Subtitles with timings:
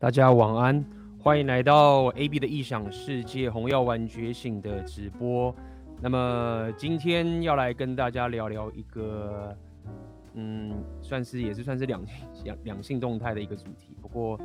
[0.00, 0.82] 大家晚安，
[1.18, 5.54] 欢迎来到 AB 的异想世界红药丸觉醒的直播。
[6.00, 9.54] 那么今天要来跟大家聊聊一个，
[10.32, 12.02] 嗯，算是也是算是两
[12.44, 13.94] 两两性动态的一个主题。
[14.00, 14.40] 不过，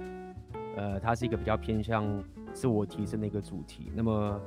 [0.75, 2.05] 呃，它是一个比较偏向
[2.51, 3.89] 自我提升的一个主题。
[3.95, 4.37] 那么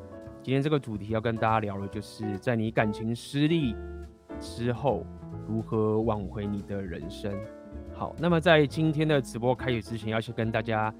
[0.42, 3.74] 今天这个主题要跟大家聊的，就是在你感情失利
[4.38, 5.06] 之后，
[5.48, 7.34] 如何挽回你的人生。
[7.98, 10.94] 好，那么在今天的直播开始之前，要先跟大家，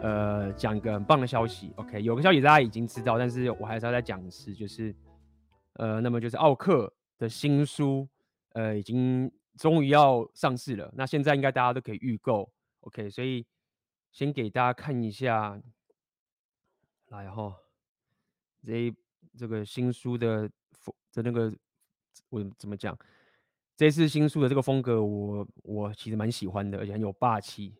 [0.00, 1.72] 呃，讲一个很棒的消息。
[1.74, 4.94] OK，有个消息大家已经知道，但是我还是要再讲一次，就是，
[5.72, 8.08] 呃，那么就是奥克的新书，
[8.52, 10.88] 呃，已经终于要上市了。
[10.94, 12.48] 那现在应该大家都可以预购。
[12.82, 13.44] OK，所以
[14.12, 15.60] 先给大家看一下，
[17.08, 17.52] 来哈，
[18.64, 18.94] 这
[19.36, 20.48] 这个新书的
[21.12, 21.52] 的那个
[22.28, 22.96] 我怎么讲？
[23.78, 27.76] 这次新书的这个风格我，我其实蛮喜欢的，而且很有霸气，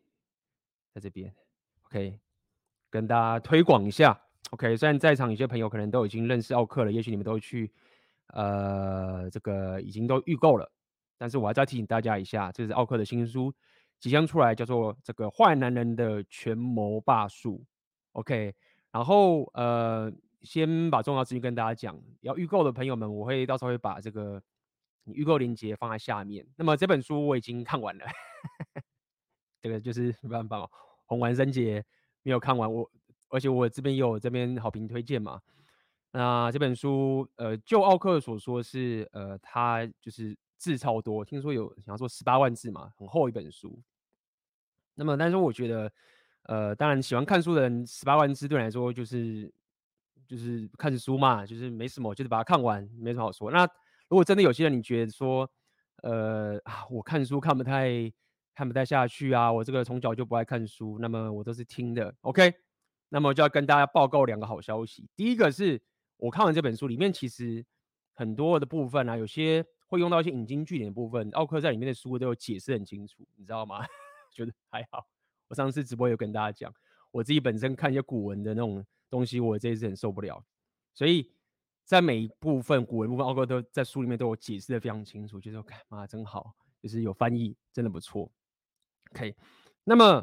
[0.94, 1.34] 在这边
[1.86, 2.20] ，OK，
[2.88, 4.16] 跟大家推广一下
[4.50, 4.76] ，OK。
[4.76, 7.68] 虽然在场有些朋友可能都已经认识奥克了，也许你们都去，
[8.28, 10.70] 呃，这个已经都预购了，
[11.16, 13.52] 但是我还是要提醒大家一下，这是奥克的新书
[13.98, 17.56] 即将出来，叫做《这个坏男人的权谋霸术》
[18.12, 18.54] ，OK。
[18.92, 24.40] 然后呃，先把重要资讯跟大家讲，要预购的朋友们，我会到时候会把这个。
[25.12, 26.46] 预购链接放在下面。
[26.56, 28.06] 那么这本书我已经看完了，
[29.60, 30.70] 这个就是没办法哦，
[31.06, 31.84] 红丸三杰
[32.22, 32.90] 没有看完我，
[33.28, 35.40] 而且我这边有这边好评推荐嘛。
[36.10, 43.78] 那这本书，呃，就奥克所说是，呃，他就是字超多，听说有想要说十八万字嘛，很厚一本书。
[44.94, 45.92] 那么，但是我觉得，
[46.44, 49.52] 呃，当然喜欢看书的人，十八万字对来说就是
[50.26, 53.50] 就是看书嘛，就是没什么，就是把它看完，没什么好说。
[53.50, 53.68] 那
[54.08, 55.50] 如果真的有些人你觉得说，
[56.02, 58.10] 呃啊，我看书看不太
[58.54, 62.54] 看不太下去啊，我这个从小就不爱看书，那么我都是听的，OK，
[63.10, 65.08] 那么就要跟大家报告两个好消息。
[65.14, 65.80] 第一个是
[66.16, 67.64] 我看完这本书里面，其实
[68.14, 73.84] 很多的部分啊，有些会用到一些引经据典的部分，奥克在里面的书都有解释很清楚，你知道吗？
[74.32, 75.06] 觉得还好。
[75.48, 76.72] 我上次直播有跟大家讲，
[77.10, 80.42] 我自己本身看一些古文的那种东西，我这一次很受不了，
[80.94, 81.30] 所以。
[81.88, 88.30] 在每一部分古文部分，奥哥都在书里面都有解释的非常清楚，就是说，看妈真好，就是有翻译，真的不错。
[89.12, 89.34] OK，
[89.84, 90.22] 那么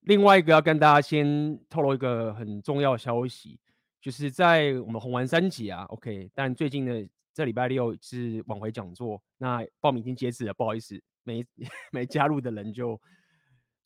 [0.00, 3.58] 另外一个要跟大家先透露一个很重要消息，
[4.02, 11.42] 就是在我们红丸三杰啊，OK，但最近的这礼拜六是挽回讲座，那报名已经截止了，不好意思，没
[11.90, 13.00] 没加入的人就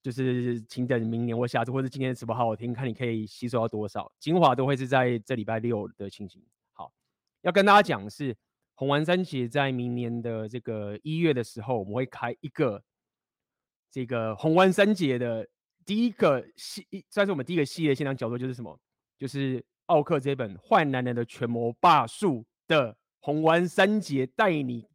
[0.03, 6.43] 就是请等明年或下次或者今天的直播好好听，看你可以吸收到多少精华，都会是在这礼拜六的情形。
[7.43, 8.37] 要跟大家讲的是，
[8.75, 12.83] 红丸三杰在明年的这个一月的时候，我们会开一个
[13.91, 15.49] 这个红丸三杰的
[15.85, 18.79] 第一个系，算是我们第一个系列现场讲座，就是什么？
[19.17, 24.89] 就是奥克这本《坏男人的权谋霸术》的红丸三杰带你，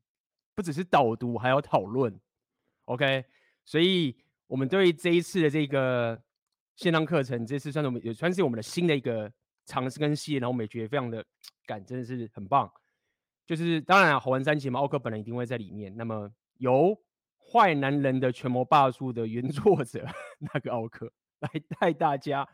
[0.53, 2.19] 不只是导读，还要讨论。
[2.85, 3.23] OK，
[3.65, 4.15] 所以
[4.47, 6.21] 我们对这一次的这个
[6.75, 9.31] 线上课程，这次算是我们也算是我们的新的一个。
[9.71, 11.23] 尝试跟系列，然后我们也觉非常的
[11.65, 12.69] 感，真的是很棒。
[13.45, 15.95] 就是当然啊，红丸三杰嘛，奥克本人一定会在里面。
[15.95, 16.93] 那么由
[17.39, 20.05] 坏男人的权谋霸术的原作者
[20.53, 21.49] 那个奥克来
[21.79, 22.47] 带大家，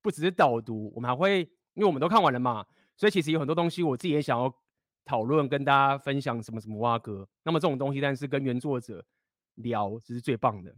[0.00, 1.40] 不只是导读，我们还会，
[1.74, 2.64] 因为我们都看完了嘛，
[2.96, 4.52] 所以其实有很多东西我自己也想要
[5.04, 7.28] 讨论，跟大家分享什么什么蛙哥。
[7.42, 9.04] 那么这种东西，但是跟原作者
[9.56, 10.74] 聊，这是最棒的。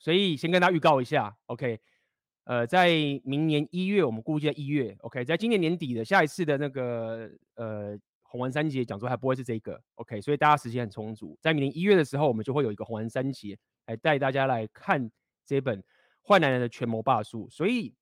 [0.00, 1.80] 所以先跟大家预告一下，OK。
[2.48, 2.88] 呃，在
[3.24, 15.10] 明年一月，我们估计在一月，OK，在今年年底的下一次的那个呃红丸三杰讲座还不会是这个，OK，所以大家时间很充足，在明年一月的时候，我们就会有一个红丸三杰来带大家来看
[15.44, 15.84] 这本
[16.26, 17.94] 坏男人的权谋霸术，所以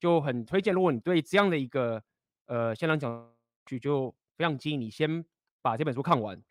[0.00, 2.02] 就很推荐，如果你对这样的一个
[2.46, 3.32] 呃现场讲
[3.64, 5.24] 剧，就非常建议你先
[5.62, 6.42] 把这本书看完。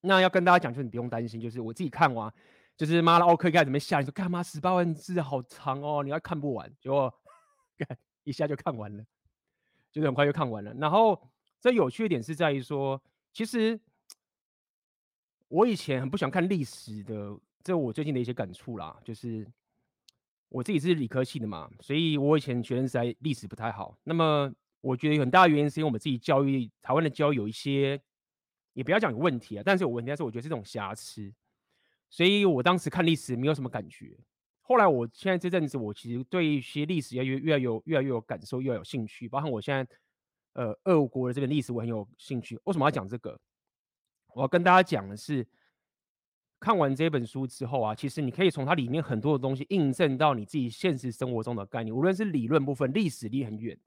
[0.00, 2.32] 那要跟大家讲，就是你不用担心，就是我自己看完。
[2.76, 7.12] 就是妈的奥克盖怎么下，你说干嘛十八万字好长哦，你要看不完，结果
[8.24, 9.04] 一下就看完了，
[9.90, 10.74] 就是很快就看完了。
[10.74, 11.30] 然后
[11.60, 13.02] 这有趣的点是在于说，
[13.32, 13.80] 其实
[15.48, 17.34] 我以前很不喜欢看历史的，
[17.64, 19.46] 这我最近的一些感触啦，就是
[20.50, 23.96] 我自己是理科系的嘛，所以我以前学生时代历史不太好。
[24.04, 24.52] 那么
[24.82, 27.98] 我觉得有很大的原因是因为我们自己教育台湾的教育有一些，
[28.74, 31.32] 也不要讲有问题啊，但是有问题，但是我觉得是这种瑕疵。
[32.08, 34.16] 所以我当时看历史没有什么感觉，
[34.62, 39.28] 后来我现在这阵子，我其实对一些历史越越有越来越有感受，越来有兴趣。
[39.28, 39.96] 包括我现在，
[40.54, 42.58] 呃，俄国的这边历史我很有兴趣。
[42.64, 43.38] 为什么要讲这个？
[44.34, 45.46] 我要跟大家讲的是，
[46.58, 53.78] 看完这本书之后啊，其实你可以从它里面很多的东西印证到你自己现实生活中的概念，无论是理论部分，历史离很远，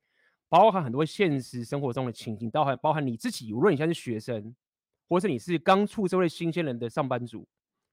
[0.48, 4.56] 包含很多现实生活中的情景，包含包含你自己，无论你现在是学生，
[5.07, 7.48] 或者是你是刚出社会新鲜人的上班族，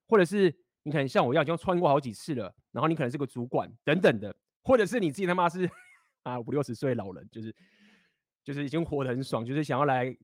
[0.07, 5.69] 或者是你可能像我一样已经穿过好几次了，然后你可能是个主管等等的，或者是你自己他妈是
[6.23, 7.53] 啊五六十岁老人，就是
[8.43, 10.15] 就是已经活得很爽，就是想要来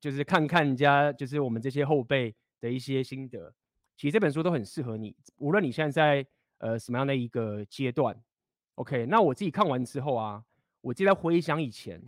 [0.00, 3.52] 就是看看人家就是我们这些后辈的一些心得。
[3.96, 6.28] 其实这本书都很适合你，无论你现在在
[6.58, 8.16] 呃什么样的一个阶段
[8.76, 9.06] ，OK。
[9.06, 10.44] 那我自己看完之后啊，
[10.80, 12.00] 我记得回想以前，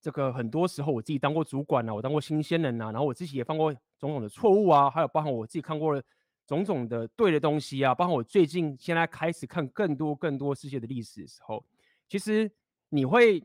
[0.00, 6.02] 这个很多时候我自己当过主管啊，我当过新鲜人啊，然后我自己也放过种种的错误啊，还有包含我自己看过的
[6.46, 11.64] 种种的对的东西啊，包含我最近现在开始看更多更多世界的历史的时候，
[12.08, 12.50] 其实
[12.88, 13.42] 你会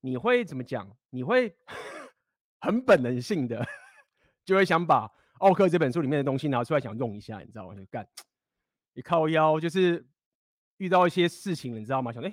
[0.00, 0.90] 你会怎么讲？
[1.10, 1.54] 你会
[2.60, 3.66] 很本能性的
[4.44, 5.10] 就会想把。
[5.38, 7.74] 奥克这本书里面的东西拿出来想用一下，你知道吗？
[7.74, 8.06] 就干，
[8.94, 10.06] 一靠腰就是
[10.76, 12.12] 遇到一些事情，你知道吗？
[12.12, 12.32] 想哎，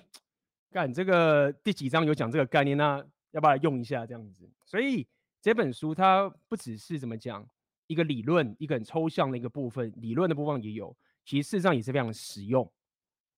[0.70, 4.48] 干这个第几章有讲这个概念，那要不要用一下这样子？
[4.64, 5.08] 所以
[5.42, 7.48] 这本书它不只是怎么讲
[7.88, 10.96] 一个理论，一个很抽象的一个部分，理论的部分也有，
[11.26, 12.70] 其实事实上也是非常实用，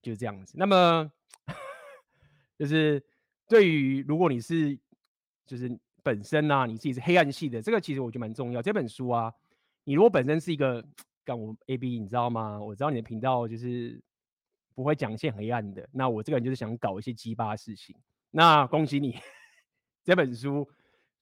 [0.01, 0.55] 就是这样子。
[0.57, 1.11] 那么
[2.57, 3.03] 就是
[3.47, 4.77] 对于如果你是
[5.45, 8.61] 就是本身呐、啊，你自己是黑暗系的，这个其实我觉得蛮重要。
[8.61, 9.33] 这本书啊。
[9.83, 10.85] 你如果本身是一个
[11.25, 12.59] 干我 AB，你知道吗？
[12.61, 13.99] 我知道你的频道就是
[14.75, 15.89] 不会讲一些黑暗的。
[15.91, 17.95] 那我这个人就是想搞一些鸡巴事情。
[18.29, 19.17] 那恭喜你，
[20.05, 20.69] 这本书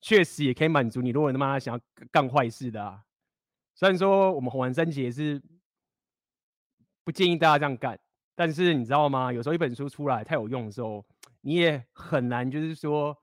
[0.01, 1.09] 确实也可以满足你。
[1.09, 1.81] 如果他妈想要
[2.11, 3.03] 干坏事的啊，
[3.75, 5.41] 虽然说我们红丸三杰是
[7.03, 7.99] 不建议大家这样干，
[8.35, 9.31] 但是你知道吗？
[9.31, 11.05] 有时候一本书出来太有用的时候，
[11.41, 13.17] 你也很难就是说。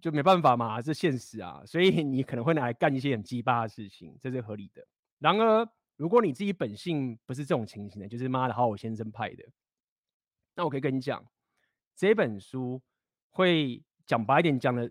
[0.00, 4.86] 就没办法嘛，这现实啊，所以你可能会拿来干一些很鸡巴的事情，这是合理的。
[5.18, 9.44] 然而，如果你自己本性不是这种情形的，就是妈的好好先生派的，
[10.54, 11.26] 那我可以跟你讲，
[11.96, 12.80] 这本书
[13.30, 14.88] 会讲白一点讲的，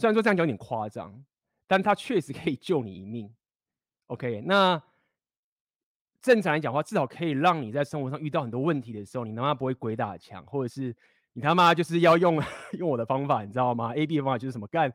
[0.00, 1.24] 虽然说这样讲有点夸张，
[1.68, 3.32] 但它确实可以救你一命。
[4.08, 4.82] OK，那
[6.20, 10.96] 正常来讲的话，至少可以让你在生活上遇到很多问题的时候，你他妈不会鬼打墙，或者是。
[11.32, 12.42] 你他妈就是要用
[12.76, 14.92] 用我的方法，你知道吗？A B 的方法就是什么干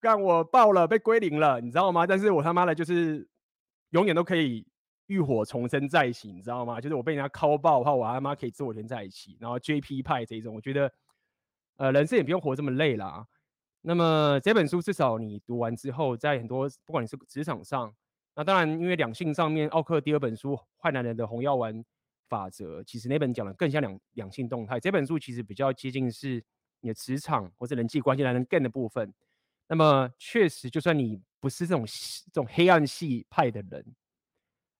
[0.00, 2.06] 干我爆了被归零了，你知道吗？
[2.06, 3.28] 但是我他妈的就是
[3.90, 4.66] 永远都可以
[5.08, 6.80] 浴火重生再一起，你知道吗？
[6.80, 9.36] 就是我被人家敲爆的话，我他妈可以自我连在一起。
[9.38, 10.90] 然后 J P 派这种，我觉得
[11.76, 13.26] 呃人生也不用活这么累啦。
[13.82, 17.94] 那么这本书至少你读完之后，在很多不管你是职场上，
[18.34, 21.74] 那当然因为两性上面，奥克第二本书《坏男人的红药丸》。
[22.28, 26.40] 法则其实那本讲的更像两两性动态，这本书其实比较接近是
[26.78, 29.12] 你的职场或者人际关系男人更的部分。
[29.66, 31.84] 那么确实，就算你不是这种
[32.32, 33.84] 这种黑暗系派的人，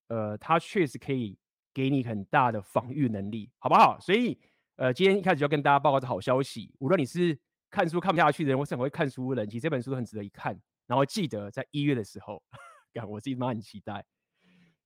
[0.07, 1.37] 呃，他确实可以
[1.75, 3.99] 给你很大的防御能力，好不好？
[3.99, 4.39] 所以，
[4.77, 7.37] 呃，今天一开始就要跟大家报告这好消息，无论你是
[7.71, 10.59] 看书看不下去的人，我是很会看书的人，其实这本书很值得一看。
[10.87, 12.43] 然后记得在一月的时候，
[13.09, 14.05] 我自己妈很期待，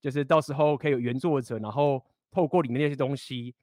[0.00, 2.04] 就是到时候可以有原作者，然后。
[2.34, 3.54] 透过里面那些东西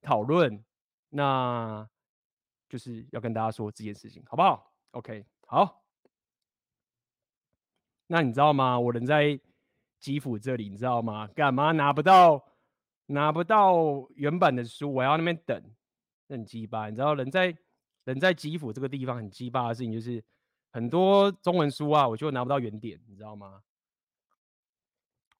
[0.00, 0.64] 讨论，
[1.08, 1.84] 那
[2.68, 5.82] 就是要跟大家说这件事情，好不好？OK，好。
[8.06, 8.78] 那你知道吗？
[8.78, 9.40] 我人在
[9.98, 11.26] 基辅这里，你知道吗？
[11.34, 12.46] 干嘛拿不到
[13.06, 14.94] 拿不到原版的书？
[14.94, 15.60] 我要那边等，
[16.28, 16.88] 很鸡巴。
[16.88, 17.52] 你知道人在
[18.04, 20.22] 人在基辅这个地方很鸡巴的事情，就是
[20.70, 23.62] 很多中文书啊，我就拿不到原点，你知道吗？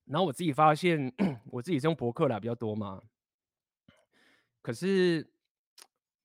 [0.05, 1.13] 然后我自己发现，
[1.51, 3.01] 我自己是用博客来比较多嘛。
[4.61, 5.25] 可是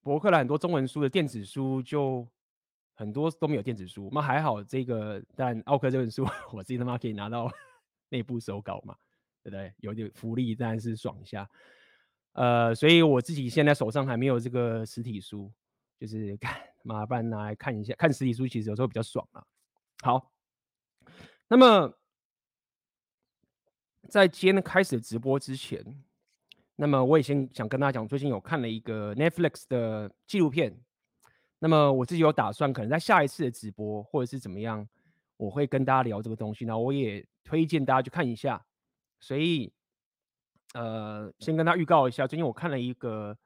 [0.01, 2.27] 博客来很多中文书的电子书就
[2.95, 4.09] 很多都没有电子书。
[4.13, 7.51] 那还好，这个但奥克这本书 我自己他妈可以拿到
[8.09, 8.95] 内部手稿嘛，
[9.43, 9.73] 对不对？
[9.79, 11.49] 有点福利，当然是爽一下。
[12.33, 15.51] 呃，所以我自己现在手上还没有这个实体书，
[15.99, 17.93] 就是 看麻烦拿来看一下。
[17.97, 19.43] 看实体书其实有时候比较爽啊。
[20.01, 20.31] 好，
[21.47, 21.95] 那么。
[24.07, 25.83] 在今天开始直播之前，
[26.77, 30.75] 那么我也先想跟大家讲，最近有看了一个 Netflix 的纪录片。
[31.59, 34.87] 那么我自己有打算，可能在下一次的直播或者是怎么样，
[35.37, 36.65] 我会跟大家聊这个东西。
[36.65, 38.65] 那我也推荐大家去看一下。
[39.19, 39.71] 所以，
[40.73, 43.37] 呃，先跟大家预告一下，最近我看了一个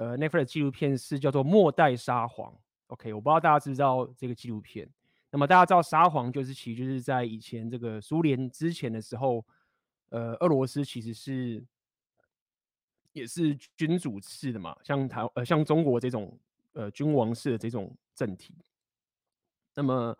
[0.00, 2.50] 呃 Netflix 纪录片，是叫做《末代沙皇》。
[2.88, 4.88] OK，我不知道大家知不知道这个纪录片。
[5.30, 9.44] 那么大家知道沙皇就是其实就是在以前这个苏联之前的时候。
[10.12, 11.64] 呃，俄罗斯其实是
[13.12, 16.36] 也是君主制的嘛，像台呃像中国这种
[16.72, 18.52] 呃君王式的这种政体。
[19.72, 20.18] 那么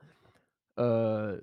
[0.76, 1.42] 呃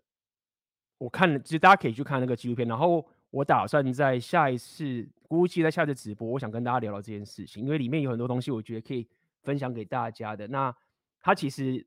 [0.98, 2.66] 我看了，其实大家可以去看那个纪录片。
[2.66, 9.08] 然后我打算在下一次，估计在下次直播，我想跟大家聊聊这件事情，因为里面有很多东西，我觉得可以
[9.44, 10.48] 分享给大家的。
[10.48, 10.74] 那
[11.20, 11.86] 它其实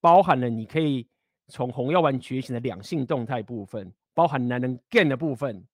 [0.00, 1.06] 包含了你可以
[1.48, 5.64] 从红药丸觉醒的两性动态部分，包含男人 gain 的部分，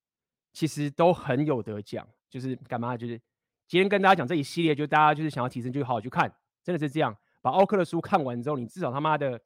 [0.53, 2.07] 其实都很有得讲。
[2.29, 2.95] 就是干嘛？
[2.95, 3.19] 就是
[3.67, 6.31] 今天跟大家讲这一系列，就大家就是想要提升，就好好去看，
[6.63, 7.17] 真的是这样。
[7.41, 9.41] 把奥克的书看完之后，你至少他妈的，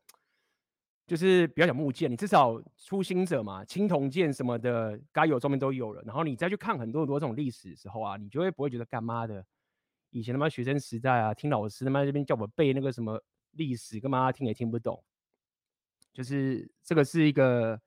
[1.06, 6.02] 就是不要讲木剑，你至少初心者嘛，青铜剑什么的，该有装备都有了。
[6.06, 9.44] 然后你再去看很多很多这种历史的时候啊，你就会不会觉得干嘛的？
[10.10, 15.02] 以前他妈学生时代啊，听老师他妈这边叫我背那个什么历史，干嘛听也听不懂。
[16.12, 17.80] 就是这个是一个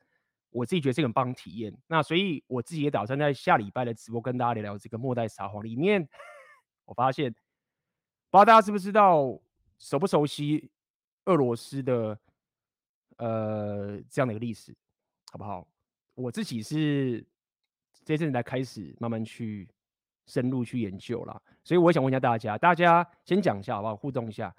[0.49, 1.75] 我自己觉得是很棒体验。
[1.87, 6.07] 那所以我自己也打算在下礼拜的直播跟大家聊聊这个末代沙皇里面，
[6.85, 7.31] 我发现
[8.29, 9.41] 不知道大家知不知道。
[9.77, 10.71] 熟不熟悉
[11.25, 12.17] 俄罗斯的
[13.17, 14.75] 呃这样的一个历史，
[15.31, 15.67] 好不好？
[16.15, 17.25] 我自己是
[18.03, 19.69] 这阵子才开始慢慢去
[20.25, 23.95] 深入去研究啦，所以我想问一下大家，大家先讲一下好不好？
[23.95, 24.55] 互动一下。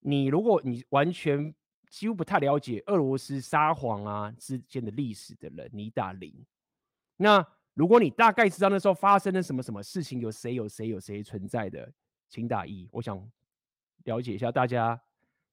[0.00, 1.54] 你如果你完全
[1.88, 6.32] 几乎不太了解俄罗斯沙皇啊之间的历史的人，你打零。
[7.16, 11.92] 那如果你大概知道那时候发生了什么什么事情，有谁有谁有谁存在的，
[12.28, 12.88] 请打一。
[12.92, 13.30] 我想。
[14.04, 14.98] 了解一下大家，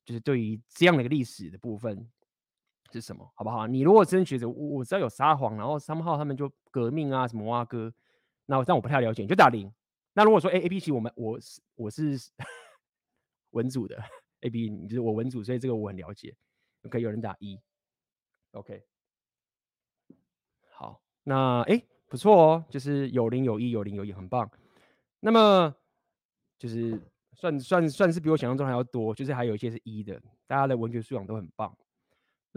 [0.06, 2.10] 就是对于这样的一个历史的部分
[2.92, 3.68] 是什么，好不好？
[3.68, 7.94] 你如果真觉得我知道有撒谎，然后三号他们就革命啊，什么啊哥，
[8.46, 9.72] 那我但我不太了解，你就打零。
[10.14, 12.18] 那如果说 A A B C，我们我是我是
[13.52, 14.02] 文组的
[14.42, 16.36] A B，你就是我文组，所以这个我很了解。
[16.84, 17.60] OK，有人打一
[18.52, 18.84] ，OK，
[20.74, 24.50] 好，那哎不错哦，就是有零有一有零有一，很棒。
[25.20, 25.76] 那么
[26.58, 27.02] 就是。
[27.40, 31.72] 算算算是比我想象中还要多，就是还有一些是一的，大家的文学素养都很棒。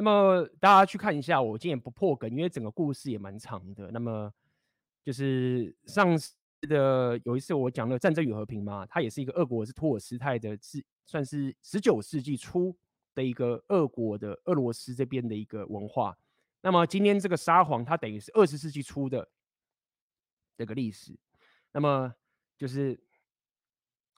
[0.01, 3.91] 那么大家去看一下，我今天不破梗，因为整个故事也蛮长的。
[3.91, 4.33] 那么
[5.05, 12.75] 就是上次的有一次我讲的《战争与和平》嘛，它也是一个俄国是托尔斯泰的，是算是十九世纪初
[13.15, 16.17] 的一个俄国的俄罗斯这边的一个文化。
[16.63, 19.29] 那么今天这个沙皇，它等于是二十世纪初的
[20.57, 21.15] 这个历史。
[21.73, 22.15] 那么
[22.57, 22.99] 就是。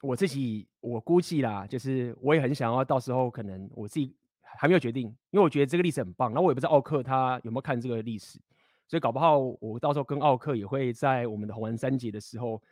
[0.03, 4.17] 我自己我估计啦，就是我也很想要到时候可能我自己
[4.59, 6.33] 还没有决定，因为我觉得这个历史很棒。
[6.33, 8.39] 那我也不知道奥克他有没有看这个历史，
[8.87, 12.63] 所以搞不好我到时候跟奥克也会在我们的红丸三节的时候，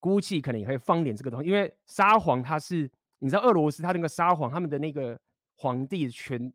[0.00, 1.48] 估计可能也会放点这个东西。
[1.48, 5.18] 因为沙皇他是你知道俄罗斯他那个沙皇他们的那个
[5.56, 6.52] 皇帝权，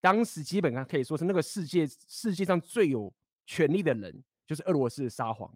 [0.00, 3.12] 当时基本上可以说是那个世界世界上最有
[3.44, 5.52] 权力的人，就是俄罗斯的沙皇。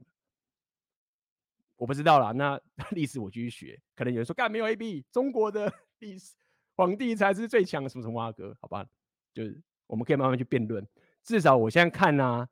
[1.77, 2.61] 我不知道啦，那
[2.93, 3.81] 历史我继续学。
[3.97, 6.35] 可能有人说，干没有 A B，中国的历史
[6.77, 8.87] 皇帝才是最强的，什么什么阿哥，好吧？
[9.33, 10.87] 就是我们可以慢慢去辩论。
[11.23, 12.49] 至少我现在看啊，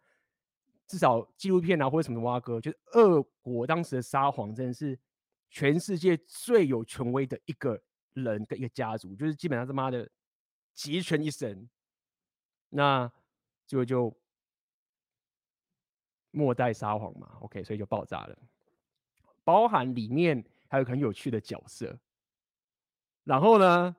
[0.87, 4.99] 至少纪录片啊或者什么阿哥，就是俄国当时的沙皇真的是
[5.51, 7.81] 全世界最有权威的一个
[8.15, 10.09] 人跟一个家族，就是基本上他妈的
[10.75, 11.69] 集权一神。
[12.75, 13.11] 那
[13.67, 14.17] 就就
[16.31, 18.39] 末代沙皇嘛，OK，所以就爆炸了。
[19.45, 21.99] 包含里面还有很有趣的角色，
[23.25, 23.95] 然后呢，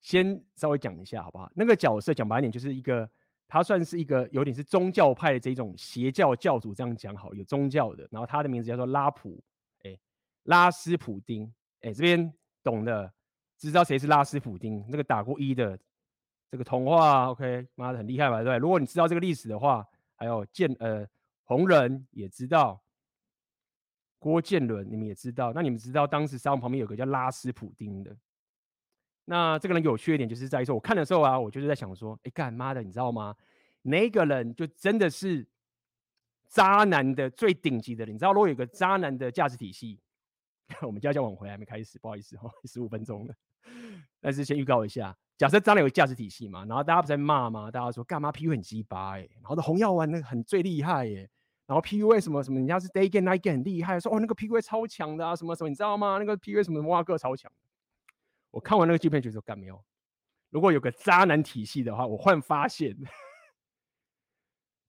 [0.00, 1.50] 先稍微讲一下好不好？
[1.54, 3.08] 那个角色讲白一点，就是一个
[3.46, 8.06] 他算是一个有点是宗教派的这种邪教教主，这样讲好，有宗教的。
[8.10, 9.42] 然后他的名字叫做拉普，
[9.84, 9.98] 哎，
[10.44, 13.12] 拉斯普丁，哎，这边懂的
[13.56, 14.84] 知道谁是拉斯普丁？
[14.88, 15.78] 那个打过一的
[16.50, 18.42] 这个童话，OK，妈的很厉害吧？
[18.42, 21.06] 对，如果你知道这个历史的话，还有剑呃
[21.44, 22.82] 红人也知道。
[24.20, 25.52] 郭建伦，你们也知道。
[25.52, 28.16] 那你们知道当时沙皇旁边有个叫拉斯普丁的。
[29.30, 33.36] 那这个人有趣一点，就是在于说，我看的时候啊，我就是在想说，哎，干妈的，你知道吗？
[33.82, 35.46] 那个人就真的是
[36.48, 38.14] 渣男的最顶级的人。
[38.14, 40.00] 你知道，如果有个渣男的价值体系，
[40.80, 43.34] 我们家教晚回来还没开始，不好意思哈，十五分钟了。
[44.18, 47.70] 但是先预告一下，假设渣男有价值体系嘛，然后大家不在骂吗？
[47.70, 51.28] 大家说干嘛 P U 很鸡巴哎，然后的红药丸那个很最厉害耶。
[51.66, 56.16] 然后 PUA 什么什么，人家是 day game night game 很厉害，说哦那个 PUA 超强的啊，什么什么，你知道吗？
[56.18, 57.52] 那个 PUA 什么哇个超强。
[58.50, 59.84] 我看完那个纪片，觉得干没有。
[60.50, 62.96] 如果有个渣男体系的话，我换发现，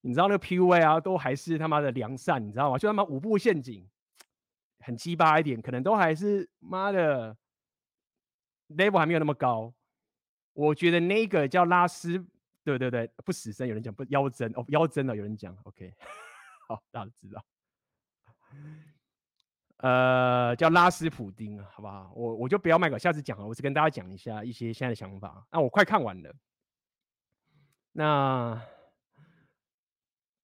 [0.01, 2.77] 你知道那个 PUA 啊，都还是他妈的良善，你知道吗？
[2.77, 3.85] 就他妈五步陷阱，
[4.79, 7.35] 很鸡巴一点，可能都还是妈的
[8.69, 9.73] level 还没有那么高。
[10.53, 12.25] 我觉得那个叫拉斯，
[12.63, 15.93] 对对对，不死身，有人讲不妖真哦，妖真的有人讲，OK。
[16.67, 17.43] 好，大家知道，
[19.79, 22.11] 呃，叫拉斯普丁，好不好？
[22.13, 23.47] 我我就不要卖个，下次讲了。
[23.47, 25.47] 我只跟大家讲一下一些现在的想法。
[25.51, 26.35] 那我快看完了，
[27.93, 28.61] 那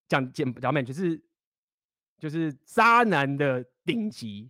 [0.08, 1.22] 讲简讲面就是
[2.18, 4.50] 就是渣男的顶级。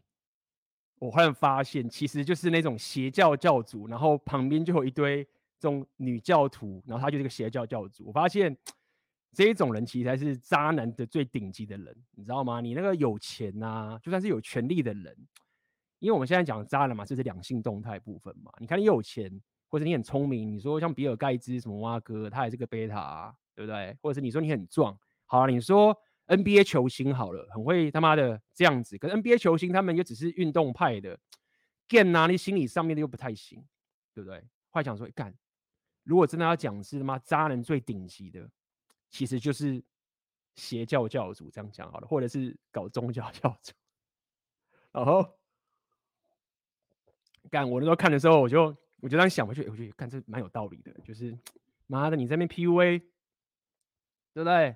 [0.99, 5.23] 我忽然发现，其实就是那种邪教教主，然后旁边就有一堆
[5.59, 8.05] 这种女教徒，然后他就是个邪教教主。
[8.05, 8.55] 我发现
[9.35, 12.61] 这一种人其实才是渣男的最顶级的人，你知道吗？
[12.61, 15.15] 你那个有钱呐、啊，就算是有权力的人，
[15.99, 18.51] 因为我们现在讲渣男嘛，这是两性动态部分嘛。
[18.59, 19.29] 你看你有钱，
[19.67, 23.95] 或者你很聪明，你说像比尔盖茨什么蛙哥，他也是个贝塔、啊，对不对？
[24.01, 25.95] 或者是你说你很壮，好了，你说。
[26.27, 28.97] NBA 球星好了，很会他妈的这样子。
[28.97, 31.15] 可是 NBA 球星他们又只是运动派的
[31.87, 33.63] ，game 啊，你心理上面的又不太行，
[34.11, 34.39] 对不对？
[34.71, 35.31] 后来讲说，干，
[36.01, 38.49] 如果真的要讲是他妈渣男最顶级的，
[39.15, 39.81] 其实就是
[40.55, 43.71] 邪教教主这样讲好了，或者是搞宗教 教主。
[44.91, 45.25] 然后
[47.49, 51.33] 干，我那时候看的时候，我就我就这样想回去，我觉得干这蛮有道理的，就是
[51.87, 52.99] 妈的你在那边 PUA，
[54.33, 54.75] 对不对？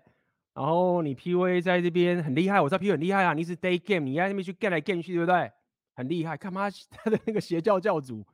[0.54, 5.52] 然后你 PUA 在这边很厉害，我知道 PUA 很厉害啊，你是 day game，你在那边去 get 来 get 去，对不对？
[5.96, 8.26] 很厉害，干嘛 他的那个邪教教主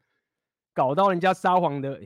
[0.71, 1.99] 搞到人家撒谎的，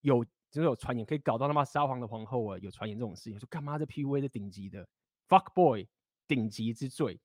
[0.00, 4.86] 有就是有传言可以搞到他妈撒谎的皇后啊，有传言这种事情，说干嘛这 PUA 是顶级的
[5.28, 5.88] fuck boy
[6.28, 7.18] 顶级之最。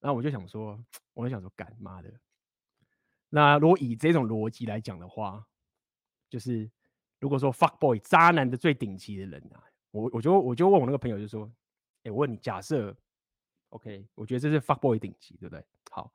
[0.00, 2.12] 那我就想说，我就想说干妈的，
[3.30, 5.46] 那如果以这种逻辑来讲的话，
[6.28, 6.70] 就是
[7.20, 9.64] 如果说 fuck boy 渣男的最顶级的人啊。
[9.92, 11.44] 我我就我就问我那个朋友，就说
[12.04, 12.96] ：“哎、我问你，假设
[13.68, 15.62] ，OK，我觉得这是 fuck boy 顶级，对不对？
[15.90, 16.10] 好，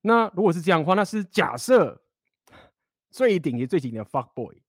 [0.00, 2.00] 那如果是这样的话，那是假设
[3.10, 4.62] 最顶级最顶级的 fuck boy，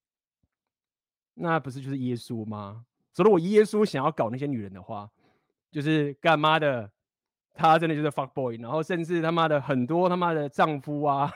[1.35, 2.85] 那不是就是耶稣吗？
[3.13, 5.09] 所以如果耶稣想要搞那些女人的话，
[5.71, 6.91] 就是干妈的，
[7.53, 11.31] 他真的就是 fuck boy，然后甚至他妈的很多他妈的丈夫啊，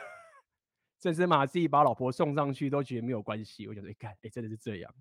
[1.01, 3.67] 甚至嘛自己把老婆送上去都觉得没有关系。
[3.67, 4.93] 我觉得，哎、欸，干，哎、真的是这样，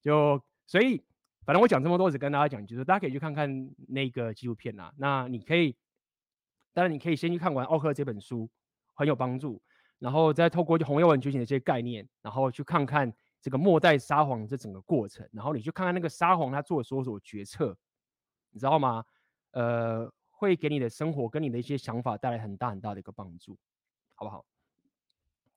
[0.00, 1.02] 就。”所以，
[1.46, 4.92] 反正我讲这么多，只跟大家讲，就是大家可以去看看那个纪录片呐。
[4.98, 5.74] 那你可以，
[6.74, 8.50] 当然你可以先去看完奥克这本书，
[8.92, 9.62] 很有帮助。
[9.98, 17.76] 然后再透过就红药丸觉醒的这些概念，然后去看看这个末代沙皇这整个过程，然后你去看看那个沙皇他做的所有决策，
[18.50, 19.04] 你知道吗？
[19.52, 23.58] 呃，会给你的生活跟你的一些想法带来很大很大的一个帮助，
[24.14, 24.44] 好不好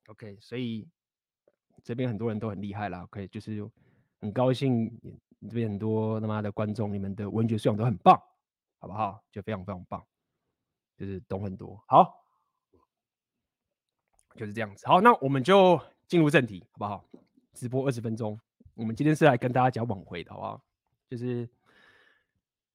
[0.07, 0.87] ？OK，所以
[1.83, 3.69] 这边很多人都很厉害啦，OK，就是。
[4.23, 4.95] 很高兴，
[5.49, 8.15] 这边很多他妈的观众，你们的文学素养都很棒，
[8.77, 9.19] 好不好？
[9.31, 10.05] 就非常非常棒，
[10.95, 11.83] 就是懂很多。
[11.87, 12.23] 好，
[14.35, 14.85] 就是这样子。
[14.85, 17.03] 好，那我们就进入正题，好不好？
[17.53, 18.39] 直播二十分钟，
[18.75, 20.63] 我们今天是来跟大家讲挽回的，好不好？
[21.09, 21.49] 就是，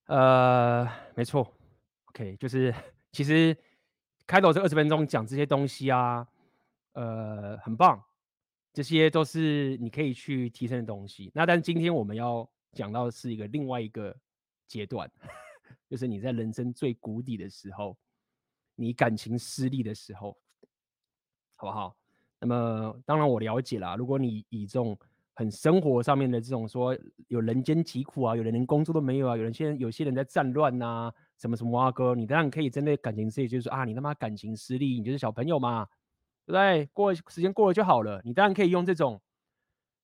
[0.07, 1.53] 呃，没错
[2.07, 2.75] ，OK，就是
[3.13, 3.57] 其实
[4.27, 6.27] 开头这二十分钟讲这些东西啊，
[6.93, 8.03] 呃，很棒。
[8.73, 11.33] 这些都是你可以去提升的东西。
[11.35, 14.15] 那但今天我们要讲到的是一个另外一个
[14.69, 15.11] 阶段，
[15.89, 17.97] 就是你在人生最谷底的时候，
[18.75, 20.39] 你感情失利的时候，
[21.55, 21.97] 好不好？
[22.41, 23.97] 那么当然我了解啦。
[23.97, 24.99] 如果你以这种
[25.35, 26.97] 很生活上面的这种说
[27.29, 35.87] 有人间疾苦啊，有人连工作都没有啊，有人现在有些人在战乱呐，什么什么啊哥，你当然可以针对感情失利，就是说啊，你他妈感情失利，你就是小朋友嘛。
[36.49, 36.87] 对不对？
[36.93, 38.23] 过时间过了就好了。
[38.25, 39.21] 你当然可以用这种，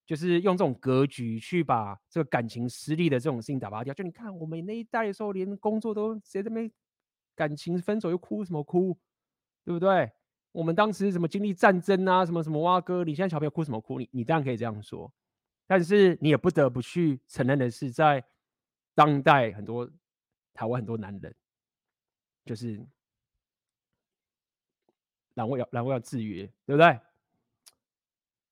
[0.04, 3.94] 就是用这种格局去把这个感情失利的这种事情打发掉。
[3.94, 6.68] 就你看，我们那一代的时候，连工作都谁都没，
[7.36, 8.98] 感情分手又哭什么哭，
[9.64, 10.10] 对不对？
[10.52, 13.98] 我们当时什么经历战争啊，什么什么哇哥，你现在小朋友哭什么哭？
[13.98, 15.12] 你你当然可以这样说，
[15.66, 18.24] 但是你也不得不去承认的是，在
[18.94, 19.90] 当代很多
[20.54, 21.34] 台湾很多男人，
[22.44, 22.80] 就是。
[25.34, 27.00] 然后要，然后要制约，对不对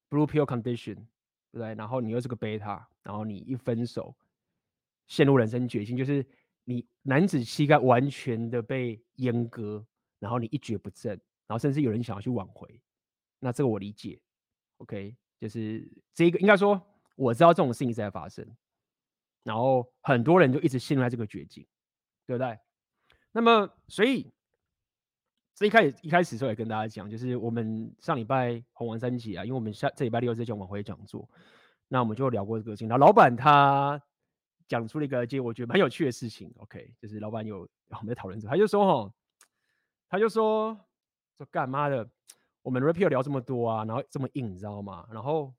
[0.08, 1.74] ？Blue pill condition，对不对？
[1.74, 4.16] 然后你又是个贝塔，然后你一分手，
[5.06, 6.24] 陷入人生绝境，就是
[6.64, 9.84] 你男子气概完全的被阉割，
[10.18, 12.80] 然后你一蹶不振，然后甚至有人想要去挽回，
[13.40, 14.22] 那这个我理解
[14.76, 16.80] ，OK，就是这个应该说
[17.16, 18.46] 我知道这种事情在发生，
[19.42, 21.66] 然后很多人就一直陷入在这个绝境，
[22.24, 22.56] 对不对？
[23.32, 24.32] 那么所以。
[25.52, 31.28] 这一开始一开始的时候也跟大家讲，就是我们上礼拜红完三级啊，因为我们下这礼拜六在讲挽回讲座，
[31.86, 32.88] 那我们就聊过这个事情。
[32.88, 34.00] 然后老板他
[34.66, 39.12] 讲出了一个就我觉得蛮有趣的事情，OK，就是老板有我们在讨论这，他就说哈，
[40.08, 40.80] 他就说
[41.40, 42.06] 说干嘛的，
[42.60, 45.08] 我们 Repeal 聊这么多啊，然后这么硬，你知道吗？
[45.10, 45.54] 然后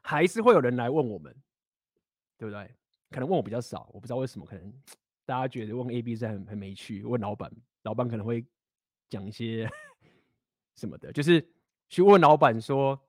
[0.00, 1.34] 还是会有人来问我们，
[2.38, 2.72] 对不对？
[3.10, 4.72] 可能问我比较少，我不知道为什么，可能。
[5.26, 7.50] 大家觉得问 A、B 是很很没趣，问老板，
[7.82, 8.46] 老板可能会
[9.08, 9.66] 讲一些
[10.76, 11.44] 什么的，就是
[11.88, 13.00] 去问老板说，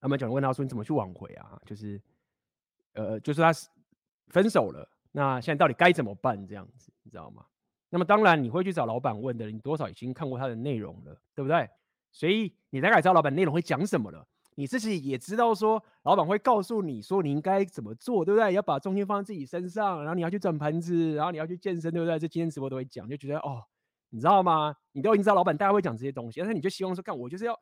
[0.00, 2.00] 他们讲问他说：“你怎么去挽回啊？”就是，
[2.94, 3.52] 呃，就是他
[4.28, 6.44] 分手了，那现在到底该怎么办？
[6.46, 7.46] 这样子，你知道吗？
[7.90, 11.68] 那么当然你会去找老板问的，你多少已经看过他的内容了，对不对？
[12.10, 14.26] 所以你大概知道老板内容会讲什么了。
[14.54, 18.52] 你自己也知道说，老板会告诉你说你应该怎么做，对不对？
[18.52, 22.18] 要把重心放在自己身上，然后你要去转盘子，然后你要去健身，对不对？
[22.18, 23.62] 这今天直播都会讲，就觉得哦，
[24.10, 24.74] 你知道吗？
[24.92, 27.58] 你都已经知道老板大概会讲这些东西，但是你就希望说，干我就是要。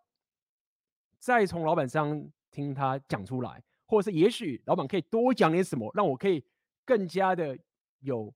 [1.19, 6.45] 再从老板身上听他讲出来，或者是也许老板可以多讲点什么，让我可以
[6.85, 7.59] 更加的
[8.01, 8.33] 有，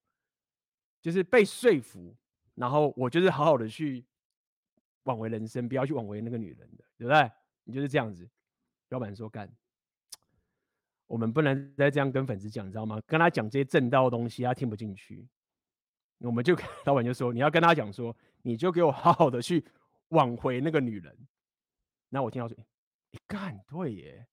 [1.00, 2.14] 就是被说服，
[2.54, 4.04] 然后我就是好好的去
[5.04, 7.30] 挽回人生，不要去挽回那个女人的，对不对？
[7.64, 8.28] 你就是这样子。
[8.90, 9.50] 老板说干，
[11.06, 13.00] 我们不能再这样跟粉丝讲，你知道吗？
[13.06, 15.28] 跟他讲这些正道的东西，他听不进去。
[16.18, 19.64] 我们就 老板就说，你要跟他讲说，你就给我好好的去
[20.08, 21.16] 挽回那个女人。
[22.08, 22.56] 那我听到说。
[23.12, 24.28] 你干对耶，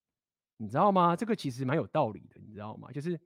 [0.57, 1.15] 你知道吗？
[1.15, 2.91] 这个其实蛮有道理的，你知道吗？
[2.91, 3.19] 就是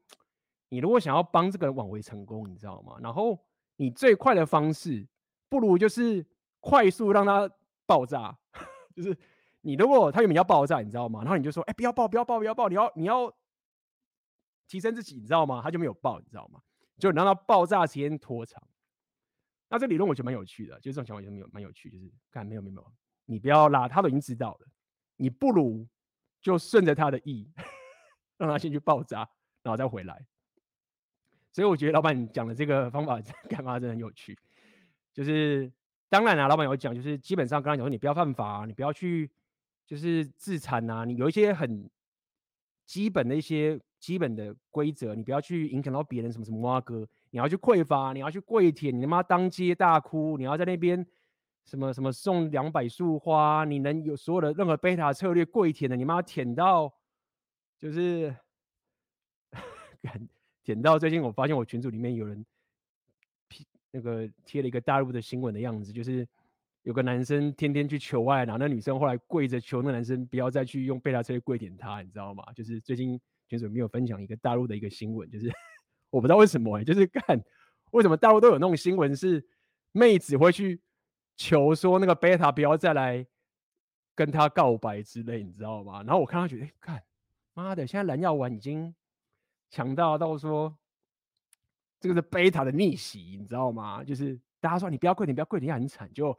[0.71, 2.95] 你如果想要帮这个人挽回成功，你知道吗？
[3.01, 3.37] 然后
[3.75, 5.05] 你最快的方式，
[5.49, 6.25] 不如就是
[6.61, 7.49] 快速让他
[7.85, 8.39] 爆炸。
[8.95, 9.17] 就是
[9.59, 11.19] 你如果他原本要爆炸，你知道吗？
[11.23, 13.29] 然后你就说，哎，不要爆，不要爆，不要爆，你要你要
[14.65, 15.59] 提升自己，你知道吗？
[15.61, 16.61] 他就没有爆，你知道吗？
[16.97, 18.63] 就让他爆炸时间拖长。
[19.67, 22.93] 那这理论我觉得蛮有趣的，就这种想法就蛮有蛮有趣，就是看没有没有没有，
[23.25, 24.67] 你不要拉，他都已经知道了。
[25.17, 25.85] 你不如
[26.41, 27.51] 就顺着他的意，
[28.37, 29.27] 让他先去爆炸，
[29.63, 30.25] 然后再回来。
[31.51, 34.37] 所以我觉得老板讲的这个方法 干嘛真的很有趣。
[35.13, 35.71] 就是
[36.09, 39.29] 当然啊，老板有讲，就是基本上刚才讲说你不要犯法啊，你不要去
[39.85, 41.89] 就是自残啊，你有一些很
[42.85, 51.05] 基本的一些基本的规则，你不要去影响到别人什么什么哇哥，你要去匮乏，你要去跪舔，你他妈当街大哭，你要在那边。
[51.63, 56.91] 什么什么送两百束花，你能有所有的任何贝塔策略跪舔的，你妈舔到
[57.77, 58.35] 就是
[60.71, 62.45] 舔到最近我发现我群组里面有人
[63.91, 66.25] 那个贴了一个大陆的新闻的样子，就是
[66.83, 72.43] 有个男生天天去求爱，然后那女生后来跪着求那男生不要再去用贝塔车跪舔他，你知道吗？
[72.55, 75.51] 就是最近群组里面有分享一个大陆的一个新闻，就是
[76.09, 77.43] 我不知道为什么、就是看
[77.91, 79.45] 为什么大陆都有那种新闻是
[79.91, 80.79] 妹子会去。
[81.37, 83.25] 求说那个贝塔不要再来
[84.13, 86.03] 跟他告白之类，你知道吗？
[86.03, 87.03] 然后我看他觉得，哎，看，
[87.55, 88.93] 妈的，现在蓝药丸已经
[89.71, 90.77] 强大到说
[91.99, 94.03] 这个是贝塔的逆袭，你知道吗？
[94.03, 96.07] 就是大家说你不要跪，你不要跪，你很惨。
[96.13, 96.37] 就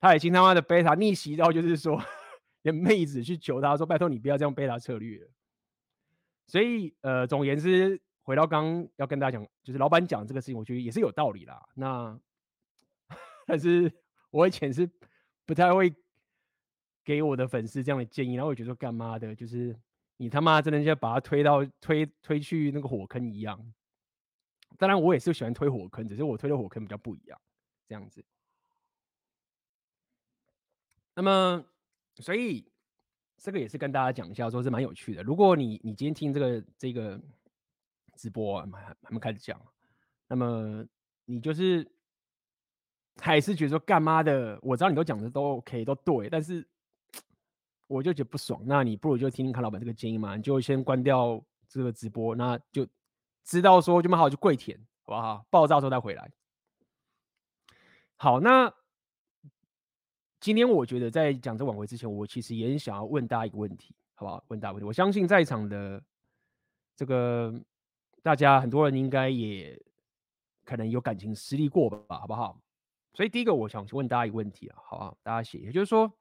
[0.00, 2.02] 他已经他妈的贝塔逆袭到，就是说
[2.62, 5.28] 连妹子去求他说，拜托你不要这样贝塔策略。
[6.46, 11.68] 所以呃，总而言之，回到刚刚要跟大家讲，就是老板讲这个事情，我觉得也是有道理啦。
[11.74, 12.18] 那
[13.46, 13.92] 但是。
[14.30, 14.86] 我以前是
[15.46, 15.90] 不太会
[17.02, 19.74] 给我的粉丝这样的建议，然后我觉得说干嘛的，就是
[20.18, 23.58] 你他妈真的就把他推到推推去那个火坑一样。
[24.76, 27.40] 当然我也是喜欢推火坑，只是我推的火坑比较不一样，
[27.88, 28.22] 这样子。
[31.14, 31.64] 那么，
[32.16, 32.70] 所以
[33.38, 35.22] 这个也是跟大家讲一下，说是蛮有趣的。
[35.22, 37.18] 如果你你今天听这个这个
[38.14, 39.60] 直播啊，还还没开始讲，
[40.28, 40.84] 那么
[41.24, 41.90] 你就是。
[43.20, 44.56] 还是觉得说干嘛的？
[44.62, 46.64] 我知道你都讲的都 OK，都对，但是
[47.88, 48.62] 我就觉得不爽。
[48.64, 52.86] 那你不如就听听看老板这个建议嘛，你就先关掉这个直播，那就
[53.44, 55.44] 知道说就蛮好，就跪舔，好不好？
[55.50, 56.30] 爆炸之后再回来。
[58.16, 58.72] 好，那
[60.38, 64.44] 今天我觉得在讲这挽回之前，我其实也很想要问大家一个问题，好不好？
[64.48, 64.86] 问大家问题。
[64.86, 66.00] 我相信在场的
[66.94, 67.52] 这个
[68.22, 69.80] 大家很多人应该也
[70.64, 72.60] 可能有感情失利过吧，好不好？
[73.14, 76.12] 所以第一个，我想问大家一个问题啊，好啊，大家写，也就是说，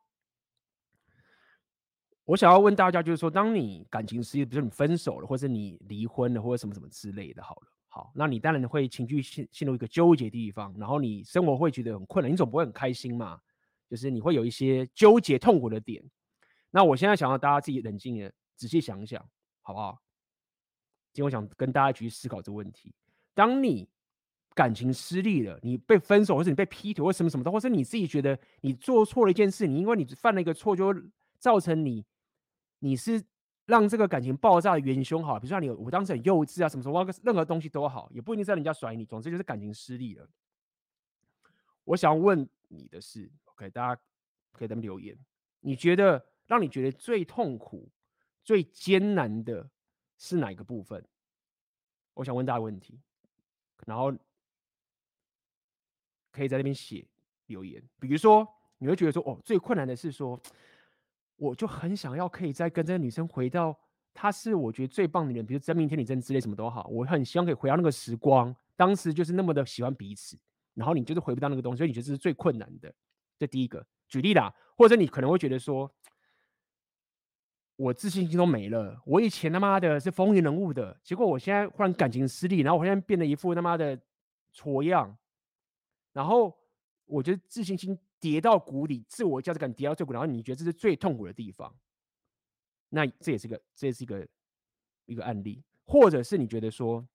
[2.27, 13.39] 我想要问大家，就是说，当你感情失利，比如说你分手了，或者你离婚了，或者什么什么之类的，好了，好，那你当然会情绪陷陷入一个纠结地方，然后你生活会觉得很困难，你总不会很开心嘛，
[13.89, 16.03] 就是你会有一些纠结痛苦的点。
[16.69, 19.25] 那我现在想要大家自己冷静的仔细想想，
[19.61, 19.97] 好不好？
[21.13, 22.93] 今天我想跟大家去思考这个问题，
[23.33, 23.89] 当你。
[24.55, 30.91] 感情失利了，你被分手，或者你被劈腿，或什么什么的，或是你自己觉得你做错了一件事，你因为你犯了一个错，就
[31.37, 32.03] 造成你
[32.79, 33.23] 你是
[33.65, 35.23] 让这个感情爆炸的元凶。
[35.23, 40.29] 好，比如说你我当时很幼稚啊，什么什么，任何东西都好，也不一定是人家甩你，总之就是感情失利了。
[41.83, 44.01] 我想问你的是，OK，大家
[44.51, 45.17] 可以在那边留言，
[45.59, 47.89] 你觉得让你觉得最痛苦、
[48.43, 49.69] 最艰难的
[50.17, 51.03] 是哪一个部分？
[52.13, 52.99] 我想问大家问题，
[53.85, 54.13] 然后。
[56.29, 57.03] 可以在那边写
[57.47, 60.39] 留言，比如说你会觉得说，哦，最困难的是说，
[61.37, 63.77] 我就很想要可以再跟这个女生回到，
[64.13, 70.35] 她是我觉得最棒的人，比如真命天女真之类什么都好，我很希望可以回到那个时光，当时就是那么的喜欢彼此，
[70.73, 72.91] 然后你就是回不到那个东西，所以你觉得这是最困难的。
[73.37, 75.91] 这第一个举例啦，或者你可能会觉得说，
[77.75, 83.99] 我自信心都没了，我以前他妈的是风云人物的，结果我现在忽然感情失利，然后我现在变得一副他妈的
[84.51, 85.15] 挫样，
[86.13, 86.57] 然后
[87.05, 87.95] 我觉得自信心。
[88.19, 91.73] 跌到谷底，自我价值感跌到最谷，然后你觉得这是最痛苦的地方，
[92.89, 94.27] 那这也是个，这也是一个
[95.05, 97.07] 一个案例，或者是你觉得说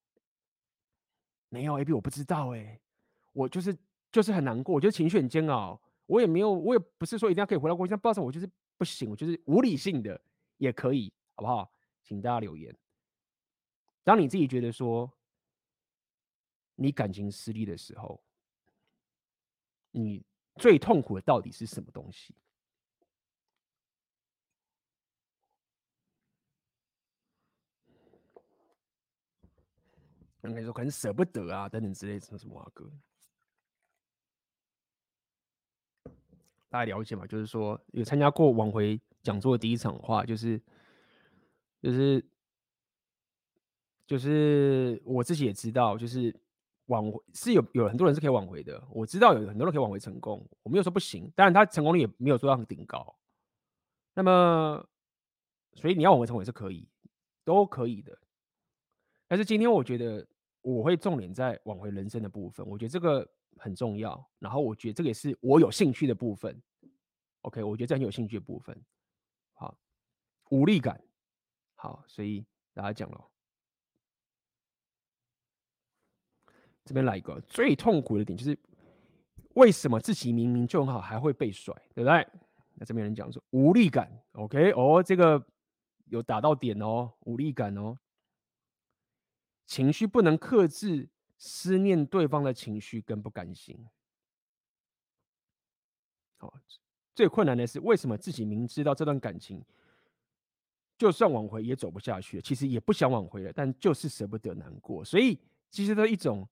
[1.48, 2.80] 没有 AB，我不知道哎、
[3.32, 3.76] 我就是
[4.10, 10.20] 就是很难过，我觉得情绪很煎熬，我也没有，我也不是说一定要可以回到过去，但不知道我就是不行，我就是无理性的
[10.58, 11.72] 也可以，好不好？
[12.02, 12.72] 请大家留言。
[14.04, 15.12] 当你自己觉得说
[16.76, 18.22] 你感情失利的时候，
[19.90, 20.24] 你。
[20.56, 22.34] 最痛苦的到底是什么东西？
[30.42, 32.90] 应该说可能舍不得啊，等等之类什么什么啊哥，
[36.68, 37.24] 大家了解吗？
[37.26, 40.60] 就是说有参加过挽回讲座的第一场话，就是
[41.80, 42.28] 就是
[44.04, 46.41] 就是我自己也知道，就是。
[46.92, 53.16] 挽回是有有很多人是可以挽回的，我知道有很多人可以挽回成功，我没有说不行，当然他成功率也没有做到很顶高。
[54.12, 54.86] 那么，
[55.72, 56.86] 所以你要挽回成功也是可以，
[57.44, 58.16] 都可以的。
[59.26, 60.26] 但是今天我觉得
[60.60, 63.26] 我会重点在挽回人生的部分，我觉得这个
[63.56, 64.22] 很重要。
[64.38, 66.60] 然后我觉得这个也是我有兴趣的部分。
[67.40, 68.78] OK，我觉得这很有兴趣的部分。
[69.54, 69.74] 好，
[70.50, 71.02] 无力感。
[71.74, 73.31] 好，所以大家讲了。
[76.92, 78.58] 这边来一个最痛苦的点，就是
[79.54, 82.28] 为什么自己明明就很好，还会被甩，对不对？
[82.74, 85.42] 那这边人讲说无力感，OK，哦，这个
[86.04, 87.96] 有打到点哦，无力感哦，
[89.64, 93.82] 情绪不能克制，思念对方的情绪跟不甘心。
[96.36, 96.52] 好，
[97.14, 99.64] 最困难的是为什么自己明知道这段感情
[100.98, 105.38] 就算挽回也走不下去，其实也不想挽回了，但就是舍不得难过，所以
[105.70, 106.46] 其实都一种。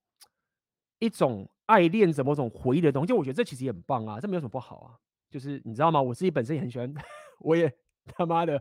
[1.00, 4.96] 一种爱恋着某种回忆的东西，我觉得这其实也很棒啊，这没有什么不好啊。
[5.28, 6.02] 就是你知道吗？
[6.02, 6.92] 我自己本身也很喜欢，
[7.38, 7.72] 我也
[8.06, 8.60] 他妈的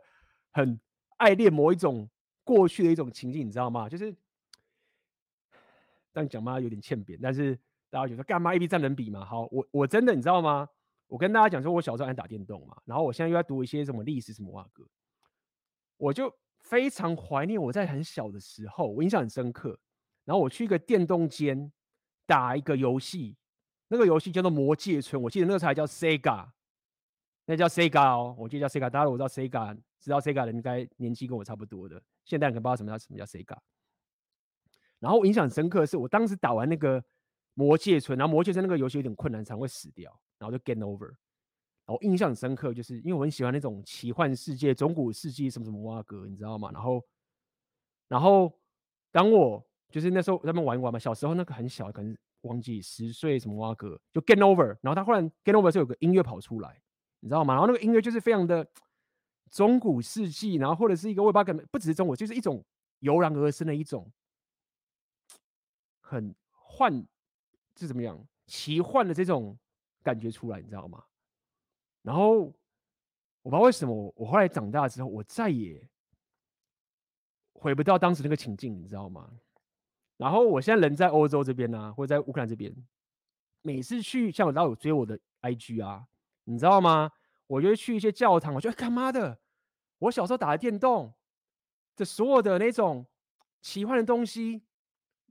[0.51, 0.79] 很
[1.17, 2.07] 爱恋某一种
[2.43, 3.89] 过去的一种情境，你知道吗？
[3.89, 4.15] 就是，
[6.13, 7.55] 但讲嘛有点欠扁，但是
[7.89, 9.25] 大家觉得干嘛 AB 占人比嘛？
[9.25, 10.69] 好，我我真的你知道吗？
[11.07, 14.85] 我跟大家讲说，我小时候爱打电动嘛，然后我现在又在读一些什么历史什么哇哥，
[15.97, 19.79] 我就非常怀念我在很小的时候，我印象很深刻。
[20.23, 21.71] 然后我去一个电动间。
[22.29, 23.35] 打一个游戏，
[23.87, 26.47] 那个游戏叫做《魔界村》，我记得那个才叫 Sega，
[27.45, 28.87] 那叫 Sega 哦，我记得叫 Sega。
[28.87, 33.57] 大家我知道 Sega，知道 Sega 的应该年纪跟我差不多的，现代人可能不知道什么叫什么叫 Sega。
[34.99, 37.01] 然后我印象很深刻的是，我当时打完那个
[37.55, 41.07] 《魔界村》，然后《魔界村》那个游戏有点困难，常会死掉，然后就 Game Over。
[41.07, 46.69] 然后印象很深刻，就是因为我很喜欢那种奇幻世界、中古世纪什么什么哇哥，你知道吗？
[46.71, 47.03] 然后，
[48.07, 48.53] 然后
[49.11, 56.81] 当我就是那时候在那边玩一玩嘛，小时候那个很小，可能忘记十岁什么哇哥，就 Game Over，然后他忽然 Game Over 就有个音乐跑出来，
[57.19, 57.53] 你知道吗？
[57.55, 58.65] 然后那个音乐就是非常的
[59.49, 62.63] 中古世纪，然后或者是一个我也不知道，不只是中古，就是一种
[62.99, 64.11] 油然而生的一种
[66.01, 67.05] 很幻，
[67.75, 69.57] 是怎么样奇幻的这种
[70.03, 71.03] 感觉出来，你知道吗？
[72.03, 72.53] 然后
[73.41, 75.85] 我不知道为什么，我后来长大之后，我再也
[77.53, 79.29] 回不到当时那个情境，你知道吗？
[80.19, 82.75] 然后我现在人在欧洲这边呢、或者在乌克兰这边，
[83.61, 86.03] 每次去像我知道有追我的 IG 啊，
[86.43, 87.09] 你知道吗？
[87.47, 89.39] 我就会去一些教堂，我就干嘛的？
[89.99, 91.13] 我小时候打的电动，
[91.95, 93.05] 这所有的那种
[93.61, 94.61] 奇幻的东西，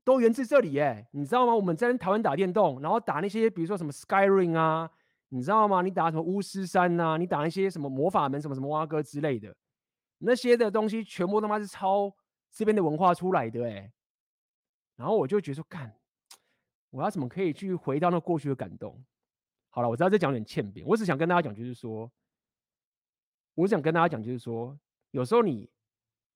[0.05, 1.55] 都源自这里耶，你知道吗？
[1.55, 4.91] 我们在台湾打电动，然后打那些比如说什么 Skyrim 啊，
[5.29, 5.83] 你知道吗？
[5.83, 7.17] 你打什么巫师三呐、啊？
[7.19, 9.55] 你打那些什么魔法门什么什么蛙哥之类的，
[10.17, 12.11] 那些的东西全部他妈是抄
[12.51, 13.93] 这边的文化出来的哎。
[14.99, 15.95] 然后我就觉得说，干，
[16.91, 19.01] 我要怎么可以去回到那过去的感动？
[19.71, 22.11] 好了，我知道这讲有点欠扁，我只想跟大家讲，就是说，
[23.55, 24.77] 我想跟大家讲，就是说，
[25.13, 25.71] 有时候你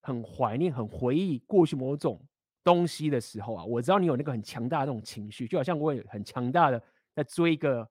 [0.01, 2.25] 很怀念、很回忆过去某种
[2.63, 6.81] 东西的时候啊，我知道你有那个很强大的那种情绪，就好像我也很强大的
[7.17, 7.91] 在追一个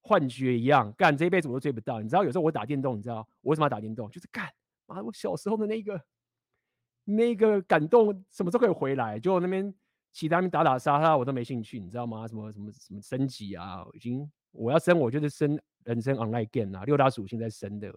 [0.00, 2.00] 幻觉一样，干这一辈子我都追不到。
[2.02, 4.10] 你知道，有时候我打电动，你知道我为什么要打电动？
[4.10, 4.52] 就是干，
[4.86, 6.02] 妈，我小时候的那个
[7.04, 9.20] 那个感动，什么时候可以回来？
[9.20, 9.72] 就那边。
[10.12, 12.26] 其他人打打杀杀我都没兴趣，你知道吗？
[12.26, 17.94] 什么什么什么升级啊，已经我要升我就是升人生 online game 啊，六大属性在升的。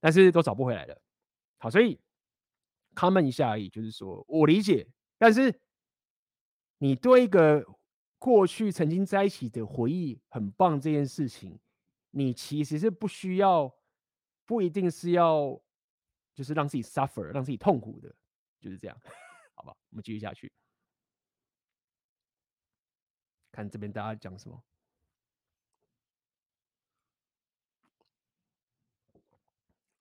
[0.00, 1.00] 但是都找不回来了。
[1.58, 2.00] 好，所以
[2.92, 4.84] comment 一下而已，就是说我理解，
[5.16, 5.60] 但是
[6.78, 7.64] 你对一个
[8.18, 11.56] 过去曾经在一起的回忆很棒这件事情，
[12.10, 13.72] 你其实是不需要，
[14.44, 15.60] 不一定是要，
[16.34, 18.12] 就是让自己 suffer，让自己痛苦的，
[18.60, 19.00] 就是这样，
[19.54, 19.72] 好吧？
[19.90, 20.52] 我们继续下去，
[23.52, 24.60] 看这边大家讲什么。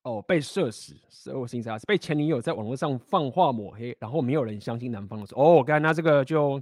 [0.03, 5.43] 哦，被射死，是我心杀，是被前女友在网络上放话抹黑，然后没有人相信男方的时候。
[5.43, 6.59] 哦，我看那这个就，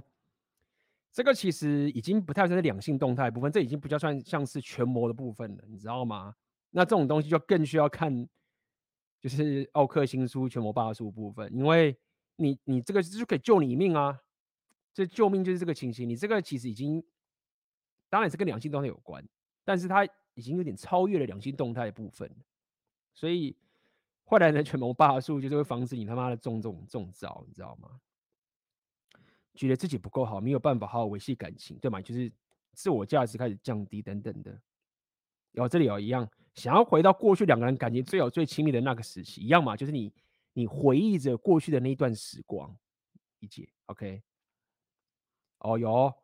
[1.10, 6.34] 这个其实已经不太算是两性动态部分，这已经不叫算像是权谋的部分了，你知道吗？
[6.72, 8.28] 那这种东西就更需要看，
[9.18, 11.96] 就是奥克新书权谋霸术部分，因为
[12.36, 14.20] 你你这个就可以救你一命啊，
[14.92, 17.02] 这救命就是这个情形，你这个其实已经，
[18.08, 19.24] 当然是跟两性动态有关，
[19.64, 22.30] 但是它已经有点超越了两性动态的部分。
[23.14, 23.56] 所以，
[24.24, 28.00] 坏男人 权谋霸术就是会防止你他妈的中这种中招，你知道吗？
[29.54, 32.00] 觉得自己不够好，没有办法好好维系感情，对吗？
[32.00, 32.32] 就是
[32.72, 34.50] 自我价值开始降低等等的。
[35.52, 39.76] 然后这里有一样，想要回到过去两个人感情最好最亲密的那个时期，一样嘛？
[39.76, 40.12] 就是你
[40.52, 42.74] 你回忆着过去的那一段时光，
[43.40, 44.22] 理解？OK？
[45.60, 46.14] 哦哟，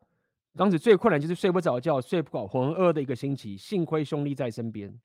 [0.55, 4.99] 当时最困难就是睡不着觉，睡不饱，浑噩的一个星期，幸亏兄弟在身边。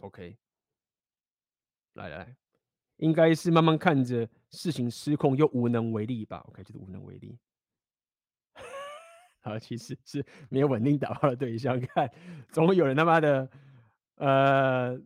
[0.00, 0.36] OK，
[1.94, 2.36] 来来，
[2.96, 6.44] 应该是慢慢看着事情失控又无能为力吧。
[6.48, 7.38] OK，就是无能为力。
[9.42, 12.08] 好，其实是没有稳定打炮的对象，看
[12.50, 13.50] 总会有人他妈的，
[14.14, 14.96] 呃，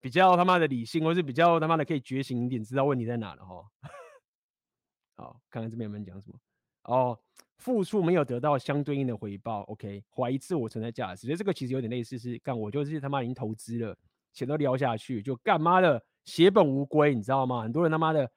[0.00, 3.70] 比较他妈的理性，或是比较他妈的可以觉醒一点，知道问题在哪了哈。
[5.16, 6.38] 好，看看这边有没有人讲什么。
[6.82, 7.18] 哦，
[7.64, 9.62] 付出没有得到相对应的回报。
[9.62, 13.96] OK，怀疑自我存在价值，所以这个其实有点类似是干，我就是他妈已经投资了。
[14.34, 17.62] 钱都撩下去，就干妈的血本无归，你知道吗？
[17.62, 18.30] 很多人他妈的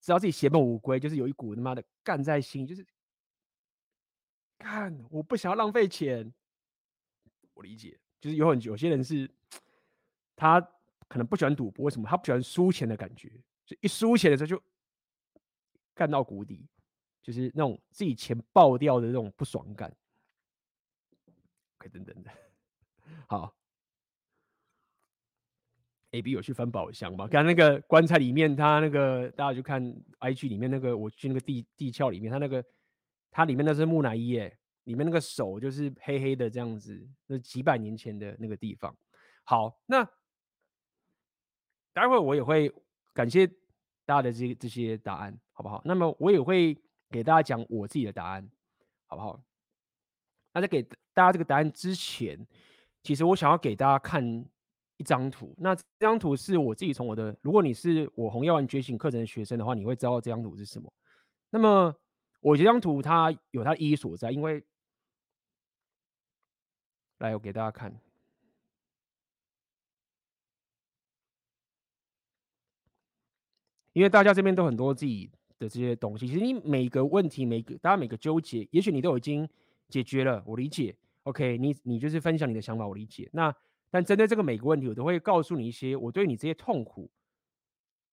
[0.00, 2.84] 知道自己血本无归，就是有一股他妈的干在心，就是
[4.58, 6.32] 干我不想要浪费钱。
[7.54, 9.30] 我理解，就是有很有些人是，
[10.34, 10.60] 他
[11.06, 12.08] 可能不喜欢赌博，为什么？
[12.08, 13.30] 他不喜欢输钱的感觉，
[13.64, 14.60] 就一输钱的时候就
[15.94, 16.66] 干到谷底，
[17.22, 19.94] 就是那种自己钱爆掉的那种不爽感。
[21.78, 22.30] OK，等等的，
[23.26, 23.54] 好。
[26.14, 27.26] A B 有去翻宝箱吗？
[27.26, 29.82] 刚那个棺材里面，他那个大家就看
[30.18, 32.62] I G 里面那个，我去那个地地壳里面，他那个
[33.30, 38.94] 他里面那是木乃伊耶，里面那个手就是黑黑的这样子，那几百年前的那个地方。
[39.44, 40.06] 好，那
[41.94, 42.70] 待会我也会
[43.14, 43.46] 感谢
[44.04, 45.80] 大家的这这些答案，好不好？
[45.86, 46.76] 那么我也会
[47.12, 48.50] 给大家讲我自己的答案，
[49.06, 49.40] 好不好？
[50.52, 50.82] 那在给
[51.14, 52.44] 大家这个答案之前，
[53.04, 54.44] 其实我想要给大家看。
[54.98, 60.92] 一张图，那这张图是我自己从我的，如果你是我红药丸觉醒课程的学生的话，你会知道这张图是什么。
[61.50, 61.92] 那么
[62.40, 64.64] 我这张图它有它的意义所在，因为
[67.18, 68.00] 来我给大家看，
[73.92, 79.48] 因为大家这边都很多自己的这些东西，其实你每个问题、每个大家每个纠结，也许你都已经
[79.88, 80.96] 解决了，我理解。
[81.22, 83.30] OK，你你就是分享你的想法，我理解。
[83.32, 83.54] 那
[83.90, 87.08] 但针对这个每个问题，我都会告诉你一些我对你这些痛苦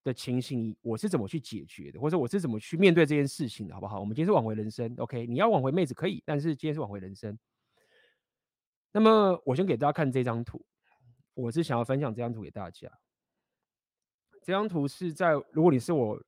[0.04, 4.00] 的情形，我是怎么去解决的，或者我是怎么去面对这件事情的，好不好？
[4.00, 5.26] 我们今天是挽回人生，OK？
[5.26, 7.36] 你要挽回妹子可以，但是今天是挽回人生。
[8.92, 10.64] 那么我先给大家看这张图，
[11.34, 12.88] 我是想要分享这张图给大家。
[14.44, 16.24] 这张图是在，如果你是我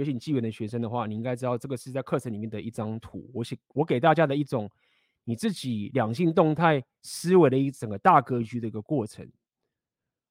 [0.00, 3.30] 觉醒纪元的学生的话，你应该知道这个是在课程里面的一张图。
[3.34, 4.70] 我写我给大家的一种。
[5.24, 9.30] 你自己两性动态思维的一整个大格局的一个过程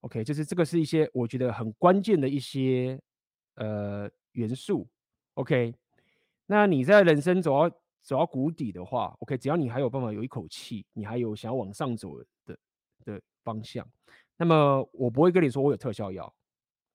[0.01, 2.99] ，OK，就是这个是一些我觉得很关键的一些
[3.53, 4.89] 呃元素
[5.35, 5.73] ，OK。
[6.47, 7.69] 那你在人生走到
[8.01, 12.57] 走到谷底的话，OK，只要你还有办法有一口气，你还有想要往上走的
[13.05, 13.87] 的方向，
[14.37, 16.33] 那么我不会跟你说我有特效药，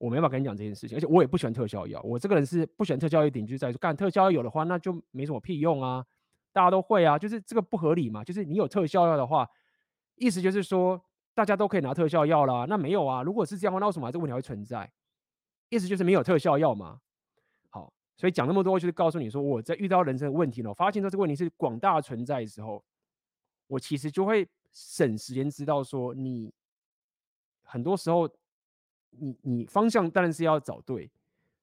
[0.05, 1.99] 我没办法跟你讲这件事情，而且我也不喜欢特效药。
[2.03, 6.05] 我这个人是不喜欢特效药一点，就在说干特效药有的话，那就没什么屁用啊。
[6.53, 8.23] 大家都会啊，就是这个不合理嘛。
[8.23, 9.49] 就是你有特效药的话，
[10.17, 11.03] 意思就是说
[11.33, 12.67] 大家都可以拿特效药啦。
[12.69, 14.93] 那没有啊，如果是这样的话，那为什么这个问题会存在？
[15.71, 17.01] 意思就是没有特效药嘛。
[17.71, 22.85] 好，所以讲那么多就是告诉你说，我在遇到人生的问题呢，我发现到这个问题是广大存在的时候，
[23.69, 26.53] 我其实就会省时间知道说你
[27.63, 28.29] 很多时候
[29.19, 31.11] 你你方向当然是要找对，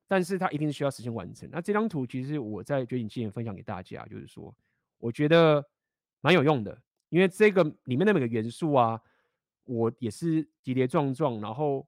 [0.08, 1.50] 但是它一定是需要时间完成。
[1.52, 4.56] 那这张图其实我在觉醒之前分享给大家，就是说。
[5.04, 5.68] 我觉得
[6.20, 6.80] 蛮有用的，
[7.10, 9.02] 因为这个里面的每个元素啊，
[9.64, 11.88] 我也是跌跌撞撞，然后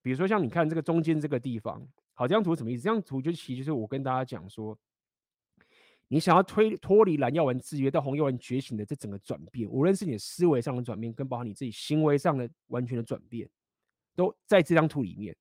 [0.00, 2.84] 比如说像你看这个中间这个地方，好，这张图什么意思？
[2.84, 4.78] 这张图就其实就是我跟大家讲说，
[6.08, 13.46] 你想要推脱离蓝药丸制约到红药丸觉醒的这整个转变，无论是你的思维上的转变，跟包括你自己行为上的完全的转变，
[14.18, 15.36] 都在这张图里面。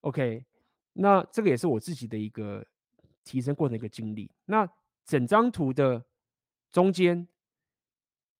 [0.00, 0.42] OK，
[0.94, 2.66] 那这个也是我自己的一个
[3.22, 4.30] 提升过程一个经历。
[4.46, 4.66] 那
[5.04, 6.02] 整张图的
[6.70, 7.28] 中间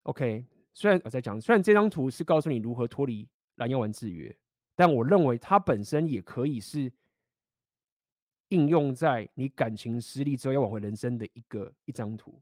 [0.05, 4.35] ，OK，虽然我在讲，虽然这张图是告诉你如何脱离蓝药丸制约，
[4.75, 6.91] 但我认为它本身也可以是
[8.49, 12.41] 应用在你感情失利之后要挽回人生的一个一张图。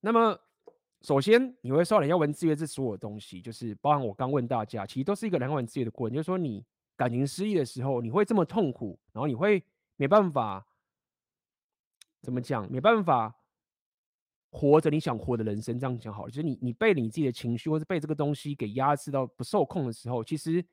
[0.00, 0.36] 那么。
[1.02, 6.14] 首先，你会受到蓝药丸制约这所有东西，就是包含我刚问大家，其实都是一个蓝药丸制约的过程。
[6.14, 6.64] 就是说，你
[6.96, 9.60] 感情失意的时候，你会这么痛苦，然后你会
[9.96, 10.64] 没办法
[12.20, 13.34] 怎么讲，没办法
[14.50, 15.76] 活着你想活的人生。
[15.76, 20.64] 这样讲好了，就是你你被你自己的情绪，或是被这个东西给压制到不受控的时候，其实，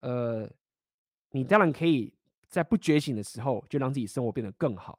[0.00, 0.46] 呃，
[1.30, 2.12] 你当然可以
[2.46, 4.98] 在不觉醒的时候，就让自己生活变得更好。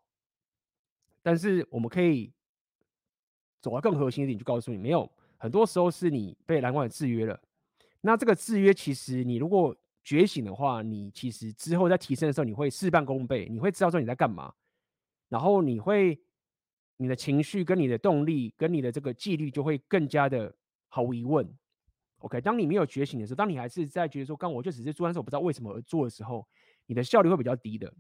[1.22, 2.34] 但是我们可以。
[3.62, 7.40] 走到更核心一点，就告诉你，没有，很多时候是你被蓝光制约了。
[8.02, 14.54] 那这个制约，其实你如果觉醒的话，你其实之后在提升的时候，你会事半功倍，你会知道说你在干嘛，
[15.28, 16.18] 然后你会
[16.96, 20.56] 你的情绪跟你的动力跟你的这个纪律就会更加的
[20.88, 21.46] 毫无疑问。
[22.20, 26.48] OK，当你没有觉醒的时候，当你还是在觉得说，刚我就只是做，但是我不知道为什么而做的时候，
[26.86, 27.94] 你的效率会比较低的。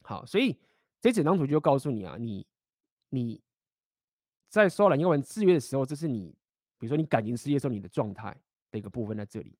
[0.00, 0.58] 好，所以
[1.00, 2.46] 这整张图就告诉你啊，你
[3.10, 3.43] 你。
[4.62, 6.28] 在受蓝药丸制约的时候，这是你，
[6.78, 8.36] 比如说你感情事业的时候，你的状态
[8.70, 9.58] 的一个部分在这里。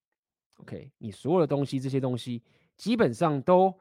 [0.58, 2.40] OK，你所有的东西，这些东西
[2.76, 3.76] 基本上都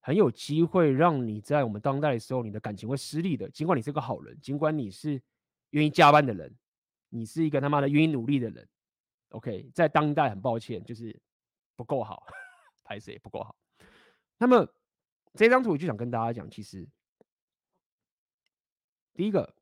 [0.00, 3.50] 很有机会让你在我们当代的时候，你的感情会失利的。
[3.50, 5.20] 尽管你是个好人，尽管你是
[5.70, 6.56] 愿意加班的人，
[7.10, 8.66] 你是一个他妈的愿意努力的人。
[9.30, 11.14] OK，在当代很抱歉，就是
[11.76, 12.26] 不够好，
[12.84, 13.54] 拍摄也不够好。
[14.38, 14.66] 那么
[15.34, 16.88] 这张图我就想跟大家讲，其实
[19.12, 19.54] 第一个。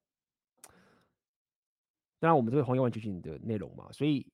[2.22, 4.24] 当然，我们这个红药丸觉醒的内容嘛，所以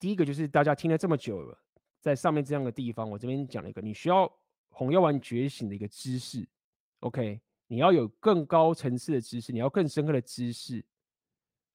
[0.00, 1.56] 第一个就是大家听了这么久了，
[2.00, 4.28] 在上面这样的地方，我这边讲了一个，你需要
[4.68, 6.44] 红药丸觉醒的一个知识
[6.98, 10.84] ，OK，你要有更高层次的知识，你要更深刻的知识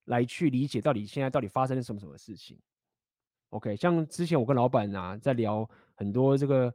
[0.08, 2.60] 来去理解到底现在到底发生了什么什么事情
[3.52, 5.66] ，OK，像之前我跟老板啊在聊
[5.96, 6.70] 很多这个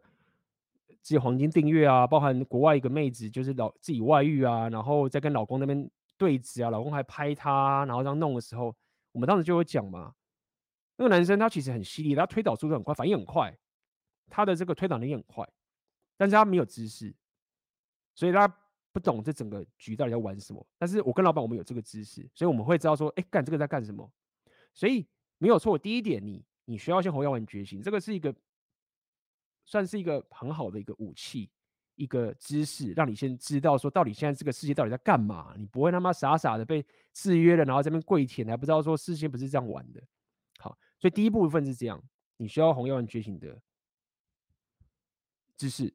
[1.03, 5.87] 自己黄金订阅啊，包含国外一个妹子就是老自己外遇啊，然后再跟老公那边。
[6.17, 8.75] 对峙啊，老公还拍他，然后这样弄的时候，
[9.13, 10.15] 我们当时就会讲嘛，
[10.97, 13.57] 那个男生他其实很犀利，他推导速度很快，反应很快，
[14.31, 15.49] 他的这个推导能力很快，
[16.17, 17.15] 但是他没有知识，
[18.15, 18.47] 所以他
[18.93, 20.65] 不懂这整个局到底要玩什么。
[20.79, 24.09] 但是我跟老板我们有这个知识，所以我们会知道说，哎，干这个在干什么。
[24.73, 25.07] 所以
[25.39, 28.35] 没有错，第一点你，你需要先红药丸觉醒，这个是一个
[29.65, 31.51] 算是一个很好的一个武器。
[31.97, 35.55] 一个知识，让你先知道说，到底现在这个世界到底在干嘛？
[35.57, 40.03] 你不会他妈傻傻的被制约了，然后这边跪舔，还不知道说事情不是这样玩的。
[40.59, 42.03] 好，所以第一部分是这样，
[42.37, 43.61] 你需要红药丸觉醒的
[45.57, 45.93] 知识。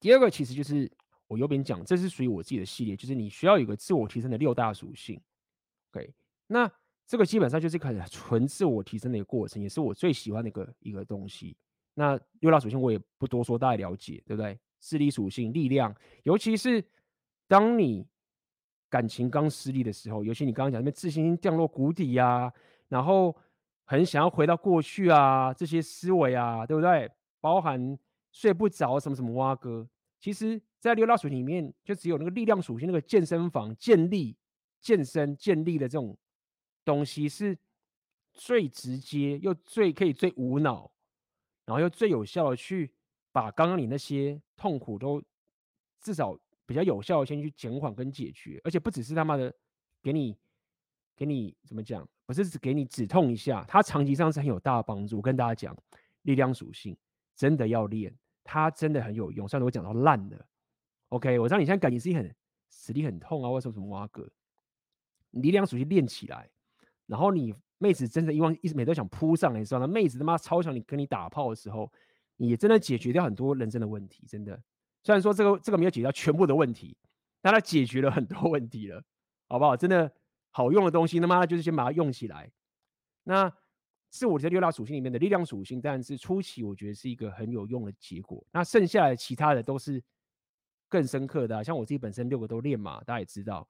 [0.00, 0.90] 第二个其实就是
[1.26, 5.20] 我右边讲，这是属于我自己的系列，就是你需要有个自我提升的六大属性。
[5.92, 6.12] OK，
[6.46, 6.70] 那
[7.06, 11.56] 这个基本上就是很 纯自我提升的一个过程，也是我最喜欢的一个一个东西。
[11.94, 14.58] 那六大属性我也不多说，大家了解，对不对？
[14.82, 16.84] 智力属性、力量，尤其是
[17.46, 18.04] 当你
[18.90, 22.52] 感情刚失利的时候，尤其你刚刚讲那边自信心降落谷底、啊，
[22.88, 23.34] 然后
[23.84, 27.08] 很想要回到过去啊，这些思维啊，对不对？
[27.40, 27.96] 包含
[28.32, 34.36] 睡不着什么什么蛙哥，其实，在六大属性里面，就只有那个力量属性，那个健身房建立、
[34.80, 36.18] 健身建立的这种
[36.84, 37.56] 东西，是
[38.32, 40.90] 最直接又最可以最无脑，
[41.66, 42.92] 然后又最有效的去。
[43.32, 45.22] 把刚刚你那些痛苦都
[46.00, 49.52] 至少比较有效的先去减缓跟解决，而且不只是他妈的
[50.02, 50.36] 给你
[51.16, 55.16] 给你怎么讲，不是只给你止痛一下，它长期上是很有大的帮助。
[55.16, 55.76] 我跟大家讲，
[56.22, 56.96] 力量属性
[57.34, 58.14] 真的要练，
[58.44, 59.48] 它真的很有用。
[59.48, 60.46] 虽然我讲到烂了
[61.08, 62.34] ，OK，我知道你现在感觉自己很
[62.70, 64.28] 实力很痛啊，或者什么什么挖哥，
[65.30, 66.50] 你力量属性练起来，
[67.06, 71.90] 然后你妹子真的一往一直每都想扑上来你知道，那妹子他妈超想你跟你打炮的时候。
[72.48, 74.60] 也真的解决掉很多人生的问题，真的。
[75.02, 76.96] 虽然说这个这个没有解决掉全部的问题，
[77.40, 79.02] 但它解决了很多 问题了，
[79.48, 79.76] 好不好？
[79.76, 80.10] 真的
[80.50, 82.50] 好用的东西，那么就是先把它用起来。
[83.24, 83.52] 那
[84.10, 88.44] 是我这六大属性里面的力量属性，但是初期我觉得是一个很有用的结果。
[88.52, 90.02] 那剩下的其他的都是
[90.88, 93.66] 更深刻的，像我自己本身六个都练嘛，大家也知道，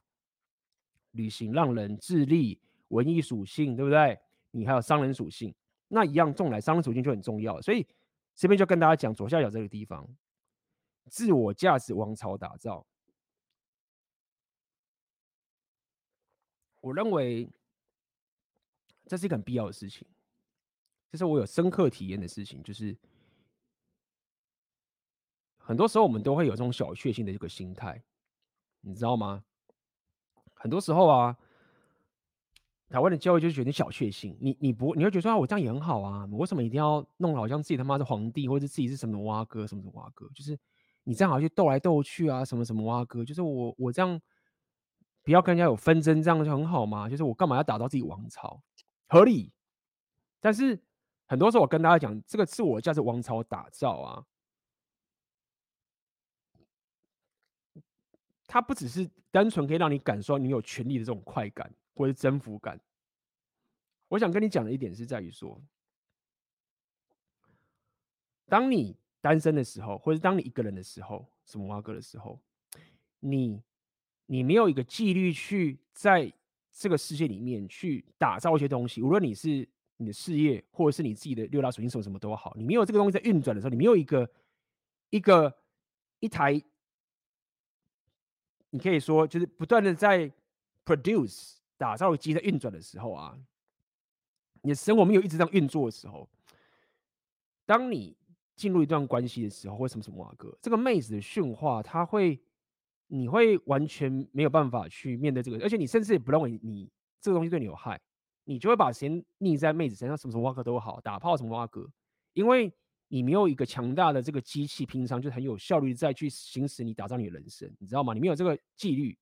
[1.12, 4.18] 旅行、浪人、智力、文艺属性，对不对？
[4.50, 5.54] 你还有商人属性，
[5.88, 7.60] 那一样重来，商人属性就很重要。
[7.62, 7.86] 所以
[8.34, 10.08] 这边就跟大家讲左下角这个地方，
[11.10, 12.86] 自我价值王朝打造。
[16.80, 17.48] 我认为
[19.06, 20.08] 这是一个很必要的事情，
[21.10, 22.96] 这是我有深刻体验的事情，就是
[25.58, 28.02] 很多时候我们都会有这种小确幸的一个心态，
[28.80, 29.44] 你知道吗？
[30.54, 31.38] 很多时候啊。
[32.92, 40.28] 台湾的教育就是觉得小确幸，你你不你会觉得说啊，我这样也很好啊，我为什么一定要弄好像自己他妈是皇帝，或者自己是什么挖哥什么什么挖哥？
[40.34, 40.58] 就是
[41.04, 43.24] 你这样好像去斗来斗去啊，什么什么挖哥？
[43.24, 44.20] 就是我我这样
[45.22, 47.08] 不要跟人家有纷争，这样就很好吗？
[47.08, 48.62] 就是我干嘛要打造自己王朝？
[49.08, 49.50] 合理。
[50.38, 50.78] 但是
[51.26, 54.26] 很多时候我跟大家讲，这个自我价值王朝打造啊，
[58.46, 61.72] 它不只是单纯可以让你感受你有权力的这种快感。
[61.94, 62.80] 或者征服感，
[64.08, 65.60] 我想跟你讲的一点是在于说，
[68.46, 72.40] 当你单身的时候，或者当你一个人的时候，什么挖哥的时候，
[73.20, 73.62] 你
[74.26, 76.32] 你没有一个纪律去在
[76.70, 79.68] 这个世界里面去打造一些东西，无论你是
[79.98, 84.30] 你的事业，或者是你自己的六大属性什么什么都好，你没有这个东西在运转的时候，你没有一个
[85.10, 85.54] 一个
[86.20, 86.60] 一台，
[88.70, 90.32] 你可以说就是不断的在
[90.84, 91.61] produce。
[91.76, 93.36] 打造机在运转的时候啊，
[94.60, 96.28] 你的生活没有一直这样运作的时候，
[97.66, 98.16] 当你
[98.54, 102.40] 进入一段关系的时候，或什么什么啊哥，这个妹子的训话，他会，
[103.08, 106.88] 你会完全没有办法去面对这个，而且你甚至也不认为你
[107.20, 108.00] 这个东西对你有害，
[108.44, 111.90] 你就会把时间腻在妹子身上，什么什么啊哥都好，打炮什么啊哥，
[112.34, 112.72] 因为
[113.08, 118.14] 你没有一个强大的这个机器，平常就很有效率再去行使你打造你的人生，你知道吗？
[118.14, 119.18] 你没有这个纪律，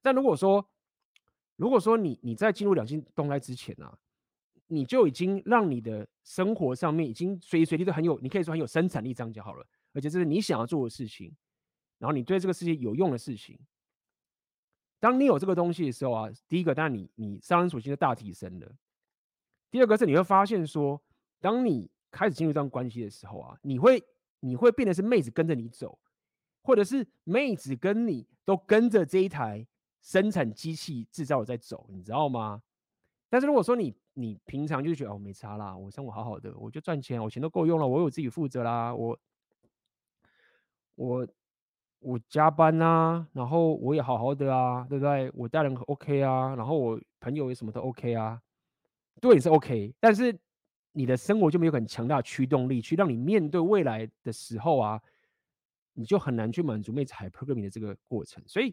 [0.00, 0.64] 但如果说。
[1.56, 3.98] 如果说你你在进入两性动态之前啊，
[4.66, 9.66] 你就已经让你的生活上面已经随时随地都很有，你可以说很有生产力，这样就好了。
[9.94, 11.34] 而且这是你想要做的事情，
[11.98, 13.58] 然后你对这个世界有用的事情。
[15.00, 18.70] 当你有这个东西的时候啊，第一个，当然你你商人属性就大提升了。
[19.70, 21.00] 第二个是你会发现说，
[21.40, 24.04] 当你开始进入一段关系的时候啊，你会
[24.40, 25.98] 你会变得是妹子跟着你走，
[26.62, 29.66] 或者是妹子跟你都跟着这一台。
[30.06, 32.62] 生产机器制造在走，你知道吗？
[33.28, 39.18] 但是如果说你你平常就觉得哦没差啦，我生活好好的，我就赚钱，我钱都够用了，我有自己负责啦，我
[40.94, 41.26] 我
[41.98, 45.28] 我加班啊，然后我也好好的啊，对不对？
[45.34, 48.40] 我待人 OK 啊，然后我朋友也什么都 OK 啊，
[49.20, 50.38] 对也是 OK，但是
[50.92, 55.02] 你的生活就没有很强大的驱动力去让你面对未来的时候啊，
[55.94, 58.72] 你就很难去满足妹子 hypergamy 的这个过程，所以。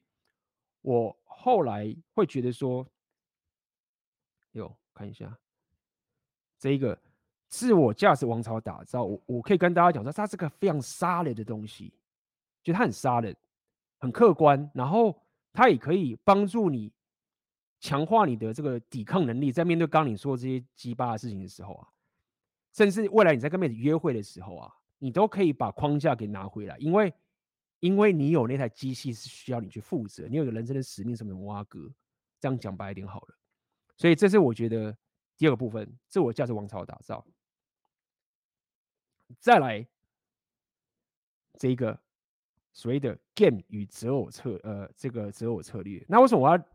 [0.84, 2.86] 我后来会觉得说，
[4.52, 5.36] 有看一下
[6.60, 6.98] 这一个
[7.48, 11.94] 自我价值王朝打造，我我可以跟大家讲说，它是个非常杀人的东西，
[12.62, 13.36] 就它很杀人
[13.98, 15.18] 很客观，然后
[15.54, 16.92] 它也可以帮助你
[17.80, 21.88] 强化你的这个抵抗能力，在面对刚你说这些鸡巴的事情的时候啊，
[22.74, 27.14] 甚至未来你在跟妹子约会的时候啊，你都可以把框架给拿回来，因为。
[27.84, 31.94] 因为你有那台机器是需要你去负责，你有个人生的使命，什么挖哥，
[32.40, 33.38] 这样讲白一点好了。
[33.98, 34.98] 所以这是我觉得
[35.36, 37.28] 第二个部分，自我价值王朝的打造。
[39.38, 39.86] 再来
[41.60, 42.00] 这一个
[42.72, 46.06] 所谓的 game 与择偶策，呃，这个择偶策略。
[46.08, 46.66] 那为什么我要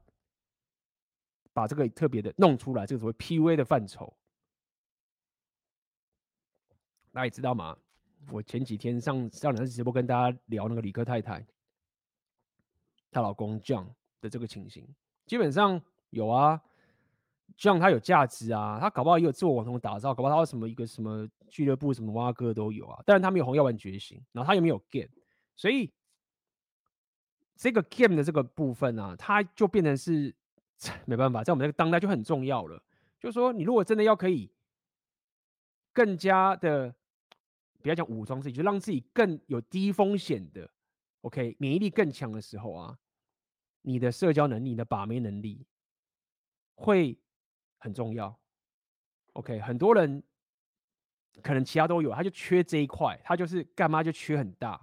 [1.55, 2.85] 把这个特别的弄出来？
[2.85, 4.15] 这个所谓 PUA 的范畴，
[7.13, 7.79] 大家知道吗？
[8.31, 11.47] 我前几天上上两次直播跟大家聊那个理科太太，
[13.11, 13.87] 她老公 John
[14.21, 14.87] 的这个情形，
[15.25, 16.61] 基本上有啊
[17.57, 25.09] ，John 他有价值啊，他搞不好也有自我网红打造，搞不好他有什么一个什么俱乐部什么挖哥都有啊，但是他没有红药丸觉醒，然后他也没有 game，
[25.57, 25.91] 所以
[27.57, 30.35] 这个 game 的这个部分啊，他就变成是
[31.07, 32.83] 没办法，在我们这个当代就很重要了，
[33.19, 34.53] 就是说你如果真的要可以
[35.95, 36.95] 更加的。
[37.83, 40.68] 不要讲武装自己，就让自己更有低风险的
[41.20, 42.99] ，OK，免疫力更强的时候啊，
[43.83, 45.66] 你的社交能力、你的把妹能力
[46.74, 47.18] 会
[47.79, 48.39] 很重要。
[49.35, 50.22] OK，很多人
[51.43, 54.81] 可能其他都有，他就缺这一块，他就是干嘛就缺很大。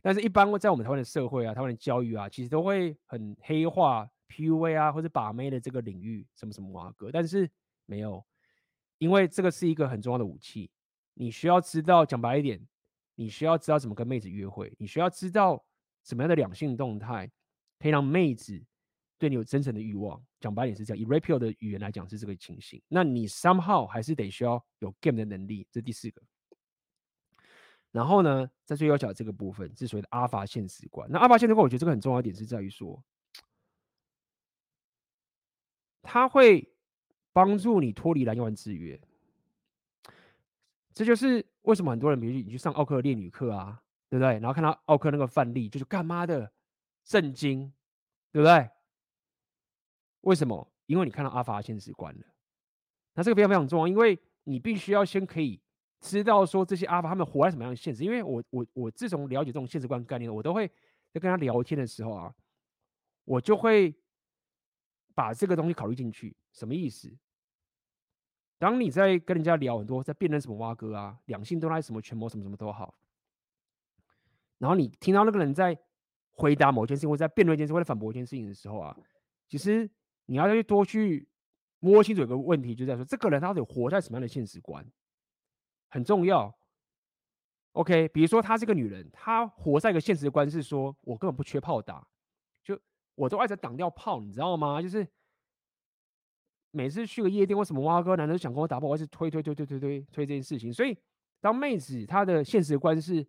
[0.00, 7.50] 但是，一般在我们台湾的社会啊，台湾的教育啊，其实都会很黑化 PUA 啊，或者把妹的这个领域，什么什么哇哥，但是
[7.86, 8.24] 没有，
[8.98, 10.70] 因为这个是一个很重要的武器。
[11.14, 12.60] 你需要知道，讲白一点，
[13.14, 15.64] 你需要知道怎么跟妹子约会，你需要知道
[16.04, 17.30] 什么样的两性动态
[17.78, 18.62] 可以让妹子
[19.18, 20.22] 对你有真诚的欲望。
[20.40, 22.82] 讲白点是这样，以 rapio 的语言来讲是这个情形。
[22.88, 26.20] 那你 somehow 还是得需要有 game 的能力，这第四个。
[27.92, 31.08] 然后呢，在最右脚这个部分是所谓的阿法现实观。
[31.10, 33.00] 那阿法现实观，我觉得这个很重要一点是在于说，
[36.00, 36.72] 它会
[37.32, 38.98] 帮助你脱离蓝药丸制约。
[40.94, 44.34] 这就是为什么很多人，比如你去上奥克的恋女课啊，对不对？
[44.34, 46.52] 然后看到奥克那个范例，就是干嘛的
[47.04, 47.72] 震惊，
[48.30, 48.68] 对不对？
[50.22, 50.70] 为什么？
[50.86, 52.26] 因为你看到阿法现实观了。
[53.14, 55.60] 那这个非常非常重要，因为你必须要先可以
[56.00, 58.04] 知道说这些阿法他们活在什么样的现实。
[58.04, 60.68] 因为我我我自从了解这种现实观概念，我都会
[61.10, 62.34] 在跟他聊天的时候啊，
[63.24, 63.94] 我就会
[65.14, 66.36] 把这个东西考虑进去。
[66.52, 67.10] 什么意思？
[68.62, 72.94] 当你在跟人家聊很多，在辩论什么挖哥啊，两性都来什么权谋什么什么都好，
[74.58, 75.76] 然后你听到那个人在
[76.30, 78.96] 回答某件事情，或者在辩论一件事，或者反驳一件事情的时候啊，
[79.48, 79.90] 其实
[80.26, 81.28] 你要去多去
[81.80, 84.86] 摸清楚一个问题，就在说这个人他到底活在什么样的现实观，
[85.88, 86.56] 很重要。
[87.72, 92.06] OK，比如说她是个女人，她活在一个现实观是说，我根本不缺炮打，
[92.62, 92.78] 就
[93.16, 94.80] 我都爱在挡掉炮，你知道吗？
[94.80, 95.04] 就是。
[96.72, 100.72] 每次去个夜店，为什么挖哥男的想跟我打炮，我是推推推推推推推这件事情。
[100.72, 100.98] 所以，
[101.40, 103.24] 当妹子她的现实观是，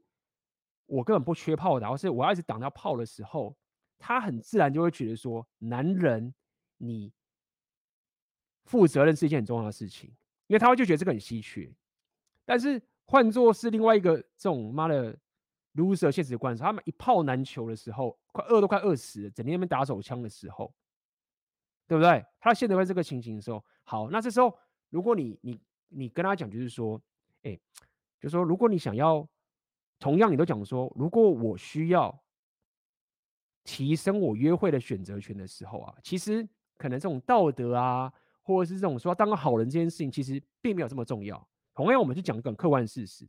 [0.86, 3.56] 我根本不缺炮的，而是我要一直挡到炮的时候，
[4.00, 6.34] 她很自然就会觉得说，男人
[6.78, 7.12] 你
[8.64, 10.10] 负责任是一件很重要的事情，
[10.48, 11.70] 因为他会就觉得这个很稀缺。
[12.46, 15.14] 但是换作是另外一个这种妈的
[15.76, 20.74] loser 现实观，他们一炮难求的时候，快饿都快饿死了，整天在那边打手枪的时候。
[21.88, 22.26] 对不对？
[22.40, 24.58] 他现在在这个情形的时候，好，那这时候
[24.90, 25.60] 如果你你
[25.90, 27.02] 你跟他讲，就是说，
[27.44, 27.60] 哎，
[28.20, 29.28] 就说，如果你想要，
[30.00, 32.24] 同样你都讲说，如果我需要
[33.64, 38.12] 提升我约会的选择权的时候啊，其实可能这种道德啊，
[38.42, 41.48] 或者是这种说当个好人这件事情，其实并没有这么重要。
[41.74, 43.28] 同样，我们就讲一个客观事实，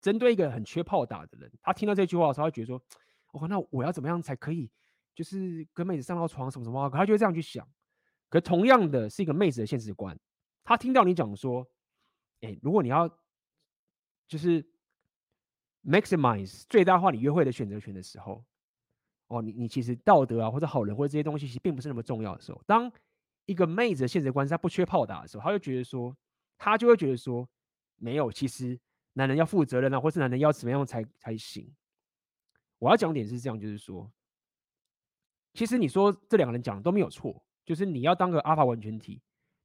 [0.00, 2.82] 针对一个很缺炮打的人，他听到这句话的时候，他会觉得说，
[3.32, 4.70] 哦，那我要怎么样才可以？
[5.18, 7.68] 就是跟妹子上到床什么什么，可他就会这样去想。
[8.28, 10.16] 可同样的是一个妹子的现实观，
[10.62, 11.68] 他听到你讲说，
[12.40, 13.08] 哎，如果你要
[14.28, 14.64] 就是
[15.84, 18.44] maximize 最大化你约会的选择权的时候，
[19.26, 22.88] 哦，你你其实道德啊或者好人或者这些东西其实并不是那么重要的时候，当
[23.46, 26.16] 一个妹子的现实观是她不缺炮打的时候，他就觉得说，
[26.56, 27.48] 他就会觉得说，
[27.96, 28.78] 没有，其实
[29.14, 31.74] 男人要负责任啊，或是男人要怎么样才才行。
[32.78, 34.08] 我要讲点是这样，就是说。
[35.58, 39.20] 其实你说这两个人讲的都没有错，就是你要当个阿法完全体，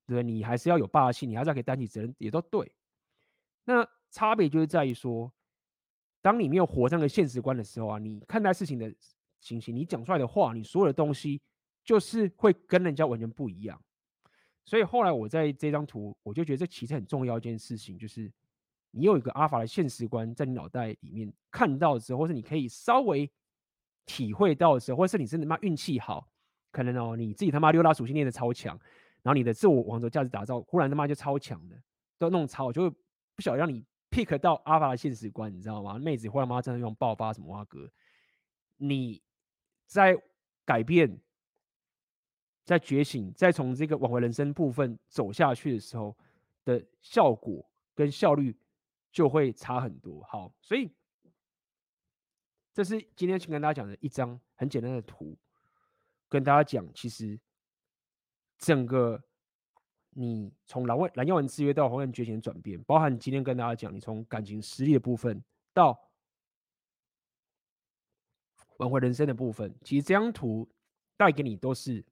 [0.08, 0.24] 对？
[0.24, 2.74] 你还是要有霸气，你还是要可以担起责任，也都对。
[3.66, 5.32] 那差别就是在于说，
[6.20, 8.92] 当你没有活上个现实观的时候啊，你看待事情的
[9.40, 11.40] 情形，你讲出来的话，你所有的东西，
[11.84, 13.80] 就是会跟人家完全不一样。
[14.66, 18.34] 所以后来我在这张图，我就觉得这其实很重要一件事情，就是
[18.90, 23.32] 你有一个阿法的现实观在你脑袋里面看到之后，或是你可以稍微。
[24.06, 26.28] 体会到的时候，或者是你真的妈运气好，
[26.72, 28.78] 可能哦你自己他妈六大属性练的超强，
[29.22, 31.82] 然后你的自我王者价值打造忽然他妈就超强的，
[32.18, 32.96] 都弄超，就会
[33.36, 35.98] 不晓得让你 pick 到阿法的现实观，你知道吗？
[35.98, 37.90] 妹子忽然妈真的用爆发什么哇哥，
[38.78, 39.22] 你
[39.86, 40.22] 在
[40.66, 41.20] 改变，
[42.66, 46.16] 在觉醒，在从这个挽回人生部分走下去的时候
[46.66, 48.56] 的效果跟效率
[49.12, 50.22] 就会差很多。
[50.24, 50.92] 好，所以。
[52.74, 55.38] 这是今天去跟大家讲的一张很简单的图，
[56.28, 57.40] 跟大家讲，其实
[58.58, 59.24] 整个
[60.10, 66.10] 你从蓝外蓝药丸制约到红颜觉醒的转变，包含今天跟大家讲，你从感情实力的部分到
[68.78, 70.68] 挽回人生的部分，其实这张图
[71.16, 72.04] 带给你都是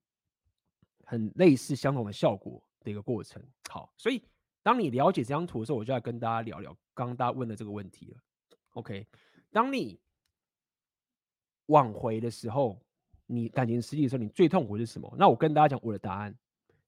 [1.06, 3.44] 很类似相同的效果的一个过程。
[3.68, 4.24] 好，所以
[4.62, 8.18] 当你了解这张图的时候，我就来跟大家聊聊刚刚大家问的这个问题了。
[8.74, 9.08] OK，
[9.52, 10.00] 当你
[11.72, 12.80] 挽回的时候，
[13.26, 15.12] 你感情失利的时候，你最痛苦是什么？
[15.18, 16.38] 那我跟大家讲我的答案。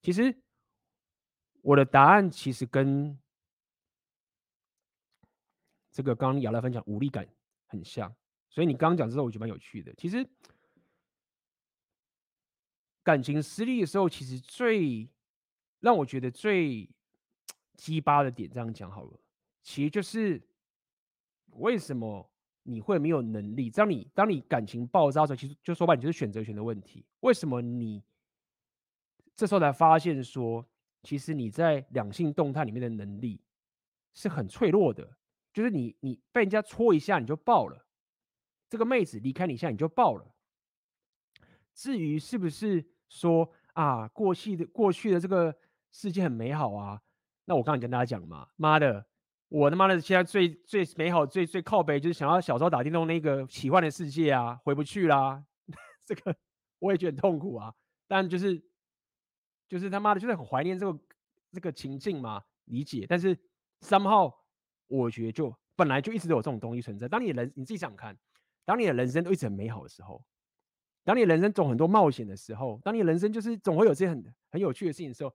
[0.02, 0.36] 其实
[1.62, 3.18] 我的答案其实跟
[5.92, 7.26] 这个刚刚亚拉分享无力感
[7.68, 8.14] 很像，
[8.50, 9.94] 所以你刚刚讲之后，我觉得蛮有趣的。
[9.96, 10.28] 其实
[13.02, 15.10] 感情失利的时候，其实最
[15.80, 16.90] 让我觉得最
[17.76, 19.20] 鸡巴的点，这样讲好了，
[19.62, 20.42] 其实就是
[21.52, 22.30] 为什么？
[22.64, 23.70] 你会没有能力。
[23.70, 27.06] 当你当你感情爆炸的时候，其实就说白，你就是选择权的问题。
[27.20, 28.04] 为什么你
[29.36, 30.66] 这时候才发现说，
[31.04, 33.42] 其实你在两性动态里面的能力
[34.14, 35.18] 是很脆弱的？
[35.52, 37.86] 就是你你被人家戳一下你就爆了，
[38.70, 40.34] 这个妹子离开你一下你就爆了。
[41.76, 45.56] 至于是不是说啊，过去的过去的这个
[45.92, 47.02] 世界很美好啊？
[47.46, 49.06] 那我刚才跟大家讲嘛，妈的，
[49.54, 55.46] 我他妈的现在最最美好、最最靠北，就是想要小时候打电动那个奇幻的世界啊，回不去啦。
[56.04, 56.36] 这个
[56.80, 57.72] 我也觉得很痛苦啊，
[58.08, 58.60] 但就是
[59.68, 61.00] 就是他妈的，就是很怀念这个
[61.52, 63.06] 这个情境嘛，理解。
[63.08, 63.38] 但是
[63.82, 64.34] somehow
[64.88, 67.08] 我觉得就本来就一直都有这种东西存在。
[67.08, 68.18] 当你人你自己想想看，
[68.66, 70.26] 当你的人生都一直很美好的时候，
[71.04, 75.32] 当你的人生总很多冒险的时候，当你的人生就是总会有些很很有趣的事情的时候，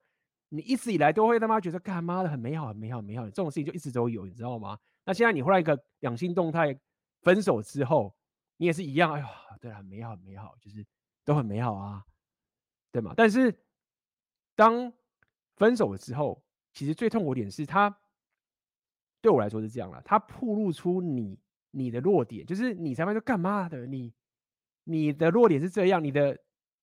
[0.49, 4.77] 你一直以来都会他妈觉得干妈的很美好、很美好、很美好，这种事情就一直都有，你知道吗？
[5.05, 6.77] 那现在你换一个两性动态，
[7.21, 8.13] 分手之后。
[8.61, 9.25] 你也是一样，哎呦，
[9.61, 10.85] 对，很美好，很美好，就是
[11.23, 12.03] 都很美好啊，
[12.91, 13.13] 对吗？
[13.15, 13.57] 但是
[14.53, 14.91] 当
[15.55, 16.43] 分手了之后，
[16.73, 17.97] 其实最痛苦点是他
[19.21, 21.39] 对我来说是这样了，他暴露出你
[21.71, 23.87] 你的弱点，就是你才会说干嘛的？
[23.87, 24.13] 你
[24.83, 26.37] 你的弱点是这样，你的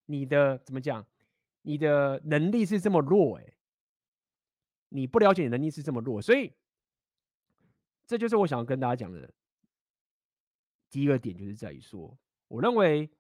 [0.06, 1.06] 你的怎么讲？
[1.60, 3.44] 你的能力是这么弱，哎，
[4.88, 6.52] 你不了解你能力是这么弱，所以
[8.06, 9.30] 这就是我想要跟大家讲的。
[10.88, 12.16] 第一个点就是在于说，
[12.46, 13.10] 我认为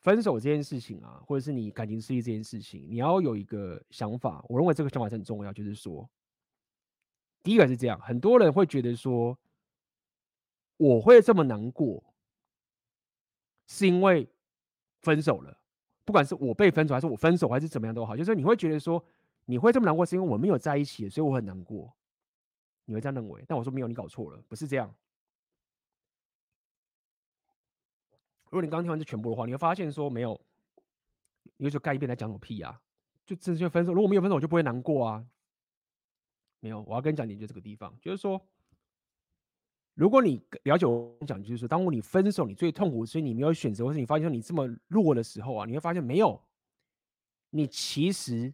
[0.00, 4.44] 分手这件事情啊，或者是你感情失意这件事情，你要有一个想法。
[4.48, 6.10] 我认为这个想法是很重要，就是说，
[7.42, 9.38] 第一个是这样，很多人会觉得说，
[10.76, 12.02] 我会这么难过，
[13.68, 14.28] 是因为
[15.02, 15.56] 分手了，
[16.04, 19.02] 不管是我被分手，还是我分手，还是怎么样都好，就是你会觉得说，
[19.50, 21.92] 你会这么难过，是因为我没有在一起，所以我很难过。
[22.84, 24.94] 你会这样认为，但我说没有，你搞错了，不是这样。
[28.44, 30.40] 如果你刚听完这全部的话，你会发现说没有，
[31.56, 32.80] 你会说盖一遍来讲我屁啊？
[33.26, 33.92] 就直接分手。
[33.92, 35.26] 如果没有分手，我就不会难过啊。
[36.60, 38.40] 没有，我要跟你讲点就这个地方，就是说，
[39.94, 46.40] 如果你了解我讲，就是说，当你分手，你最痛苦，所以你没有选择，或是你发现你这么弱的时候啊，你会发现没有，
[47.50, 48.52] 你其实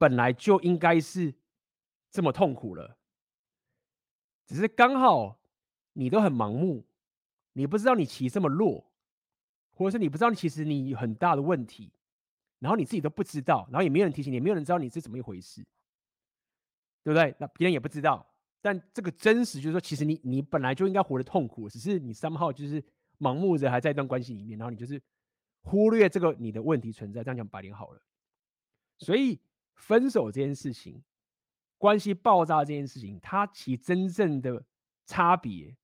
[0.00, 1.34] 本来就应该是
[2.10, 2.96] 这么痛苦了，
[4.46, 5.38] 只是刚好
[5.92, 6.86] 你都很盲目。
[7.52, 8.90] 你不知道你其实这么弱，
[9.72, 11.92] 或者是你不知道其实你有很大的问题，
[12.60, 15.60] 然后你自己都不知道，然后也没有人提醒你，没有人知道你是怎么一回事，
[17.02, 17.34] 对不对？
[17.38, 18.24] 那别人也不知道，
[18.62, 22.82] 但这个真实就是说，其实你你本来就应该活得痛苦，只是你三号就是
[23.18, 25.02] 盲目的还在一段关系里面，然后你就是
[25.62, 27.24] 忽略这个你的问题存在。
[27.24, 28.00] 这样讲白点好了，
[29.00, 29.38] 所以
[29.80, 31.02] 分手这件事情，
[31.78, 34.64] 关系爆炸这件事情，它其真正的
[35.06, 35.76] 差别。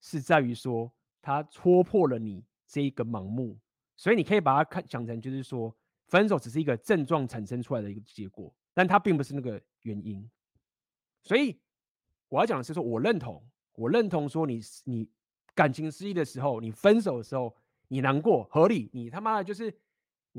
[0.00, 3.58] 是在于说，他戳破了你这一个盲目，
[3.96, 10.30] 所以你可以把它看想成，就是说，分手只是一个症状产生出来的一个结果，但它并不是那个原因。
[11.24, 11.60] 所以
[12.28, 13.44] 我要讲的是说，我认同，
[13.74, 15.10] 我认同说，你你
[15.52, 17.52] 感情失意的时候，你分手的时候，
[17.88, 19.76] 你难过合理，你他妈的就是，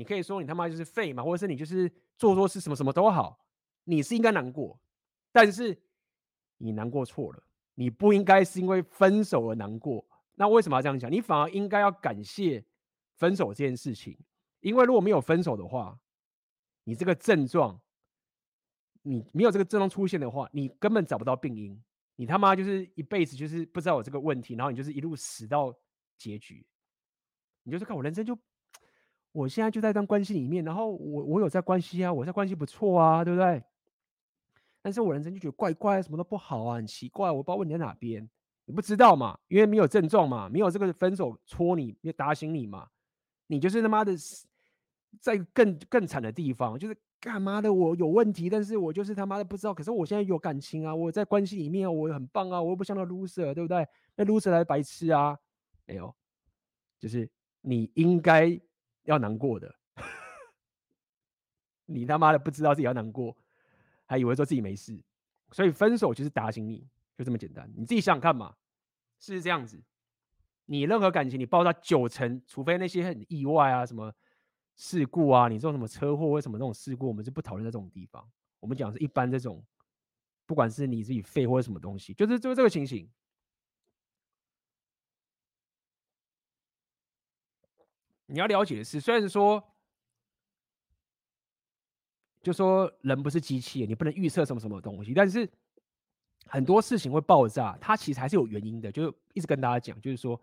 [0.00, 3.38] 你可以说你他妈就是废嘛，或者是你就是做错事什么什么都好，
[3.84, 4.80] 你是应该难过，
[5.30, 5.78] 但是
[6.56, 7.44] 你难过错了。
[7.74, 10.02] 你不应该是因为分手而难过，
[10.36, 11.12] 那为什么要这样讲？
[11.12, 12.64] 你反而应该要感谢
[13.16, 14.18] 分手这件事情，
[14.60, 16.00] 因为如果没有分手的话，
[16.84, 17.78] 你这个症状，
[19.02, 21.78] 你没有这个症状出现的话，你根本找不到病因，
[22.16, 25.74] 你他妈就是一辈子就是不知道有这个问题，然后你就是一路死到
[26.16, 26.66] 结局，
[27.64, 28.38] 你就是看我人生就，
[29.32, 33.62] 我现在就在一段关系里面，然后我我有在关系啊，我在关系不错啊，对不对？
[34.82, 38.28] 但是我人生就觉得怪怪，什么都不好啊，很奇怪，我不知道问题在哪边，
[38.64, 39.38] 你不知道嘛？
[39.48, 42.88] 因为没有症状嘛，没有这个分手戳你，没有打醒你嘛，
[43.46, 44.12] 你就是他妈的
[45.20, 47.72] 在更更惨的地方，就是干嘛的？
[47.72, 49.74] 我有问题，但是我就是他妈的不知道。
[49.74, 53.86] 可是我现在有感情啊，我在关系里面，我很棒啊，我又不像那 loser，对不对？
[54.16, 55.38] 那 loser 来白痴啊？
[55.84, 56.14] 没有，
[56.98, 57.28] 就是
[57.60, 58.58] 你应该
[59.04, 59.74] 要难过的，
[61.86, 63.36] 你他妈的不知道自己要难过。
[64.06, 65.00] 还以为说自己没事，
[65.52, 66.84] 所以分手就是打醒你，
[67.16, 67.72] 就这么简单。
[67.76, 68.56] 你自己想想看嘛，
[69.20, 69.80] 是是这样子？
[70.66, 74.12] 你任何感情你爆炸九成，除非那些很意外啊，什么
[74.74, 78.28] 事故啊，你这种什么车祸或什么那种事故，我们是不讨论在这种地方。
[78.58, 79.64] 我们讲是一般这种，
[80.44, 83.08] 不管是你自己废或者什么东西，就是就是这个情形。
[88.30, 89.62] 你要了解的是，虽然说。
[92.42, 95.12] 就说人不是机器，你不能预测什么什么东西。
[95.12, 95.46] 但是
[96.46, 98.90] 很多事情会爆炸，它其实还是有原因的。
[98.90, 100.40] 就一直跟大家讲，就是说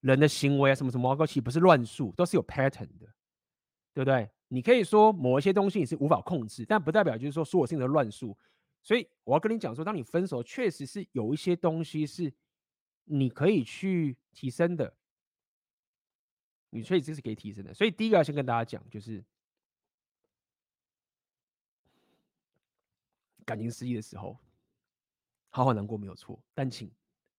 [0.00, 3.06] 人的行为啊，什么什么，高其实不是乱数，都是有 pattern 的，
[3.92, 4.30] 对不对？
[4.48, 8.34] 你可以说某一些东西你是无法控制，但不代表就是说所有事情都乱数。
[8.82, 12.32] 所以我要跟你讲说，当你分手，确实是有一些东西是
[13.04, 14.95] 你可以去提升的，
[16.82, 17.72] 所以这是可以提升的。
[17.74, 19.24] 所以第一个要先跟大家讲，就是
[23.44, 24.38] 感情失意的时候，
[25.50, 26.90] 好好难过没有错，但请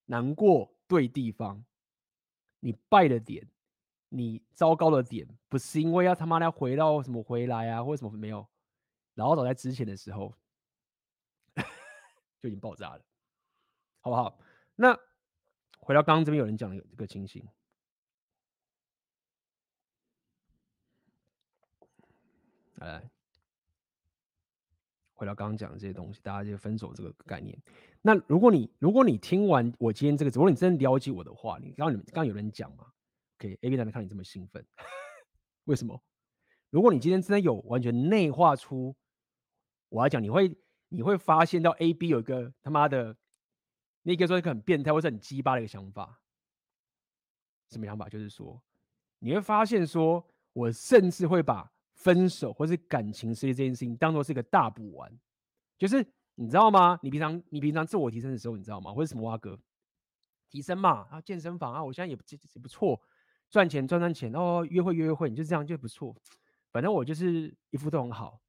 [0.05, 1.63] 难过对地方。
[2.59, 3.47] 你败的点，
[4.09, 8.45] 你糟糕的点，不是因为要他妈的要回到什么回来啊，或什么没有，
[9.13, 10.33] 然后早在之前的时候
[12.41, 13.05] 就已经爆炸了，
[13.99, 14.39] 好不好？
[14.75, 14.91] 那
[15.79, 17.47] 回到刚刚这边有人讲的这个情形，
[22.78, 23.09] 来，
[25.13, 27.57] 回到刚刚讲的这些东西，大家就分手这个概念。
[28.01, 32.86] 那如果你如果你听完我今天这个，如果你真的了解我的话，你刚刚你刚刚有人讲嘛
[33.38, 34.65] ？OK，A B 男的看你这么兴奋，
[35.65, 36.01] 为什么？
[36.69, 38.95] 如果你今天真的有完全内化出
[39.89, 40.55] 我来讲，你会
[40.89, 43.15] 你会发现到 A B 有一个他妈的，
[44.03, 46.21] 那个说一个很变态或者很鸡巴的一个想法，
[47.69, 48.07] 什么想法？
[48.07, 48.61] 就是说
[49.19, 55.11] 你会发现说，我甚至会把分手或是感情失利这件事情当做是一个大补丸，
[55.77, 56.05] 就是。
[56.39, 56.99] 你知道吗？
[57.01, 58.93] 你平常你平常自我提升的时候，你知道吗？
[58.93, 59.59] 或者什么挖哥
[60.51, 61.07] 提升嘛？
[61.09, 63.01] 啊，健身房啊，我现在也不也不错，
[63.49, 66.15] 赚钱赚赚钱哦，约会约约会，你就这样就不错。
[66.71, 68.39] 反正我就是一副都很好，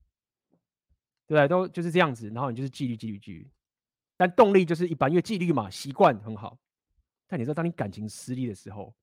[1.27, 1.49] 对不对？
[1.49, 2.29] 都就是这样子。
[2.29, 3.51] 然后你就是纪律纪律纪律，
[4.19, 6.59] 但动力就是一般，因为纪律嘛，习惯很好。
[7.27, 8.95] 但你知道，当你感情失利的时候，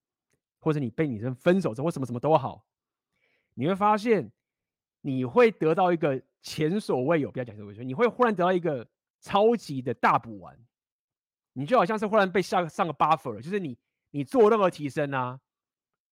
[0.60, 2.64] 或者你被女生分手之后，什么什么都好，
[3.56, 4.32] 你会发现
[5.02, 6.22] 你会得到一个。
[6.48, 8.88] 前所未有，不要讲前所未有，你会忽然得到一个
[9.20, 10.56] 超级的大补丸，
[11.54, 13.76] 你就好像是忽然被下上个 buffer 了，就是你
[14.12, 15.42] 你做任何提升啊，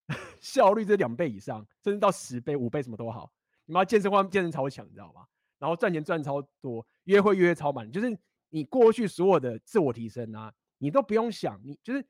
[0.41, 3.32] 效率是两倍以上，甚至到十倍、五倍什么都好。
[3.66, 5.24] 你妈健身房健身超强，你知道吗？
[5.60, 8.18] 然后赚钱赚超多，约会约超满，就是
[8.50, 12.04] 你过去所有的自我提升啊，你都不用想，你就是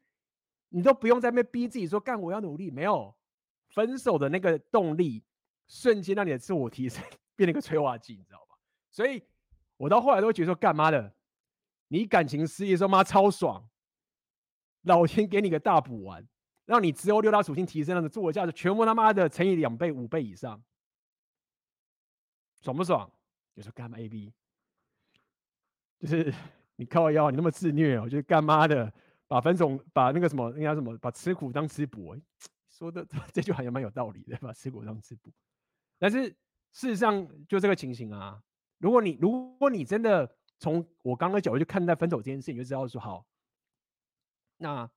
[0.69, 3.13] 你都不用在那边逼自己说干我要努力，没有
[3.73, 5.23] 分手的那个动力，
[5.67, 7.03] 瞬间让你的自我提升。
[7.35, 8.55] 变了一个催化剂，你知道吧？
[8.91, 9.23] 所以
[9.75, 11.15] 我到后来都会觉得说，干嘛的？
[11.87, 13.67] 你感情失意的时候，妈超爽，
[14.83, 16.27] 老天给你个大补丸，
[16.65, 20.63] 让你之后六大属性提升了，自我价值全部他妈的乘以两倍、五倍以上，
[22.61, 23.11] 爽不爽？
[23.55, 24.31] 有时候干嘛 A B，
[25.99, 26.31] 就是
[26.77, 28.93] 你靠腰，你那么自虐哦，就是干嘛的？
[29.27, 30.95] 把分手，把那个什么，那叫什么？
[30.99, 32.15] 把吃苦当吃补，
[32.73, 35.31] 说的 这句好像蛮有道理的，把吃苦当吃补，
[35.97, 36.35] 但是。
[36.75, 38.41] 事实上，就这个情形啊。
[38.79, 43.27] 如果你如果你真的从我刚刚的角度去看待分手这件事，你就知道说好。
[44.57, 44.89] 那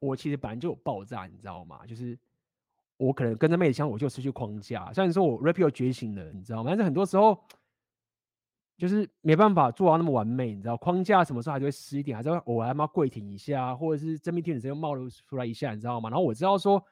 [0.00, 1.86] 我其实本来就有爆炸，你知道吗？
[1.86, 2.18] 就是
[2.96, 4.92] 我可能跟着妹子相处，我就失去框架。
[4.92, 6.70] 虽然说我 Rapio 觉醒了，你知道吗？
[6.70, 7.40] 但是很多时候
[8.80, 10.76] 就是没办法做到那么完美，你知道？
[10.76, 16.08] 框架什么时候还是会失一点，还是会偶尔他妈跪挺一下，或者是真命天子又冒了出来一下，你知道吗？
[16.10, 16.82] 然后我知道说。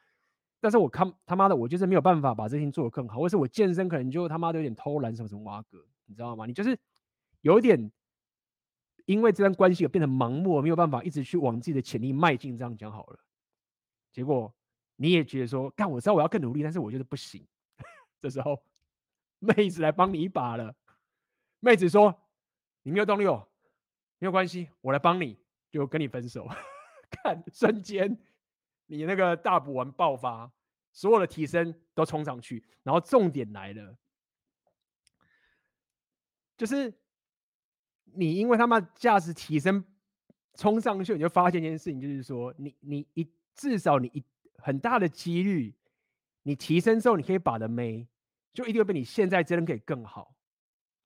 [0.60, 6.46] 但是我看他妈的，我就是没有办法把这事情做得更好，或是我健身可能就他妈的有点偷懒什么什么挖哥，你知道吗？
[6.46, 6.76] 你就是
[7.42, 7.92] 有一点
[9.06, 13.20] 因为这段关系而变得盲目，没有办法一直去往自己的潜力迈进，这样讲好了。
[14.10, 14.52] 结果
[14.96, 17.46] 你也觉得说，干，我知道我要更努力，但是我觉得不行。
[18.20, 18.60] 这时候
[19.38, 20.74] 妹子来帮你一把了，
[21.60, 22.14] 妹子说
[22.82, 23.48] 你没有动力哦，
[24.18, 25.38] 没有关系，我来帮你，
[25.70, 26.48] 就跟你分手。
[27.10, 28.18] 看瞬间。
[28.90, 30.50] 你那个大补丸爆发，
[30.92, 33.98] 所有的提升都冲上去，然后重点来了，
[36.56, 36.98] 就是
[38.04, 39.84] 你因为他们价值提升
[40.54, 44.24] 冲上去，你就发现一件事情，就是说你你一至少你一
[44.56, 45.74] 很大的几率，
[46.44, 48.08] 你提升之后你可以把的妹，
[48.54, 50.34] 就一定会比你现在真的可以更好，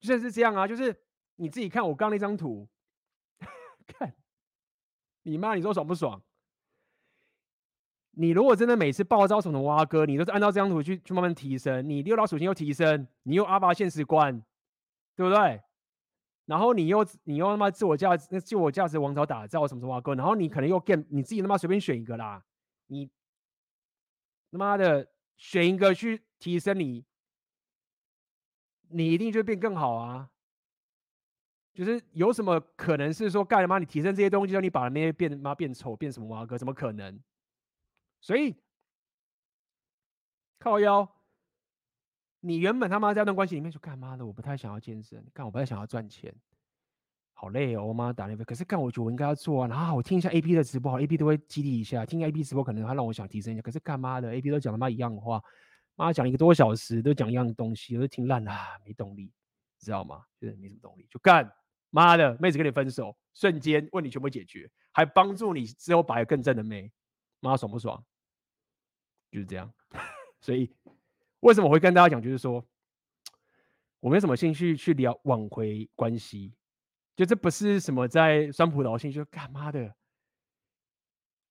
[0.03, 0.95] 就是这样啊，就是
[1.37, 2.69] 你自己看我刚那张图，
[3.87, 4.15] 看
[5.23, 6.21] 你妈，你说爽不爽？
[8.15, 14.43] 你如果真的每次爆招什么挖哥，你都是按照这张图去去慢慢提升，你六道属性又提升，你又阿巴现实观，
[15.15, 15.63] 对不对？
[16.45, 22.45] 然后你又你又他妈自我价值、自我价值王朝打造什么什么挖哥，然后你可能又 game 你自己他妈随便选一个啦，
[22.89, 23.09] 你
[24.51, 27.05] 他妈的选一个去提升你，
[28.93, 30.29] 你一定就会变更好啊！
[31.75, 36.59] 就是有什么可能是说干了妈你提升这些东西，让你把那些变妈变丑变什么挖哥？
[36.59, 37.19] 怎么可能？
[38.21, 38.55] 所以
[40.59, 41.09] 靠腰，
[42.41, 44.27] 你原本他妈在那段关系里面就干嘛的？
[44.27, 46.33] 我不太想要健身，干我不太想要赚钱，
[47.33, 47.87] 好累哦！
[47.87, 49.67] 我妈打那边，可是干我觉得我应该要做啊。
[49.69, 52.05] 然后我听一下 A P 的直播，好 A P 都会激励一下。
[52.05, 55.43] 听 A P 直播可能他让我想提升一下，可是干嘛的？A P 都讲他妈一样的话，
[56.05, 58.53] 妈讲一个多小时都讲一样的东西，我都听烂了，
[58.85, 59.33] 没动力，
[59.79, 60.25] 知道吗？
[60.41, 61.49] 就是没什么动力，就干
[61.91, 66.91] 妈的妹子跟你分手，瞬间问题全部解决，还帮助你之后摆个更正的妹，
[67.39, 68.05] 妈爽不爽？
[69.31, 69.73] 就是这样。
[70.41, 70.75] 所以
[71.41, 72.67] 为什么我会跟大家讲，就是说
[74.01, 76.53] 我没什么兴趣去聊挽回关系，
[77.15, 79.95] 就这不是什么在酸葡萄心，就干嘛的？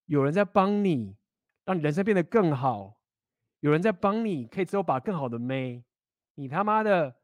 [0.07, 1.15] 有人在帮你，
[1.63, 2.97] 让你人生变得更好；
[3.61, 5.83] 有人在帮你，可以之后把更好的妹。
[6.35, 7.15] 你他妈的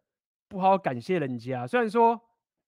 [0.48, 1.68] 不好好感谢人家。
[1.68, 2.20] 虽然说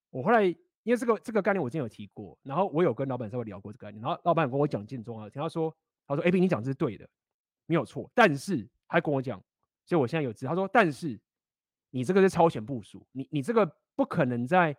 [0.09, 5.75] 我后来因为这个这个概念我之前有提过，然后我有跟老板稍微聊过这个概念，然后老板跟我讲建中啊，听他说，
[6.07, 7.07] 他说：“哎，你讲的是对的，
[7.65, 9.41] 没有错。”但是他跟我讲，
[9.85, 10.45] 所以我现在有知。
[10.45, 11.19] 他说：“但是
[11.89, 14.75] 你这个是超前部署，你你这个不可能在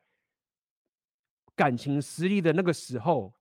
[1.55, 3.32] 感情失利的那个时候。”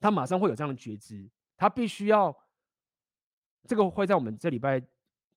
[0.00, 1.26] 他马上会有这样的觉知，
[1.56, 2.36] 他必须要
[3.66, 4.80] 这个会在我们这礼拜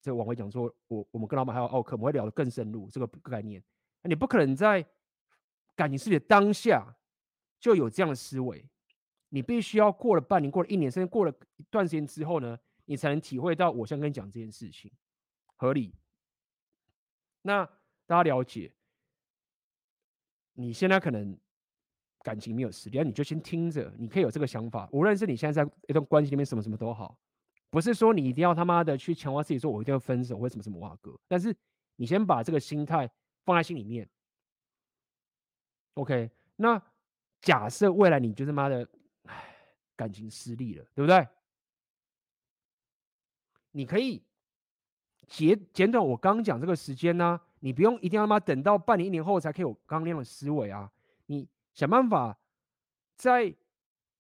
[0.02, 3.64] 这个晚会讲说，我我们跟老板还有奥克，我们会聊得更深入这个概念。
[4.04, 4.86] 你不可能在
[5.76, 6.96] 感情世界当下
[7.60, 8.66] 就有这样的思维，
[9.30, 14.92] 你必须要过了半年、过了一年，甚至过了一段时间之后呢，你才能体会到我想跟你讲这件事情
[15.56, 15.94] 合理。
[17.42, 17.66] 那
[18.06, 18.72] 大家了解，
[20.54, 21.38] 你现在可能。
[22.24, 23.90] 感情没有实力，你就先听着。
[23.98, 27.18] 你可以有这个想法，无论是你现在在一段关系里面，什么什么都好，
[27.70, 31.18] 不是说你一定要他妈的去强化自己，说我一定要分手或什么什么哇哥。
[31.28, 31.56] 但是
[31.96, 33.10] 你先把这个心态
[33.44, 34.10] 放在心里面。
[35.96, 36.82] OK，那
[37.42, 38.88] 假设未来你就是妈的，
[39.24, 39.56] 哎，
[39.96, 41.28] 感情失利了，对不对？
[43.72, 44.24] 你可以
[45.28, 50.92] 简简短我刚讲这个时间呢、你不用一定要他妈等到半年一年后才可以有刚刚那样的思维啊，
[51.26, 51.48] 你。
[51.74, 52.36] 想办法，
[53.16, 53.56] 在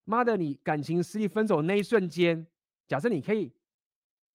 [0.03, 2.45] 妈的你感情失利分手那一瞬间，
[2.87, 3.53] 假设你可以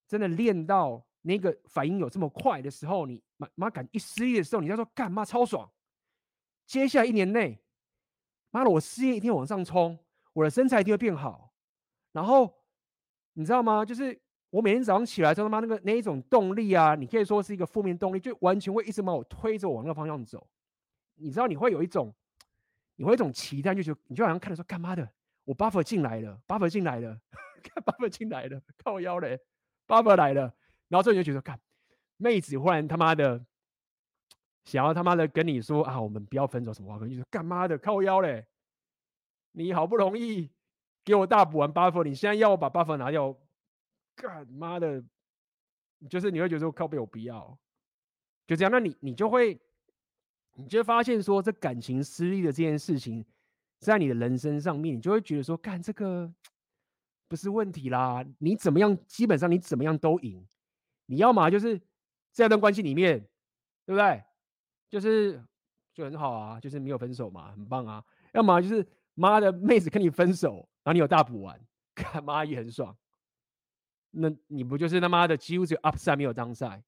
[0.06, 5.70] 真的练到那个反应有这么快的时候，你妈妈感一失业的时候，你要说干嘛超爽。
[6.66, 7.58] 接下来一年内，
[8.50, 9.98] 妈的我事业一定往上冲，
[10.32, 11.52] 我的身材一定会变好。
[12.12, 12.52] 然后
[13.32, 13.84] 你知道吗？
[13.84, 20.46] 就是我每天早上起来之后，妈那个那一种动力啊，你可以说是一个负面动力，就完全会一直把我推着往那个方向走。
[21.14, 22.14] 你知道你会有一种。
[22.96, 25.08] 你会有一种期待，就是你就好像看的说干嘛的，
[25.44, 27.18] 我 buffer 进来了，buffer 进来了，
[27.62, 29.40] 看 buffer 进来了，靠腰嘞
[29.86, 30.54] 巴布来了，
[30.88, 31.58] 然后这你就觉得，看
[32.16, 33.44] 妹子忽然他妈的
[34.64, 38.46] 想要他妈的跟你说啊，我们不要分手什么话，跟你说干嘛的，靠腰嘞，
[39.52, 40.50] 你好不容易
[41.04, 43.34] 给我大补完 buff，你现在要我把 buff 拿掉，
[44.14, 45.02] 干妈的，
[46.10, 47.58] 就是你会觉得说靠背我不要，
[48.46, 49.60] 就这样，那你你就会。
[50.54, 53.24] 你就会发现说，这感情失利的这件事情，
[53.78, 56.30] 在你的人生上面，你就会觉得说，干这个
[57.32, 58.22] 不是问题啦。
[58.40, 60.46] 你怎么样，基本上你怎么样都赢。
[61.06, 61.80] 你要么就是
[62.30, 63.18] 这段关系里面，
[63.86, 64.22] 对不对？
[64.90, 65.42] 就是
[65.94, 68.04] 就很好啊，就是没有分手嘛，很棒啊。
[68.34, 71.58] 要么就是妈的妹子跟你分手，然后你有大补完，
[71.94, 72.94] 看妈也很爽。
[74.10, 76.82] 那你不就是他妈的几乎只有 upside 没有 downside，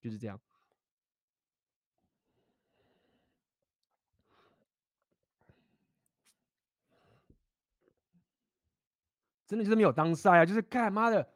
[0.00, 0.40] 就是这样。
[9.52, 10.46] 真的就是没有当赛啊！
[10.46, 11.28] 就是干妈的，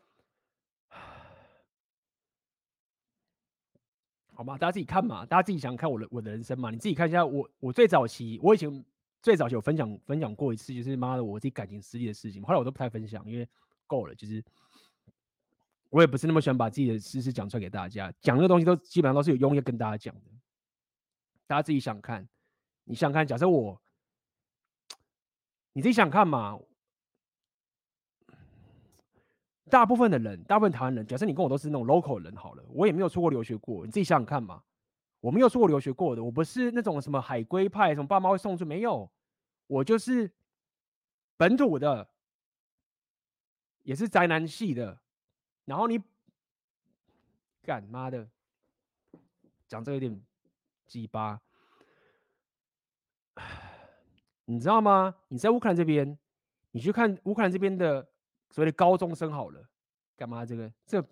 [4.33, 4.57] 好吗？
[4.57, 6.71] 大家自己看嘛，大家自己想看我的我的人生嘛。
[6.71, 8.83] 你自己看一下我，我最早期，我以前
[9.21, 12.43] 最早期有分享分享过一次，就是妈的我自己感情失利的事情。
[12.43, 13.47] 后来我都不太分享，因为
[13.87, 14.15] 够了。
[14.15, 14.43] 就是
[15.91, 20.31] 我也不是那么喜欢把自己的事讲出来给大家，讲那个东西都基本上都是有用意跟大家讲的。
[21.47, 22.27] 大家自己想看，
[22.85, 23.79] 你想看，假设我，
[25.75, 26.59] 你自己想看嘛。
[29.69, 34.63] 大部分的人，大部分台湾人，假设你跟我都是那种 local 人好了，我也没有出国留学过，你自己想想看嘛。
[35.21, 39.11] 我没有出国留学过的，我不是那种什么海归派，什么爸妈会送出，没有，
[39.67, 40.31] 我就是
[41.37, 42.09] 本土的，
[43.83, 45.01] 也是宅男系的。
[45.65, 46.01] 然后你
[47.63, 48.29] 干妈的，
[49.67, 50.23] 讲这个有点
[50.87, 51.41] 鸡巴，
[54.45, 55.17] 你知道吗？
[55.27, 56.17] 你在乌克兰这边，
[56.71, 58.09] 你去看乌克兰这边的。
[58.57, 59.63] 所谓的高中生好了，
[60.17, 61.09] 干嘛这个这这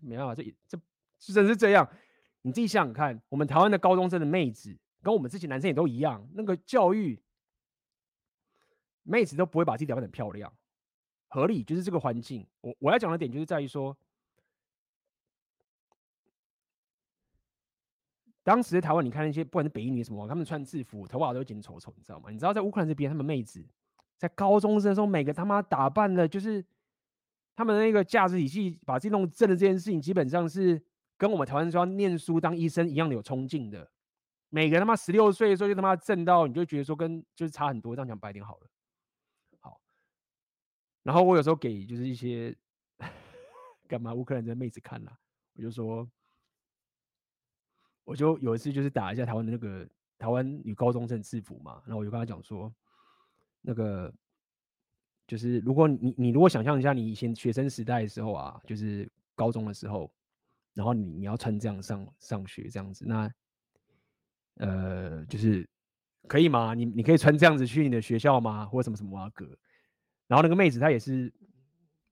[0.00, 0.78] 没办法，这这
[1.18, 1.84] 是真是这样。
[2.42, 7.20] 你自己想想看，我们台湾的高中生的妹子，跟我们这些男生也都一样，那个教育，
[9.02, 10.52] 妹子都不会把自己打扮很漂亮，
[11.26, 12.46] 合理就是这个环境。
[12.60, 13.96] 我我要讲的点就是在于说，
[18.44, 22.30] 当时台湾，你看那些不管是北一女什么，他们穿制服，头发都剪丑丑，你知道吗？
[22.30, 23.66] 你知道在乌克兰这边，他们妹子
[24.16, 26.64] 在高中生的时候，每个他妈打扮的就是。
[27.56, 30.82] 他们那个价值体系把自己弄正的这件事情，基本上是
[31.16, 33.90] 跟我们台湾说念书当医生一样的有冲劲的。
[34.50, 37.96] 每个他妈十六岁的时候就他妈正到，你就觉得说跟就是差很多。
[37.96, 38.66] 这样讲白点好了。
[39.60, 39.80] 好，
[41.02, 42.56] 然后我有时候给就是一些
[43.88, 45.18] 干嘛乌克兰的妹子看了，
[45.54, 46.08] 我就说，
[48.04, 49.88] 我就有一次就是打一下台湾的那个
[50.18, 52.72] 台湾女高中生制服嘛，然后我就跟他讲说，
[53.60, 54.12] 那个
[55.34, 60.08] 就是如果你你如果想象一下你以前学生时代的时候啊，就是高中的时候，
[60.74, 63.28] 然后你你要穿这样上上学这样子，那
[64.58, 65.68] 呃就是
[66.28, 66.74] 可以吗？
[66.74, 68.64] 你你可以穿这样子去你的学校吗？
[68.64, 69.44] 或者什么什么啊哥？
[70.28, 71.32] 然后那个妹子她也是。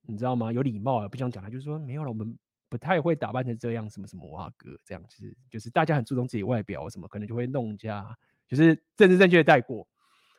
[0.05, 0.53] 你知道吗？
[0.53, 2.37] 有礼貌啊，不想讲她，就是说没有了，我们
[2.69, 8.19] 不太会打扮成这样，什么什么哇哥这样子，就是大家很注重自己外表，什么可能就会弄一下，
[8.49, 9.87] 就是政治正确的带过。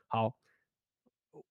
[0.09, 0.35] 好，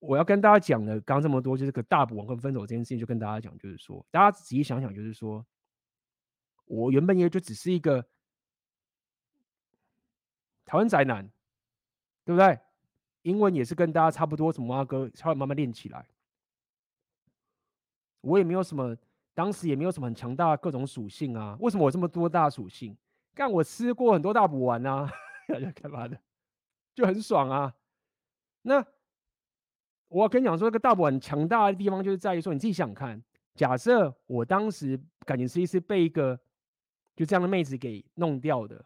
[0.02, 5.46] 我要跟大家讲的刚这么多，就是个大补完跟分手这件事情，就跟大家讲，就是说大家仔细想想，就是说
[6.64, 8.04] 我原本也就只是一个
[10.66, 11.24] 台湾宅男，
[12.24, 12.58] 对不对？
[13.22, 16.04] 英文也是跟大家差不多，什么阿哥，稍微慢慢练起来。
[18.22, 18.96] 我也没有什么，
[19.34, 21.56] 当时也没有什么很强大的各种属性啊。
[21.60, 22.96] 为什么我这么多大属性？
[23.34, 25.08] 干我吃过很多大补丸啊，
[25.80, 26.20] 干嘛的？
[26.92, 27.72] 就很爽啊。
[28.62, 28.84] 那
[30.12, 33.22] 我跟你讲说，这个大补丸强大的地方就是在于说，你自己想想看，
[33.54, 36.38] 假设我当时感情实际是被一个
[37.16, 38.84] 就这样的妹子给弄掉的，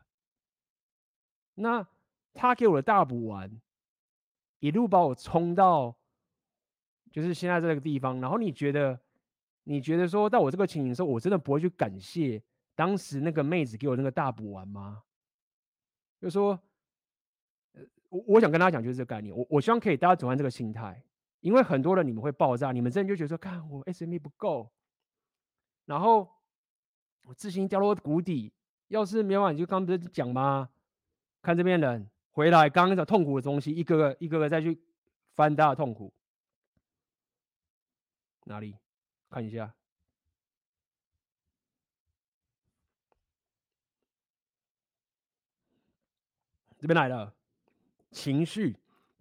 [1.55, 1.87] 那
[2.33, 3.61] 他给我的大补丸
[4.61, 5.97] 一路把我冲到
[7.11, 8.99] 就是现在这个地方，然后你觉得？
[9.69, 12.41] 你觉得说到我这个情形的时候，我真的不会去感谢
[12.77, 15.03] 当时那个妹子给我那个大补丸吗？
[16.21, 16.57] 就说，
[18.09, 21.03] 我我想跟大家讲就是这个概念，我我希望可以大家转换这个心态，
[21.41, 24.71] 因为很多人你们会爆炸，你们真的就觉得说，看我 SME 不够，
[25.85, 26.29] 然后
[27.23, 28.53] 我自信掉落谷底，
[28.89, 30.71] 要是没有，你就刚不是讲吗？
[31.43, 34.81] 看这边人回来，刚刚讲痛苦的东西，一个个一个个再去
[35.35, 36.13] 翻大的痛苦，
[38.45, 38.77] 哪里？
[39.31, 39.73] 看一下，
[46.79, 47.35] 这边来了，
[48.11, 48.77] 情绪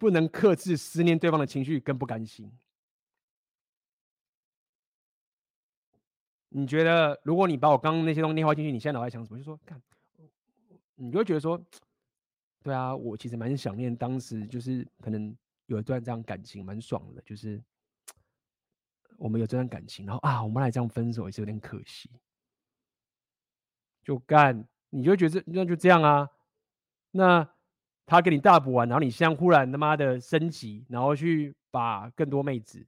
[0.06, 2.51] 不能克制，思念对方的情绪跟不甘心。
[6.49, 9.39] 你觉得，如果你把我刚刚那些东西念化进去，你现在脑袋想什么？
[9.39, 9.82] 就说，看，
[10.93, 11.60] 你就会觉得说，
[12.62, 15.36] 对啊，我其实蛮想念当时，就是可能
[15.66, 17.60] 有一段这样感情，蛮爽的，就是。
[19.18, 22.12] 我们有这段感情，然后啊，我们来这样分手也是有点可惜。
[24.03, 26.30] 就干，你就觉得那就这样啊。
[27.12, 27.55] 那
[28.06, 32.80] 他给你大补完，然后你现在忽然他妈的升级，然后去把更多妹子，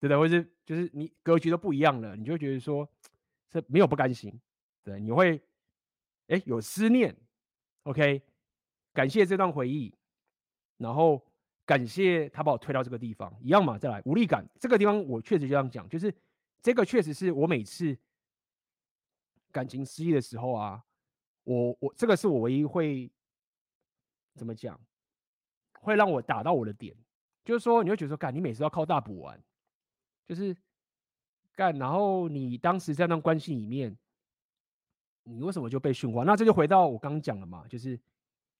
[0.00, 0.16] 对不对？
[0.16, 2.88] 或是就是你格局都不一样了，你就会觉得说，
[3.50, 4.32] 这没有不甘心，
[4.82, 5.40] 对，你会
[6.28, 7.16] 哎有思念
[7.84, 8.22] ，OK，
[8.92, 9.94] 感谢这段回忆，
[10.78, 11.22] 然后。
[11.68, 16.14] 感谢他把我推到这个地方，一样嘛，再来无力感这个地方，我确实就这样讲，就是
[16.62, 17.98] 这个确实是我每次
[19.50, 20.80] 感情失意的时候啊，
[21.42, 23.10] 我我这个是我唯一会
[24.36, 24.78] 怎么讲，
[25.80, 26.94] 会让我打到我的点，
[27.44, 29.42] 就是说你会觉得说，干你每次都要靠大补丸，
[30.26, 30.56] 就是
[31.54, 33.96] 干，然后你当时在那关系里面，
[35.24, 36.22] 你为什么就被驯化？
[36.24, 37.98] 那这就回到我刚刚讲了嘛，就是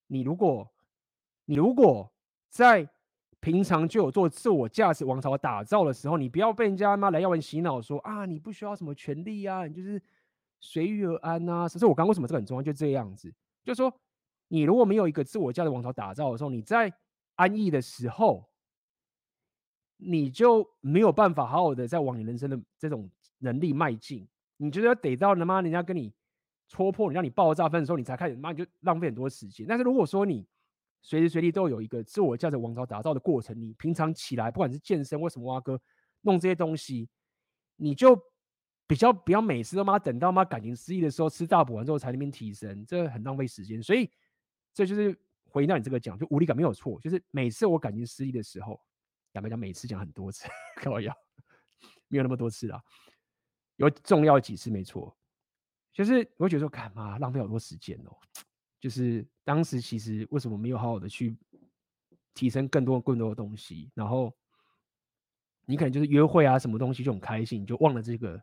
[0.07, 0.69] 你如果
[1.45, 2.11] 你如果
[2.49, 2.89] 在
[3.39, 10.03] 平常就有做自我价值王朝打造的时候，你不要被人家妈来要人洗脑说啊，你不需要什么权利啊，你就是
[10.59, 11.69] 随遇而安啊。
[11.69, 12.63] 所以，我刚刚为什么这个很重要？
[12.63, 13.33] 就这样子，
[13.63, 13.93] 就是说，
[14.49, 16.93] 你如果没有一个自我价值王朝打造的时候，你在
[17.35, 18.49] 安逸的时候，
[19.97, 24.27] 你就没有办法好好的在往你人生的这种能力迈进。
[24.57, 26.13] 你觉得得到他妈人家跟你
[26.69, 29.67] 戳破你，让你爆炸分的时候，你才开始妈你就浪费很多时间。
[29.67, 30.47] 但是如果说你
[31.03, 33.57] 随时随地都有一个自我价值王朝打造的过程。
[33.61, 35.81] 你平常起来，不管是健身或什么，挖哥
[36.23, 37.09] 弄这些东西，
[37.77, 38.21] 你就
[38.89, 43.81] 比较不要每次都妈等到妈感情失意的时候吃大补丸之后才那边提升，这很浪费时间。
[43.83, 44.11] 所以
[44.77, 48.79] 这就是回到你这个讲，就无力感没有错，就是每次我感情失意的时候，
[49.33, 50.47] 讲白讲每次讲很多次，
[50.77, 51.17] 开玩笑，
[52.09, 52.79] 没有那么多次啊，
[53.77, 55.17] 有重要几次没错，
[55.95, 58.15] 就是我觉得说干嘛浪费好多时间哦。
[58.79, 61.35] 就是当时其实为什么没有好好的去
[62.35, 64.31] 提升更多更多的东西，然后
[65.65, 68.39] 你可能就是约会啊什么东西就很开心，就忘了这个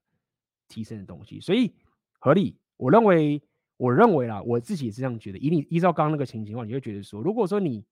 [0.67, 1.75] 提升的东西，所以
[2.17, 2.59] 合理。
[2.75, 3.41] 我认为，
[3.77, 5.37] 我认为啦，我自己也是这样觉得。
[5.37, 7.85] 以你依照刚刚那个情形的话，你会觉得说，如果说你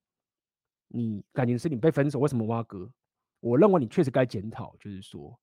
[0.87, 2.91] 你感情是你被分手，为什么挖哥？
[3.39, 5.39] 我认为你确实该检讨，就是说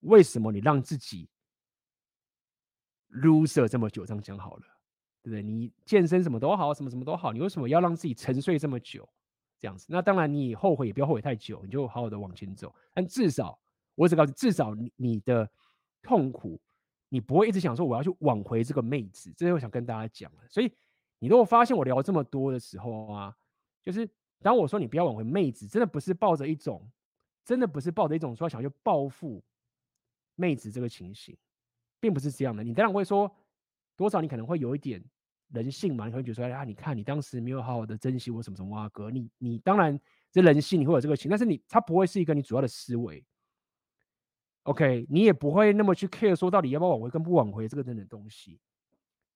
[0.00, 1.28] 为什么你让自己
[3.10, 4.04] loser 这么久？
[4.04, 4.62] 这样讲好了。
[5.22, 5.42] 对不对？
[5.42, 9.08] 你健身什么都好，什么什么都好，你为什么要让自己沉睡这么久？
[9.58, 12.72] 这样子，那当然你后悔也不要后悔太久，你就好好的往前走。
[12.94, 13.58] 但至少，
[13.96, 15.50] 我只告诉，至少你你的
[16.00, 16.60] 痛苦
[17.08, 20.42] 你不会一直想说我要去挽回这个妹子，这是我想跟大家讲的。
[20.48, 20.72] 所以
[21.18, 23.36] 你如果发现我聊这么多的时候啊，
[23.82, 24.08] 就是
[24.40, 26.90] 当我说你不要挽回妹子，真的不是抱着一种，
[27.44, 29.42] 真的不是抱着一种说想去报复
[30.34, 31.36] 妹子这个情形，
[32.00, 32.62] 并不是这样的。
[32.64, 33.34] 你当然会说，
[33.96, 35.02] 多少你可能会有一点
[35.52, 39.98] 人性嘛，你会觉得说，啊，你看你当时没有好好的珍惜我什么什么啊哥，你你当然
[40.32, 43.24] 这人性你会有这个情，但是你他不会是一个你主要的思维。
[44.66, 48.58] OK，你也不会那么去 care 说到底要不要挽回跟不挽回这个等等东西，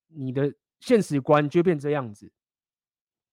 [0.08, 2.30] 你的现实观就变这样子，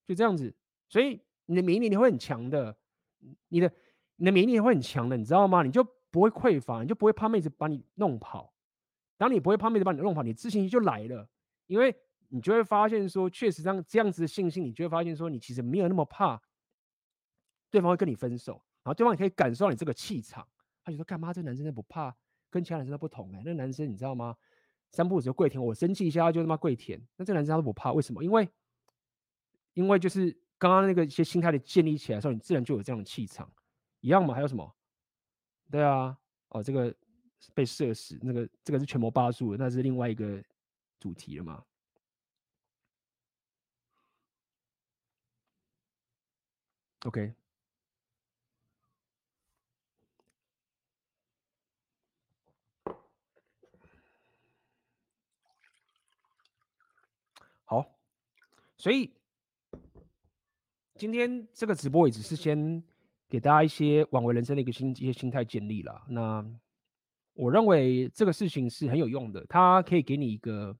[0.07, 0.53] 就这样子，
[0.87, 2.77] 所以你的免疫力你会很强的，
[3.47, 3.73] 你的
[4.15, 5.63] 你的免疫力会很强的，你知道吗？
[5.63, 8.53] 你就不会匮乏，你就不会怕妹子把你弄跑。
[9.17, 11.27] 当你不会怕妹子把你弄跑，你自信心就来了，
[11.65, 11.95] 因为
[12.27, 16.39] 你就会发现说，确实这样这样子的信心，你就会发现说，你其实没有那么怕
[17.71, 18.53] 对方会跟你分手，
[18.83, 20.47] 然后对方也可以感受到你这个气场。
[20.87, 21.33] 他就说：“干嘛？
[21.33, 22.15] 这男生真的不怕，
[22.49, 24.37] 跟其他男生都不同哎、那男生你知道吗？
[24.93, 26.97] 三步五时就跪舔我，生气一下他就他妈跪舔。
[27.17, 28.23] 那这男生他都不怕，为什么？
[28.23, 28.47] 因为，
[29.73, 33.51] 因为就是刚刚那个一些心态的建立起来的时候，你自然就有这样的气场，
[33.99, 34.33] 一样嘛？
[34.33, 34.73] 还有什么？
[35.69, 36.95] 对啊，哦，这个
[37.53, 40.41] 被射死，那个这个是全魔八术，那是另外一个
[41.01, 41.61] 主题了嘛
[47.01, 47.33] ？OK。”
[58.87, 59.11] 所以
[60.95, 62.81] 今天这个直播也只是先
[63.27, 66.05] 给大家一些挽回人生的一个心一些心态建立了。
[66.07, 66.49] 那
[67.33, 70.73] 我认为这个事情是很有用的，它可以给你一个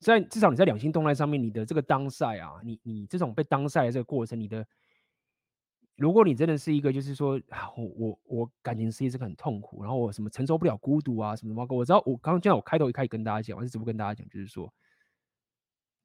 [0.00, 4.62] 在至少你在两性动态上面，你的这个当赛啊，你你这种被当赛的这个过程，你的
[5.96, 14.70] 如果你真的是一个就是说啊，我我我感情事业是很痛苦，然后我什么承受不了孤独啊什么什么，我知道我刚刚就像我开头一开始跟大家讲，我是直播跟大家讲，就是说。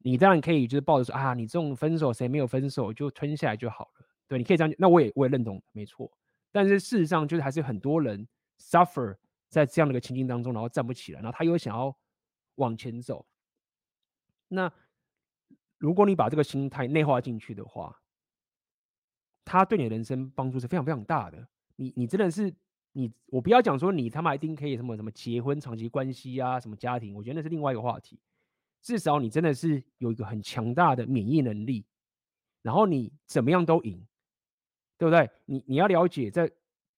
[0.04, 6.12] 你当然可以，就是抱着说啊，你这种分手谁没有分手就吞下来就好了，对，你可以这样，那我也我也认同，没错。
[6.52, 8.28] 但是事实上就是还是很多人
[8.60, 9.16] suffer
[9.50, 11.98] 在这样的一个情境当中，然后站不起来，然后他又想要
[12.56, 13.26] 往前走。
[14.50, 14.72] 那
[15.80, 18.00] 如果你把这个心态内化进去的话，
[19.46, 21.48] 他对你的人生帮助是非常非常大的。
[21.76, 22.54] 你你真的是
[22.92, 28.20] 你，我不要讲说你他妈一定可以什么什么结婚长期关系啊，什么家庭，我觉得那是另外一个话题。
[28.84, 31.86] 至少你真的是有一个很强大的免疫能力，
[32.62, 34.06] 然后你怎么样都赢，
[34.98, 35.30] 对不对？
[35.46, 36.46] 你你要了解，再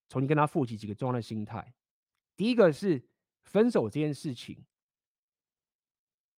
[0.09, 1.75] 重新跟他复习几个重要的心态。
[2.35, 3.07] 第一个是
[3.43, 4.65] 分手这件事情，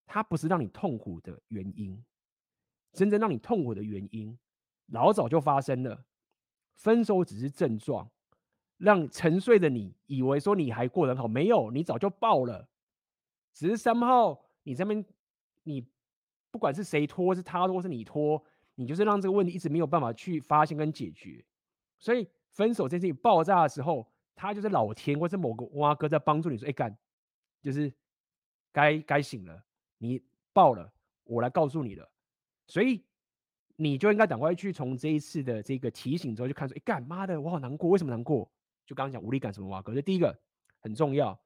[0.06, 2.04] 它不是让你痛苦的原因，
[2.92, 4.38] 真正让你痛苦的原因
[4.88, 6.06] 老早就发生了。
[6.76, 8.12] 分手只是症状，
[8.78, 12.68] 让沉睡的你以为说你还过得好，没有，你早就爆了。
[13.54, 15.06] 只是三号你这边。
[15.68, 15.86] 你
[16.50, 18.42] 不管是谁拖，是他拖，是你拖，
[18.76, 21.44] 你就是让这个问题一直没有办法去发现跟解决。
[22.00, 26.98] 所以分手这件事情爆炸的时候，他就是老天或是某个蛙哥在帮助你说：“哎干，
[27.62, 27.94] 就是
[28.72, 29.62] 该该醒了，
[29.98, 30.24] 你
[30.54, 30.90] 爆了，
[31.26, 32.10] 我来告诉你了。”
[32.68, 33.04] 所以
[33.76, 38.50] 你就应该赶快去从这一次的这个提醒之后，就看说：“哎干妈的，我好难过，为什么难过？”
[38.88, 40.40] 就刚刚讲无力感什么蛙哥，这第一个
[40.80, 41.38] 很重要。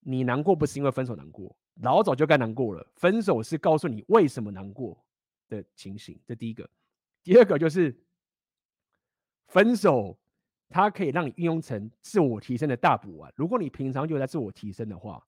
[0.00, 1.56] 你难过不是因为分手难过。
[1.80, 2.86] 老早就该难过了。
[2.96, 5.02] 分手是告诉你为什么难过
[5.48, 6.68] 的情形，这第一个。
[7.22, 7.96] 第二个就是
[9.46, 10.18] 分手，
[10.68, 13.32] 它可以让你运用成自我提升的大补丸。
[13.36, 15.24] 如果你平常就在自我提升的话，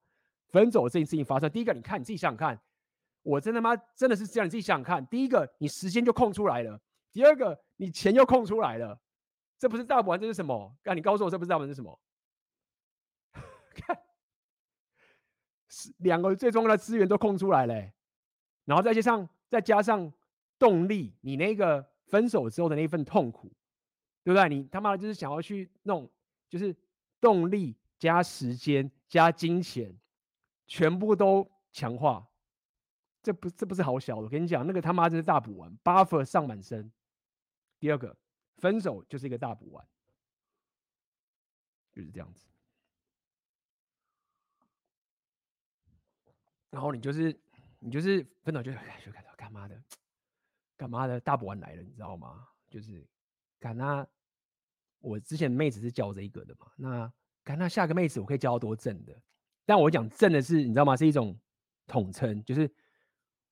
[0.48, 2.60] 分手这件事情发生，第一个，你看你自己想想看，
[3.22, 3.74] 我真的妈？
[3.96, 4.46] 真的是这样？
[4.46, 5.06] 你自己想想看。
[5.06, 6.78] 第一个，你时间就空出来了；
[7.12, 9.00] 第二个，你钱又空出来了。
[9.58, 10.76] 这不是大补丸，这是什么？
[10.82, 11.98] 干，你告诉我，这不是大补丸是什么？
[13.74, 13.98] 看。
[15.98, 17.74] 两个最重要的资源都空出来了，
[18.64, 20.12] 然后再加上再加上
[20.58, 23.52] 动力，你那个分手之后的那份痛苦，
[24.22, 24.48] 对不对？
[24.48, 26.10] 你他妈的就是想要去弄，
[26.48, 26.74] 就是
[27.20, 29.96] 动力加时间加金钱，
[30.66, 32.26] 全部都强化，
[33.22, 34.22] 这不这不是好小的。
[34.22, 36.92] 我跟你讲，那个他妈真是大补丸，buffer 上满身。
[37.80, 38.16] 第二个，
[38.56, 39.86] 分手就是一个大补丸，
[41.92, 42.46] 就是这样子。
[46.74, 47.40] 然后你就是
[47.78, 49.80] 你就是分手就就感到干嘛的，
[50.76, 52.48] 干嘛的大补丸来了，你知道吗？
[52.68, 53.06] 就是
[53.60, 54.04] 干那
[54.98, 57.12] 我之前妹子是教这一个的嘛，那
[57.44, 59.16] 干那下个妹子我可以教多正的，
[59.64, 60.96] 但我讲正的是你知道吗？
[60.96, 61.38] 是一种
[61.86, 62.68] 统称，就是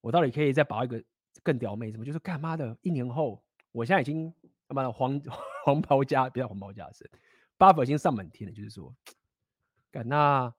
[0.00, 1.00] 我到底可以再把一个
[1.44, 2.04] 更屌妹子吗？
[2.04, 2.76] 就是干嘛的？
[2.82, 3.40] 一年后
[3.70, 4.34] 我现在已经
[4.66, 5.22] 他妈的黄
[5.64, 7.08] 黄袍加不要黄袍加身
[7.56, 8.92] ，buff 已经上满天了，就是说
[9.92, 10.52] 干那。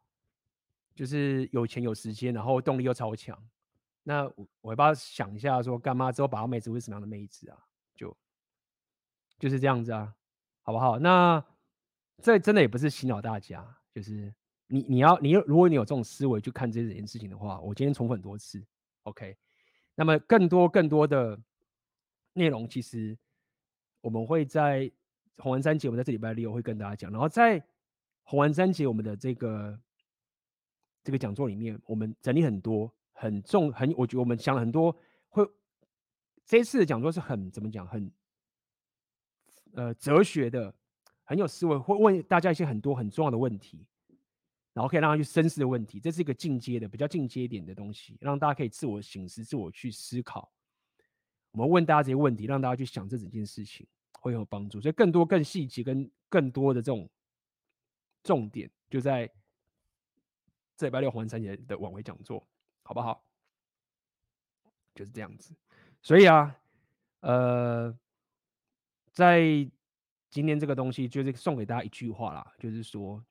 [0.95, 3.37] 就是有钱有时间，然后动力又超强。
[4.03, 7.57] 那我我要不要想一下说，干嘛之后把到妹子会是什么样的妹子啊？
[7.95, 8.15] 就
[9.39, 10.13] 就是这样子啊，
[10.61, 10.99] 好不好？
[10.99, 11.43] 那
[12.21, 14.33] 这真的也不是洗脑大家，就是
[14.67, 18.63] 你你要你如果你有这种思维去看这件事情的话，我今天重复很多次
[19.03, 19.37] ，OK。
[19.95, 21.39] 那么更多更多的
[22.33, 23.17] 内容，其实
[24.01, 24.91] 我们会在
[25.37, 27.11] 红丸三节，我们在这礼拜六会跟大家讲。
[27.11, 27.63] 然后在
[28.23, 29.79] 红丸三节我们的这个
[31.03, 34.95] 这个讲座里面，我们整理很多很重很，我觉得我们想了很多
[35.30, 35.47] 会
[36.45, 38.11] 这次的讲座是很怎么讲，很
[39.73, 40.73] 呃哲学的，
[41.23, 43.85] 很有思维，会问大家一些很多很重要的问题。
[44.75, 50.51] 然后可以让他去深思的问题，这是一个进阶的、比较进阶一点的东西，让大家可以自我省思、自我去思考。
[51.51, 54.81] 我们问大家这些问题，让大家去想这整件事情，会有帮助。
[54.81, 57.07] 所以更多、更细节跟更多的这种
[58.23, 59.30] 重点，就在
[60.75, 62.47] 这礼拜六黄三节的晚会讲座，
[62.83, 63.23] 好不好？
[64.95, 65.55] 就是这样子。
[66.01, 66.55] 所以啊，
[67.21, 67.97] 呃，
[69.11, 69.41] 在
[70.29, 73.23] 今天这个东西，就是送给大家一句话啦，就是说。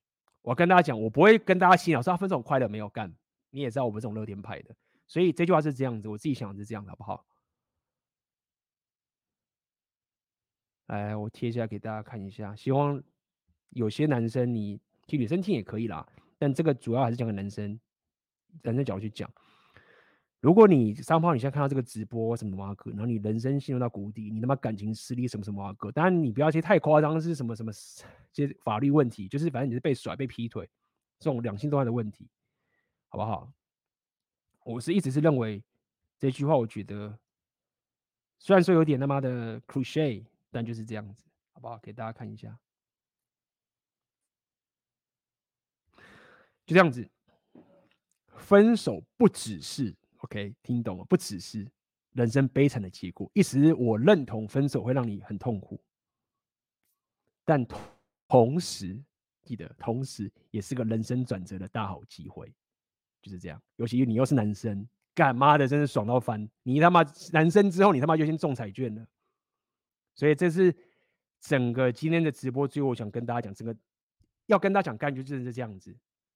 [0.45, 3.15] 我跟大家讲，我不会跟大家洗脑，说分手快乐没有干。
[3.51, 4.75] 你也知道我们这种乐天派的，
[5.07, 7.25] 所以这句话是这样子，我自己想的是这样，好不好？
[10.89, 12.57] 哎，我贴一下给大家看一下。
[12.57, 13.01] 希望
[13.69, 16.05] 有些男生你替女生听也可以啦，
[16.43, 17.79] 但这个主要还是讲给男生，
[18.63, 19.31] 男生角度去讲。
[20.41, 27.71] 如果你上炮，你现在看到这个直播什么什么哥，然后你人生陷入到谷底，你他妈感情失利什么什么哥，当然你不要去太夸张，是什么什么
[28.33, 30.69] 这些法律问题，就是反正你是被甩、被劈腿
[31.21, 32.29] 这种两性动态的问题，
[33.09, 33.53] 好不好？
[34.65, 35.63] 我是一直是认为
[36.19, 37.17] 这句话，我觉得
[38.41, 41.79] 虽然说有点他妈的 cliche，但就是这样子，好不好？
[41.79, 42.59] 给大家看一下，
[46.67, 47.09] 就这样子，
[48.37, 49.95] 分手不只是。
[50.19, 51.67] OK，听懂了，不只是
[52.13, 55.81] 人生悲惨的结果，意思是我认同分手会让你很痛苦，
[57.45, 57.67] 但
[58.29, 59.03] 同时
[59.43, 62.55] 记得，同时也是个人生转折的大好机会，
[63.21, 63.61] 就是这样。
[63.75, 66.49] 尤其你又是男生，干妈的真是爽到翻！
[66.63, 67.03] 你他妈
[67.33, 69.05] 男生之后，你他妈就先中彩券了。
[70.15, 70.73] 所以这是
[71.41, 73.77] 整个今天的直播，最后我想跟大家讲，整个
[74.47, 75.93] 要跟大家讲，感觉就是这样子，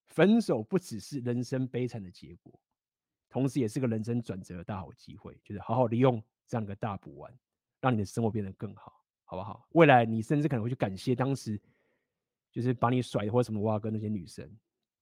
[0.07, 2.59] 分手不只是人生悲惨的结果。
[3.29, 7.31] 同时，也是个人生转折的大好机会，就是好好利用这样一个大补丸，
[7.81, 9.67] 让你的生活变得更好，好不好？
[9.71, 11.59] 未来你甚至可能会去感谢当时，
[12.51, 14.49] 就是把你甩或什么哇，跟那些女生，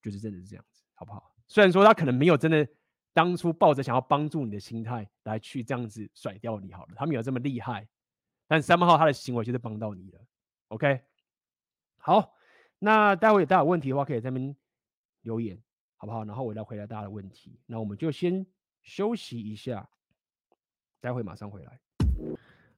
[0.02, 1.34] 就是真的是这样子，好不好？
[1.46, 2.68] 虽然说他可能没有真的
[3.12, 7.86] 当初抱着想要帮助你的心态来去这样子甩掉你，好了，他没有这么厉害，
[8.48, 10.20] 但三号他的行为就是帮到你了
[10.68, 11.00] ，OK？
[11.98, 12.34] 好，
[12.80, 14.54] 那待会有大家有问题的话，可以在那边
[15.26, 15.62] 留言。
[15.98, 16.24] 好不好？
[16.24, 17.58] 然后我来回答大家的问题。
[17.64, 18.46] 那我们就先
[18.82, 19.88] 休息一下，
[21.00, 21.80] 待会马上回来。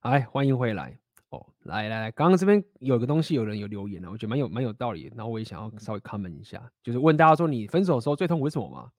[0.03, 0.97] 来，欢迎回来。
[1.31, 5.13] 哦，来来来，刚刚这边有个东西，有人有留言了，我觉得蛮有蛮有道理。
[5.17, 8.93] 然后我也想要稍微 comment 一下，就是问大家说，你分手的时候最痛苦是什么吗？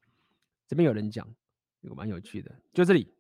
[0.68, 1.26] 这边有人讲，
[1.80, 3.14] 有蛮有趣的，就这里。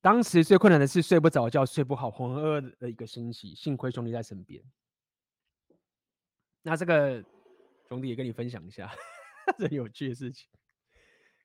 [0.00, 4.62] 当时最困难的是睡不着觉，睡不好，浑浑噩噩的一个星期，幸亏兄弟在身边。
[6.62, 7.22] 那这个
[7.90, 8.90] 兄弟也跟你分享一下。
[9.58, 10.48] 很有趣的事情，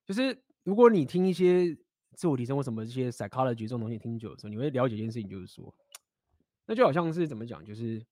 [0.06, 1.76] 就是如果你听一些
[2.14, 5.74] 自我提升或什么这些 psychology 这种东西听久的时候，你会了解一件事情，就是说，
[6.68, 8.06] 那就好像是怎么讲，就是，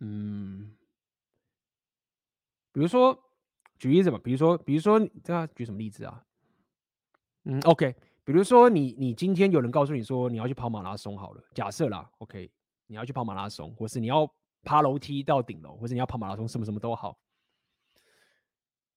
[0.00, 0.74] 嗯，
[2.72, 3.22] 比如说
[3.78, 6.24] 举例子吧，比如说，比如说，这样举什么例子啊？
[7.44, 7.94] 嗯，OK，
[8.24, 12.50] 比如说你你今天有人告诉你说你要去跑马拉松好了，假设啦，OK，
[12.86, 14.32] 你要去跑马拉松，或是你要
[14.62, 17.18] 爬楼梯到顶楼，或者你要跑马拉松，什么什么都好。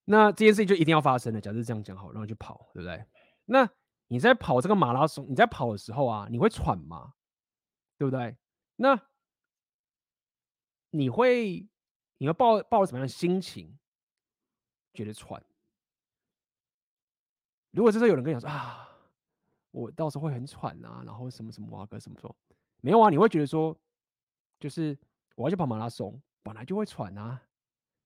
[0.06, 1.40] 那这件事情就一定要发生的。
[1.40, 3.06] 假设这样讲好，然后就跑，对不对？
[3.46, 3.70] 那
[4.08, 7.14] 你在跑这个马拉松，你在跑的时候啊，你会喘吗？
[7.98, 8.36] 对不对？
[8.76, 9.00] 那
[10.90, 11.70] 你会
[12.18, 13.78] 你会抱抱着什么样的心情
[14.94, 15.42] 觉得喘？
[17.70, 18.90] 如果这时候有人跟你讲说啊，
[19.70, 22.36] 我到时候会很喘啊，然后什么什么啊，跟什么说
[22.82, 23.10] 没有啊？
[23.10, 23.80] 你会觉得说，
[24.60, 24.98] 就是
[25.36, 27.42] 我要去跑马拉松，本来就会喘啊，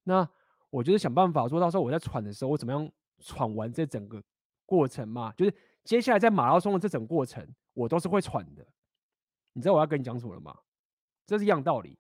[0.04, 0.30] 那。
[0.72, 4.22] 我就是想办法说，到时候我在喘的时候，我怎么样喘完这整个
[4.66, 5.32] 过程嘛？
[5.38, 8.66] 就是接下来在马拉松的这整个过程，我都是会喘的。
[9.54, 10.54] 你知道我要跟你讲什么了吗？
[11.26, 11.98] 这是一样道理。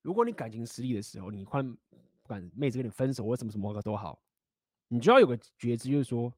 [0.00, 4.18] 如果你感情失利的时候，你换不管妹子跟你分手或什么什么的都好，
[4.88, 6.32] 你就要有个觉知，就是说，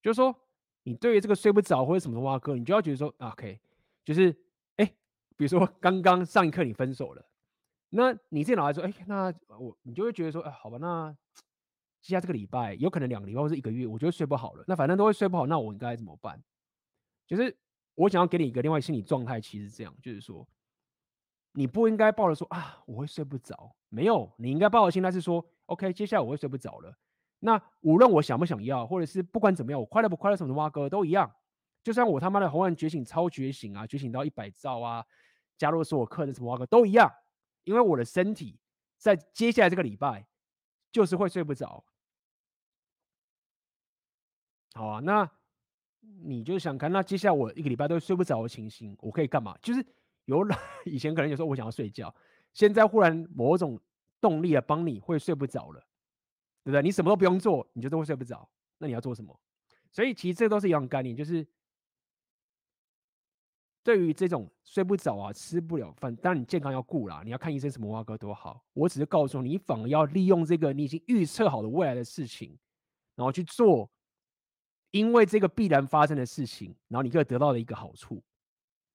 [0.00, 0.34] 就是说，
[0.82, 3.60] 你对于这个睡不着或者什么什么哥，你就要觉得说，OK，
[4.02, 4.34] 就是，
[5.40, 7.26] 比如说刚刚上一刻你分手了。
[7.88, 11.10] 那你电脑袋说，哎、那我你就会觉得说，哎、好吧，那
[12.02, 14.64] 接下来这个礼拜有可能两个礼拜或者一个月，我觉得睡不好了。
[14.68, 16.38] 那反正都会睡不好，那我应该怎么办？
[17.26, 17.56] 就是
[17.94, 20.46] 我想要给你一个另外心理状态，其实这样，就是说，
[21.52, 23.74] 你不应该抱着说啊，我会睡不着。
[23.88, 26.94] 没有，你应该抱着心态是说，OK，接下来我会睡不着了。
[27.38, 31.34] 那无论我想不想要，或者是不管怎么样，我快乐不快乐什么的，蛙哥都一样。
[31.82, 35.02] 就算我他妈的红蓝觉醒超觉醒啊，觉醒到一百兆啊，
[35.60, 37.12] 加入所有课的什么蛙哥都一样。
[37.64, 38.58] 因为我的身体
[38.96, 40.26] 在接下来这个礼拜
[40.90, 41.84] 就是会睡不着，
[44.72, 45.30] 好啊，那
[46.22, 49.54] 你就想看，那接下来我一个礼拜都睡不着的情形，我可以干嘛？
[49.60, 49.86] 就是
[50.24, 50.42] 有
[50.86, 52.12] 以前可能有时候我想要睡觉，
[52.54, 53.78] 现在忽然某种
[54.22, 55.80] 动力啊帮你会睡不着了，
[56.64, 56.80] 对不对？
[56.80, 59.38] 你什么都不用做，你就都会睡不着，那你要做什么？
[59.92, 61.46] 所以其实这都是一样概念，就是。
[63.82, 68.62] 对于这种睡不着啊、吃不了饭，当然你健康要顾啦，你要看医生什么哇哥多好。
[68.74, 72.58] 我只是告诉你，你反而要利用这个你已经预测好的未来的事情，
[73.14, 73.90] 然后去做，
[74.90, 78.22] 因为这个必然发生的事情，然后你可以得到的一个好处，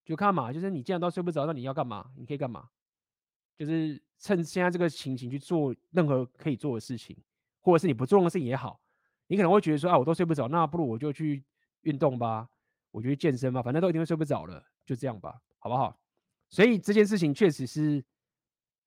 [0.05, 2.11] 就看嘛，就是你既然都睡不着，那你要干嘛？
[2.15, 2.69] 你可以干嘛？
[3.57, 7.17] 就是趁现在这个情形去做任何可以做的事情，
[7.61, 8.79] 或者是你不做的事情也好，
[9.27, 11.43] 你可能会觉得说啊，我都睡不着，那不如我就去
[11.81, 12.47] 运动吧，
[12.91, 14.63] 我就去健身吧，反正都一定会睡不着了。
[14.85, 15.99] 就这样吧，好不好？
[16.49, 18.01] 所以这件事情确实是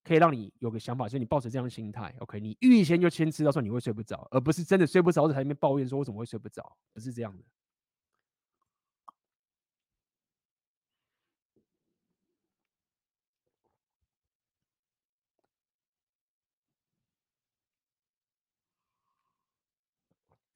[0.05, 2.39] 可以让你有个想法，就是你抱着这样的心态，OK？
[2.41, 7.45] 你预先就先知道说你会睡不着，而不是真的睡不着在台里面抱怨说我怎么会睡不着，不是这样的。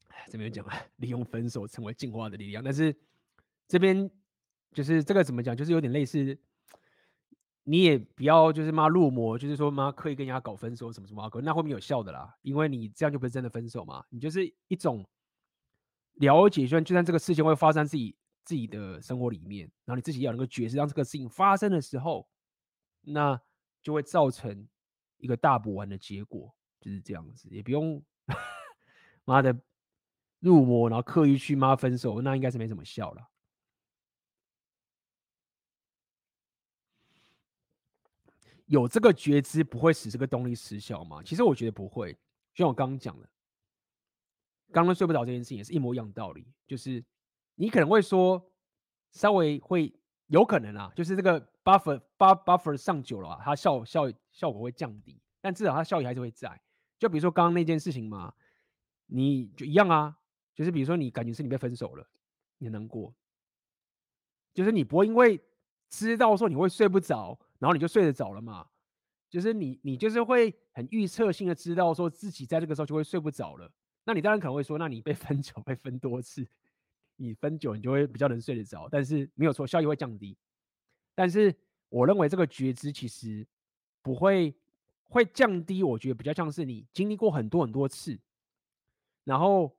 [0.08, 2.96] 哎这边讲了 利用分手成为进化的力量，但是
[3.66, 4.10] 这边。
[4.72, 5.56] 就是这个怎么讲？
[5.56, 6.38] 就是有点类似，
[7.64, 15.06] 你也不要就是妈入魔，就是说妈刻意跟人家搞分手什么什么，那后面有效的啦，因为你这样就不是真的分手嘛，你就是一种
[16.14, 22.28] 了解，说就算这个事情会发生自己自己的生活里面，然后你自己要能够觉知，让这个事情发生的时候，
[23.02, 23.40] 那
[23.82, 24.66] 就会造成
[25.18, 28.02] 一个大补完的结果，就是这样子，也不用
[29.24, 29.56] 妈的
[30.40, 33.28] 入魔，然后刻意去妈分手，那应该是没什么效了。
[38.66, 41.22] 有这个觉知不会使这个动力失效吗？
[41.22, 42.12] 其实我觉得不会，
[42.54, 43.28] 就像我刚刚讲的，
[44.70, 46.46] 刚刚睡不着这件事情也是一模一样的道理。
[46.66, 47.04] 就是
[47.54, 48.42] 你可能会说，
[49.10, 49.92] 稍微会
[50.28, 56.60] 有可能啊，就是这个 buffer buff buffer 上久了啊，它效效效果会降低，但至少它效益还是会在。
[56.98, 58.32] 就比如说刚刚那件事情嘛，
[59.06, 60.16] 你就一样啊，
[60.54, 62.08] 就是比如说你感觉是你被分手了，
[62.58, 63.14] 你难过，
[64.54, 65.38] 就是你不会因为
[65.90, 67.38] 知道说你会睡不着。
[67.62, 68.66] 然后你就睡得着了嘛，
[69.30, 73.70] 就是你你就是会很预测性的知道说自己在这个时候就会睡不着了。
[74.02, 76.44] 那你当然可能会说，那你被分久被分多次，
[77.14, 78.88] 你分久你就会比较能睡得着。
[78.90, 80.36] 但是没有错，效益会降低。
[81.14, 81.54] 但是
[81.88, 83.46] 我认为这个觉知其实
[84.02, 84.52] 不会
[85.04, 88.18] 会降低，我觉得比较像是你经历过很多很多次，
[89.22, 89.72] 然后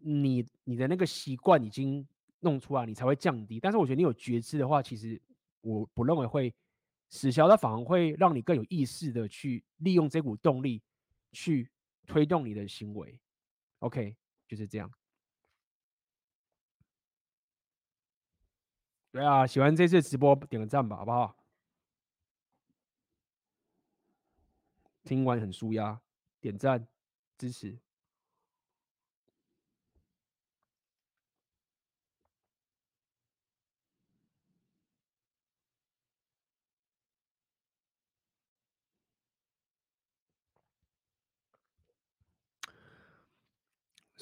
[0.00, 2.08] 你你的那个习惯已经
[2.40, 3.60] 弄出来，你才会降低。
[3.60, 5.20] 但是我觉得你有觉知的话，其实
[5.60, 6.54] 我不认为会。
[7.08, 10.82] 死消，它反而会让你更有意识的去利用这股动力
[11.32, 11.70] 去
[12.06, 13.18] 推动你的行为。
[13.78, 14.16] OK，
[14.46, 14.90] 就是这样。
[19.10, 21.34] 对啊，喜欢这次直播点个赞吧，好不好？
[25.02, 25.98] 听完很舒压，
[26.40, 26.86] 点赞
[27.38, 27.78] 支持。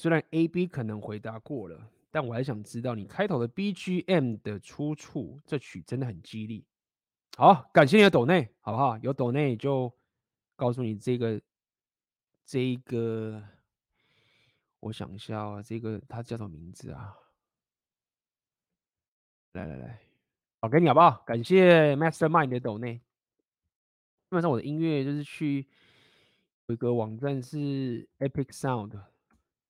[0.07, 5.41] 虽然 A、B 可能回答过了，但我还想知道你开头的 BGM 的出处。
[5.45, 6.65] 这曲真的很激励。
[7.37, 8.97] 好，感谢你的抖内，好不好？
[8.99, 9.93] 有抖内就
[10.55, 11.41] 告诉你这个，
[12.45, 13.43] 这个，
[14.79, 17.13] 我想一下啊，这个它叫什么名字啊？
[19.55, 19.99] 来来来，
[20.61, 21.21] 好，给你好不好？
[21.27, 22.95] 感谢 Mastermind 的抖内。
[22.95, 23.03] 基
[24.29, 25.67] 本上我的音乐就是去
[26.69, 28.97] 有一个网站是 Epic Sound。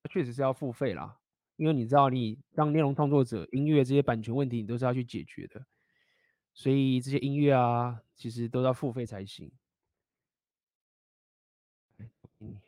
[0.07, 1.19] 确实是要付费啦，
[1.57, 5.67] 因为你知道，你当内容创作者，音乐这些版权问题，你都是要去解决的，
[6.55, 9.51] 所以这些音乐啊，其实都要付费才行。
[12.41, 12.61] 嗯。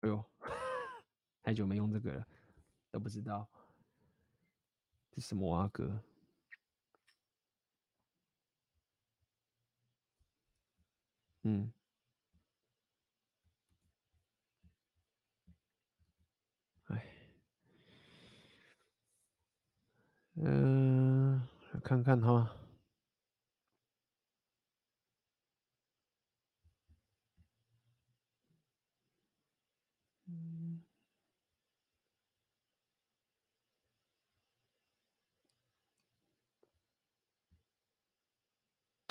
[0.00, 0.24] 哎呦，
[1.42, 2.26] 太久没用这个了，
[2.92, 3.48] 都不知道
[5.18, 6.00] 这什么啊哥。
[11.42, 11.72] 嗯，
[16.86, 17.04] 哎，
[20.36, 21.42] 嗯、
[21.82, 22.54] 看看哈。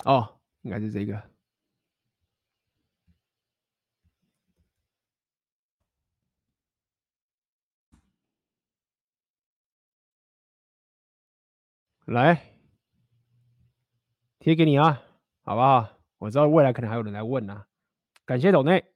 [0.07, 1.21] 哦，应该是这个。
[12.05, 12.41] 来，
[14.39, 15.03] 贴给你啊，
[15.43, 15.89] 好不好？
[16.19, 17.67] 我知道未来可能还有人来问啊。
[18.23, 18.93] 感谢抖内，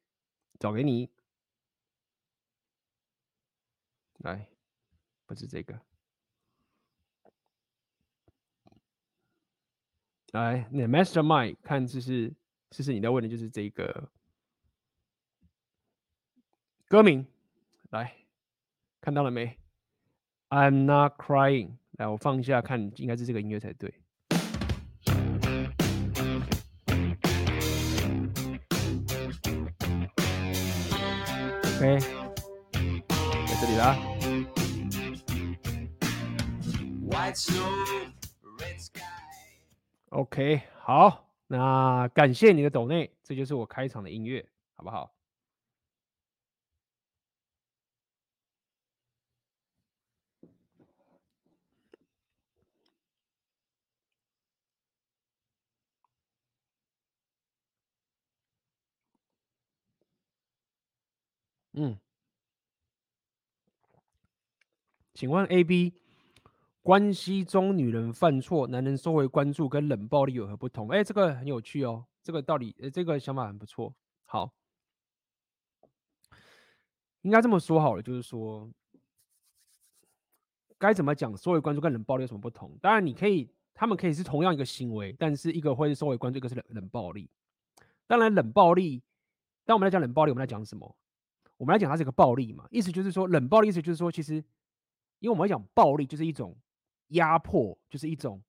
[0.60, 1.10] 找给你。
[4.20, 4.48] 来，
[5.26, 5.90] 不是这个。
[10.32, 12.34] 来，那 Mastermind 看，这是
[12.70, 14.10] 这是你在问的，就是这个
[16.88, 17.26] 歌名。
[17.90, 18.16] 来，
[19.02, 19.58] 看到了没
[20.49, 21.76] ？I'm not crying。
[21.98, 23.94] 来，我放一下，看应该是这个音乐才对。
[31.76, 31.99] OK，
[33.48, 33.98] 在这里啦。
[40.12, 45.14] OK，好，那感谢你的抖内，这就是我开场的音乐，好不好？
[61.74, 61.98] 嗯，
[65.14, 65.94] 请问 AB
[66.84, 70.90] 关系中女人犯错，男人收回关注跟冷暴力有何不同？
[70.90, 73.94] 哎，这个很有趣哦，这个道理，呃，这个想法很不错。
[74.26, 74.52] 好，
[77.22, 78.68] 应该这么说好了，就是说
[80.80, 82.76] 该怎么讲收回关注跟冷暴力有什么不同？
[82.82, 87.30] 当然，你可以，他们可以是同样一个行为，但是一个会是收回关注，一个是冷冷暴力。
[88.08, 89.03] 当然，冷暴力，
[89.66, 90.95] 当我们来讲冷暴力，我们来讲什么？
[91.58, 94.44] 我们来讲，它是一个暴力嘛，意思就是说，冷暴力意思就是说，其实，
[95.20, 96.58] 因为我们来讲暴力就是一种
[97.12, 98.42] 压迫，就是一种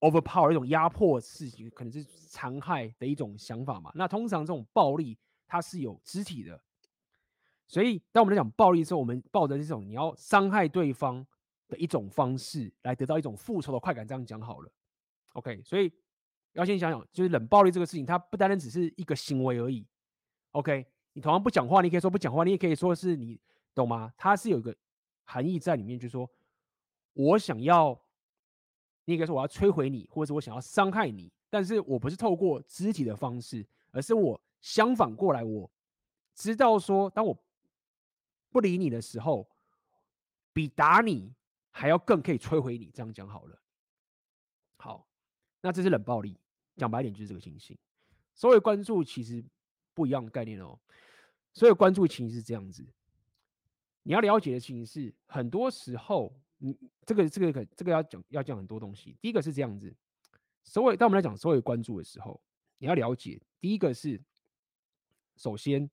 [0.00, 3.90] overpower 一种压迫事情，可能是残害的一种想法嘛。
[3.94, 6.60] 那通常这种暴力它是有肢体的，
[7.66, 11.26] 所以当我们来讲暴力的时候，我们抱着这种你要伤害对方
[11.68, 14.72] 的一种方式来得到一种复仇的快感，这样讲好了。
[15.32, 15.92] OK，所以
[16.52, 19.86] 要先想想，就是冷暴力这个事情，它不单单只是一个行为而已。
[20.52, 20.86] OK。
[21.16, 23.40] 你同样不讲话，你可以说不讲话，你也可以说是你
[23.72, 24.12] 懂吗？
[24.16, 24.76] 它是有一个
[25.22, 26.28] 含义在里面，就是说
[27.14, 27.98] 我想要，
[29.06, 35.70] 你可以说我要摧毁你，或者是我想要伤害你，但是我不是透过肢体的方式，而是我相反过来，我
[36.34, 37.36] 知道说，当我
[38.50, 39.48] 不理你的时候，
[40.52, 41.32] 比打你
[41.70, 42.90] 还要更可以摧毁你。
[42.92, 43.58] 这样讲好了，
[44.78, 45.06] 好，
[45.60, 46.38] 那这是冷暴力，
[46.76, 47.76] 讲白点就是这个情形。
[48.34, 49.44] 所谓关注其实
[49.92, 50.78] 不一样的概念哦。
[51.52, 52.84] 所以关注情形是这样子，
[54.02, 56.34] 你要了解的情形是，很多时候，
[56.64, 56.74] 你
[57.04, 59.16] 这个这个可这个要讲要讲很多东西。
[59.20, 59.94] 第一个是这样子，
[60.62, 62.40] 所谓当我们来讲所谓关注的时候，
[62.78, 64.18] 你要了解，第一个是，
[65.36, 65.90] 首先，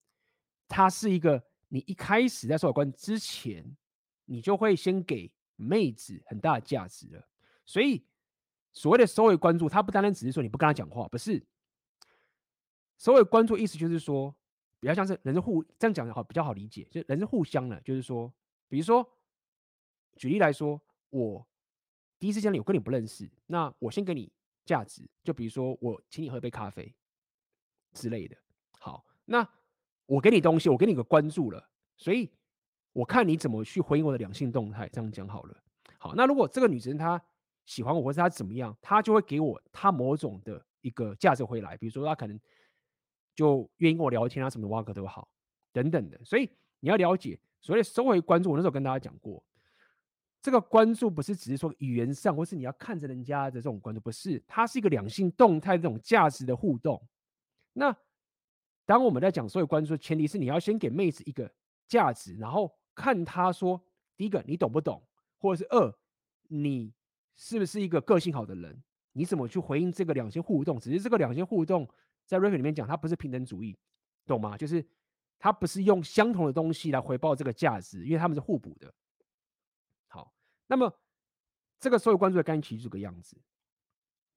[0.67, 3.75] 它是一个你一开始在所谓关之前，
[4.25, 7.27] 你就会先给妹子很大的价值了。
[7.65, 8.03] 所以
[8.71, 11.45] 所谓的所谓关注，它不单单只是说你不跟他讲话，不是。
[12.97, 14.35] 所谓关注意思就是说。
[14.79, 18.33] 比较像是人是互这样讲的好比较好理解，就人是互相的，就是说，
[18.67, 19.07] 比如说，
[20.15, 21.47] 举例来说，我
[22.19, 24.31] 第一次见你，我跟你不认识，那我先给你
[24.65, 26.93] 价值，就比如说我请你喝杯咖啡
[27.93, 28.37] 之类的。
[28.79, 29.47] 好，那
[30.05, 32.29] 我给你东西，我给你个关注了，所以
[32.93, 34.87] 我看你怎么去回应我的两性动态。
[34.89, 35.63] 这样讲好了。
[35.97, 37.21] 好，那如果这个女生她
[37.65, 42.39] 喜欢我，或者她怎么样，她就会给我她某种的一个价值回来，比如说她可能。
[43.33, 45.25] 就愿意跟我聊天啊，什么挖个都好，
[45.71, 46.21] 等等的。
[46.23, 46.47] 所以
[46.81, 49.41] 你要了解，所谓收回关注，我那时候跟大家讲过，
[50.41, 57.01] 这个关注不是只是说语言上，或是你要看着人家的这种关注，不是，它是一个两性动态这种价值的互动。
[57.73, 57.95] 那
[58.85, 61.49] 当我们在讲所有关注的，前提是你要先给妹子一个
[61.87, 63.79] 价值，然后看她说，
[64.17, 65.01] 第一个你懂不懂，
[65.37, 65.93] 或者是二
[66.47, 66.91] 你
[67.35, 68.81] 是不是一个个性好的人，
[69.13, 70.79] 你怎么去回应这个两性互动？
[70.79, 71.87] 只是这个两性互动。
[72.25, 73.77] 在 Refer 里面讲，它不是平等主义，
[74.25, 74.57] 懂吗？
[74.57, 74.85] 就是
[75.37, 78.93] 他不是用相同的东西来回报这个价值，因为他们是互补的。
[80.71, 80.89] 那么
[81.81, 83.35] 这个所有关注的概念其实是这个样子。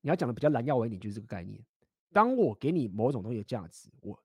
[0.01, 1.65] 你要讲的比较蓝耀文一点，就是这个概念。
[2.13, 4.21] 当我给你某种东西的价值，我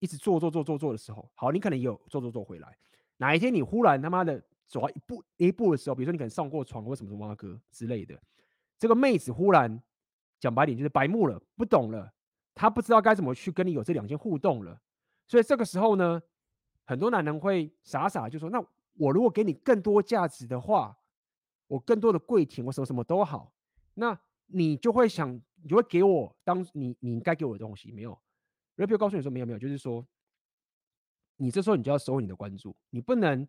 [0.00, 2.76] 一直做做做做做的时候，好，你可能也有做做做回来。
[3.18, 8.20] 哪一天你忽然他妈的走到一步一步的时候，比如说你可能上过床或什么什么阿哥之类的，
[8.76, 9.80] 这个妹子忽然
[10.40, 12.12] 讲白点就是白目了，不懂了，
[12.52, 14.80] 她不知道该怎么去跟你有这两件互动了。
[15.28, 16.20] 所以这个时候呢，
[16.84, 18.60] 很多男人会傻傻就说：“那
[18.94, 20.96] 我如果给你更多价值的话，
[21.74, 23.52] 我更多的跪舔，我什么什么都好，
[23.94, 28.18] 那你就会想，你就会给我当你你应该给我的东西没有
[28.76, 30.06] ？Rapio 告诉你说没有没有，就是说。”
[31.36, 33.46] 你这时候你就要收回你的关注，你不能，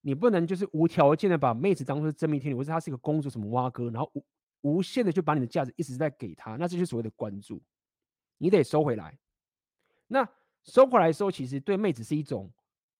[0.00, 4.24] 你不能就是无条件的把妹子当做是真命天女，或者她是一个公主什么蛙哥，然后无
[4.62, 7.62] 无限的就把你的价值一直在给她，那这就是所谓的关注，
[8.38, 9.18] 你得收回来。
[10.06, 10.26] 那
[10.64, 12.50] 收回来的时候，其实对妹子是一种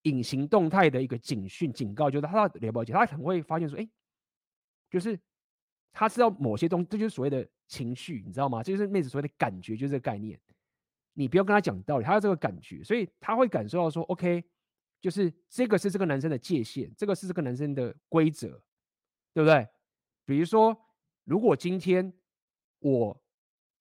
[0.03, 3.89] 隐形动态的一个警讯警告，就是她要了解，她可能会发现说，哎，
[4.93, 5.19] 就是
[5.91, 8.61] 他知道某些东西，这就是所谓的情绪，你知道吗？
[8.61, 10.39] 这就是妹子所谓的感觉，就是这个概念。
[11.13, 14.43] 你不要跟他讲道理，他有这个感觉，所以他会感受到说，OK，
[15.01, 18.49] 就是这个是这个男生的界限，这个是这个男生的规则，
[19.33, 19.67] 对不对？
[20.25, 20.79] 比如说，
[21.23, 22.13] 如果今天
[22.77, 23.19] 我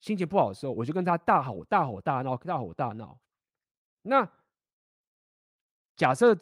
[0.00, 3.20] 心情不好的时候，我就跟他大吼大吼大闹，大吼大闹。
[4.00, 4.26] 那
[5.94, 6.34] 假设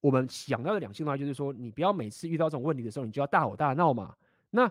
[0.00, 4.16] 我们想到的两性的话，就是说，你不要每次遇到这种问题的时候，你就要大吼大闹嘛。
[4.50, 4.70] 那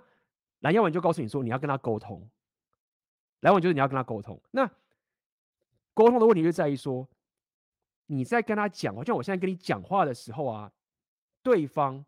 [0.60, 2.20] 蓝耀文就告诉你说，你要跟他沟通。
[3.42, 4.42] 蓝耀文就是你要跟他沟通。
[4.52, 4.66] 那
[5.94, 7.08] 沟通的问题就在于说，
[8.06, 10.72] 你在跟他讲，好像我现在跟你讲话的时候啊，
[11.44, 12.04] 对方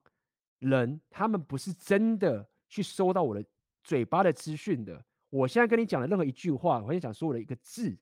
[0.59, 3.43] 人他们不是真的去收到我的
[3.83, 5.03] 嘴巴的资讯的。
[5.29, 7.95] 我现在跟你讲的任何一句话，我现在讲所有的一个字，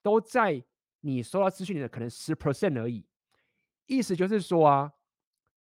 [0.00, 0.62] 都在
[1.00, 3.04] 你收到资讯里的可能十 percent 而已。
[3.90, 4.92] 意思就是说啊，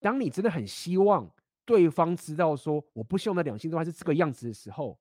[0.01, 1.33] 当你真的很希望
[1.65, 4.99] 对方知道说，我不希望的两性都还是这个样子的时候，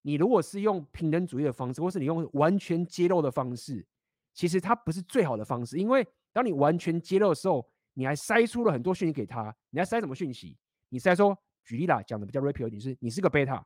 [0.00, 3.86] 你如果是用平等主义的方式，或是你用完全揭露的方式。
[4.32, 9.54] 其实它不是最好的方式，因为当你完全揭露的时候，你还筛出了很多讯息给他。
[9.70, 10.56] 你还筛什么讯息？
[10.88, 13.62] 你筛说，举例啦，讲的比较 rapio 一点，是你是个 beta，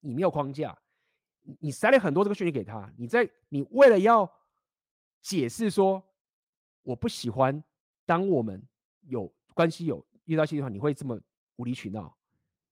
[0.00, 0.76] 你没有框架，
[1.60, 2.92] 你筛了很多这个讯息给他。
[2.96, 4.30] 你在你为了要
[5.22, 6.02] 解释说，
[6.82, 7.64] 我不喜欢
[8.06, 8.62] 当我们
[9.02, 11.20] 有关系有遇到性的话，你会这么
[11.56, 12.16] 无理取闹。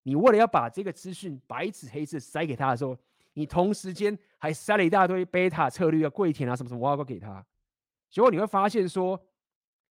[0.03, 2.97] 你为了要把这个资讯白纸黑字塞给他的时候。
[3.35, 7.43] 你同时间还塞了一大堆贝塔策略啊、跪舔啊什么什么，我要给他，
[8.11, 9.19] 结果你会发现说，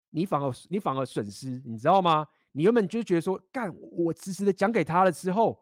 [0.10, 2.28] 你反而你反而损失，你知道吗？
[2.52, 5.58] 你原本就觉得说，干我直直的讲给他了之后，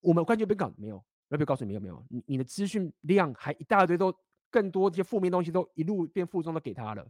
[0.00, 0.96] 我们关键被搞没有，
[1.28, 4.10] 要不要告诉你没有没有，你你的资讯量还一大堆都
[4.48, 7.06] 更多这些负面东西都一路变负重都给他了。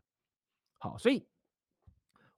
[0.79, 1.25] 好，所以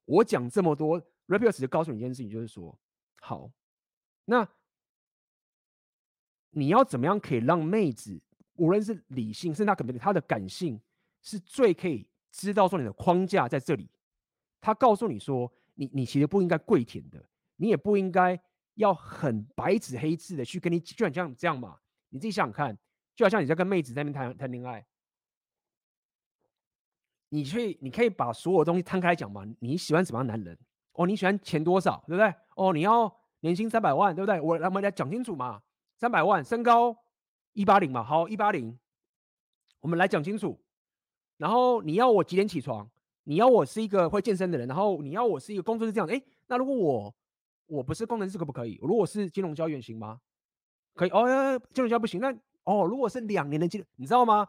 [0.05, 2.79] 我讲这么多，Rapio 只是告诉你一件事情，就是说，
[3.21, 3.51] 好，
[4.25, 4.49] 那。
[6.55, 8.21] 你要怎么样可以让妹子，
[8.57, 10.79] 无论是理性，甚至她可能她的感性，
[11.23, 13.89] 是最可以知道说你的框架在这里。
[14.61, 17.27] 他告诉你说，你你其实不应该跪舔的，
[17.57, 18.39] 你也不应该
[18.75, 21.79] 要很白纸黑字的去跟你，就像这样这样嘛。
[22.11, 22.79] 你自己想想看，
[23.17, 24.87] 就好像你在跟妹子在那边谈谈恋爱，
[27.33, 29.43] 你去你可以把所有东西摊开讲嘛。
[29.59, 30.57] 你喜欢什么样男人？
[30.93, 32.35] 哦，你喜欢钱多少，对不对？
[32.57, 33.11] 哦，你要
[33.41, 34.39] 年薪三百万，对不对？
[34.39, 35.63] 我来我们来讲清楚嘛。
[35.97, 36.95] 三百万，身高
[37.55, 38.79] 一八零嘛，好，一八零，
[39.81, 40.61] 我们来讲清楚。
[41.39, 42.87] 然后你要我几点起床？
[43.25, 46.07] 你要我是一个会健身的人，然后你要我是一个工作是这样。
[46.09, 47.15] 诶，那如果我
[47.67, 48.79] 我不是工程师可不可以？
[48.83, 50.21] 如果是金融交易员行吗？
[50.95, 52.21] 可以哦，金融交易不行。
[52.21, 52.31] 那
[52.65, 54.47] 哦，如果是两年的金，你知道吗？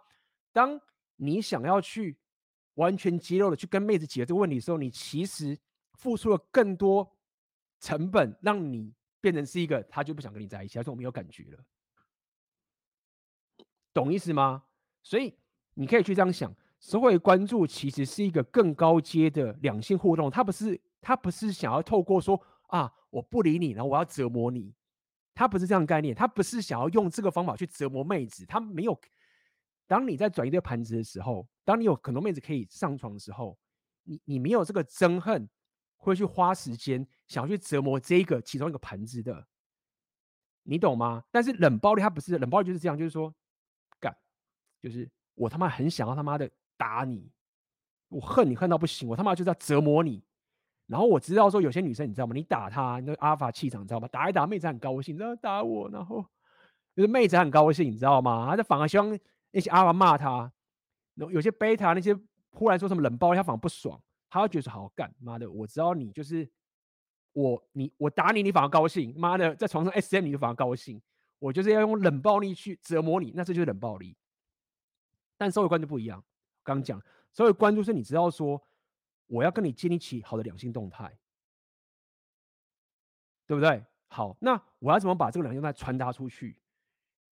[0.51, 0.77] 当
[1.15, 2.17] 你想要去
[2.75, 5.57] 完全揭露的去跟妹子解决这个问题的时候，你其实
[5.93, 7.15] 付出了更多
[7.79, 8.93] 成本，让你。
[9.23, 11.63] 变成是一个，他就不想跟你在一起，他说我没有感觉了，
[13.93, 14.65] 懂意思吗？
[15.01, 15.33] 所以
[15.75, 22.37] 你可以去这样想，社会关注其实是一个更高阶的两性互动，他不是他不是想要透过说
[22.67, 24.75] 啊我不理你，然后我要折磨你，
[25.33, 28.99] 他不是这样的概念，他不是想要用这个方法去折磨妹子，他没有。
[29.87, 33.57] 当你在转移这个盘子的时候，当你有很多妹子可以上床的时候，
[34.03, 35.49] 你你没有这个憎恨。
[36.05, 39.47] 会去花时间想要去折磨这个其中一个盆子的，
[40.63, 41.23] 你懂吗？
[41.31, 43.33] 但是冷暴力它不是冷暴力，就是这样，就是说，
[44.01, 44.13] 干，
[44.81, 47.31] 就是我他妈很想要他妈的打你，
[48.09, 50.21] 我恨你恨到不行，我他妈就是要折磨你。
[50.87, 52.33] 然后我知道说有些女生你知道吗？
[52.35, 54.07] 你打她那个阿法气场你知道吗？
[54.09, 56.21] 打一打妹子很高兴，然后打我，然后
[56.93, 58.45] 就是妹子很高兴，你知道吗？
[58.49, 59.17] 她就反而希望
[59.51, 60.51] 那些阿法骂她，
[61.15, 62.17] 有些贝塔那些
[62.51, 64.01] 忽然说什么冷暴力，他反而不爽。
[64.29, 66.49] 他会觉得说好干，妈的，我知道你就是
[67.33, 70.99] 我，你我打你，你反而高兴，妈的，在床上 SM 你就反而高兴，
[71.37, 74.17] 我就是要用冷暴力去折磨你，那这就是冷暴力。
[75.37, 76.23] 但社会观就不一样，
[76.63, 76.99] 刚刚讲
[77.31, 78.59] 社会观就是你知道说，
[79.27, 81.15] 我要跟你建立起好的两性动态，
[83.45, 83.85] 对不对？
[84.07, 86.57] 好，那我要怎么把这个两性动态传达出去？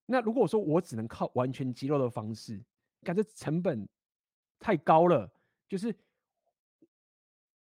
[0.06, 2.62] 那如果说我只能靠完全肌肉的方式，
[3.04, 3.88] 感觉成本
[4.60, 5.32] 太高了，
[5.68, 5.96] 就是。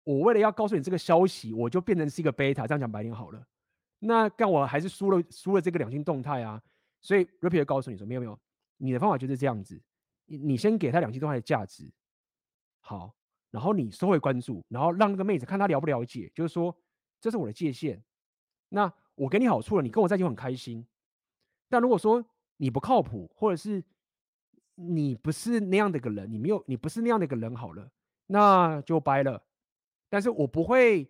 [0.06, 3.46] 我为了要告诉你这个消息，我就变成是一个贝塔，这样讲白点好了。
[4.00, 6.60] 那但我还是输了输了这个两性动态啊。
[7.00, 8.40] 所以 Repeat 告诉你说，没有没有，
[8.78, 9.80] 你的方法就是这样子。
[10.26, 11.88] 你你先给他两性动态的价值，
[12.80, 13.14] 好，
[13.52, 16.76] 然后你收回关注，然后让那个妹子看他了不了解，就是说
[17.22, 18.04] 这是我的界限。
[18.70, 20.84] 那我给你好处了，你跟我在一起很开心。
[21.68, 22.26] 但如果说
[22.58, 23.84] 你不靠谱，或者是
[24.82, 27.92] 你不是那样的一个人，你没有你不是那样的一个人，好了，
[28.28, 29.44] 那就掰了。
[30.10, 31.08] 但是我不会，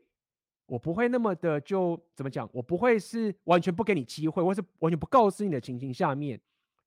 [0.66, 2.50] 我不会那么的就怎么讲？
[2.52, 6.42] 我不会是完全不给你机会，或是完全不告诉你的情形下面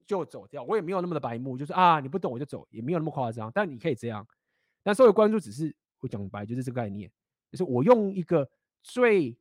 [0.04, 0.62] 就走掉。
[0.64, 3.50] 我也没有那么的白目，就是啊，你不懂我就走，也没有那么夸张。
[3.54, 4.26] 但你可以这样。
[4.82, 7.10] 但所有关注只是我讲白，就是这个概念，
[7.50, 8.50] 就是我用一个
[8.82, 9.36] 最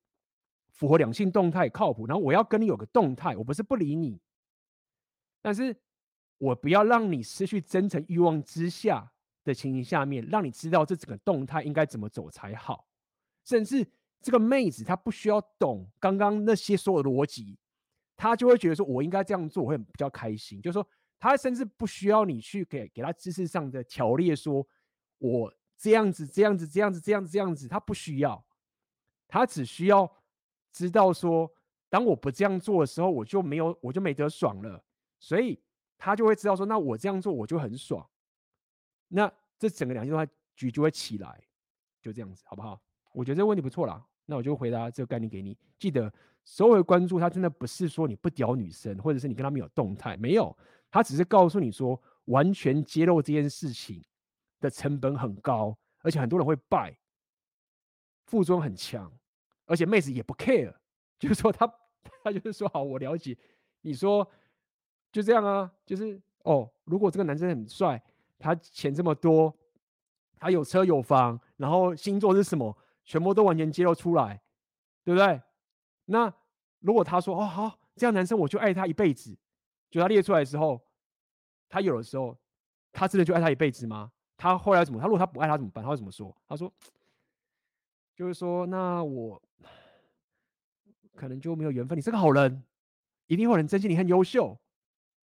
[0.70, 4.20] 符合两性动态、靠谱，然后我要跟你有个动态，我不是不理你，
[5.42, 5.76] 但是
[6.42, 9.12] 我不要让你失去真诚欲望之下。
[9.44, 12.86] 的情形下面，让你知道这整个动态应该怎么走才好，
[13.44, 13.84] 甚至
[14.22, 17.58] 这个妹子她不需要懂刚刚那些所有的逻辑，
[18.16, 20.62] 她就会觉得说，我应该这样做，我会比较开心。
[20.62, 20.88] 就是说，
[21.18, 24.64] 她甚至不需要你去给给她知识上的条列，说
[25.18, 28.46] 我这样子、这样子、这样子、这样子、这样子，她不需要，
[29.28, 30.08] 她只需要
[30.72, 31.52] 知道说，
[31.90, 34.84] 当我不这样做的时候，我就没有，我就没得爽了，
[35.20, 35.60] 所以
[36.04, 38.04] 他就会知道说，那我这样做我就很爽。
[39.08, 41.40] 那这整个两性动态局就会起来，
[42.02, 42.82] 就这样子，好不好？
[43.14, 44.04] 我觉得这个问题不错啦。
[44.26, 45.56] 那我就回答这个概念给你。
[45.78, 46.12] 记得
[46.44, 50.58] 收回关注，他真的不是说你不屌女生，或者是你跟他没有动态，没有，
[50.90, 54.04] 他只是告诉你说，完全揭露这件事情
[54.60, 56.98] 的成本很高，而且很多人会败，
[58.26, 59.12] 副作用很强，
[59.66, 60.74] 而且妹子也不 care，
[61.20, 61.72] 就是说他
[62.24, 63.38] 他就是说好，我了解，
[63.82, 64.28] 你说
[65.12, 68.02] 就这样啊，就是哦，如果这个男生很帅。
[68.44, 69.56] 他钱这么多，
[70.40, 72.76] 他有车有房，然后星座是什么，
[73.06, 74.42] 全部都完全揭露出来，
[75.04, 75.40] 对不对？
[76.06, 76.34] 那
[76.80, 79.38] 如果他说哦好，这样男生我就爱他一辈子，
[79.92, 80.82] 就他列出来的时候，
[81.70, 82.36] 他有的时候，
[82.92, 84.12] 他真的就爱他一辈子吗？
[84.36, 85.00] 他后来怎么？
[85.00, 85.84] 他如果他不爱他怎么办？
[85.84, 86.36] 他会怎么说？
[86.48, 86.74] 他说，
[88.16, 89.40] 就是说，那我
[91.14, 91.96] 可能就没有缘分。
[91.96, 92.64] 你是个好人，
[93.28, 94.60] 一定会有人珍惜你，很优秀，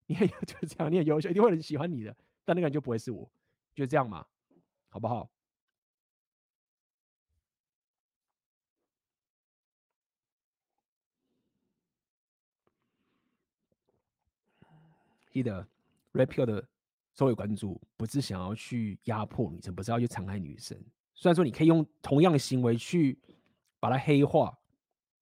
[0.06, 2.16] 你很 就是这样，你很优秀，一定会有人喜欢你的。
[2.46, 3.30] 但那个人就不会是我，
[3.74, 4.26] 就这样嘛，
[4.90, 5.30] 好不好？
[15.32, 15.66] 记得
[16.12, 16.64] Rapio 的
[17.14, 20.78] 所有关注，不是想要去压迫女生，不是要去残害女生。
[21.16, 23.18] 虽然说你可以用同样的行为去
[23.80, 24.56] 把它黑化，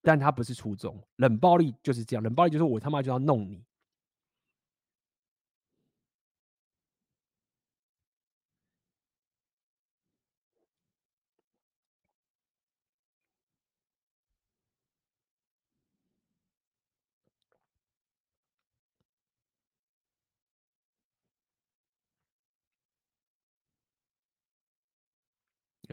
[0.02, 1.02] 但它不是初衷。
[1.16, 3.64] 冷暴力就是这样，冷暴力就是我他妈就要弄你。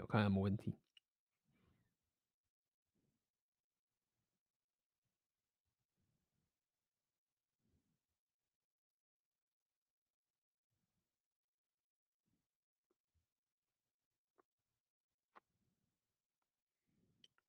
[0.09, 0.75] 看有没有问题？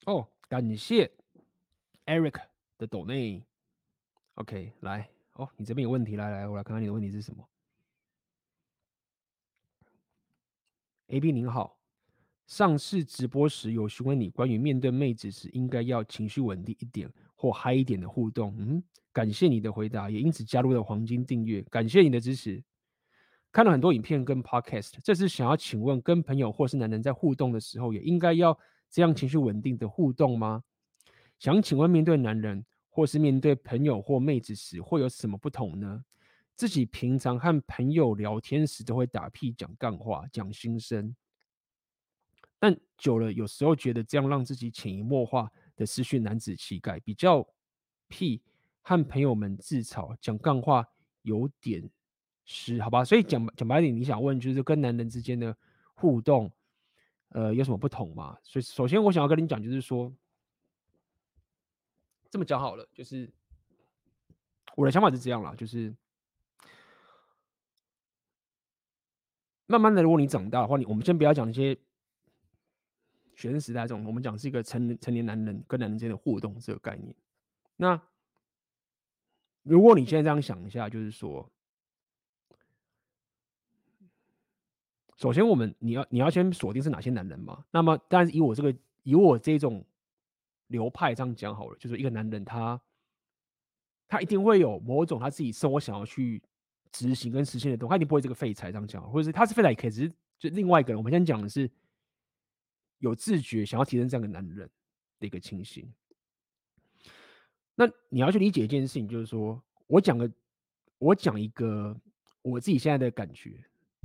[0.06, 1.10] 哦，感谢
[2.04, 2.42] Eric
[2.76, 3.42] 的抖内。
[4.34, 7.48] OK，来，哦，你这边有问题，来来，我来看看你的问题是什么。
[11.08, 11.79] AB 您好。
[12.50, 18.82] 上次直播时有询问你关于面对妹子时应该要情绪稳定一点或嗨一点的互动，嗯，
[19.12, 22.60] 感谢你的回答，也因此加入了黄金订阅，感谢你的支持。
[23.52, 28.58] 看了很多影片跟 podcast，这次想要请问，跟朋友或是男人在互动的时候，也应该要
[28.90, 30.64] 这样情绪稳定的互动吗？
[31.38, 36.04] 想请问，面对男人或是面对朋友或妹子时，会有什么不同呢？
[36.56, 41.14] 自己平常和朋友聊天时都会打屁、讲干话、讲心声。
[42.60, 47.44] 但久了，有时候觉得这样让自己潜移默化的失去男子气概，比较
[48.06, 48.42] 屁，
[48.82, 50.86] 和朋友们自嘲讲干话
[51.22, 51.90] 有点
[52.44, 53.02] 湿，好吧？
[53.02, 55.56] 所以讲讲白点，你想问就是跟男人之间的
[55.94, 56.52] 互动，
[57.30, 58.36] 呃，有什么不同嘛？
[58.42, 60.12] 所以首先我想要跟你讲，就是说，
[62.28, 63.32] 这么讲好了，就是
[64.76, 65.96] 我的想法是这样啦，就是
[69.66, 71.74] 慢慢的，如果你长大的话，你我们先不要讲那些
[73.40, 77.14] 学生时代这种，我们讲是一个成成年男人跟男人之间的互动这个概念。
[77.76, 78.00] 那
[79.62, 81.50] 如果你现在这样想一下，就是说。
[85.16, 87.62] 首先，我们你要你要先锁定是哪些男人嘛？
[87.70, 89.84] 那么，但是以我这个以我这种
[90.68, 92.80] 流派这样讲好了，就是一个男人他
[94.08, 96.42] 他一定会有某种他自己生活想要去
[96.90, 100.96] 执行跟实现的东西，他一定不会这个废柴这样讲，或者是他是废柴也可以，只是就另外一个人。
[100.96, 101.70] 我们先讲的是
[103.00, 104.70] 有自觉想要提升这样的男人
[105.18, 105.92] 的一个情形。
[107.74, 110.30] 那你要去理解一件事情，就是说我讲个
[110.98, 111.94] 我讲一个
[112.42, 113.62] 我自己现在的感觉。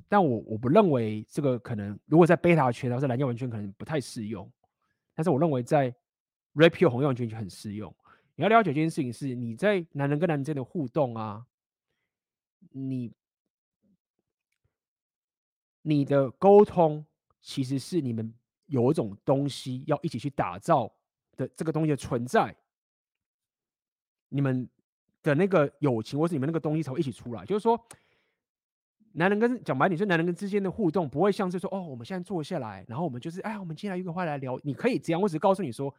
[0.08, 4.50] 但我我不认为这个可能，如果在贝塔圈，或者蓝药丸圈可能不太适用。
[5.14, 5.94] 但是我认为在
[6.54, 7.94] rapio 红药圈就很适用。
[8.36, 11.46] 你要了解一件事情是，你在男人跟男人之间的互动啊，
[12.70, 13.12] 你
[15.82, 17.06] 你的沟通
[17.42, 18.34] 其实是你们
[18.68, 20.92] 有一种东西要一起去打造
[21.36, 22.56] 的这个东西的存在，
[24.30, 24.70] 你们
[25.24, 27.80] 的那个友情或是你们那个东西才会一起出来，就是说。
[29.18, 34.60] 男人跟讲白点，说男人跟之间的互动不会像是说哦，我们现在坐下来，然后我们就是哎，我们今天来有个话来聊。
[34.62, 35.96] 你可以这样，我只是告诉你说，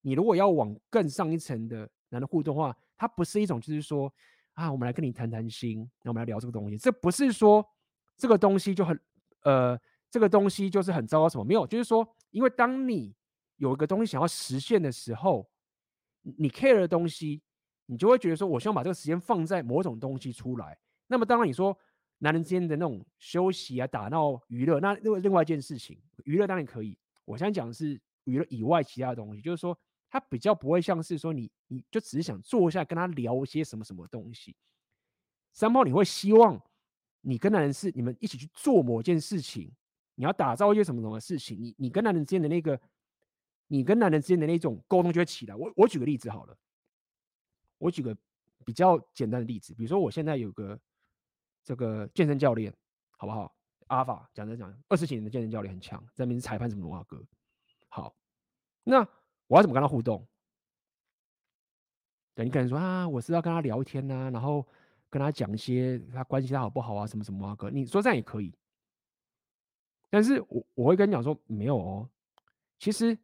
[0.00, 1.78] 你如果要往更上一层的
[2.10, 4.14] 男人互动话，它不是一种就是说
[4.52, 6.78] 啊，我们来跟你谈谈心，那我们来聊这个东西。
[6.78, 7.68] 这不是说
[8.16, 9.00] 这个东西就很
[9.42, 9.76] 呃，
[10.12, 13.16] 这个东西就是很糟糕什么没有，就是说，因为当你
[13.56, 15.50] 有一个东西想要实现的时候，
[16.20, 17.42] 你 care 的东西，
[17.86, 20.78] 你就会觉得说，我希望把这个时间放在某种东西出来。
[21.08, 21.76] 那么当然你说。
[22.24, 26.96] 男人之间的那种休息啊、打闹、娱乐，那另外另外一件事情，娱乐当然可以。
[27.24, 29.76] 我现在讲的是娱乐以外其他的东西，就是说，
[30.08, 34.54] 他比较不会像是说你，你就只是想坐下跟他聊一些什么什么东西。
[35.52, 36.62] 三炮，你会希望
[37.22, 39.74] 你跟男人是你们一起去做某件事情，
[40.14, 42.80] 你要打造一些什么什么事情，你你跟男人之间的那个，
[43.66, 45.54] 你跟男人之间的那种沟通就会起来。
[45.54, 46.56] 我我举个例子好了，
[47.78, 48.16] 我举个
[48.64, 50.78] 比较简单的例子，比如说我现在有个。
[51.64, 52.74] 这个健身教练
[53.16, 53.54] 好不好？
[53.86, 57.24] 阿法讲着讲，二十几年的健身教练很强，在那边裁判什么的哥。
[57.88, 58.12] 好，
[58.82, 59.06] 那
[59.46, 60.26] 我要怎么跟他互动？
[62.34, 64.66] 对，你可能说啊，我是要跟他聊天呐、然后
[65.08, 67.70] 跟他讲一些他关系他好不好啊，什么什么啊哥。
[67.70, 68.52] 你说这样也可以，
[70.12, 72.06] 但是我我会跟你讲说没有哦。
[72.78, 73.16] 其实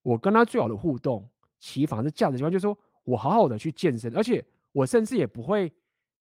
[0.00, 1.28] 我跟他最好的互动，
[1.60, 4.42] 其实反而是价值观，就是说我好好的去健身，而且
[4.72, 5.70] 我甚至也不会。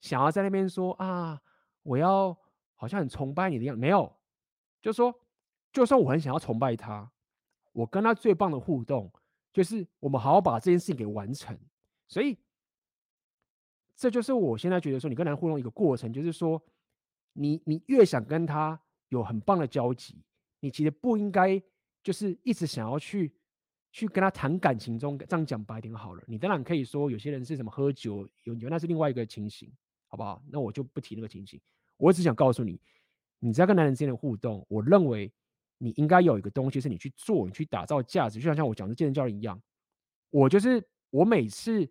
[0.02, 1.42] 想要在那边说啊，
[1.82, 2.38] 我要
[2.76, 4.14] 好像很崇拜你的样，没有，
[4.82, 5.18] 就说，
[5.72, 7.10] 就算我很想要崇拜他，
[7.72, 9.10] 我跟他最棒的互动
[9.54, 11.58] 就是我们好好把这件事情给完成。
[12.10, 12.38] 所以，
[13.96, 16.62] 这就是我现在觉得说，你跟男互动一个过程，就是说，
[17.32, 18.78] 你你越想跟他
[19.19, 20.22] 有很棒的交集，
[20.60, 21.61] 你其实不应该
[22.03, 23.34] 就是一直想要去。
[23.95, 26.23] 去跟他谈感情中，这样讲白点好了。
[26.26, 29.72] 你当然可以说有些人是什么喝酒有酒，那是另外一个情形。
[30.07, 30.44] 好不好？
[30.49, 31.61] 那我就不提那个情形。
[31.98, 32.80] 我只想告诉你，
[33.38, 35.31] 你在跟男人之间的互动，我认为
[35.77, 38.40] 你应该有一个东西是你去做，你去打造价值。
[38.40, 39.61] 就像像我讲的健身教练一样，
[40.31, 41.88] 我就是我每次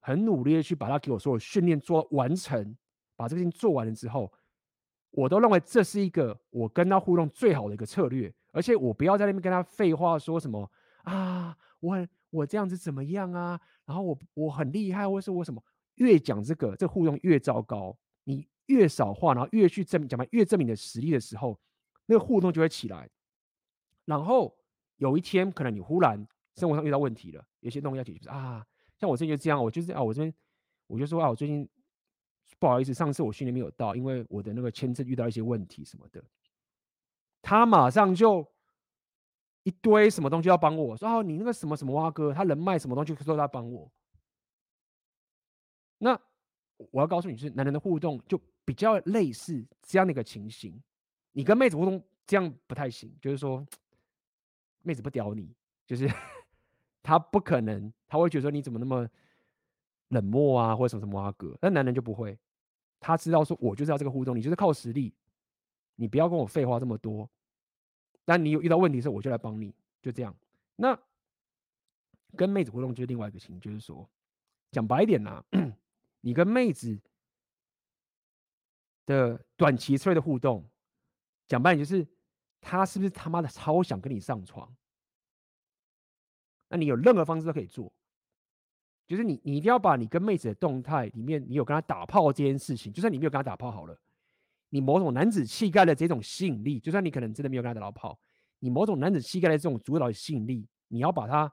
[0.00, 2.76] 很努力的去把他给我说的训练做完成，
[3.16, 4.32] 把这个事情做完了之后，
[5.12, 8.30] 我都认为这是一个我跟他互动最好的一个策略。
[8.50, 10.70] 而且我不要在那边跟他废话说什么
[11.04, 13.58] 啊，我很我这样子怎么样啊？
[13.86, 15.62] 然后我我很厉害，或是我什么？
[15.94, 17.96] 越讲这个，这互动越糟糕。
[18.24, 21.58] 你越少话，然后越去证明，讲白越证明你的实力的时候，
[22.06, 23.08] 那个互动就会起来。
[24.04, 24.54] 然后
[24.96, 26.26] 有一天，可能你忽然
[26.56, 28.64] 生活上遇到问题了，有些东西要解决啊。
[28.98, 30.34] 像我最近就这样，我就是啊，我这边
[30.86, 31.66] 我就说啊，我最近
[32.62, 36.22] 不好意思，上次我训练没有到，因为我的那个签证遇到一些问题什么的。
[37.42, 38.46] 他马上就
[39.64, 43.90] 一堆什么东西要帮我，说哦，你那个什么什么蛙哥，他人脉什么东西说他帮我。
[45.98, 46.16] 那
[46.92, 50.80] 我要告诉你，是男人的互动就比较类似这样的一个情形。
[51.32, 53.66] 你跟妹子互动这样不太行，就是说
[54.82, 55.52] 妹子不屌你，
[55.84, 56.08] 就是
[57.02, 59.08] 他不可能，他会觉得说你怎么那么
[60.10, 61.58] 冷漠啊，或者什么什么阿哥。
[61.60, 62.38] 那男人就不会，
[63.02, 65.12] 他知道说我就是要这个互动，你就是靠实力，
[65.96, 67.28] 你不要跟我废话这么多。
[68.24, 70.32] 但你有遇到问题的时候，我就来帮你，就这样。
[70.76, 70.96] 那
[72.36, 74.08] 跟妹子互动就是另外一个情，就是说
[74.70, 75.44] 讲白一点呐、
[76.22, 76.96] 你跟妹子
[79.04, 80.64] 的短期策略的互动，
[81.48, 82.06] 讲白点就是
[82.60, 84.72] 他是不是他妈的超想跟你上床？
[86.68, 87.92] 那你有任何方式都可以做，
[89.06, 93.98] 就是你你一定要把你跟妹子的动态里面，你有跟她打炮这件事情，就算你没有跟她打炮好了，
[94.70, 98.18] 你某种男子气概的这种吸引力，就算你可能真的没有跟她打到炮，
[98.60, 101.52] 你某种男子气概的这种主导的吸引力，你要把它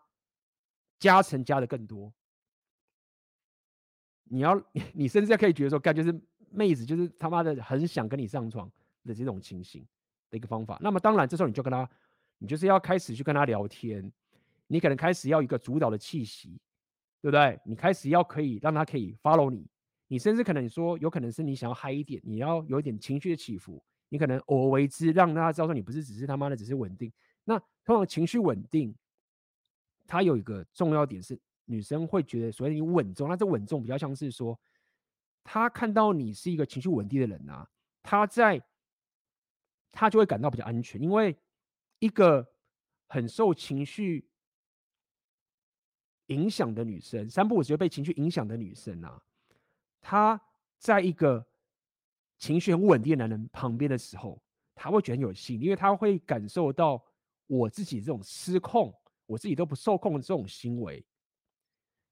[1.00, 2.14] 加成加的更多。
[4.26, 4.62] 你要
[4.94, 6.18] 你甚至可以觉得说，干就是
[6.52, 8.72] 妹子就是他妈的很想跟你上床
[9.04, 9.86] 的这种情形
[10.30, 10.78] 的一个方法。
[10.82, 11.90] 那么当然，这时候你就跟他，
[12.38, 14.12] 你就是要开始去跟他聊天，
[14.68, 16.60] 你可能开始要一个主导的气息，
[17.22, 17.60] 对不对？
[17.66, 19.68] 你开始要可以让他可以 follow 你，
[20.08, 27.12] 你甚至可能你说有可能是你想要嗨一点，你要有一点情绪的起伏，你可能偶尔为之，让他知道说你不是只是他妈的只是稳定。
[27.44, 28.96] 那通常情绪稳定，
[30.08, 31.40] 它有一个重要点是。
[31.72, 34.60] 女生会觉得，所以你稳重，那这稳重比较像是说，
[35.44, 37.70] 她看到你是一个情绪稳定的人啊，
[38.02, 38.60] 她在，
[39.92, 41.38] 她就会感到比较安全，因为
[42.00, 42.52] 一个
[43.08, 44.28] 很受情绪
[46.30, 49.22] 影响的女生，三不五时被情绪影响的女生啊，
[50.02, 50.42] 她
[50.80, 51.46] 在一个
[52.40, 54.42] 情绪很稳定的男人旁边的时候，
[54.74, 57.04] 她会觉得很有吸引，因为她会感受到
[57.48, 58.94] 我自己这种失控，
[59.26, 61.06] 我自己都不受控的这种行为。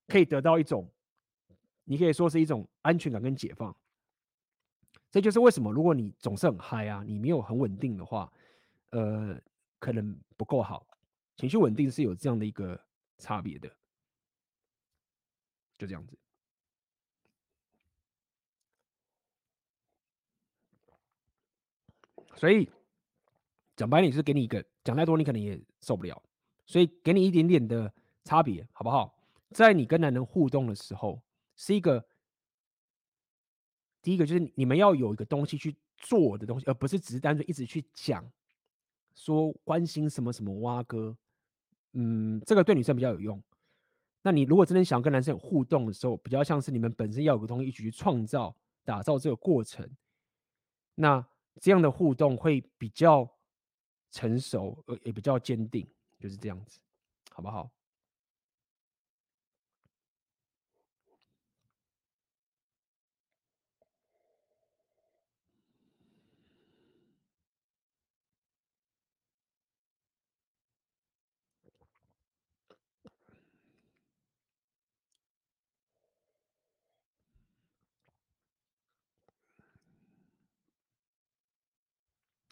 [0.07, 0.89] 可以得到一种，
[1.83, 3.75] 你可以说是一种安全感跟解放。
[5.11, 8.31] 这就是为什么，如果你总是很嗨啊，你没有很稳定的话，
[8.91, 9.39] 呃，
[9.79, 10.85] 可能不够好。
[11.35, 12.79] 情绪稳定是有这样的一个
[13.17, 13.69] 差别的，
[15.77, 16.17] 就这样子。
[22.35, 22.69] 所以
[23.75, 26.21] 讲白点，就是给你一个讲太多，你可能也受不了。
[26.65, 27.91] 所以给你一点点的
[28.23, 29.17] 差别，好不好？
[29.51, 31.21] 在你跟男人互动的时候，
[31.55, 32.05] 是一个
[34.01, 38.29] 第一个就是你们要有一个东西去做的东西，而不是只是单纯一直去讲
[39.15, 41.17] 说关心什么什么挖哥，
[41.93, 43.41] 嗯，这个对女生比较有用。
[44.27, 49.89] 那你如果真的想跟男生有互动的时候，比较像是你们本身要有个东西一起去创造、打造这个过程，
[50.95, 51.25] 那
[51.61, 53.25] 这样的互动会比较
[54.11, 55.87] 成熟，呃，也比较坚定，
[56.19, 56.77] 就是这样子，
[57.31, 57.71] 好不好？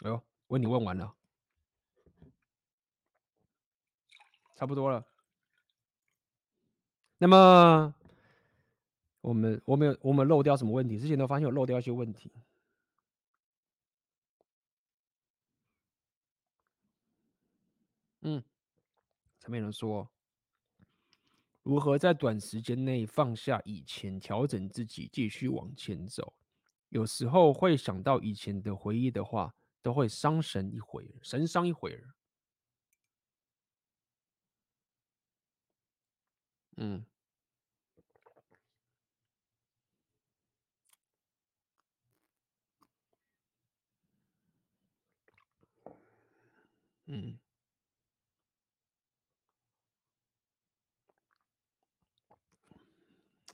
[0.06, 1.12] 哎呦，问你问完了，
[4.54, 5.04] 差不多了。
[7.18, 7.92] 那么，
[9.20, 10.96] 我们我们有我们漏掉什么问题？
[10.96, 12.30] 之前都发现有漏掉一些问题。
[18.20, 18.40] 嗯，
[19.40, 20.08] 上面有人说，
[21.64, 26.32] 如何在短时间内放下以前，调整自己，继续往前走？
[26.90, 29.52] 有时候会想到以前的回忆的话。
[29.86, 32.10] 都会伤神一会，神伤一会儿。
[36.76, 37.06] 嗯，
[47.06, 47.38] 嗯，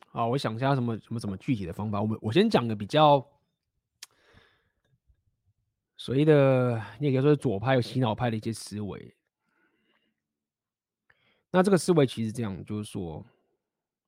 [0.09, 2.01] 好，我想一下什么什么什么具体的方法。
[2.01, 3.32] 我们我先讲个比较。
[6.03, 9.15] 所谓的，你也可以说左派有洗脑派的一些思维。
[11.53, 13.25] 那这个思维其实这样，就是说，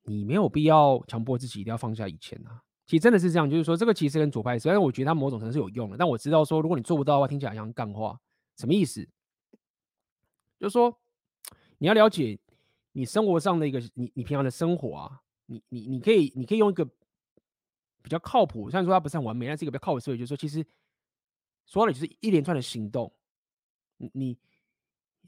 [0.03, 2.61] 你没有必要强迫自己一定要放下以前啊。
[2.85, 8.19] 其实真的是这样，就是说，这个其实跟左派，虽然我觉得它某种程度是有用的，但我知道说，如果你做不到的话，听起来像干话。
[8.57, 9.01] 什么意思？
[10.59, 10.99] 就是说，
[11.77, 12.37] 你要了解
[12.91, 20.61] 你生活上的一个，你你平常的生活啊，你你你可以你可以用一个比较靠谱，虽然说它不是很完美，但是一个比较靠谱思维，就是说，其实。
[21.65, 23.11] 说的就是一连串的行动，
[23.97, 24.37] 你，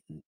[0.05, 0.21] 你，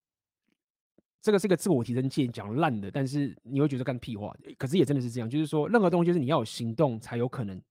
[1.22, 7.62] 这个是个自我提升器，讲烂的，但是你会觉得干屁话，可是也真的是这样，就是说任何东西就是你要有行动才有可能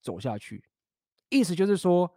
[0.00, 0.62] 走下去。
[1.28, 2.08] 意思就是说，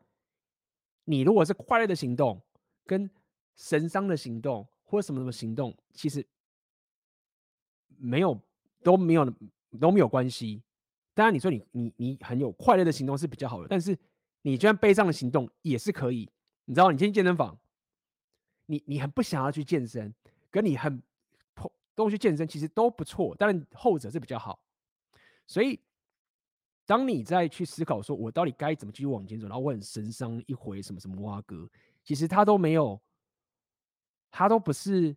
[1.05, 2.39] 你如果是快乐的行动，
[2.85, 3.09] 跟
[3.55, 6.23] 神伤的行动，或者什么什么行动，其实
[7.97, 8.39] 没有
[8.83, 9.33] 都没有
[9.79, 10.61] 都没有关系。
[11.15, 13.97] 当然，你说你你你很有快乐的行动是比较好的，但是。
[14.43, 16.29] 你就算悲伤的行动也是可以，
[16.65, 17.57] 你知道，你进健身房，
[18.67, 20.13] 你你很不想要去健身，
[20.51, 21.01] 跟你很
[21.95, 24.63] 都去健身，其实都不错，但后者是比较好。
[25.47, 25.79] 所以，
[26.85, 31.69] 当你在去思考说，我到底该怎么继续往前走，然后我很神伤一回什么什么蛙哥，
[32.03, 33.01] 其实他都没有，
[34.29, 35.15] 他都不是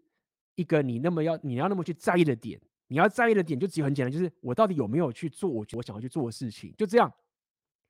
[0.55, 2.61] 一个你那么要你要那么去在意的点。
[2.89, 7.12] 你要在意的点就只有很简单，就是我到底有没有去做我我想要去做的事情，就这样。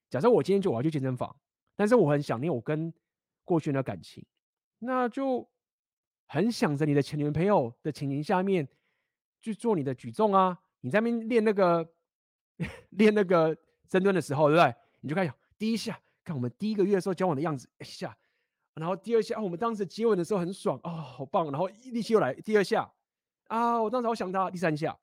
[0.08, 1.34] 假设我今天就我要去健身房，
[1.74, 2.92] 但是我很想念我跟
[3.44, 4.24] 过去的感情，
[4.78, 5.48] 那就
[6.26, 8.66] 很想着你的前女朋友的情形下面
[9.40, 10.58] 去做你的举重啊。
[10.80, 11.88] 你在那边练那个
[12.90, 13.56] 练那个
[13.90, 14.74] 深蹲的时候，对不对？
[15.00, 18.16] 你就看第一下，看我们第一个月的时候交往的样子，一下，
[18.74, 21.50] 然后第二下，我们当时接吻的时候很爽啊，哦，好棒。
[21.50, 22.90] 然后力气又来，第二下。
[23.48, 23.80] 啊！
[23.80, 24.98] 我当时好想他，第三下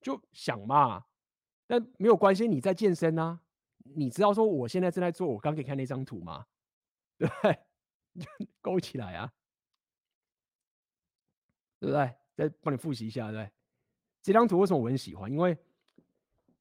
[0.00, 1.04] 就想嘛，
[1.64, 3.38] 但没有关系，你在健身啊，
[3.84, 6.44] 你知道说我现在正在做，我刚给你看那张图吗？
[7.18, 7.28] 对？
[8.60, 9.32] 勾起来啊，
[11.80, 12.14] 对不对？
[12.36, 13.50] 再帮你复习一下，对对？
[14.22, 15.30] 这张图为什么我很喜欢？
[15.30, 15.56] 因为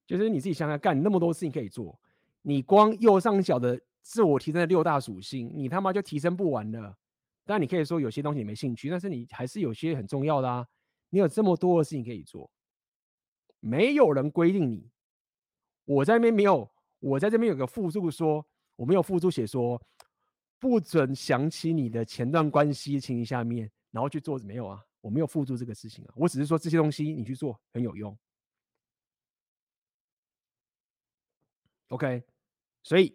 [0.05, 1.99] 就是你自己想想，干那么多事情可以做，
[2.41, 6.97] 你光右上角的自我提升的六大属性，你他妈就提升不完了。
[7.45, 10.67] 当然你可以说有些东西你没兴趣，但是你还是有些很重要的啊。
[11.09, 12.49] 你有这么多的事情可以做，
[13.59, 14.89] 没有人规定你。
[15.85, 16.71] 我在那边没有，
[17.03, 18.45] 我在这边有个附注说，
[18.77, 19.81] 我没有附注写说
[20.57, 28.17] 不准想起你的前段关系情形下面，然后去做，没有啊，我没有附注这个事情啊，我只是说这些东西你去做很有用。
[31.89, 32.23] OK，
[32.83, 33.13] 所以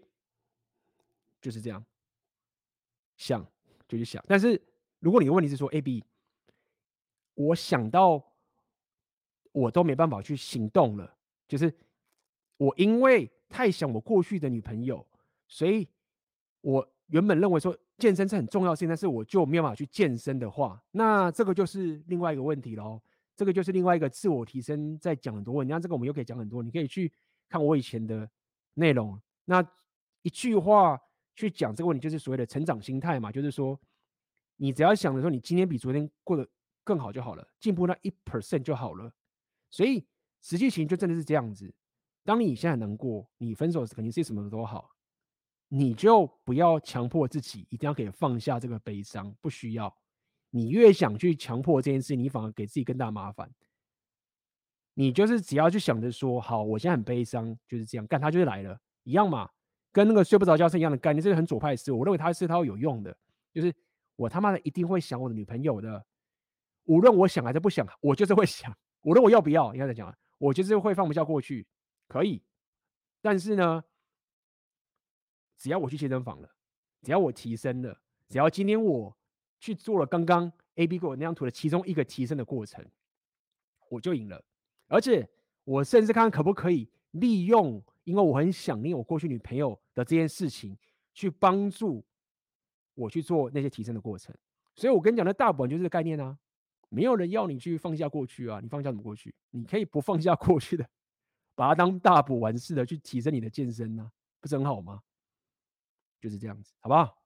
[1.41, 1.83] 就是这样，
[3.17, 3.43] 想
[3.89, 4.23] 就去想。
[4.29, 4.61] 但是
[4.99, 6.05] 如果你的问题是说 A B。
[7.41, 8.33] 我想到，
[9.53, 11.17] 我都没办法去行动了。
[11.47, 11.73] 就是
[12.57, 15.07] 我因为太想我过去的女朋友，
[15.47, 15.89] 所以
[16.61, 23.01] 我原本认为说健身是很重要性，但是我就没有办法去健身的话，那这个就是另外一个问题喽。
[23.35, 25.73] 这个就是另外一个自我提升在讲很多问题。
[25.73, 27.13] 那这个我们又可以讲很多，你可以去
[27.49, 28.29] 看我以前的
[28.75, 29.21] 内容。
[29.45, 29.65] 那
[30.23, 31.01] 一句话
[31.35, 33.79] 去讲这个问题，就是所谓的成长心态嘛，就是说
[34.57, 36.49] 你只要想着说你今天比昨天过得。
[36.85, 39.13] 更好就好了，进步那一 percent 就好了。
[39.69, 40.03] 所以
[40.41, 41.71] 实际情就真的是这样子。
[42.29, 44.91] 当你现在难过，你分手肯定是什么都好，
[45.69, 49.97] 你就不要强迫自己一定要可以放下这个悲伤，不需要。
[50.51, 53.51] 你越想去强迫这件事，你反而给自己更大麻烦。
[54.93, 59.49] 你就是只要去想着说，好，我现在很悲伤，就是这样干，他就是来了，一样嘛，
[59.91, 61.91] 跟那个睡不着觉是一样的概念，这是很左派的事。
[61.93, 63.17] 我认为他是他有用的，
[63.55, 63.75] 就是
[64.17, 66.05] 我他妈的一定会想我的女朋友的。
[66.85, 68.71] 无论我想还是不想，我就是会想。
[69.01, 71.67] 无论我要不要，你看再讲了，我就是会放不下过去，
[72.09, 72.43] 可以。
[73.21, 73.85] 但是呢，
[75.57, 76.51] 只要我去健身房了，
[77.03, 79.17] 只要我提升了，只要今天我
[79.61, 82.85] 去做了刚刚 A B 给我那张图的其中一个提升的过程，
[83.89, 84.45] 我就赢了。
[84.87, 85.29] 而且
[85.65, 90.77] 我甚至看可不可以利用，因为我很想念我过去女朋友的这件事情，
[91.13, 92.05] 去帮助
[92.95, 94.35] 我去做那些提升的过程。
[94.75, 96.39] 所以我跟你讲的大部分就是这个概念啊。
[96.91, 98.61] 没有人要你去放下过去啊！
[98.63, 99.35] 你放下什么过去？
[99.51, 100.89] 你可以不放下过去的，
[101.59, 105.03] 把它当大补完似的去提升你的健身啊，不是很好吗？
[106.21, 107.21] 就是这样子，好不好？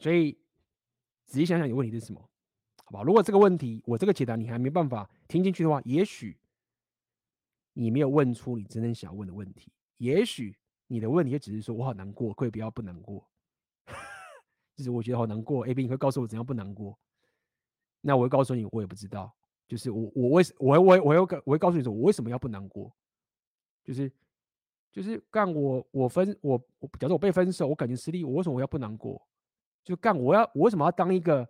[0.00, 0.38] 所以
[1.26, 2.30] 仔细想想，你问题是什么？
[2.84, 3.02] 好吧？
[3.02, 6.38] 如果这个问题我这个解答你还没办法听进去的话，也许
[7.72, 10.56] 你没有问出你真正想要问的问题，也许。
[10.86, 13.26] 你的问题就只是说，我好难过，可以不要不难过。
[14.76, 16.96] 就是我觉得好难过，A B 你会告诉我怎样不难过？
[18.06, 19.34] 那我会告诉你，我也不知道。
[19.66, 22.94] 就是我我为什我我我要我会告诉你说，我为什么要不难过？
[23.82, 24.12] 就是
[24.92, 29.26] 就是干我我分我我假如我被分手，我感情失利，我为什么我要不难过？
[29.82, 31.48] 就干我要我为什么要当一个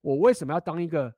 [0.00, 1.14] 我为什么要当一个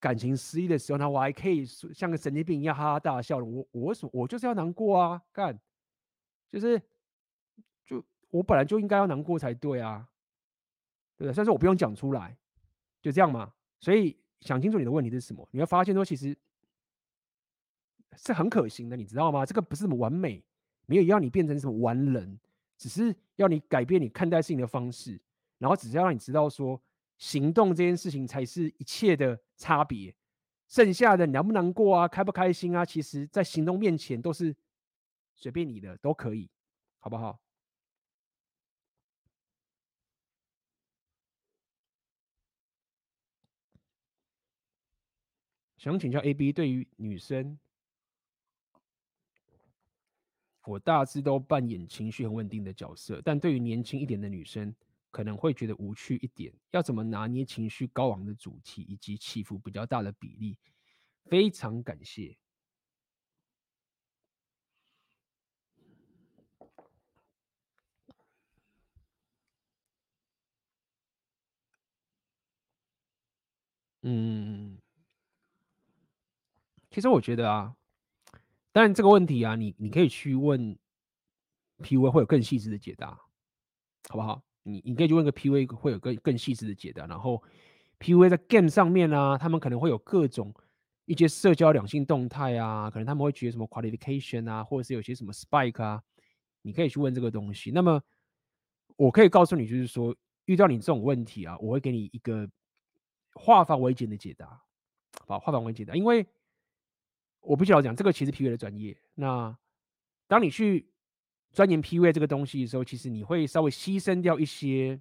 [0.00, 1.08] 感情失利的时候呢？
[1.08, 3.44] 我还可以像个神经病一样哈哈大笑的。
[3.44, 5.22] 我我为什么我就是要难过啊？
[5.32, 5.60] 干。
[6.50, 6.80] 就是，
[7.86, 10.08] 就我本来就应该要难过才对啊，
[11.16, 11.34] 对不对？
[11.34, 12.36] 但是我不用讲出来，
[13.00, 13.52] 就这样嘛。
[13.82, 16.34] 所以想清楚你的问题是什么，你会发现说其实
[18.16, 19.44] 是很可行的，你知道吗？
[19.44, 20.42] 这个不是什么完美，
[20.86, 22.40] 没有要你变成什么完人，
[22.78, 25.20] 只是要你改变你看待事情的方式，
[25.58, 26.80] 然后只是要让你知道说，
[27.18, 30.14] 行动这件事情才是一切的差别，
[30.66, 34.56] 剩下的难不难过啊，开不开心啊，其实在行动面前都是。
[35.34, 36.48] 随便你的都可以，
[37.00, 37.40] 好不好？
[45.82, 47.58] 想请教 a b 对于女生
[50.64, 54.72] 我大致都扮演情绪很稳定的角色但对于年轻一点的女生
[55.10, 56.54] 可能会觉得无趣一点。
[56.70, 60.56] 要怎么拿捏情绪高昂的主题以及起伏比较大的比例
[61.24, 62.36] 非常感谢。
[74.02, 74.81] 嗯嗯嗯
[76.92, 77.74] 其实我觉得啊，
[78.70, 80.78] 当然这个问题啊，你你可以去问
[81.78, 83.18] PUA 会有更细致的解答，
[84.08, 84.42] 好不好？
[84.62, 87.06] 你你可以去问个 PUA 会有更更细致的解答。
[87.06, 87.42] 然后
[87.98, 90.54] PUA 在 Game 上面啊，他们可能会有各种
[91.06, 96.02] 一些社交两性动态啊，可能他们会觉得什么 Qualification 啊，或者是有些什么 Spike 啊，
[96.60, 97.70] 你可以去问这个东西。
[97.70, 98.00] 那么
[98.96, 100.14] 我可以告诉你，就是说
[100.44, 102.48] 遇到你这种问题啊，我会给你一个
[103.32, 104.62] 化繁为简的解答，
[105.26, 106.26] 好，化繁为简的，因为
[107.42, 108.96] 我必须要讲，这个其实 PUA 的专业。
[109.14, 109.56] 那
[110.26, 110.88] 当你去
[111.52, 115.00] 钻研 PUA 这个东西的时候，其实你会稍微牺牲掉一些，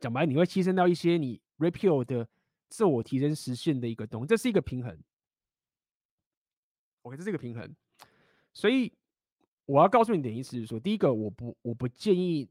[0.00, 2.28] 讲白，你会牺牲掉一些你 repeal 的
[2.68, 4.98] 自我提升实现的一个东西，这是一个平衡。
[7.02, 7.74] OK，这是一个平衡。
[8.52, 8.92] 所以
[9.64, 12.50] 我要告诉你的意思是说，第一个，我不我不建议，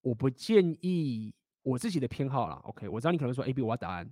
[0.00, 2.60] 我不建议我自己的偏好啦。
[2.64, 4.08] OK，我知道你可能说 AB，我要答案，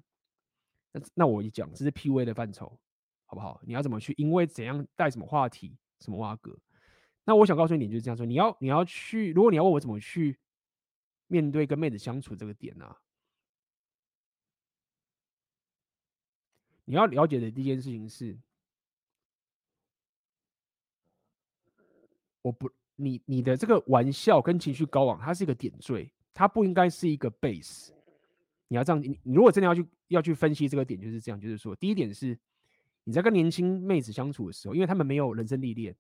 [0.93, 2.79] 那那我一讲，这是 PUA 的范畴，
[3.27, 3.61] 好不好？
[3.65, 4.15] 你要怎么去？
[4.17, 6.57] 因为怎样带什么话题，什么挖格？
[7.25, 8.25] 那我想告诉你，就是这样说。
[8.25, 10.39] 你要你要去，如果你要问我怎么去
[11.27, 12.97] 面对跟妹子相处这个点呢、啊？
[16.85, 18.39] 你要了解的第一件事情是，
[22.43, 27.91] 我不，你你的这个玩笑跟情绪高昂，它是一个点缀，它不应该是一个 base。
[28.69, 32.39] 你要这样，你你如果真的要去要去分析这个点，就是这样，就是说，第一点是
[33.07, 35.97] 你在跟年轻妹子相处的时候，因为他们没有人生历练，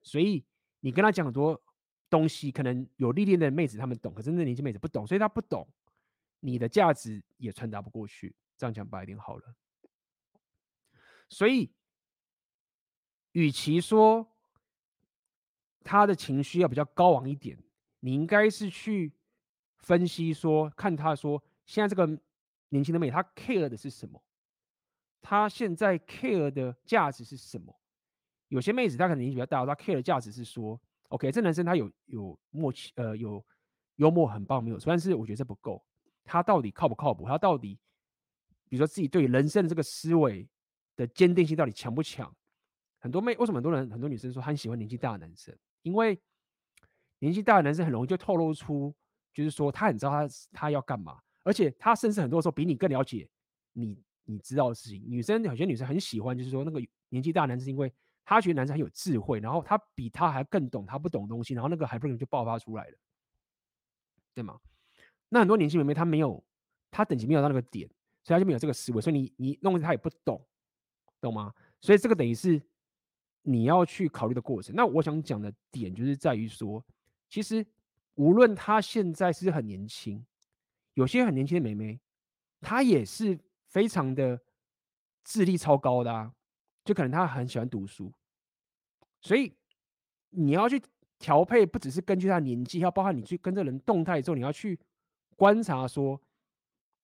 [0.00, 0.44] 所以。
[0.82, 1.62] 你跟他讲很多
[2.08, 5.68] 东西，可能有历练的妹子他们懂，可是那年轻妹子不懂，所以他不懂，
[6.40, 8.34] 你的价值也传达不过去。
[8.56, 9.54] 这样讲白一点好了。
[11.28, 11.70] 所以，
[13.32, 14.26] 与其说
[15.84, 17.62] 他的情绪要比较高昂一点，
[17.98, 19.12] 你应该是去
[19.80, 22.18] 分析说，看他说现在这个
[22.70, 24.22] 年轻的妹子，她 care 的是什么？
[25.22, 27.74] 她现在 care 的价值是什么？
[28.48, 33.44] 有些妹子她可能年纪比较大，她 care 的价值是说，OK，这男生他有有默契，呃，有
[33.96, 34.78] 幽默很棒没有？
[34.78, 35.84] 但是我觉得这不够，
[36.24, 37.26] 他到底靠不靠谱？
[37.26, 37.78] 他到底，
[38.68, 40.48] 比如说自己对人生的这个思维
[40.96, 42.34] 的坚定性到底强不强？
[42.98, 45.56] 很多妹为什么很多人很多女生说很喜欢年纪大的男生？
[45.82, 46.20] 因为
[47.18, 48.94] 年纪大的男生很容易就透露出，
[49.32, 53.28] 就是说他很知道他他要干嘛，而且他甚至很多时候比你更了解
[53.72, 55.02] 你你知道的事情。
[55.06, 57.92] 女生有些女生很喜欢，就是说那个年纪大男生，因为
[58.24, 62.96] 他觉得男生很有智慧，然后他比他还更懂他不懂东西，然后那个还不容易就爆发出来了，
[64.34, 64.58] 对吗？
[65.28, 66.42] 那很多年轻妹妹她没有，
[66.90, 67.88] 她等级没有到那个点，
[68.24, 70.44] 所以她就没有这个思维，所以你你弄她也不懂，
[71.20, 71.54] 懂吗？
[71.80, 72.60] 所以这个等于是
[73.42, 74.74] 你要去考虑的过程。
[74.74, 76.84] 那我想讲的点就是在于说，
[77.28, 77.64] 其实
[78.14, 80.24] 无论她现在是很年轻，
[80.94, 82.00] 有些很年轻的妹妹，
[82.60, 83.38] 她也是
[83.70, 84.40] 非常的
[85.24, 86.34] 智力超高的啊。
[86.82, 88.10] 就可能他很喜欢读书，
[89.20, 89.54] 所以
[90.30, 90.82] 你要去
[91.18, 94.80] 调配，不只是根据他年纪，要包含你去跟这人动态之后，你要去
[95.36, 96.18] 观察说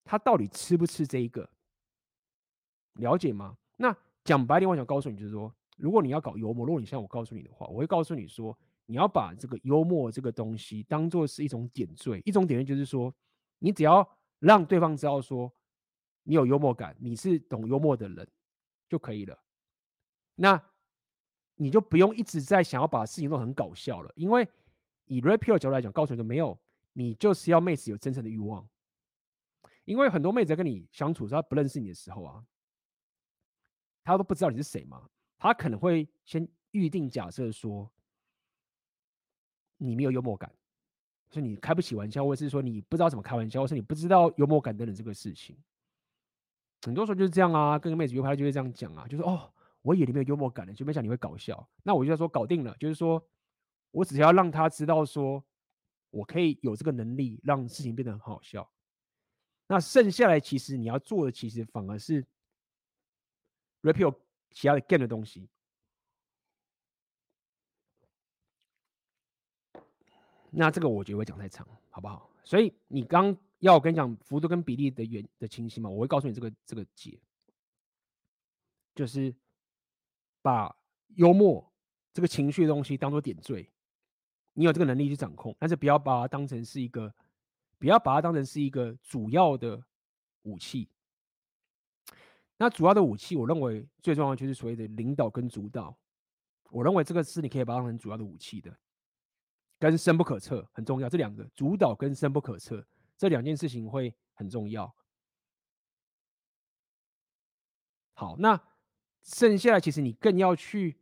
[0.03, 1.49] 他到底吃不吃这一个，
[2.95, 3.59] 了解吗？
[3.77, 3.95] 那
[4.25, 13.15] 讲白点，我想告诉你，就是说，如果你要搞幽默，如果你像我告诉你的话，我会告诉你说，你要把这个幽默这个东西当做是一种点缀，一种点缀就是说，
[13.59, 15.53] 你只要让对方知道说
[16.29, 18.29] 你有幽默感，你是懂幽默的人
[18.89, 19.39] 就可以了。
[20.35, 20.61] 那
[21.55, 24.47] 你就不用一直在想要把事情弄很搞笑了，因为
[25.05, 26.59] 以 Rapio 角度来讲，告诉你就没有，
[26.93, 28.69] 你就是要妹子有真诚的欲望。
[29.85, 32.45] 因为很多妹子在跟你相处，她不认识你的时候啊，
[34.03, 35.09] 她都不知道你是谁嘛，
[35.39, 37.89] 她可能会先预定假设说
[39.77, 40.53] 你没有幽默感，
[41.31, 45.57] 所以你开不起玩笑，或者是说你不知道怎么开玩笑，或是你不知道幽默感等等这个事情。
[46.87, 49.53] 很多时候就是这样啊，跟个妹子约会就会这样讲啊，就是哦。
[49.83, 51.69] 我以为你没有幽默感的，就没想你会搞笑。
[51.85, 53.25] 那我就要说搞定了，就是说
[53.93, 55.45] 我只要让他知道说，
[56.11, 58.69] 我可以有这个能力让事情变得很好笑。
[59.69, 62.27] 那剩下来其实你要做的，其实反而是
[63.83, 64.13] Rapio
[64.51, 65.49] 其他的 game 的东西。
[70.51, 72.29] 那这个我觉得会讲太长，好不好？
[72.43, 77.19] 所以你刚要我跟你讲幅度跟比例的原的清晰嘛，我会告诉你这个这个解，
[78.95, 79.35] 就是。
[80.43, 80.73] 把
[81.17, 81.73] 幽默
[82.13, 83.69] 这个情绪的东西当做点缀，
[84.53, 87.13] 你有这个能力去掌控，但是不要把它当成是一个，
[87.81, 89.83] 不要把它当成是一个主要的
[90.43, 90.89] 武器。
[92.57, 95.99] 那主要的武器，我认为最重要的就是所谓的领导跟主导。
[96.71, 98.73] 我认为这个是你可以把它当成主要的武器的，
[99.81, 101.09] 跟深不可测很重要。
[101.09, 102.87] 这两个主导跟深不可测
[103.17, 104.95] 这两件事情会很重要。
[108.13, 108.61] 好，那
[109.23, 110.97] 剩下的其实你更要去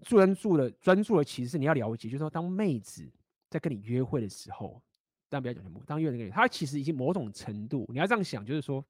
[0.00, 3.10] 专注的专注的，其实是你要了解，就是说，当妹子
[3.50, 4.82] 在跟你约会的时候，
[5.28, 8.82] 但不要讲全部，当约会的，她其实已经某种程度，你要这样想，就是说，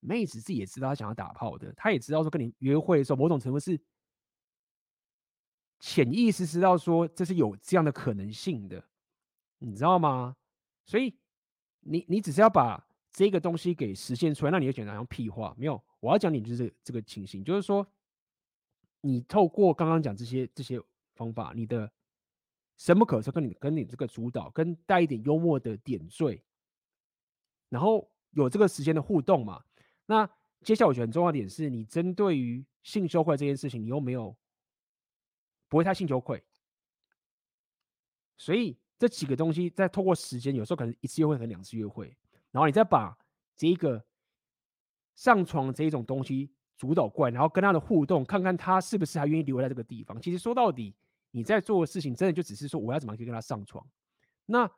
[0.00, 3.80] 妹子自己也知道她想要打炮的，她也知道说跟你约会的时候，某种程度是
[5.80, 8.84] 潜意识知道说这是有这样的可能性的，
[9.58, 10.36] 你知道吗？
[10.84, 11.14] 所以
[11.80, 12.84] 你你只是要把。
[13.10, 15.52] 这个东西给实现出来，那你就觉得好像屁话。
[15.58, 17.84] 没有，我要讲你就是这个情形，就是说，
[19.00, 20.80] 你透过刚刚讲这些这些
[21.14, 21.90] 方法，你的
[22.76, 26.40] 深不可测，跟你跟你这个主导，跟带一点幽默的点缀，
[27.70, 29.64] 然后有这个时间的互动嘛。
[30.06, 30.28] 那
[30.62, 34.36] 接下来我觉得很重要的点是，你针对于性羞愧这件事情，你又没有
[35.66, 36.44] 不会太性羞愧，
[38.36, 42.16] 所以这几个东西再透过时间，有时候可能一次约会，可能两次约会。
[42.50, 43.16] 然后你再把
[43.56, 44.04] 这一个
[45.14, 50.20] 上床这一种东西主导过来，然后跟他的互动，看看他是不是还愿意留在这个地方。
[50.20, 50.94] 其实说到底，
[51.30, 53.86] 你在做的事情真的就只是说我要怎么去跟他上床。
[54.46, 54.68] 那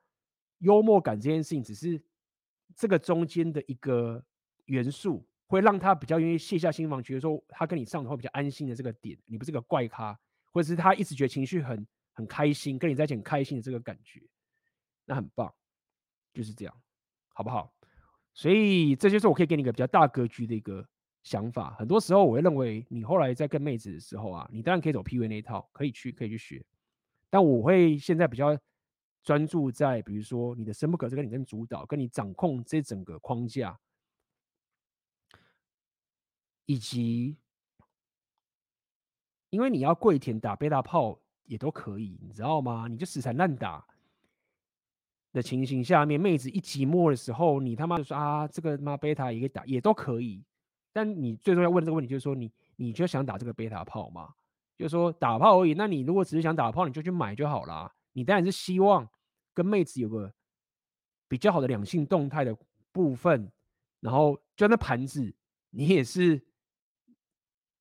[0.59, 2.03] 幽默感这件事情，只是
[2.77, 4.23] 这个中间的一个
[4.67, 10.19] 元素，会让他比较愿意卸下心防，觉得说他跟你上床会比较安心的这个点，你不是个怪咖，
[10.53, 14.23] 或者是他一直觉得情绪很很开心，跟你在一起很开心的这个感觉，
[15.05, 15.53] 那很棒，
[16.33, 16.75] 就是这样。
[17.33, 17.73] 好不好？
[18.35, 20.87] 所以这就是我可以给你一个比较大格局的一个
[21.23, 21.75] 想法。
[21.79, 26.63] 很多时候，我会认为你后来在跟妹子的时候啊，你当然可以走 PU 那一套，可以去可以去学。
[27.31, 28.59] 但我会现在比较
[29.23, 33.81] 专注在，比如说你的深不可测，跟你跟主导，跟你掌控这整个框架，
[36.67, 37.39] 以及
[39.49, 41.19] 因为你要跪舔打贝塔炮
[41.51, 42.87] 也都可以，你知道吗？
[42.89, 43.85] 你就死缠烂打。
[45.33, 50.45] 的情形下面，妹子一寂寞的时候，你他妈就说啊，这个妈贝塔也可以打，也都可以。
[50.93, 54.33] 但你最重要问这个问题就是说，你你就想打这个贝塔炮吗？
[54.77, 55.75] 就是说打炮而已。
[55.75, 57.93] 那你如果只是想打炮，你就去买就好啦。
[58.13, 59.09] 你当然是希望
[59.53, 60.33] 跟妹子有个
[61.29, 62.57] 比较好的两性动态的
[62.93, 63.51] 部分，
[64.01, 65.33] 然后就那盘子，
[65.71, 66.41] 你也是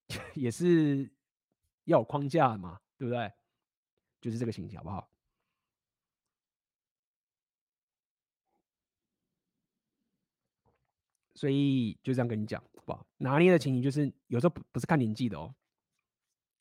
[0.35, 1.11] 也是
[1.85, 3.31] 要有框架嘛，对不对？
[4.21, 5.09] 就是这个情形，好不好？
[11.35, 13.07] 所以就这样跟你讲，好不好？
[13.17, 15.55] 拿捏的情形就是有时候不不是看年纪的哦，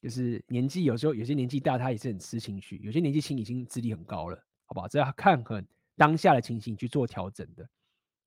[0.01, 4.37] 就是年纪有时候有些年纪大他也是很吃情绪，有些年纪轻已经智力很高了，
[4.67, 4.87] 好不好？
[4.87, 5.67] 这要看很
[5.97, 7.69] 当下的情形去做调整的，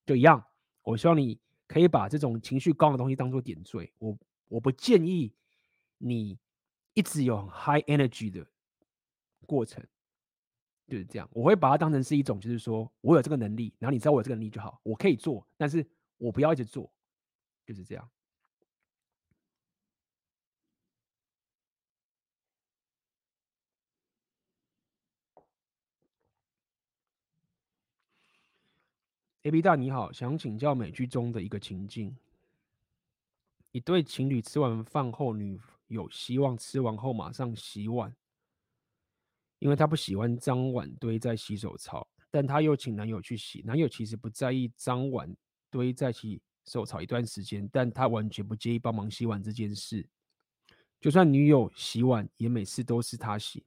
[0.05, 0.45] 就一样。
[0.83, 3.93] 我希望你可以把这种情绪高的东西当做点缀。
[3.99, 4.17] 我
[4.49, 5.33] 我不建议
[5.99, 6.37] 你
[6.95, 8.45] 一直有 high energy 的
[9.51, 9.85] 过程，
[10.87, 11.29] 就是这样。
[11.33, 15.85] 我会把它当成是一种，就是说我有这个能力，然后你知道我有这个能力就好，我可以做，但是。
[16.23, 16.93] 我不要一直做，
[17.65, 18.07] 就是这样。
[29.41, 32.15] AB 大你好，想请教美剧中的一个情境：
[33.71, 38.15] 一对情侣吃完饭后，女友希望吃完后马上洗碗，
[39.61, 43.63] 因为她不喜欢脏碗堆在洗手槽，但她又请男友去洗。
[43.65, 45.33] 男友其实不在意脏碗。
[45.73, 50.05] 堆在洗手槽一段时间，但他完全不介意帮忙洗碗这件事。
[50.99, 53.63] 就算女友洗碗，也每次都是他洗，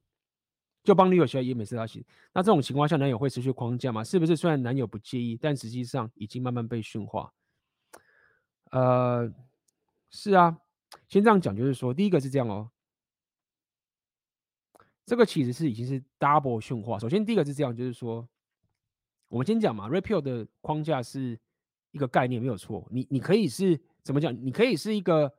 [0.83, 2.05] 就帮女友洗碗，也每次他洗。
[2.31, 4.03] 那这种情况下，男友会失去框架吗？
[4.03, 4.37] 是不是？
[4.37, 7.33] 虽然男友不介意，但实际上已经慢慢被驯化。
[8.69, 9.27] 呃，
[10.11, 10.55] 是啊，
[11.07, 12.69] 先这样讲，就是说，第一个是这样哦，
[15.05, 16.97] 这个其实是已经是 double 驯化。
[16.99, 18.27] 首先，第一个是这样，就是说，
[19.27, 21.39] 我们先讲嘛，repeal 的框架是。
[21.91, 24.35] 一个概念没有错，你你可以是怎么讲？
[24.45, 25.33] 你可以是一个，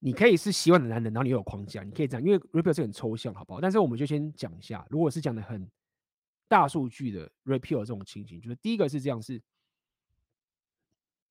[0.00, 3.62] 你可以是洗碗的男人，然后你有框架，你可以这样，因为 repeal 是很抽象，好不好？
[3.62, 5.66] 但是我们就先讲一下，如果是讲的很
[6.48, 9.40] 大数据的 repeal 这种情形，就是第一个是这样，是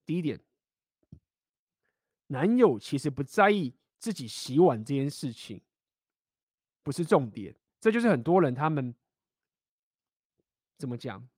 [0.03, 0.40] 第一点，
[2.26, 3.72] 男友其实不在意
[4.02, 5.61] 自己洗碗这件事情，
[6.82, 8.94] 不是重点，这就是很多人他们
[10.76, 11.30] 怎么讲？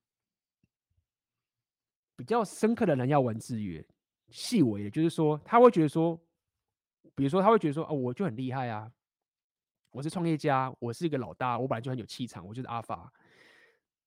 [2.16, 3.86] 比较深刻的人要玩制约，
[4.30, 6.18] 细微的，就是说他会觉得说，
[7.14, 8.90] 比如说他会觉得说，哦，我就很厉害啊，
[9.90, 13.12] 我是创业家，我是一个老大，我本来就很有气场，我就是阿法，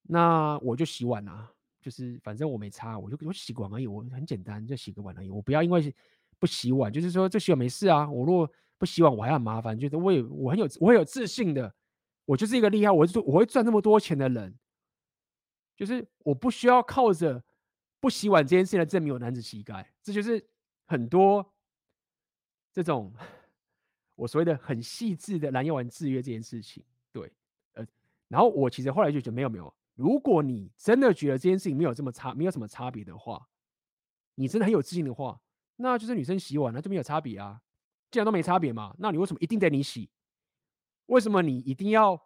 [0.01, 5.93] 那我就洗碗啊，就是反正我没差，我就我洗碗而已，我很简单，就洗个碗而已，我不要因为
[6.39, 11.73] 不洗碗，就是说这洗碗没事啊，我如果不洗碗我还很麻烦，觉得我有我很有我很有自信的，
[12.25, 14.57] 我就是一个厉害，我就我会赚那么多钱的人，
[15.75, 17.43] 就是我不需要靠着。
[17.99, 20.41] 不洗碗这件事情来证明我男子气概，这就是
[20.85, 21.43] 很多
[22.71, 23.11] 这种
[24.13, 26.85] 我所谓的很细致的男药丸制约这件事情。
[27.11, 27.33] 对，
[27.73, 27.83] 呃，
[28.27, 33.49] 然后我其实后来就觉得没有没有，如果你真的觉得这件事情没有这么差，没有什么差别的话，
[34.35, 35.41] 你真的很有自信的话，
[35.77, 37.61] 那就是女生洗碗那就没有差别啊。
[38.11, 40.09] 既然都没差别嘛，那你为什么一定得你洗？
[41.07, 42.21] 为什么你一定要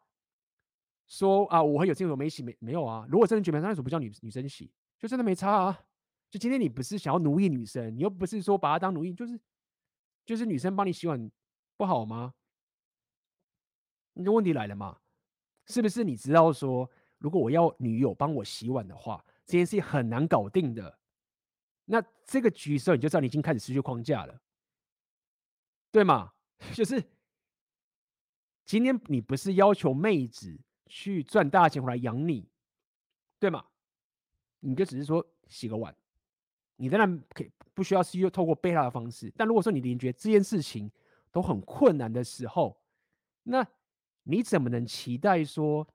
[1.08, 1.62] 说啊？
[1.62, 3.06] 我很有自信，我没洗没没有啊？
[3.10, 4.72] 如果真的觉得，那为什么不叫女女生洗？
[5.00, 5.80] 就真的没差啊？
[6.30, 9.40] 就今天你不是想要奴役女生，你又不是说把她当奴役，就是
[10.26, 11.32] 就是女生帮你洗碗
[11.78, 12.34] 不好吗？
[14.14, 15.00] 那问题来了嘛？
[15.66, 21.00] 是不是你知道说，如果我要女友帮我洗碗的话，这件事很难搞定的？
[21.86, 24.42] 那这个举手你就知道你已经开始失去框架了，
[25.92, 26.32] 对吗？
[26.74, 27.04] 就是
[28.66, 32.48] 今天你不是要求妹子去赚大钱回来养你，
[33.40, 33.66] 对吗？
[34.60, 35.96] 你就只是说洗个碗，
[36.76, 39.34] 你当然可以不需要是用透过被他的方式。
[39.36, 40.90] 但如果说你连觉得这件事情
[41.32, 42.80] 都很困难的时候，
[43.44, 43.66] 那
[44.24, 45.88] 你怎么能期待说，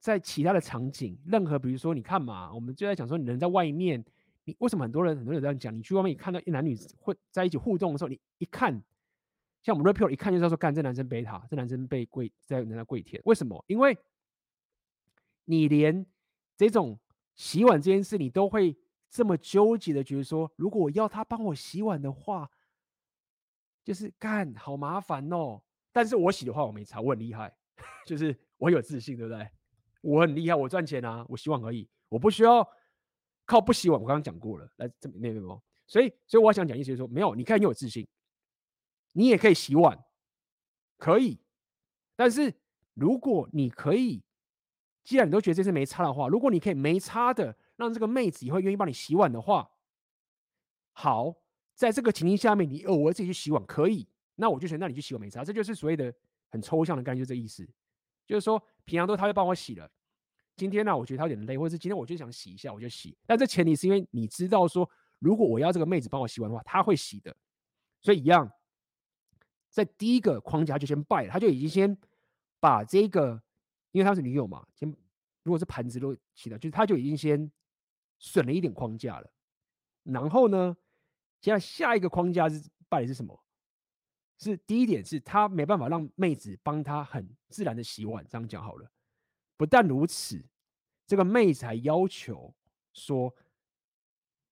[0.00, 4.02] 在其他的场景，任何比如说你看嘛，我们就在讲说，你人在外面，
[4.46, 5.76] 你为什么很多人很多人这样讲？
[5.76, 8.82] 你去外面看到一男女会在一起互动的时候，你一看，
[9.62, 13.62] 像我们 Repeal 一看就知道说，干这男生背他，这男生被跪在人家跪舔，为什么？
[13.66, 13.98] 因为
[15.44, 16.06] 你连
[16.56, 16.98] 这种。
[17.38, 18.74] 洗碗这件事，你都会
[19.10, 22.50] 这么纠结的觉得说，如果我要他帮我洗碗的话，
[23.84, 25.60] 就是干好麻烦哦。
[25.92, 27.54] 但是我洗的话，我没差，我很厉害，
[28.06, 29.46] 就是我有自信，对不对？
[30.00, 32.66] 我很厉害，我赚钱啊，我洗碗而已，我不需要
[33.46, 33.98] 靠不洗碗。
[33.98, 35.58] 我刚刚讲过了，来这那边哦。
[35.86, 38.06] 所以，所以我想讲意思就是说，没有，你看你有自信，
[39.12, 39.98] 你也可以洗碗，
[40.98, 41.40] 可以。
[42.14, 42.52] 但是
[42.92, 44.22] 如果你可以。
[45.04, 49.70] 既然你都觉得这次没差的话，如果你可以没差的让这个妹子也会愿意帮你洗碗的话，
[50.92, 51.32] 好，
[51.76, 56.12] 在这个情境下面，你偶尔自己去洗碗可以，那我就选那你去洗碗没差，这就是所谓的
[56.50, 57.64] 很抽象的概念，就这意思，
[58.26, 59.88] 就是说平常都他会帮我洗了，
[60.56, 64.88] 今天呢、我觉得他有点累，或者是今天我就想洗一下，我就洗，但这前提是因为你知道说，
[65.18, 67.36] 如果我要这个妹子帮我洗碗的话，他会洗的，
[68.00, 68.50] 所以一样，
[69.70, 71.96] 在第一个框架就先败了，他就已经先
[72.58, 73.42] 把这个。
[73.92, 74.86] 因为他是女友嘛，先
[75.42, 77.50] 如果是盘子都洗了，就是他就已经先
[78.18, 79.32] 损了一点框架了。
[80.02, 80.76] 然后呢，
[81.40, 83.42] 接下来下一个框架是败的是什么？
[84.38, 88.90] 是第一点是他没办法让妹子帮他很自然的洗碗，这样讲好了。
[89.56, 90.44] 不但如此，
[91.06, 92.54] 这个妹子还要求
[92.92, 93.34] 说，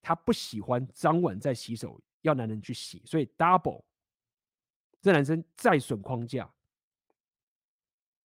[0.00, 3.82] 她不喜欢脏碗在洗手，要男人去洗，所以 double，
[5.00, 6.50] 这男生再损框架。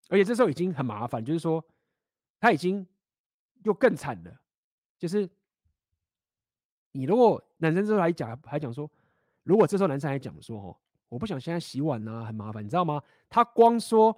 [0.08, 1.64] 而且这时候已经很麻烦，就是说
[2.38, 2.86] 他已经
[3.64, 4.40] 又更惨了。
[4.98, 5.28] 就是
[6.92, 8.90] 你如果男生这时候还讲还讲说，
[9.42, 10.76] 如果这时候男生还讲说哦，
[11.08, 13.02] 我不想现在洗碗啊，很麻烦，你知道吗？
[13.28, 14.16] 他光说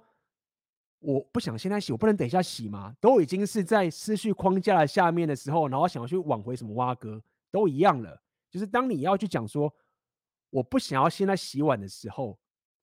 [0.99, 2.95] 我不想现在洗，我不能等一下洗吗？
[2.99, 7.21] 都已经是在失去框架的下面的时候，然后想要去挽回什么挖哥，
[7.51, 8.21] 都一样了。
[8.49, 9.73] 就是当你要去讲说
[10.49, 12.37] 我不想要现在洗碗的时候。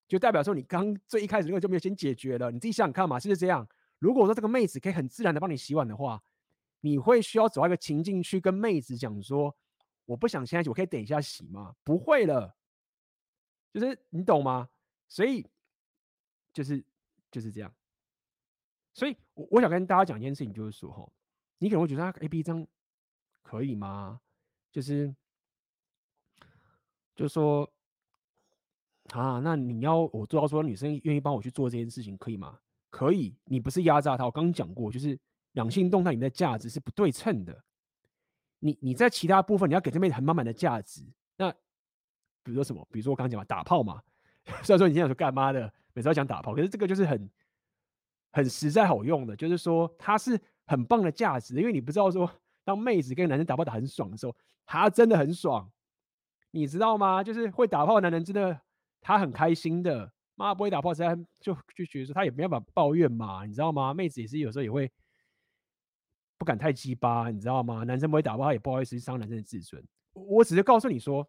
[0.08, 2.48] 就代表说，你刚最一开始那个就没有先解决了。
[2.48, 3.68] 你自己想想看嘛，是不是这样？
[3.98, 6.22] 如果说这个妹子可以很自然的帮你洗碗的话，
[6.80, 9.52] 你会需要走到一个情境去跟妹子讲说
[10.06, 12.56] ：“我不想现在洗，我可以等一下洗吗？”不会了，
[13.74, 14.68] 就是你懂吗？
[15.08, 15.44] 所以
[16.52, 16.84] 就是
[17.32, 17.74] 就是这样。
[18.96, 21.08] 所以我我想跟大家讲一件事情，就是说哈，
[21.58, 22.66] 你可能会觉得他 A B 章
[23.42, 24.20] 可以吗？
[24.72, 25.14] 就是
[27.14, 27.70] 就是说。
[29.12, 32.58] 啊，那你要我做到说女生愿意帮我去做这件事情，可以吗？
[32.90, 34.24] 可以，你不是压榨她。
[34.24, 35.16] 我刚刚讲过，就是
[35.52, 37.62] 两性动态里面的价值是不对称的。
[38.58, 41.06] 你你在其他部分你要给这边很满满的价值。
[41.36, 41.52] 那
[42.42, 42.84] 比如说什么？
[42.90, 44.02] 比如说我刚讲嘛，打炮嘛。
[44.64, 47.30] 虽然说你现在说干嘛的，每次要讲打炮，可是这个就是很
[48.36, 51.56] 很实在好用的，就是说它是很棒的价值。
[51.56, 52.30] 因为你不知道说，
[52.64, 54.36] 当妹子跟男生打炮打很爽的时候，
[54.66, 55.72] 他真的很爽，
[56.50, 57.24] 你知道吗？
[57.24, 58.60] 就是会打炮的男人真的。
[59.00, 63.94] 他很开心的，妈不会打炮，实在就就觉得说他也没办法抱怨嘛，你知道吗？
[63.94, 64.90] 妹子也是有时候也会
[66.36, 67.84] 不敢太鸡巴，你知道吗？
[67.84, 69.80] 男生不会打炮，他也不好意思伤男生的自尊。
[70.12, 71.24] 我只是告诉你说，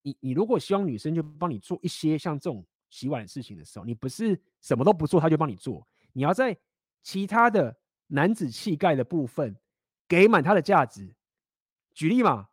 [0.00, 2.64] 你你如果希望女生就帮你做一些像这种
[2.94, 6.56] 洗碗事情的时候，你不是什么都不做，他就帮你做，你要在
[7.02, 7.76] 其他的
[8.06, 9.56] 男子气概的部分
[10.06, 11.16] 给满他的价值。
[11.92, 12.50] 举例嘛。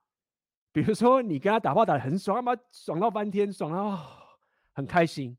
[0.74, 4.38] 比如说，你跟他打炮打得很爽，他妈爽到翻天，爽到
[4.72, 5.38] 很开心，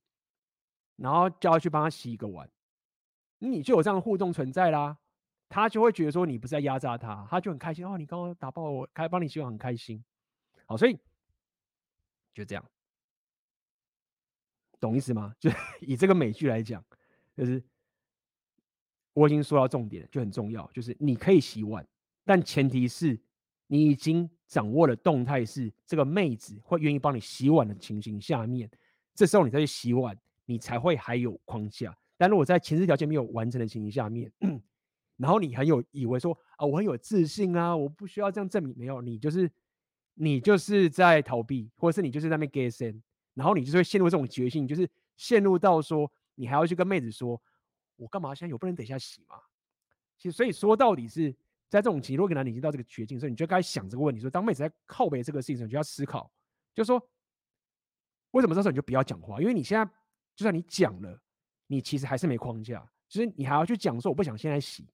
[0.96, 2.46] 然后叫他去帮他洗一个碗，
[3.38, 4.98] 你就有这样的互动存在啦。
[5.48, 10.04] 他就会觉得说你不是在压榨他，他就很开心哦，你刚刚打爆我，开帮你洗碗很开心。
[10.66, 10.98] 好，所以
[12.34, 12.62] 就这样，
[14.82, 15.32] 懂意思吗？
[15.38, 15.48] 就
[15.80, 16.84] 以这个美剧来讲，
[17.36, 17.62] 就是
[19.14, 21.86] 我已经说到重点，就很重要，就是你可以洗碗，
[22.24, 23.18] 但前提是
[23.68, 28.68] 你已经掌握了动态，是这个妹子会愿意帮你洗碗的情形下面，
[29.14, 31.96] 这时候你再去洗碗，你才会还有框架。
[32.18, 34.30] 但如果在前置条件没有完成的情形下面，
[35.16, 39.48] 然后你很有以为说啊，我很有自信啊，我不需要这样证明，没有，你就是
[40.14, 42.74] 你就是在逃避，或者是你就是在那边 get
[43.34, 47.40] 然后你就会陷入这种绝境，就是陷入到说你还要去跟妹子说，
[47.96, 49.40] 我干嘛现在有不能等一下洗吗？
[50.18, 51.30] 其实所以说到底是
[51.68, 56.30] 在这种情况，如果男已经到这个绝境，所以你就该想这个问题，说当妹子在靠北这个事情，你就要思考，
[56.74, 56.98] 就说
[58.32, 59.40] 为什么这时候你就不要讲话？
[59.40, 59.84] 因为你现在
[60.34, 61.20] 就算你讲了。
[61.68, 64.86] 你其实还是没框架，就是你还要去讲说我不想现在洗，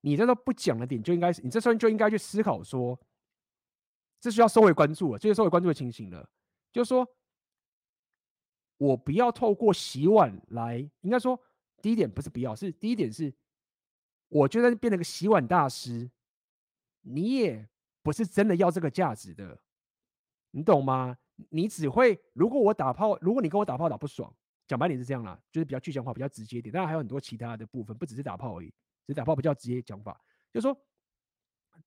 [0.00, 2.98] 你这时候不讲的点就应该，你这时候就应该去思考说，
[4.18, 6.26] 这需要收回关注了，这是收回关注的情形了，
[6.72, 7.06] 就是说
[8.80, 11.38] 我不要透过洗碗来，应该说
[11.82, 13.30] 第一点不是不要，是第一点是，
[14.28, 16.10] 我觉得变成个洗碗大师，
[17.02, 17.68] 你也
[18.02, 19.60] 不是真的要这个价值的，
[20.52, 21.18] 你懂吗？
[21.50, 24.34] 你只会如果我打炮，如果你跟我打炮打不爽。
[24.66, 26.72] 讲白点是这样啦，就是比较具象化、比较直接一点。
[26.72, 28.68] 当然还有很多其他的部分，不只是打炮而已，
[29.04, 30.18] 只是打炮比较直接讲法。
[30.52, 30.80] 就是说，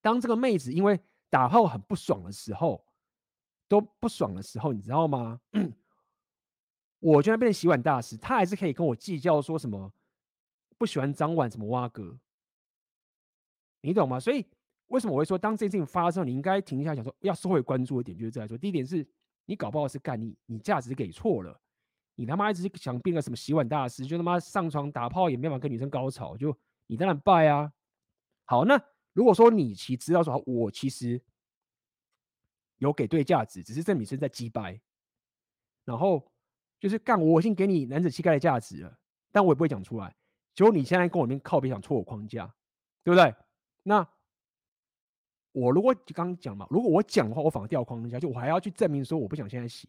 [0.01, 0.99] 当这个妹子因为
[1.29, 2.85] 打炮很不爽的时候，
[3.69, 5.39] 都不爽的时候，你知道吗？
[7.03, 9.91] 我居然变成洗碗大师，他还是可以跟我计较说什么
[10.77, 12.17] 不喜欢脏碗，什么挖哥，
[13.81, 14.17] 你懂吗？
[14.17, 14.45] 所以
[14.87, 19.05] 为什么我会说，当这件事情发生，你应该停一下，想说要收回关注的点，就是在说，第一点是
[19.43, 21.59] 你搞不好是干你，你价值给错了。
[22.15, 26.57] 你他妈一直想变个什么洗碗大师，就他妈上床打炮也没办法跟女生高潮，就
[26.87, 27.73] 你当然败啊。
[28.45, 28.81] 好，那
[29.11, 31.21] 如果说你其实知道说，我其实
[32.77, 34.79] 有给对价值，只是这女生在鸡掰，
[35.83, 36.31] 然后
[36.83, 38.99] 就是干我已经给你男子气概的价值了，
[39.31, 40.13] 但我也不会讲出来。
[40.53, 42.45] 结果你现在跟我那边靠边想戳我框架，
[43.05, 43.33] 对不对？
[43.83, 44.05] 那
[45.53, 49.87] 我如果刚刚讲嘛，如果我讲的话，我反而掉框架，就我还要去证明说我不想现在洗，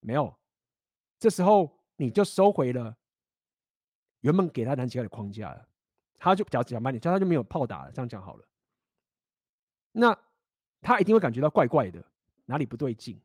[0.00, 0.34] 没有。
[1.20, 2.96] 这时候你就收回了
[4.22, 5.68] 原本给他男子的框架了，
[6.18, 7.92] 他就比较讲慢点，这样他就没有炮打了。
[7.92, 8.44] 这样讲好了，
[9.92, 10.18] 那
[10.80, 12.04] 他一定会感觉到怪怪的，
[12.46, 13.16] 哪里不对劲？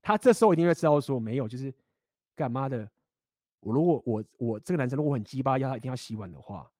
[0.00, 1.72] 他这时候一定会知道说没有，就是
[2.34, 2.88] 干嘛的？
[3.60, 6.70] 我如果我我这个男生如果很鸡巴要他一定要洗碗的话，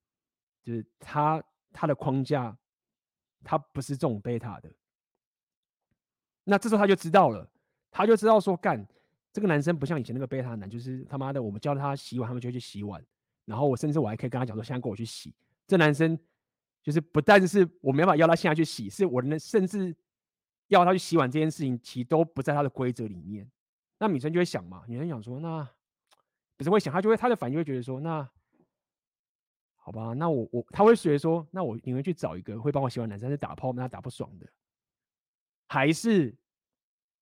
[0.63, 2.57] 就是他他的框架
[3.43, 4.71] 他不是这种贝塔的。
[6.45, 7.49] 那这时候他就知道了，
[7.91, 8.87] 他就知道说干。
[9.33, 13.05] 这个男生不像以前那个贝塔男，就是他妈的，我们教他洗碗，他们就去洗碗。
[13.47, 15.35] 然后我甚至我还可以跟他讲说，现在跟我去洗。
[15.67, 16.17] 这男生
[16.83, 19.93] 就是不但是我没办法要他现在去洗，是我能甚至
[20.69, 23.51] 要他去洗碗这件事情，其实都不在他的规则里面。
[24.07, 25.67] 那女生就会想嘛，女生想说，那
[26.59, 28.29] 不是会想，他就会他的反应会觉得说，那
[29.77, 34.47] 好吧，那我我他会觉得说，那我宁愿去找一个会帮我洗碗男生，是打炮那他打不爽的，
[35.69, 36.37] 还是？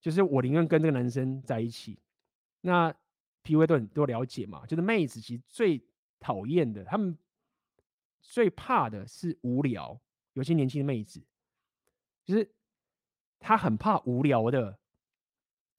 [0.00, 2.02] 就是我宁愿跟这个男生在一起。
[2.62, 2.92] 那
[3.44, 5.80] PUA 都很多了解嘛，就是妹子其实最
[6.18, 7.16] 讨厌的，他们
[8.20, 10.00] 最怕的是无聊。
[10.32, 11.24] 有些年轻的妹子，
[12.24, 12.52] 就是
[13.38, 14.80] 她很怕无聊的。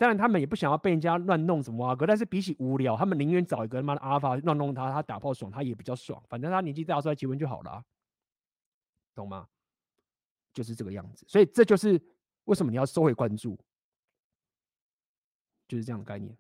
[0.03, 1.95] 当然，他们也不想要被人家乱弄什么啊。
[1.95, 6.21] 哥，但是比起无聊，他们宁愿找一个他妈的阿法乱弄他，他打炮爽，他也比较爽。
[6.27, 7.81] 反正他年纪大，出来结婚就好了，
[9.15, 9.47] 懂吗？
[10.53, 11.25] 就是这个样子。
[11.29, 12.01] 所以这就是
[12.43, 13.57] 为什么你要收回关注。
[15.65, 16.37] 就是这样的概念，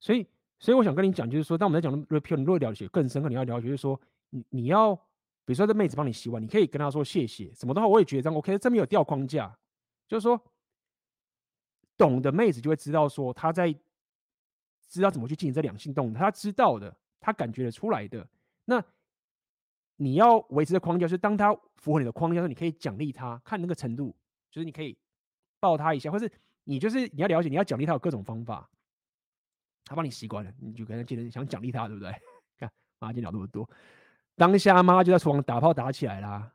[0.00, 0.26] 所以，
[0.58, 3.98] 所以我想跟你讲，就是说，当我们在讲 repeal，你如果了解更深刻，你要了解，就是说，
[4.30, 5.00] 你你要，
[5.44, 9.56] 比如说这妹子帮你洗碗，你可以跟她说谢谢，什么的话，我也觉得这样 OK，这边有掉框架，
[10.08, 10.40] 就是说，
[11.96, 13.74] 懂的妹子就会知道说，她在
[14.88, 18.26] 知道怎么去进行这两性动，她知道的，她感觉得出来的，
[18.64, 18.84] 那。
[19.96, 24.12] 你要维持的框架是，当她符合你的框架的时候，你可以奖励她，看那个程度，
[24.50, 24.98] 就是你可以
[25.60, 26.28] 抱她一下，或是
[26.64, 28.68] 你就是你要了解，你要奖励她有各种方法。
[29.84, 32.12] 他帮你习惯了，你就跟他记得想奖励他，对不对？
[32.58, 32.68] 看
[32.98, 33.70] 妈今聊那么多，
[34.36, 36.52] 当下妈妈就在厨房打炮打起来啦，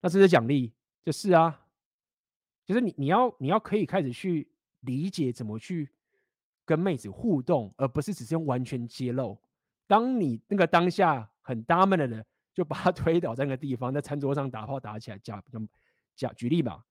[0.00, 1.66] 那这是奖励，就是啊，
[2.64, 4.50] 就是你你要你要可以开始去
[4.80, 5.90] 理解怎么去
[6.64, 9.38] 跟妹子互动，而不是只是用完全揭露。
[9.86, 12.26] 当你那个当下很 dominant 的。
[12.52, 15.42] 就把他推倒在那个地方，在餐桌上打炮打起来，假
[16.16, 16.84] 假举例吧。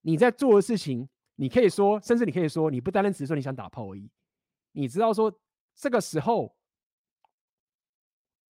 [0.00, 1.06] 你在做的事情，
[1.36, 4.10] 你可以说，甚至你可以说，你不单单只是说你想打炮而已。
[4.72, 5.32] 你知道说
[5.74, 6.56] 这个时候，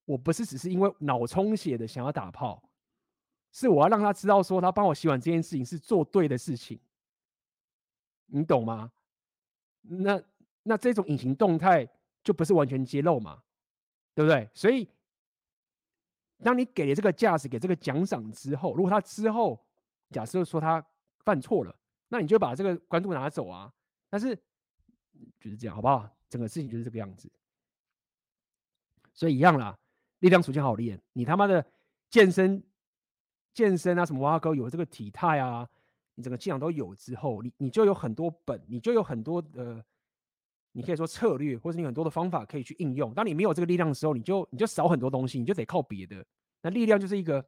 [0.04, 2.62] 我不是只是因为脑充血的想要打炮，
[3.52, 6.78] 是我要让他知道说他帮我洗碗这件事情是做对的事情，
[8.26, 8.92] 你懂吗？
[9.82, 10.22] 那
[10.62, 11.88] 那这种隐形动态
[12.22, 13.42] 就不是完全揭露嘛，
[14.14, 14.48] 对不对？
[14.54, 14.88] 所以，
[16.42, 19.60] 当你给了这个价值，给这个奖赏之后，如果他之后
[20.10, 20.84] 假设说他
[21.24, 21.76] 犯错了，
[22.08, 23.72] 那你就把这个关注拿走啊。
[24.08, 24.36] 但是
[25.40, 26.08] 就是这样，好不好？
[26.28, 27.30] 整个事情就是这个样子。
[29.12, 29.78] 所以一样啦，
[30.22, 31.00] 力量属性好练。
[31.12, 31.64] 你他妈的
[32.10, 32.60] 健身、
[33.54, 35.68] 健身啊，什么挖沟有这个体态啊，
[36.16, 39.84] 你整个技能都有之后，你你就有很多本，你就有很多的，
[40.72, 43.14] 你可以说策略，或者你很多的方法可以去应用。
[43.14, 46.24] 当你没有这个力量的时候，你就你就少很多东西，你就得靠别的。
[46.62, 47.44] 那力量就是一个，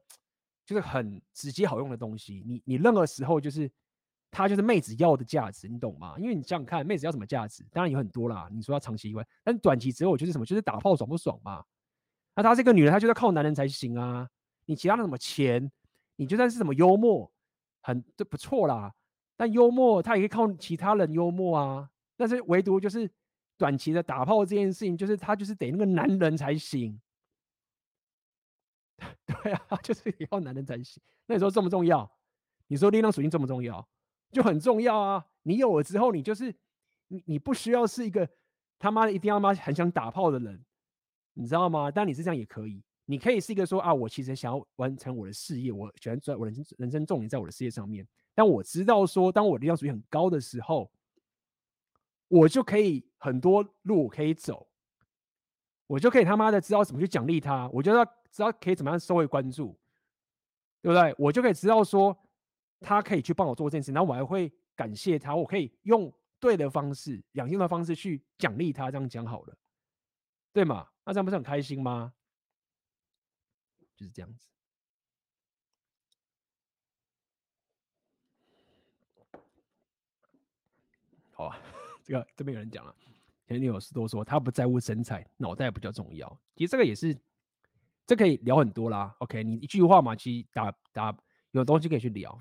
[0.65, 2.45] 就是很直接好用的东西。
[2.47, 3.71] 你你任何时候就是。
[4.37, 6.17] 它就是妹子要的价值，你懂吗？
[6.19, 7.65] 因为你想想看，妹子要什么价值？
[7.71, 8.49] 当然有很多啦。
[8.51, 10.45] 你说要长期以外，但短期之后就是什么？
[10.45, 11.65] 就是打炮爽不爽嘛？
[12.35, 14.29] 那她这个女人，她就要靠男人才行啊。
[14.67, 15.71] 你其他的什么钱，
[16.17, 17.31] 你就算是什么幽默，
[17.83, 18.93] 很都不错啦。
[19.37, 21.91] 但幽默，她也可以靠其他人幽默啊。
[22.17, 23.11] 但是唯独就是
[23.57, 27.01] 短期的打炮这件事情，就是她就是得那个男人才行。
[29.27, 31.03] 对啊， 就是得靠男人才行。
[31.27, 32.11] 那你说重不重要？
[32.69, 33.87] 你说力量属性重不重要？
[34.33, 35.25] 就很重要啊！
[35.43, 36.53] 你有了之后，你就是
[37.07, 38.29] 你，你不需要是一个
[38.81, 40.65] 他妈的一定要妈很想打炮的人，
[41.35, 41.91] 你知道吗？
[41.91, 48.07] 但你是这样也可以，你可以是一个说啊，我其实想要完成我的事业，我喜欢在我人生人生重点在我的事业上面。
[48.35, 50.91] 但我知道说，当我力量属于很高的时候，
[52.29, 54.67] 我就可以很多路可以走，
[55.87, 59.79] 我就可以他妈的知道怎么去奖励他，我就要知道可以怎么样收回关注，
[60.81, 61.15] 对不对？
[61.19, 62.17] 我就可以知道说。
[62.81, 65.35] 他可以去帮我做这件事，然后我还会感谢他。
[65.35, 68.91] 我可以用对的方式、两性的方式去奖励他。
[68.91, 69.57] 这样讲好了，
[70.55, 70.89] 对吗？
[71.05, 72.15] 那这样不是很开心吗？
[73.97, 74.47] 就是这样子。
[81.33, 81.59] 好啊，
[82.05, 82.95] 这个这边有人讲了，
[83.49, 86.41] 前女友是都说他不在乎身材，脑袋比较重要。
[86.55, 87.19] 其实这个也是，
[88.07, 89.13] 这可以聊很多啦。
[89.19, 91.19] OK，你一句话嘛，其实打打
[91.51, 92.41] 有东西可以去聊。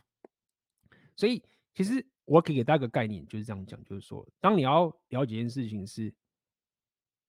[1.16, 1.44] 所以，
[1.74, 6.14] 其实我可以给大家一个概念，就是这样讲，就是说，当你要了解一件事情是，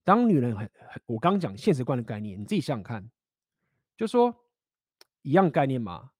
[0.04, 3.10] 当女人很很，我刚刚讲现实观的概念，你自己想想看，
[3.96, 4.34] 就说
[5.22, 6.10] 一样概念嘛。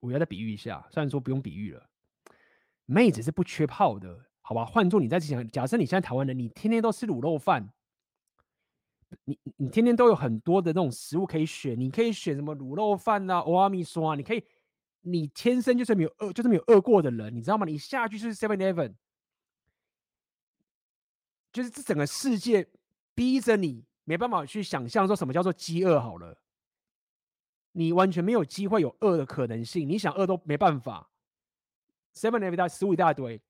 [0.00, 1.88] 我要再比喻一下，虽然说不用比喻了，
[2.84, 4.64] 妹子是不缺炮的，好吧？
[4.64, 7.72] 换做你在想，假设你现在台湾人，你天天都吃卤肉饭，
[9.24, 14.44] 你你天天都有很多的那种食物可以选，你可以选什么卤肉饭啊、欧阿米刷啊，你可以。
[15.06, 17.66] 你天生就是没有饿，就是没有饿过的人，你知道吗？
[17.66, 18.94] 你下去就是 Seven Eleven，
[21.54, 22.68] 就是这整个世界
[23.14, 26.36] 逼着你没办法去想象说什么叫做饥饿好了，
[27.72, 31.08] 你完全没有机会有饿的可能性，你想饿都没办法。
[32.14, 33.40] Seven Eleven 大食物一大堆，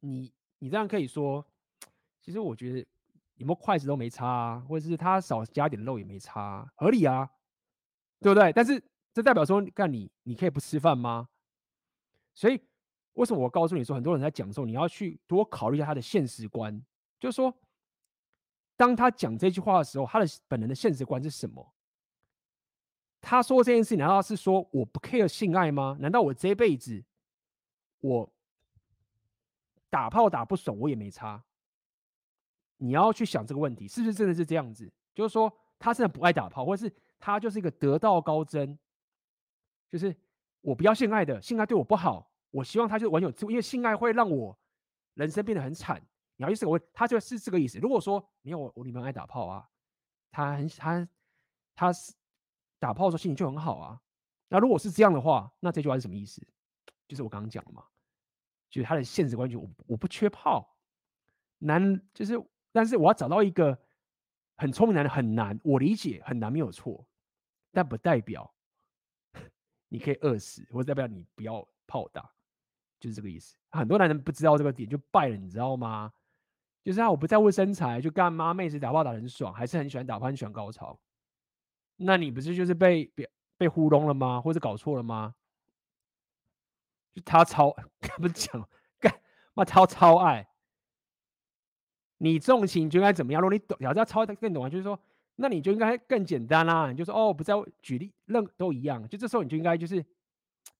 [0.00, 1.46] 你你这样可以说，
[2.20, 2.78] 其实我觉得
[3.36, 7.30] 有没有筷子都没差啊，或者是他少加点肉也没差啊，合理啊，
[8.20, 8.52] 对不对？
[8.52, 8.82] 但是。
[9.14, 11.28] 这代表说，干你，你可以不吃饭吗？
[12.34, 12.60] 所以，
[13.14, 16.80] 为什么我告诉你说，很多人在讲的时候，你要去多考虑一下他的现实观。
[17.18, 17.52] 就是说，
[18.76, 21.74] 当他讲这句话的时候，他的本人的现实观是什么？
[23.20, 25.96] 他说这件事，难道是说我不 care 性爱吗？
[25.98, 27.02] 难道我这辈子
[28.00, 28.30] 我
[29.88, 31.42] 打炮打不爽，我也没差？
[32.76, 34.92] 你要去想这个问题，是不是真的是这样子？
[35.14, 38.76] 就是说，他真的不爱打炮，或者是他就是一个得道高僧？
[39.88, 40.14] 就是
[40.60, 42.28] 我不要性爱的，性爱对我不好。
[42.54, 44.56] 我希望他就是玩有自，因为性爱会让我
[45.14, 46.00] 人生变得很惨。
[46.36, 47.80] 然后意思我他就是这个意思。
[47.80, 49.68] 如果说没有我，我女朋友爱打炮啊，
[50.30, 51.08] 他很他
[51.74, 52.14] 他是
[52.78, 54.00] 打炮的时候心情就很好啊。
[54.48, 56.40] 那如果是这样的话，那这句话是什么意思？
[57.08, 57.84] 就是我刚刚讲的嘛，
[58.70, 60.76] 就是他的现实关系，我我不缺炮，
[61.58, 63.76] 难就是，但是我要找到一个
[64.58, 67.04] 很聪明男人很难，我理解很难没有错，
[67.72, 68.54] 但不代表。
[69.90, 72.32] 你可以饿死，或者代表你不要炮打，
[73.04, 73.54] 就是这个意思。
[73.70, 76.10] 很多男人不知道这个点就败了，你知道吗？
[76.82, 80.98] 就是啊，我不在乎身材，就干嘛妹子打炮打很爽，还是很喜欢打炮，很喜欢高潮。
[81.96, 84.40] 那你不是就是被被被糊弄了吗？
[84.40, 85.34] 或者搞错了吗？
[87.14, 87.70] 就他超
[88.16, 88.68] 不是讲
[88.98, 89.12] 干
[89.52, 89.64] 嘛？
[89.66, 90.48] 超超爱
[92.16, 93.42] 你这种情就应该怎么样？
[93.42, 94.98] 如果你懂，要知道超更懂啊，就是说。
[95.36, 99.04] 那你就应该更简单啦，你就说哦，不在乎举例，任都一样。
[99.08, 100.00] 就这时候你就应该就是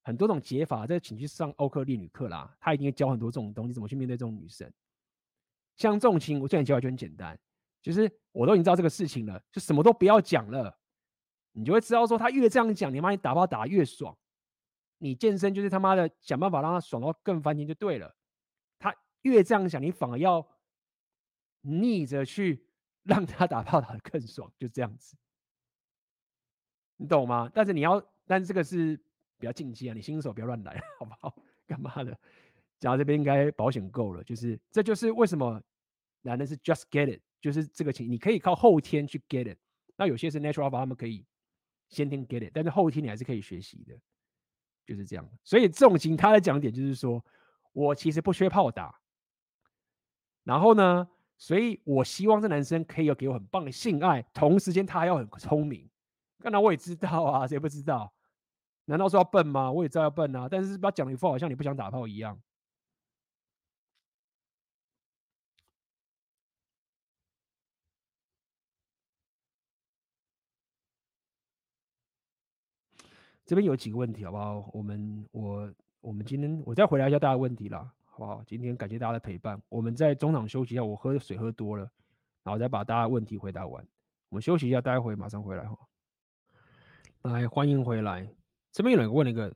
[0.05, 4.71] 很多种解法，再请去上欧克利女课啦，他一定会教很多这种东西，怎么去面对这种女生。
[5.75, 7.37] 像这种情，我这样教就很简单，
[7.81, 10.79] 就是我都已经知道这个事情了，就什么都不要讲了，
[11.53, 14.15] 你就会知道说他越这样讲，你妈你打炮打得越爽，
[14.99, 18.15] 你健身就是他妈的想办法让他爽到更翻天就对了。
[18.77, 20.47] 他越这样想，你反而要
[21.61, 22.63] 逆着去
[23.01, 25.17] 让他打炮打得更爽，就这样子，
[26.97, 27.49] 你懂吗？
[27.53, 28.97] 但是你要，但是这个是
[29.37, 31.35] 比较禁忌啊，你新手不要乱来， 好不好？
[31.67, 32.17] 干嘛的？
[32.79, 35.61] 讲到这边应该保险够了，就是这就是为什么
[36.21, 39.57] 男的是 just get it，就是这个情，你可以靠后天去 get it。
[39.95, 41.25] 那有些是 natural 他们可以
[41.89, 43.97] 先天 get it，但是后天你还是可以学习的，
[44.85, 45.27] 就是这样。
[45.43, 47.23] 所以这种情他的讲点就是说，
[47.71, 48.99] 我其实不缺炮打，
[50.43, 51.07] 然后呢，
[51.37, 55.89] 所以我希望这男生可以有给我很棒的性爱，同时间他还要很聪明。
[56.39, 58.13] 那我也知道啊，谁不知道？
[58.85, 59.71] 难道说要笨吗？
[59.71, 62.39] 我也知道要笨啊，但是把讲的一副好像你不想打炮一样。
[73.45, 74.69] 这边有几个问题，好不好？
[74.73, 78.43] 我们我我们今天我再回答一下大家的问题啦，好不好？
[78.43, 79.61] 今天感谢大家的陪伴。
[79.69, 81.89] 我们在中场休息一下，我喝水喝多了，
[82.43, 83.87] 然后再把大家问题回答完。
[84.29, 85.77] 我们休息一下，待会马上回来哈。
[87.21, 88.34] 来，欢迎回来。
[88.75, 89.49] 这边有人问了一个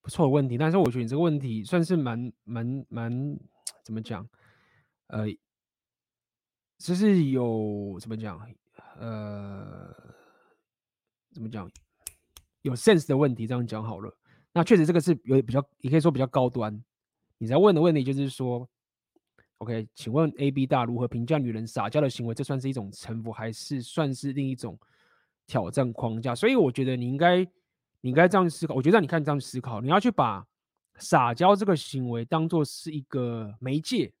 [0.00, 3.38] 不错的问题，但是我觉得你这个问题算是蛮蛮蛮
[3.82, 4.26] 怎么讲？
[5.08, 5.26] 呃，
[6.78, 8.40] 就是有怎么讲？
[8.98, 9.94] 呃，
[11.30, 11.70] 怎么讲？
[12.62, 14.10] 有 sense 的问题，这样讲好了。
[14.54, 16.82] 那确实这个是有比较，也可以说比较高端。
[17.36, 18.66] 你在问的问题就是说
[19.58, 22.34] ，OK，请问 AB 大如何评价女人撒娇的行为？
[22.34, 24.78] 这算是一种臣服，还是算是另一种
[25.46, 26.34] 挑战框架？
[26.34, 27.46] 所以我觉得你应该，
[28.04, 28.74] 你该这样思考。
[28.74, 30.46] 我觉得让你看这样思考，你要去把
[30.96, 34.12] 撒娇这个行为当做是一个媒介，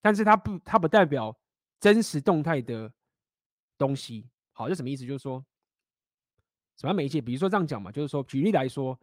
[0.00, 1.36] 但是它不，它不代表
[1.80, 2.92] 真实动态的
[3.76, 4.28] 东西。
[4.52, 5.04] 好，这什么意思？
[5.04, 5.44] 就是说。
[6.76, 7.20] 什么媒介？
[7.20, 8.96] 比如说这样讲嘛，就是说，举例来说，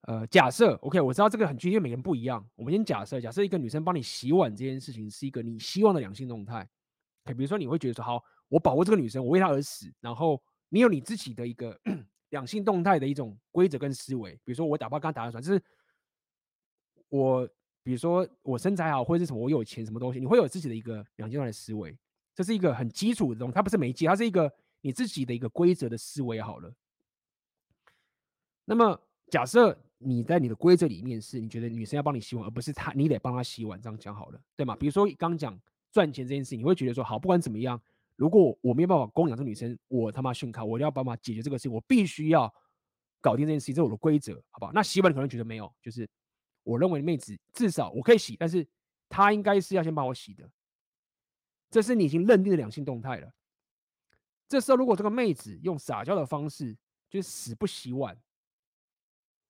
[0.00, 2.44] 呃，假设 OK，我知道这个很具体，每个人不一样。
[2.56, 6.68] 我们先假设，假设一个女生帮你洗碗这件事情是一个你希望的两性动态。
[7.24, 9.94] 比如说你会觉得说，好，我保护这个女生，我为她而死。
[10.00, 11.80] 然后你有你自己的一个
[12.32, 14.32] 两性动态的一种规则跟思维。
[14.44, 15.62] 比如说我打炮，刚刚打完算，就是
[17.08, 17.48] 我，
[17.82, 21.96] 比如说我身材好，或者是什么，我有钱，什么东西，你会有自己的一个两性动态的思维。
[22.34, 24.52] 这是一个很基础的东西，它不是媒介，它是一个。
[24.84, 26.74] 你自己的一个规则的思维好了。
[28.64, 34.74] 那么假设你在你的规则里面是，你觉得女生要帮你洗碗，而不是她，你得帮她洗碗，这样讲好了，对吗？
[34.74, 35.56] 比如说刚讲
[35.92, 37.80] 赚钱这件事情，你会觉得说，好，不管怎么样，
[38.22, 42.48] 如果我没有办法供养这女生，我他妈训她，我一定要帮忙解决这个事情，我必须要
[43.20, 44.70] 搞定这件事情，这是我的规则，好不好？
[44.72, 46.08] 那洗碗可能觉得没有，就是
[46.62, 48.64] 我认为妹子至少我可以洗，但是
[49.08, 50.48] 她应该是要先帮我洗的，
[51.68, 53.28] 这是你已经认定的两性动态了。
[54.46, 56.76] 这时候，如果这个妹子用撒娇的方式，
[57.10, 58.16] 就是死不洗碗，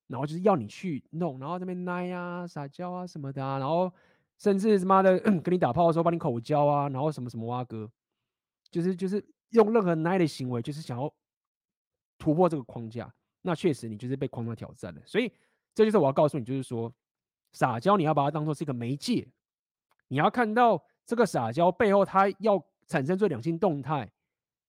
[0.07, 3.92] 然后就是要你去弄，然后这边奶呀、撒娇啊什么的啊，然后
[4.39, 7.91] 甚至他妈的 跟你打炮的时候帮你口交啊，然后什么什么哇哥，
[8.73, 11.15] 就是就是用任何奶的行为，就是想要
[12.18, 15.02] 突破这个框架，那确实你就是被框架挑战了。
[15.07, 15.33] 所以
[15.73, 16.92] 这就是我要告诉你，就是说
[17.52, 19.28] 撒娇你要把它当做是一个媒介，
[20.09, 24.10] 你要看到这个撒娇背后它要产生出两性动态。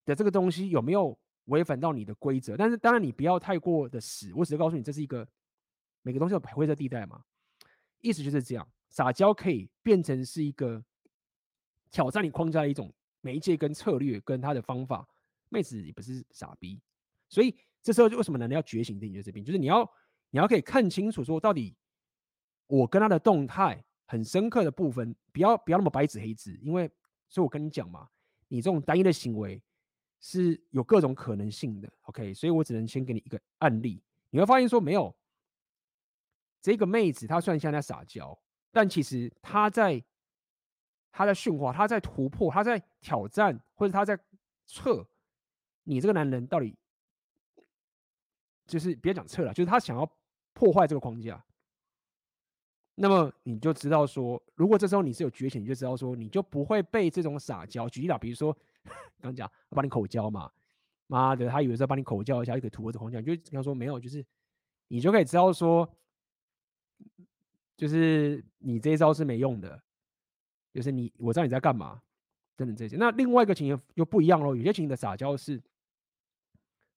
[0.06, 2.57] 的这个东西有没有违反到你的规则？
[2.57, 5.25] 但是当然你不要太过的死，我只是告诉你这是一个
[6.01, 7.23] 每个东西有灰色地带嘛，
[8.01, 8.67] 意思就是这样。
[8.90, 10.83] 撒娇可以变成是一个
[11.90, 12.93] 挑战你框架的一种
[13.24, 15.08] 媒介跟策略跟他的方法。
[15.50, 16.80] 妹子也不是傻逼，
[17.27, 19.00] 所以这时候就为什么男人要觉醒？
[19.00, 19.92] 在你这边，就是你要
[20.30, 21.76] 你要可以看清楚说到底
[22.68, 26.88] 我跟他的动态很深刻的部分，不要不要那么白纸黑字，因为
[27.27, 28.08] 所以我跟你讲嘛，
[28.48, 29.60] 你这种单一的行为。
[30.26, 34.02] 是有各种可能性的，OK，所以我只能先给你一个案例。
[34.30, 35.14] 你会发现说，没有
[36.61, 40.02] 这个妹子，她虽然现在在撒娇，但其实她在
[41.14, 44.19] 他在驯化，他在突破，他在挑战，或者他在
[44.66, 45.08] 测
[45.83, 46.75] 你这个男人到底
[48.66, 50.06] 就是别讲测了，就是他想要
[50.51, 51.42] 破坏这个框架。
[52.95, 57.88] 那么你就知道说，如果这时候你是有觉醒，你就知道说，你就不会被这种撒娇。
[57.88, 58.53] 举例啦，比如说。
[59.22, 60.51] 刚讲帮你口交嘛，
[61.08, 64.25] 妈的，他以为是帮你口交一下就可以突破这框架，你就跟他说没有，就是
[64.90, 65.90] 你就可以知道说，
[67.77, 69.82] 就是你这一招是没用的，
[70.74, 72.02] 就是你我知道你在干嘛，
[72.56, 72.98] 等等这些。
[72.98, 75.61] 那另外一个情形又不一样喽，有些情形的撒娇是，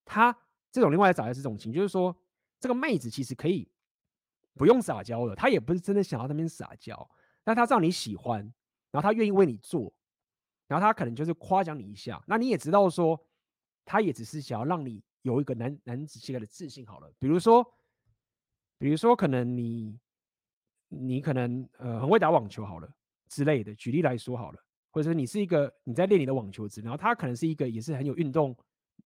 [0.05, 0.37] 他
[0.73, 2.17] 这种另外的撒娇是这种情，就是说
[2.59, 3.69] 这个妹子其实可以
[4.55, 7.09] 不用撒娇的，她也不是真的想要那边撒娇，
[7.45, 8.53] 但她知道你喜欢。
[8.93, 9.93] 然后他愿意为你做，
[10.67, 13.21] 然后他可能就是夸奖你一下，那你也知道说，
[13.85, 17.13] 他也只是想要让你有一个男男子气概的自信好了。
[17.19, 17.63] 比如说，
[18.79, 19.99] 比如说可能你
[20.89, 22.91] 你可能呃很会打网球好了
[23.29, 24.59] 之类的，举例来说好了，
[24.91, 28.57] 或者是你是一个你在练你的网球姿，然后他可能是一个也是很有运动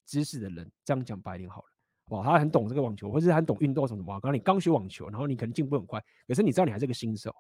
[0.07, 1.69] 知识的人，这样讲白一点好了。
[2.07, 4.13] 哇，他很懂这个网球，或是很懂运动什么什么。
[4.15, 7.33] 刚刚你刚学网球，然后你可能进步很快，可是你知道你还是个新手，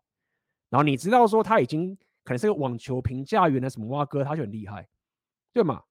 [0.68, 4.88] 然后你知道说他已经可能是个网球评价员的什么哇哥，他就很厉害，
[5.52, 5.82] 对吗？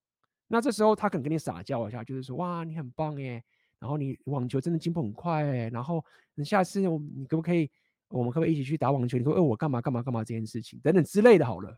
[0.48, 3.44] 那这时候他可能跟你撒娇一下，就是说哇你很棒耶，
[3.80, 6.04] 然后你网球真的进步很快哎，然后
[6.36, 7.70] 你下次我你可不可以，
[8.10, 9.18] 我们可不可以一起去打网球？
[9.18, 11.78] 你说哎我干嘛干嘛干嘛这件事情等等之类的好了，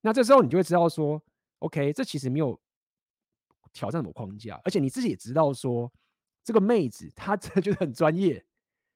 [0.00, 1.22] 那这时候你就会知道说
[1.58, 2.58] ，OK 这其实没有
[3.72, 5.92] 挑战什么框架，而且你自己也知道说。
[6.44, 8.44] 这个妹子她真的就是很专业，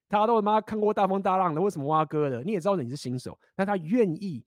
[0.08, 2.42] 她都他妈看过大风大浪的，为什么挖哥的？
[2.42, 4.44] 你也知道你是新手，但她愿意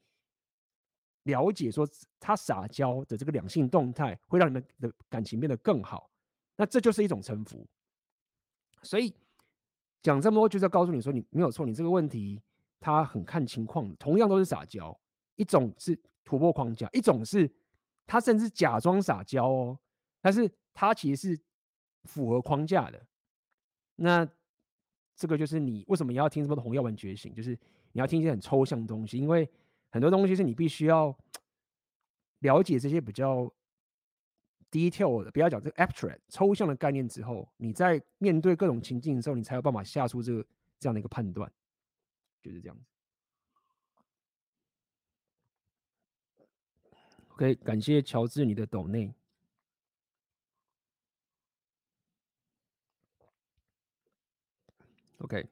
[1.23, 1.87] 了解说
[2.19, 6.11] 她撒娇的这个两性动态会让你们的感情变得更好，
[6.57, 7.65] 那这就是一种臣服。
[8.83, 9.15] 所以
[10.01, 12.41] 讲这么多就是要告诉你说，你没有错，你这个问题
[12.79, 14.97] 他很看情况，同样都是撒娇，
[15.35, 17.51] 一种是突破框架，一种是
[18.05, 19.79] 他甚至假装撒娇哦，
[20.21, 21.41] 但是他其实是。
[22.05, 23.05] 符合框架的，
[23.97, 24.27] 那
[25.17, 27.35] 这个就是你为什么你要听什么多红药丸觉醒？
[27.35, 27.51] 就是
[27.91, 29.47] 你要听一些很抽象的东西，因为
[29.91, 31.15] 很多东西是你必须要
[32.39, 33.51] 了解这些比较
[34.71, 40.45] detail 的，不要讲这个 abstract 抽象的概念之后，你在面对各种情境的时候，你才有办法下出这个
[40.79, 41.51] 这样的一个判断，
[42.41, 42.83] 就是这样子。
[47.29, 49.13] OK，感谢乔治你的抖内。
[55.19, 55.45] OK，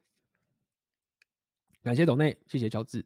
[1.83, 3.05] 感谢董内，谢谢乔治。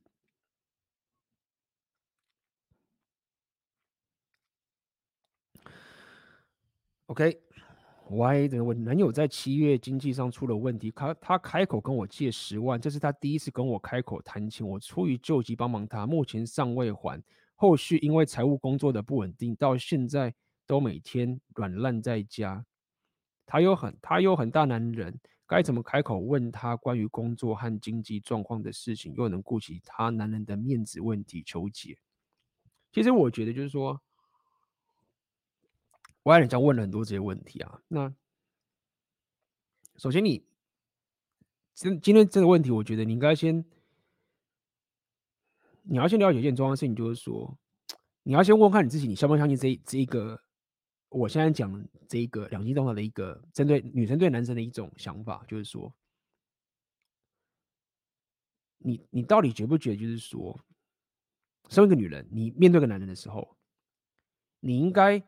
[7.11, 17.21] OK，Y 的我男友在七月经济上出了问题，他他开口跟我借十万，这是他第一次跟我开口谈钱，我出于救急帮忙他，目前尚未还，
[17.55, 20.33] 后续因为财务工作的不稳定，到现在
[20.65, 22.65] 都每天软烂在家。
[23.45, 25.19] 他有很他有很大男人。
[25.45, 31.43] 该怎么开口问他关于工作和经济状况的事情，又能顾及他男人的面子问题？
[31.45, 31.97] 求解。
[32.93, 34.01] 其实我觉得就是说，
[36.23, 37.81] 我爱人家问了很多这些问题啊。
[37.87, 38.13] 那
[39.97, 40.45] 首先你，
[41.73, 43.65] 今今天这个问题，我觉得你应该先，
[45.83, 47.57] 你要先了解一件重要的事情，就是说，
[48.23, 50.41] 你要先问看你自己，你相不相信这这一个。
[51.09, 55.93] 我现在讲这一个两性动态的一个针对女生对男生的一种想法，就是说，
[58.77, 60.57] 你你到底觉不觉得，就是说，
[61.67, 63.57] 身为一个女人，你面对一个男人的时候，
[64.61, 65.21] 你应该，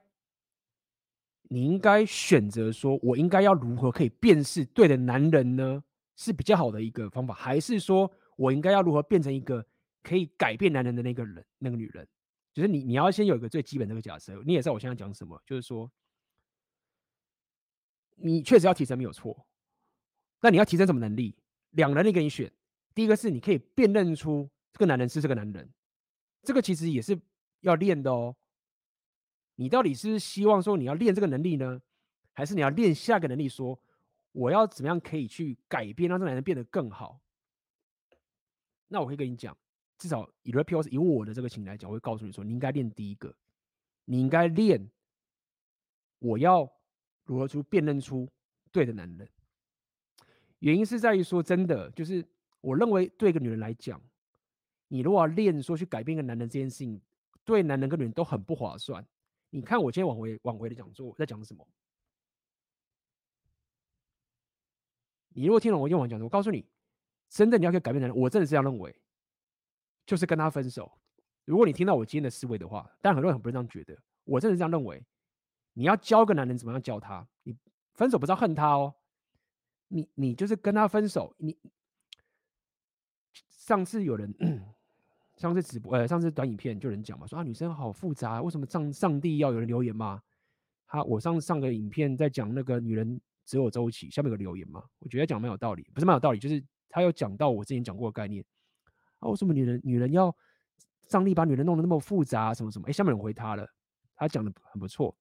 [1.50, 5.84] 你应该选择说，我应该要如何可以辨识对的男人呢？
[6.16, 9.66] 是比较好的一个方法，还是说我应该要如何变成一个
[10.04, 12.08] 可以改变男人的那个人，那个女人？
[12.54, 15.92] 就是你，你要先有一个最基本的一个假设，你也知道我现在讲什么，就是说，
[18.16, 19.46] 你确实要提升没有错，
[20.40, 21.36] 那你要提升什么能力？
[21.72, 22.52] 两个能力给你选，
[22.94, 25.68] 第一个是你可以辨认出这个男人是这个男人，
[26.44, 27.20] 这个其实也是
[27.62, 28.36] 要练的哦。
[29.56, 31.82] 你到底是希望说你要练这个能力呢，
[32.34, 33.48] 还是你要练下个能力？
[33.48, 33.80] 说
[34.32, 37.20] 我要怎么样可以去改变，让这个男人变得更好？
[38.88, 39.56] 那我可以跟你讲。
[39.96, 43.34] 至少以 Repeals 以我的这个情来讲，我会告诉你说，你应该练第一个，
[44.06, 44.90] 你应该练
[46.20, 46.70] 我要
[47.24, 48.28] 如何去辨认出
[48.72, 49.30] 对的男人。
[50.60, 52.26] 原因是在于说，真的就是
[52.60, 54.02] 我认为对一个女人来讲，
[54.90, 57.00] 你如果要练说去改变一个男人这件事情，
[57.46, 59.06] 对男人跟女人都很不划算。
[59.54, 61.68] 你看我今天往回往回的讲座在讲什么？
[65.30, 66.66] 你如果听了我今天晚讲座，我告诉你，
[67.30, 69.00] 真的你要可以改变男人，我真的是这样认为。
[70.08, 70.92] 就是跟他分手。
[71.46, 73.96] 如果你听到我今天的思维的话，但很多人很不是这样觉得。
[74.24, 75.06] 我真的是这样认为。
[75.74, 77.28] 你要教个男人怎么样教他？
[77.44, 77.56] 你
[77.94, 78.96] 分手不是要恨他哦，
[79.88, 81.36] 你你就是跟他分手。
[81.38, 81.56] 你
[83.50, 84.34] 上次有人，
[85.38, 90.22] 上次直播呃，上次短影片就有人讲嘛，说啊女生好复杂，为什么上上帝要有人留言吗？
[90.86, 98.45] 他我上上个影片在讲那个女人只有周期，下面有留言嘛，我觉得讲蛮有道理，不是蛮有道理，就是他有讲到我之前讲过的概念。
[99.20, 100.36] 啊，为什么女人女人要
[101.10, 102.53] 上帝把女人弄得那么复杂？
[102.53, 102.88] 什么什么？
[102.88, 103.68] 哎，下面有人回他了，
[104.16, 105.16] 他讲的很不错。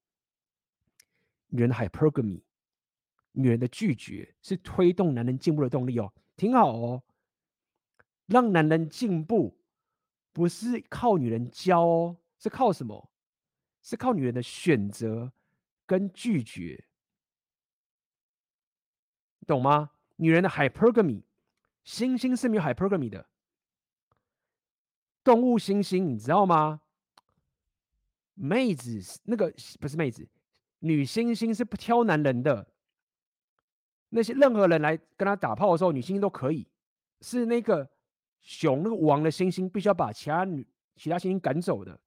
[1.48, 2.42] 女人的 hypergamy，
[3.32, 7.02] 女人的拒绝是推动男人进步的动力哦，挺好哦。
[8.26, 9.58] 让男人进步
[10.32, 13.10] 不是靠女人教哦，是靠什么？
[13.82, 15.32] 是靠女人的选择
[15.84, 16.84] 跟拒绝，
[19.46, 19.90] 懂吗？
[20.16, 21.24] 女人的 hypergamy，
[21.84, 23.26] 猩猩是没有 hypergamy 的，
[25.24, 26.80] 动物猩猩你知道吗？
[28.34, 30.28] 妹子那个不是妹子，
[30.78, 32.68] 女猩猩是不挑男人的，
[34.10, 36.68] 那些任何人来跟她打炮的时候，女猩猩都可以，
[37.20, 37.90] 是那个。
[38.42, 41.98] 熊那个王的猩猩必须要把其他女、其他猩猩赶走的，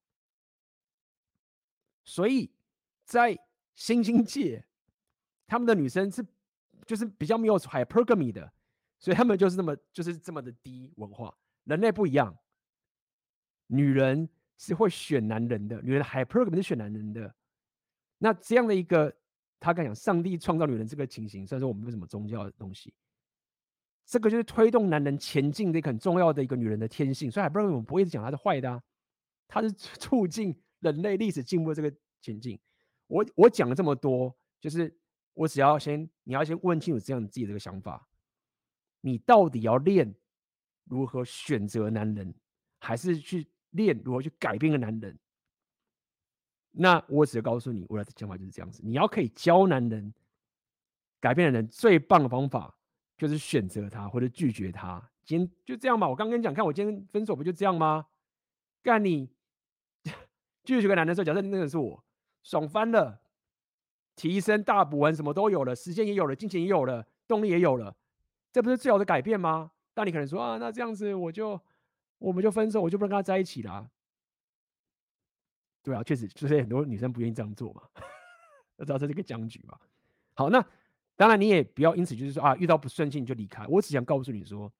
[2.03, 2.51] 所以
[3.05, 3.33] 在
[3.75, 4.63] 猩猩界，
[5.47, 6.23] 他们的女生是
[6.85, 8.51] 就是比较没有 hypergamy 的，
[8.99, 11.35] 所以他们就是这么就是这么的低文化。
[11.63, 12.37] 人类不一样，
[13.67, 17.33] 女人是会选男人的，女人 hypergamy 是选男人的。
[18.17, 19.13] 那这样的一个，
[19.59, 22.93] 他敢讲上帝创造女人这个情形，算是我们为什么宗教的东西。
[24.05, 28.81] 这个就是推动男人前进的一个很重要的一个女人的天性，所以不然我们不会讲她是坏的啊，
[29.47, 32.59] 她是 促进人类历史进步的这个前进。
[33.07, 34.95] 我我讲了这么多，就是
[35.33, 38.07] 我只要先你要先问清楚这样自己的这个想法，
[39.01, 40.13] 你到底要练
[40.83, 42.33] 如何选择男人，
[42.79, 45.17] 还是去练如何去改变一个男人？
[46.71, 50.13] 那我只告诉你，我的想法就是这样子，你要可以教男人
[51.19, 52.77] 改变的人最棒的方法。
[53.17, 56.07] 就是选择他或者拒绝他，今天就这样吧。
[56.07, 58.07] 我刚跟你讲，看我今天分手不就这样吗？
[58.83, 59.29] 干你
[60.63, 62.03] 拒绝个男的时候，假设那个人是我，
[62.43, 63.21] 爽翻了，
[64.15, 67.95] 提升大补完什么都有了，时间也有了，金钱也有了，动力也有了，
[68.51, 69.71] 这不是最好的改变吗？
[69.93, 71.59] 但你可能说啊，那这样子我就
[72.17, 73.89] 我们就分手，我就不能跟他在一起了。
[75.81, 77.81] 对啊，确实就是很多女生不愿意这样做嘛，
[78.77, 79.79] 要知道这是一个僵局嘛。
[80.33, 80.65] 好，那。
[81.17, 83.65] 当然，你也不要因此就是说啊，遇到不顺心你就离开。
[83.67, 84.71] 我只想告诉你说，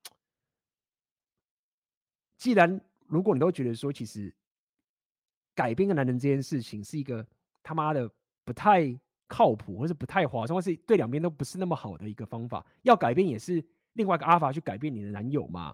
[2.37, 4.33] 既然如果你都觉得说，其实
[5.53, 7.25] 改变个男人这件事情是一个
[7.63, 8.11] 他妈的
[8.43, 8.93] 不太
[9.27, 15.73] 靠谱，或是不太划算，或是对两边都不是那么好的一个方法，要改变也是另外一个阿法去改变你的男友嘛，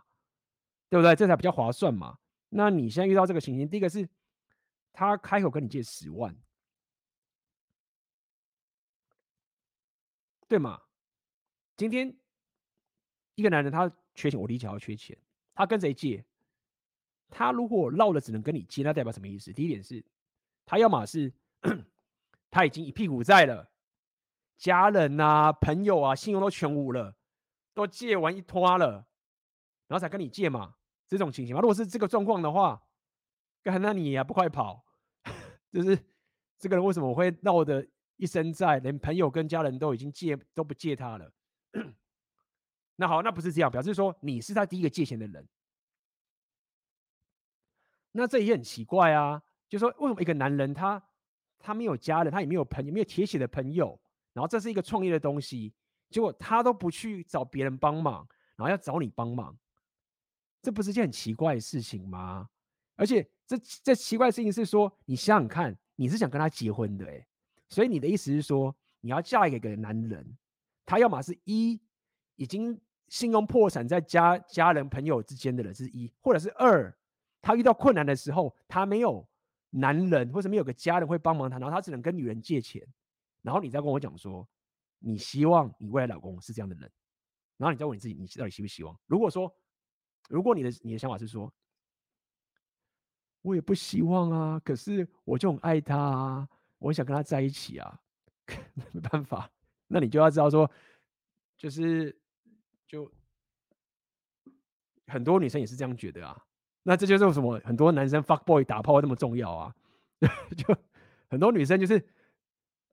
[0.90, 1.16] 对不对？
[1.16, 2.20] 这才比较划算嘛。
[2.50, 4.08] 那你现在遇到这个情形，第一个是
[4.94, 6.36] 他开口跟你借十万。
[10.52, 10.82] 对吗？
[11.78, 12.14] 今天
[13.36, 15.18] 一个男人他缺钱，我理解要缺钱，
[15.56, 16.26] 他跟谁借？
[17.30, 19.54] 他如果闹了只能跟你借，那代表什么意思？
[19.54, 20.04] 第一点是，
[20.66, 21.32] 他要么是
[22.52, 23.72] 他已经一屁股债了，
[24.58, 27.16] 家人啊、朋友啊，信用都全无了，
[27.74, 29.08] 都借完一拖了，
[29.88, 30.76] 然后才跟你借嘛，
[31.08, 31.62] 这种情形嘛。
[31.62, 32.84] 如果是这个状况的话，
[33.64, 34.84] 那你也不快跑，
[35.72, 35.98] 就是
[36.60, 37.88] 这个人为什么会闹的？
[38.22, 41.34] 一生债，连朋友跟家人都已经借都不借他了。
[42.98, 45.48] 那好，那不是这样，表示说你是他第一个借钱的人。
[48.12, 51.02] 那这也很奇怪啊，就说为什么一个男人他
[51.58, 54.00] 他没有家人，他也没有朋友，没有铁血的朋友，
[54.34, 55.74] 然后这是一个创业的东西，
[56.12, 59.58] 结果他都不去找别人帮忙，然后要找你帮忙，
[60.62, 62.48] 这不是件很奇怪的事情吗？
[62.96, 67.28] 而且这这奇怪的事情是说，你想想看，你是想跟他结婚的，欸，
[67.72, 70.38] 所以你的意思是说，你要嫁给一个男人，
[70.86, 71.82] 他要么是一
[72.36, 76.94] 已经信用破产，在家家人朋友之间的人是一，或者是二，
[77.42, 79.26] 他遇到困难的时候，他没有
[79.70, 82.86] 男人或者没有个家人会帮忙他，然后他只能跟女人借钱，
[83.42, 84.46] 然后你再跟我讲说，
[85.00, 86.92] 你希望你未来老公是这样的人，
[87.56, 88.94] 然后你再问你自己，你到底希不希望？
[89.08, 89.50] 如果说，
[90.28, 91.52] 如果你的你的想法是说，
[93.42, 96.50] 我也不希望啊，可是我就很爱他啊。
[96.82, 98.00] 我想跟他在一起啊，
[98.92, 99.50] 没办法，
[99.88, 100.70] 那你就要知道说，
[101.56, 102.20] 就是
[102.88, 103.10] 就
[105.08, 106.44] 很多女生也是这样觉得啊。
[106.84, 109.76] 那这就是为什么很多男生 fuck boy 打炮那么重要啊。
[110.58, 110.76] 就
[111.30, 112.04] 很多女生就是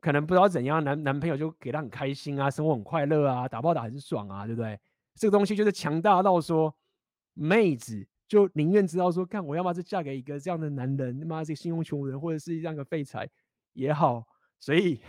[0.00, 4.78] 可能不知道怎样，男男朋友就给她很开心啊，生活很快乐啊，打炮打很爽啊，对不对？
[5.15, 6.76] 这个东西就是强大到说，
[7.33, 13.28] 妹子就宁愿知道说，看我要么是嫁给一个这样的男人，他妈是信用穷人，或者是这样的废柴。
[13.79, 14.27] 也好，
[14.59, 15.01] 所以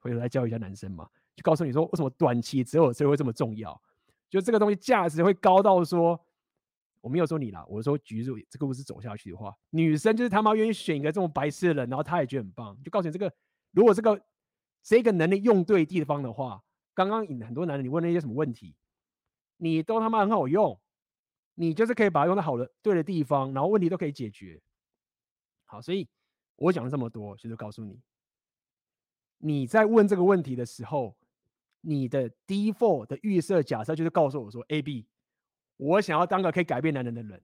[0.00, 3.80] 回头来教育一下男生嘛，就告诉你说，为什么短期择偶会这么重要？
[4.28, 6.20] 就这个东西价值会高到说，
[7.00, 13.32] 我没有说你啦，我说举例这个故事走下去的话，女生就是他妈愿意选一个这么白痴的人，然后他也觉得很棒，就告诉你这个，
[13.70, 14.20] 如果这个
[14.82, 16.60] 这个能力用对地方的话，
[16.92, 18.74] 刚刚很多男人你问了一些什么问题，
[19.58, 20.80] 你都他妈很好用，
[21.54, 24.60] 你就是可以把它用在好的对的地方，然后问题都可以解决。
[25.66, 26.08] 好，所以。
[26.56, 28.00] 我讲了这么多，就是告诉你，
[29.38, 31.16] 你在问这个问题的时候，
[31.82, 35.06] 你的 default 的预设假设就是告诉我说，A B，
[35.76, 37.42] 我想要当个可以改变男人的人。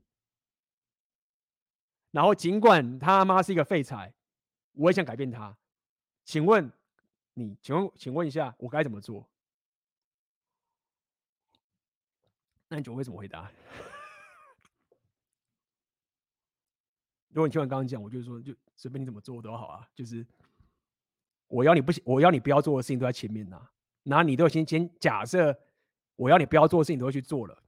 [2.10, 4.12] 然后尽管他妈是一个废柴，
[4.73, 5.57] 我也想改变他。
[6.24, 6.70] 请问
[7.34, 9.28] 你，请问，请问一下，我该怎么做？
[12.68, 13.50] 那你觉得会怎么回答？
[17.28, 19.89] 如果你听完刚刚讲，我就说，就随便你怎么做都好啊。
[19.94, 20.27] 就是
[21.47, 23.69] 我要你不行，我要你不要做的事情都在前面呐、
[24.02, 25.57] 然后你都先先假设
[26.17, 27.62] 我要你不要做的事情都会去做了。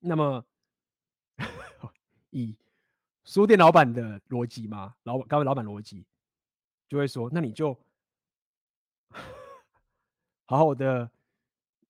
[0.00, 0.44] 那么
[2.30, 2.56] 以
[3.24, 6.04] 书店老板的逻辑嘛，老板刚才老板逻辑
[6.88, 7.78] 就会说，那你就
[10.46, 11.08] 好好的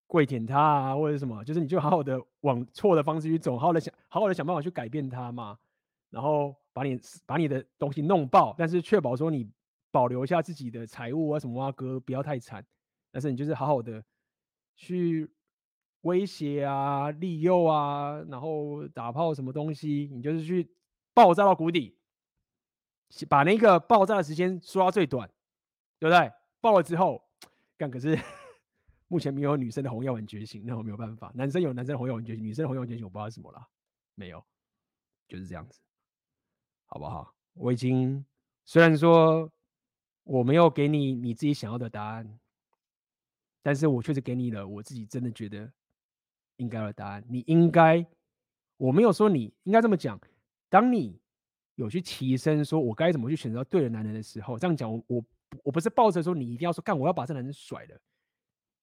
[0.06, 5.58] 跪舔他啊，或者什么，就是你就好好的往错的方式去走，好好的想，好好的想办法去改变他嘛。
[6.10, 9.50] 然后把你把你的东西弄爆，但是确保说你
[9.90, 12.64] 保留一下自己的财物啊什么啊哥不要太惨。
[13.10, 14.04] 但是你就是好好的
[14.76, 15.28] 去
[16.02, 20.70] 威胁啊、利诱啊，然后打炮什么东西，你就是去
[21.12, 21.98] 爆炸到谷底，
[23.28, 25.28] 把那个爆炸的时间缩到最短，
[25.98, 26.32] 对不对？
[26.60, 27.22] 爆了之后，
[27.76, 28.16] 干可是
[29.08, 31.32] 目前没有女生的红药丸觉醒，那我没有办法。
[31.34, 33.66] 男生有男生的红药丸觉醒，女生的红药丸觉醒我不知道是什么啦，
[34.14, 34.44] 没有，
[35.26, 35.80] 就是这样子。
[36.90, 37.32] 好不好？
[37.54, 38.24] 我已经
[38.64, 39.50] 虽然说
[40.24, 42.38] 我没有给你你自己想要的答案，
[43.62, 45.70] 但是我确实给你了我自己真的觉得
[46.56, 47.24] 应该的答案。
[47.28, 48.04] 你应该，
[48.76, 50.20] 我没有说你应该这么讲。
[50.68, 51.20] 当你
[51.76, 55.24] 有去提升，说我该怎么去选择对的男人的时候，这样讲，我我
[55.64, 58.00] 我不是抱着说你一定要说干，我要把这男人甩了。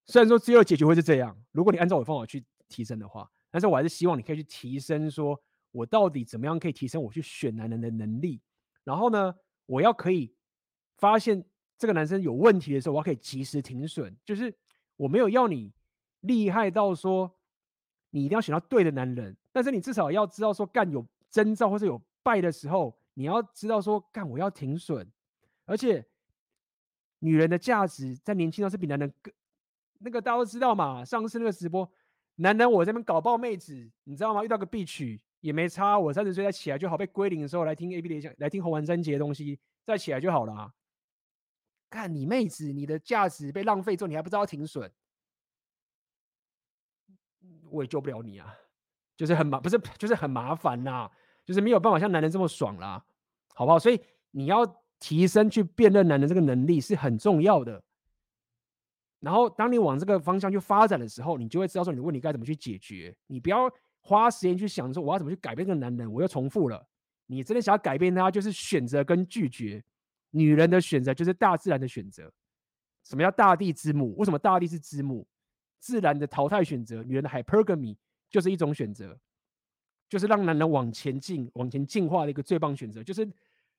[0.05, 5.41] 虽然说最后结局会是这样，如果你按照我的方法去提升的话，但是我还是希望你可以去提升说。
[5.77, 8.41] 我到底怎么样可以提升我去选男人的能力？
[8.83, 9.35] 然后呢，
[9.67, 10.33] 我要可以
[10.97, 11.45] 发现
[11.77, 14.17] 这个男生有问题的时候，我要可以及时停损。
[14.25, 14.51] 就是
[14.95, 15.71] 我没有要你
[16.21, 17.31] 厉害到说
[18.09, 25.07] 你一定要选到对的男人，但是你至少要知道说干有征兆或者有败的时候，你要知道说干我要停损。
[25.65, 26.03] 而且
[27.19, 29.31] 女人的价值在年轻的时候是比男人更
[29.99, 31.05] 那个大家都知道嘛。
[31.05, 31.87] 上次那个直播，
[32.35, 34.43] 男人我这边搞爆妹子，你知道吗？
[34.43, 35.21] 遇到个必娶。
[35.39, 40.73] 也没差，我三十岁再起来就好，被归零的时候来听 A B 的讲，来听洪完三节的东西，再起来就好了啊。
[41.89, 44.91] 看你妹子，你的价值被浪费之后，你还不知道停损，
[47.69, 48.53] 我也救不了你啊，
[49.15, 51.09] 就是很麻，不是就是很麻烦呐，
[51.45, 53.05] 就是没有办法像男人这么爽啦，
[53.53, 53.79] 好不好？
[53.79, 54.01] 所以
[54.31, 54.65] 你要
[54.99, 57.81] 提升去辨认男人这个能力是很重要的。
[59.19, 63.71] 然后当你往这个方向去发展的时候，你就会知道说你的问题该怎么去解决，你不要。
[64.07, 66.87] 花时间去想说我要怎么去改变这个男人，我又重复了。
[67.25, 69.83] 你真的想要改变他，就是选择跟拒绝。
[70.31, 72.31] 女人的选择就是大自然的选择。
[73.03, 74.15] 什么叫大地之母？
[74.15, 75.27] 为什么大地是之母？
[75.79, 77.97] 自然的淘汰选择，女人的 hypergamy
[78.29, 79.19] 就是一种选择，
[80.07, 83.29] 就是让男人往前进、往前进化的一个最棒选择，就是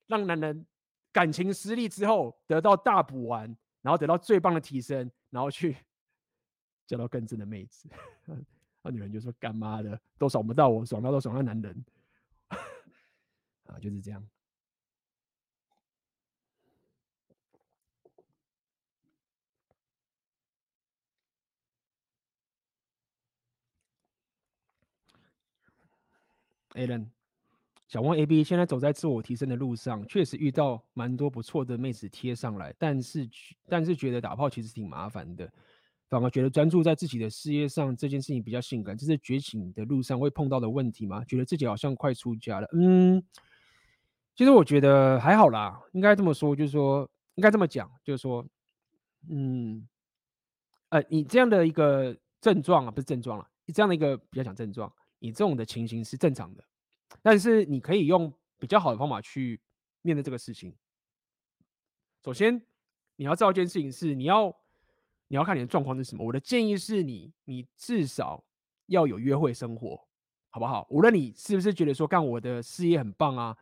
[0.08, 0.66] 让男人
[1.10, 3.44] 感情失利之后得到大补完，
[3.80, 5.74] 然后得到最棒的提升，然后去
[6.86, 7.88] 找到更正的妹子。
[8.82, 11.84] 那女人就说：“干妈的，都爽不到我，爽到都爽到男人。
[13.66, 14.26] ”啊，就是这样。
[26.74, 27.08] Alan，
[27.88, 33.28] 想问 AB，现在走在自我提升的路上，确实遇到蛮多不错的妹子贴上来，但是
[33.66, 35.50] 但是觉得打炮其实挺麻烦的。
[36.08, 41.22] 反而觉得专注在自己的事业上这件事情比较性感，这是觉醒的路上会碰到的问题吗？
[41.26, 42.68] 觉得自己好像快出家了。
[42.72, 43.22] 嗯，
[44.34, 48.42] 其实我觉得还好啦，应该这么说，就是说应该这么讲，就是说，
[49.28, 49.86] 嗯，
[50.88, 56.64] 呃，你这样的一个症状啊，不是症状了，你这样的一个比较讲症状，你这种的情形是正常的，
[57.20, 59.60] 但是你可以用比较好的方法去
[60.00, 60.74] 面对这个事情。
[62.24, 62.62] 首先，
[63.16, 64.56] 你要知道一件事情是你要。
[65.28, 66.24] 你要看你的状况是什么。
[66.24, 68.42] 我的建议是你，你至少
[68.86, 70.06] 要有约会生活，
[70.48, 70.86] 好不好？
[70.90, 73.56] 无论你是不是觉得说干我的事业很棒啊，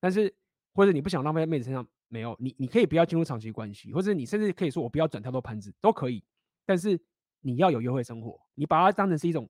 [0.00, 0.32] 但是
[0.74, 6.22] 或者你不想浪费在妹子身上，没有你，你可以不要进入长期关系，或者你甚至可以说我不要转太多盘子都可以。
[6.66, 7.00] 但是
[7.40, 9.48] 你要有约会生活，你把它当成是一种，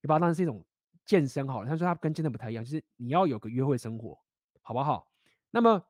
[0.00, 0.64] 你把它当成是一种
[1.04, 1.68] 健身好了。
[1.68, 4.18] 他说他跟健身不太一样，就是你要有个约会生活，
[4.62, 5.06] 好不好？
[5.50, 5.84] 那么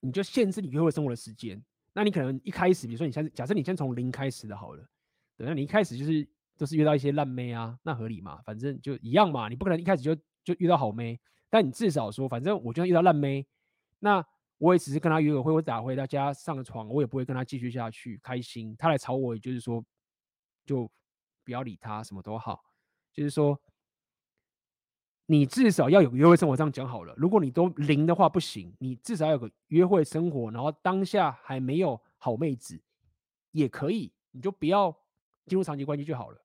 [0.00, 1.62] 你就限制你约会生活的时间。
[1.94, 4.84] 那你可能一开始，比如说你先假设你先从零开始的好了，
[5.36, 8.42] 等下你一开始就是都是遇到一些烂妹啊，那合理嘛？
[8.44, 13.46] 反正就一样嘛，你不可能一开始就就遇到好妹，但你至少说，反正我就算遇到烂妹，
[14.00, 14.24] 那
[14.58, 18.74] 我也只是跟他约个会，我打回他家上个床，我也不会跟他继续下去，开心。
[18.76, 19.84] 他来吵我，也就是说
[20.66, 20.90] 就
[21.44, 22.60] 不要理他，什么都好，
[23.12, 23.60] 就是说
[25.26, 27.14] 你至少要有约会生活，这样讲好了。
[27.16, 32.78] 如果你都零的话不行，你至少要有个约会生活，然后当下还没有好妹子
[33.52, 34.94] 也可以，你就不要
[35.46, 36.38] 进入长期关系就好了，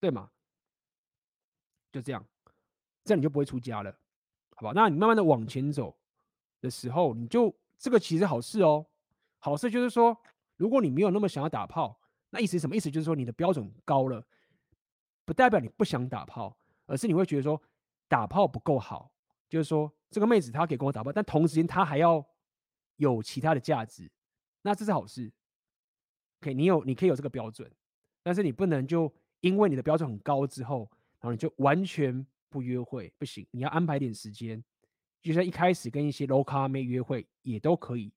[0.00, 0.30] 对吗？
[1.92, 2.24] 就这样，
[3.04, 3.94] 这样你就不会出家了，
[4.54, 4.72] 好吧？
[4.74, 5.96] 那你慢慢的往前走
[6.60, 8.86] 的时候，你就这个其实好事哦。
[9.38, 10.16] 好事就是说，
[10.56, 12.74] 如果你没有那么想要打炮，那意思是什么？
[12.74, 14.26] 意思就是说你的标准高了，
[15.24, 17.60] 不代表你不想打炮，而是你会觉得说
[18.08, 19.12] 打炮不够好，
[19.48, 22.24] 就是说这个妹子她可以跟我打炮，但同时间她还要
[22.96, 24.10] 有其他的价值，
[24.62, 25.32] 那这是好事。
[26.40, 27.70] 可以，你有你可以有这个标准，
[28.22, 30.88] 但是你不能就因为你的标准很高之后，
[31.20, 34.62] 然后你就完全不约会，不行，你要安排点时间，
[35.20, 38.12] 就像一开始跟一些 low 咖妹约会也都可以。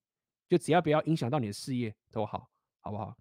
[0.47, 2.49] 就只要不要影响到你的事业都好，
[2.81, 3.15] 好不好？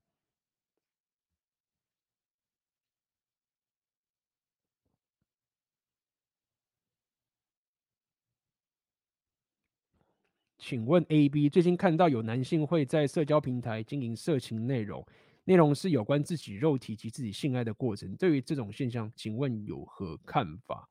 [10.70, 15.04] 请问 AB 最近看到有男性会在社交平台经营色情内容，
[15.42, 18.14] 内容是有关自己肉体及自己性爱的过程。
[18.14, 20.88] 对于这种现象，请问有何看法？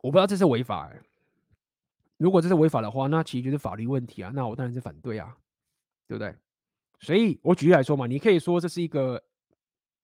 [0.00, 1.02] 我不知道这是违法欸。
[2.16, 4.30] 如果这是违法的话，那其实就是法律问题啊。
[4.32, 5.36] 那我当然是反对啊，
[6.06, 6.32] 对不对？
[7.00, 9.20] 所以我举例来说嘛，你可以说这是一个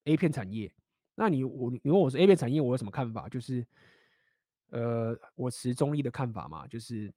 [0.06, 0.74] A 片产业。
[1.14, 3.28] 那你我你问我是 A 片产业，我有什么看法？
[3.28, 3.64] 就是
[4.74, 6.66] 呃，我持中立的看法嘛。
[6.66, 7.12] 就是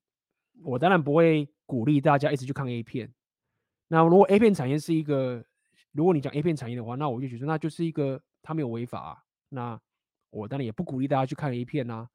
[0.64, 3.11] 我当然不会鼓励大家一直去看 A 片。
[3.88, 5.44] 那如果 A 片产业是一个，
[5.92, 9.26] 如果你讲 A 片产业的话，那我就觉得那就是一个他没有违法。
[9.50, 9.80] 那
[10.30, 12.08] 我当然也不鼓励大家去看 A 片啊。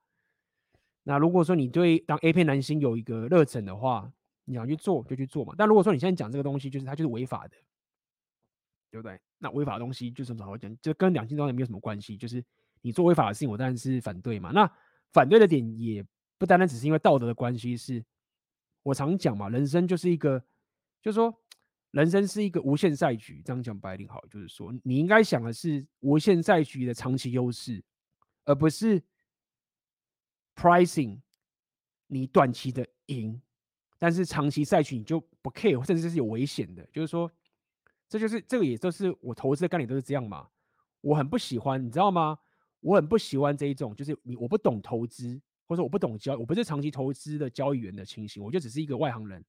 [1.02, 4.12] 那如果说你对当 A 片男星有一个热忱的话，
[4.44, 5.54] 你想去做就去做嘛。
[5.58, 7.56] 但如果说你现在讲这个东西，就是它就是违法的，
[8.90, 9.18] 对不对？
[9.38, 10.76] 那违法的东西就是怎么好讲？
[10.80, 12.16] 就跟两性当然没有什么关系。
[12.16, 12.44] 就是
[12.82, 14.52] 你做违法的事情，我当然是反对嘛。
[14.52, 14.70] 那
[15.12, 16.04] 反对的点也
[16.38, 18.04] 不单单只是因为道德的关系，是
[18.82, 20.38] 我常讲嘛，人生就是一个，
[21.00, 21.32] 就是说
[21.92, 23.42] 人生是一个无限赛局。
[23.44, 27.82] 这样讲白领好，就是说你应该想的是无限赛局的长期优势，
[28.44, 29.02] 而不是。
[30.54, 31.22] Pricing，
[32.08, 33.40] 你短期的赢，
[33.98, 36.86] 但是长期赛局你就不 care，甚至是有危险的。
[36.92, 37.32] 就是说，
[38.06, 40.46] 这就是这个，也就是我投资的概念都是这样嘛。
[41.00, 42.38] 我很不喜欢，你知道吗？
[42.82, 49.42] 我很不喜欢这一种，就是你我不懂投资，或者我不懂交，我不是长期投资的交易员的情形，我就只是一个外行人。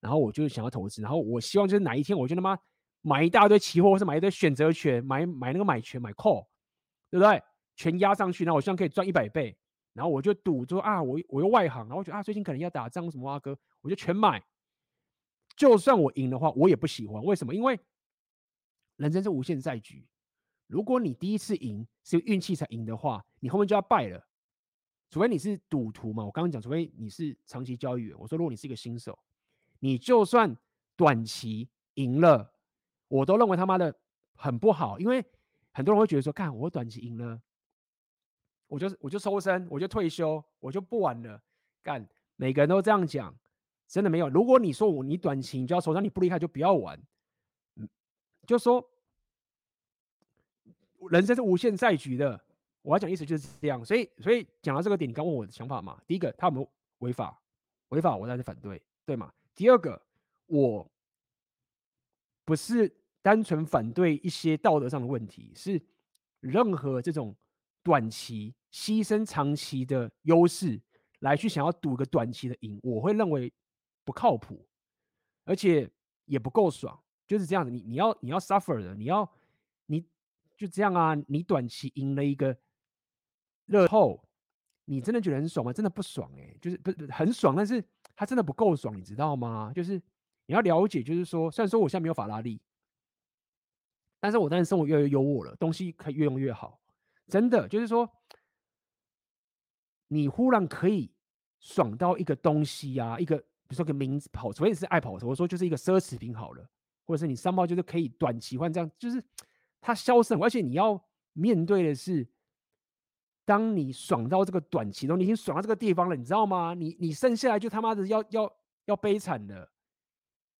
[0.00, 2.56] 然后我就想要投资，然后我希望就是哪一天我就他妈
[3.02, 6.46] 买一大堆期货，或是买一堆选择权，买买那个买权买 call，
[7.10, 7.42] 对不对？
[7.74, 9.58] 全压上去，然后我希望可以赚一百倍。
[9.94, 14.40] 然后我就赌，说啊，我我又外行，然后我觉得啊，最近可能要打仗什么啊哥，我就全买。
[15.56, 17.20] 就算我赢的话，我也不喜欢。
[17.24, 17.52] 为什么？
[17.52, 17.76] 因为
[18.96, 20.06] 人生是无限赛局。
[20.68, 24.26] 如果你第一次赢是运气才赢的话，你后面就要败了。
[25.10, 28.18] 除非你是赌徒嘛，我刚刚讲，除非你是长期交易员。
[28.18, 29.18] 我说，如果你是一个新手，
[29.80, 30.56] 你就算
[30.96, 32.50] 短期赢了，
[33.08, 33.94] 我都认为他妈的
[34.34, 35.22] 很不好，因为
[35.72, 37.40] 很多人会觉得说，看我短期赢了。
[38.68, 41.42] 我就我就抽身，我就退休，我就不玩了。
[41.82, 42.06] 干，
[42.36, 43.34] 每个人都这样讲，
[43.86, 44.28] 真的没有。
[44.28, 46.98] 如果你说我你短期你就要收，那你不厉害就不要玩。
[47.76, 47.88] 嗯，
[48.46, 48.86] 就说
[51.10, 52.40] 人生是无限赛局的，
[52.82, 53.84] 我要讲意思就是这样。
[53.84, 56.00] 所以所以讲到这个点，你刚问我的想法嘛？
[56.06, 57.40] 第一个，他有没有违法？
[57.88, 59.32] 违法我当然是反对，对吗？
[59.54, 60.00] 第二个，
[60.46, 60.90] 我
[62.44, 65.80] 不是单纯反对一些道德上的问题，是
[66.40, 67.36] 任何这种。
[67.80, 70.78] 短期牺牲长期的优势
[71.20, 73.50] 来去想要赌个短期的赢，我会认为
[74.04, 74.68] 不靠谱，
[75.44, 75.88] 而且
[76.26, 77.00] 也不够爽。
[77.26, 79.26] 就是这样子，你你要你要 suffer 的，你要
[80.58, 82.54] 就这样啊，你短期赢了一个
[83.66, 84.22] 乐透，
[84.84, 85.72] 你真的觉得很爽吗？
[85.72, 87.82] 真的不爽哎、欸，就是不很爽，但是
[88.16, 89.72] 它真的不够爽，你知道吗？
[89.72, 90.02] 就是
[90.46, 92.60] 你要了解，就是说，虽然说我现在没有法拉利，
[94.18, 96.80] 但是我当然生活越来越优渥了，东西可以越用越好。
[97.28, 98.10] 真的就是说，
[100.08, 101.12] 你忽然可以
[101.60, 105.26] 爽到一个东西啊，一个比如说个名字跑车，我也是爱跑车。
[105.26, 106.66] 我说就是一个奢侈品好了，
[107.04, 109.22] 或者是你商贸就是可以短期换这样，就是
[109.80, 112.26] 它销售，而且你要面对的是，
[113.44, 116.74] 当你爽到这个短期，中你已经爽到这个地方了，你知道吗？
[116.74, 118.52] 你你剩下来就他妈的要要
[118.86, 119.70] 要悲惨了。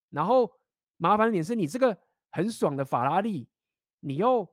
[0.09, 0.51] 然后
[0.97, 1.97] 麻烦点是你这个
[2.31, 3.47] 很爽的法拉利，
[3.99, 4.47] 你又。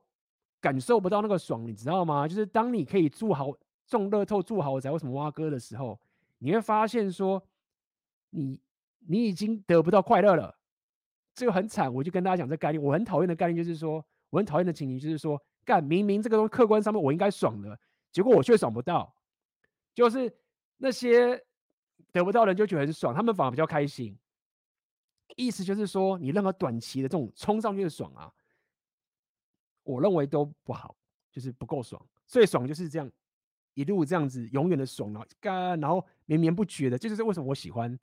[0.59, 2.27] 感受不到那个爽，你知道吗？
[2.27, 3.55] 就是当你可以住豪
[3.85, 5.97] 中乐透住豪宅或什么挖哥的时候，
[6.39, 7.41] 你会发现说
[8.31, 8.59] 你，
[9.07, 10.57] 你已经得不到快乐了，
[11.35, 11.93] 这个很惨。
[11.93, 17.79] 我就跟大家讲这概念，我很讨厌的概念就是说，我很讨厌的情形就是说，干，明明这个东西客观上面我应该爽的，
[18.11, 19.13] 结果我却爽不到，
[19.93, 20.31] 就是
[20.77, 21.43] 那些
[22.11, 24.17] 得不到的人就觉得很爽，他们反而比较开心。
[25.35, 28.31] 意思就是说，你任何短期的这种冲上去的爽啊，
[29.83, 30.95] 我认为都不好，
[31.31, 32.03] 就是不够爽。
[32.25, 33.11] 最爽就是这样
[33.73, 37.97] 一路这样子永远的爽啊，干，然后绵绵不绝的，这就是为什么我喜欢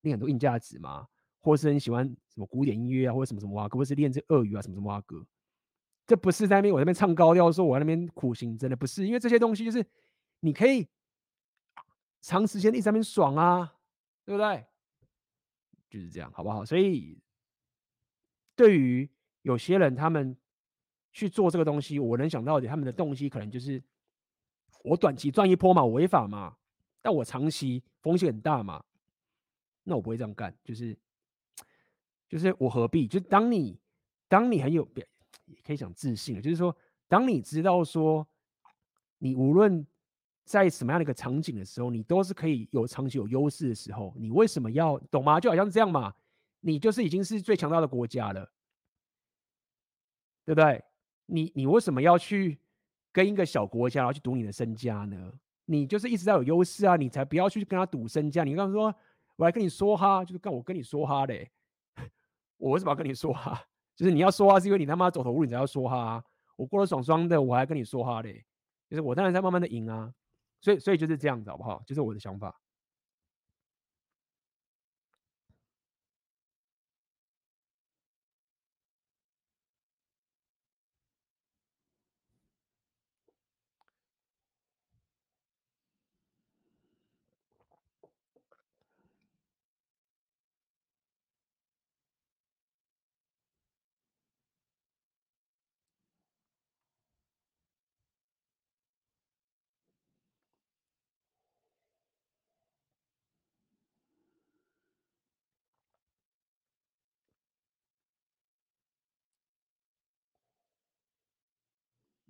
[0.00, 1.06] 练很多硬架子嘛，
[1.40, 5.24] 或是很喜欢什么古典音乐啊，或者什么什么哇歌，或是练这鳄鱼啊，什么什么哇歌。
[6.08, 9.84] 这不是在那边我在那边唱高调，说我在那边苦行，真的不是，因为这些东西就是
[10.40, 10.88] 你可以
[12.22, 13.76] 长时间一直在那边爽啊，
[14.24, 14.64] 对不对？
[15.90, 16.64] 就是这样，好不好？
[16.64, 17.20] 所以
[18.56, 19.06] 对于
[19.42, 20.34] 有些人，他们
[21.12, 23.82] 去做这个东西，我能想到的，他们的动机可能就是
[24.84, 26.56] 我短期赚一波嘛，违法嘛，
[27.02, 28.82] 但我长期风险很大嘛，
[29.84, 30.96] 那我不会这样干，就是
[32.26, 33.06] 就是我何必？
[33.06, 33.78] 就当你
[34.26, 35.06] 当你很有表。
[35.48, 36.74] 也可以讲自信了，就是说，
[37.08, 38.26] 当你知道说，
[39.18, 39.86] 你无论
[40.44, 45.38] 在什么样的一个场景的时候，你都是可以有长期有优势的时候，你为什么要懂吗？
[45.40, 46.14] 就好像这样嘛，
[46.60, 48.50] 你就是已经是最强大的国家了，
[50.44, 50.82] 对不对？
[51.26, 52.58] 你你为什么要去
[53.12, 55.32] 跟一个小国家然后去赌你的身家呢？
[55.66, 58.44] 你就是一直在有优势啊，你才不要去跟他赌身家。
[58.44, 58.94] 你刚刚说，
[59.36, 61.50] 我来跟你说哈，就是跟我跟你说哈嘞，
[62.56, 63.62] 我为什么要跟你说哈？
[63.98, 66.24] 就是你要说话，是因为你他妈走投无路，你才要说话啊！
[66.54, 68.44] 我过得爽爽的，我还跟你说话嘞。
[68.88, 70.08] 就是我当然在慢慢的赢啊，
[70.60, 71.82] 所以所以就是这样子，好不好？
[71.84, 72.54] 就是我的想法。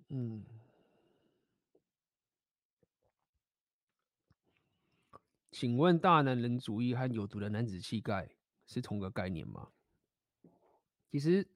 [0.09, 0.43] 嗯，
[5.51, 8.27] 请问大男人主义和有毒的男子气概
[8.65, 9.69] 是同个概念吗？
[11.11, 11.47] 其实，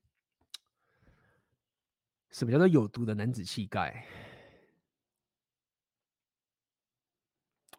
[2.30, 4.06] 什么叫做有毒的男子气概？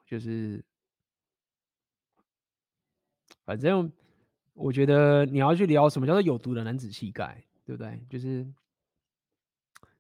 [0.07, 0.65] 就是，
[3.45, 3.93] 反正
[4.55, 8.05] 我觉得你要去聊什么叫做有毒的男子气概，对不对？
[8.11, 8.45] 就是。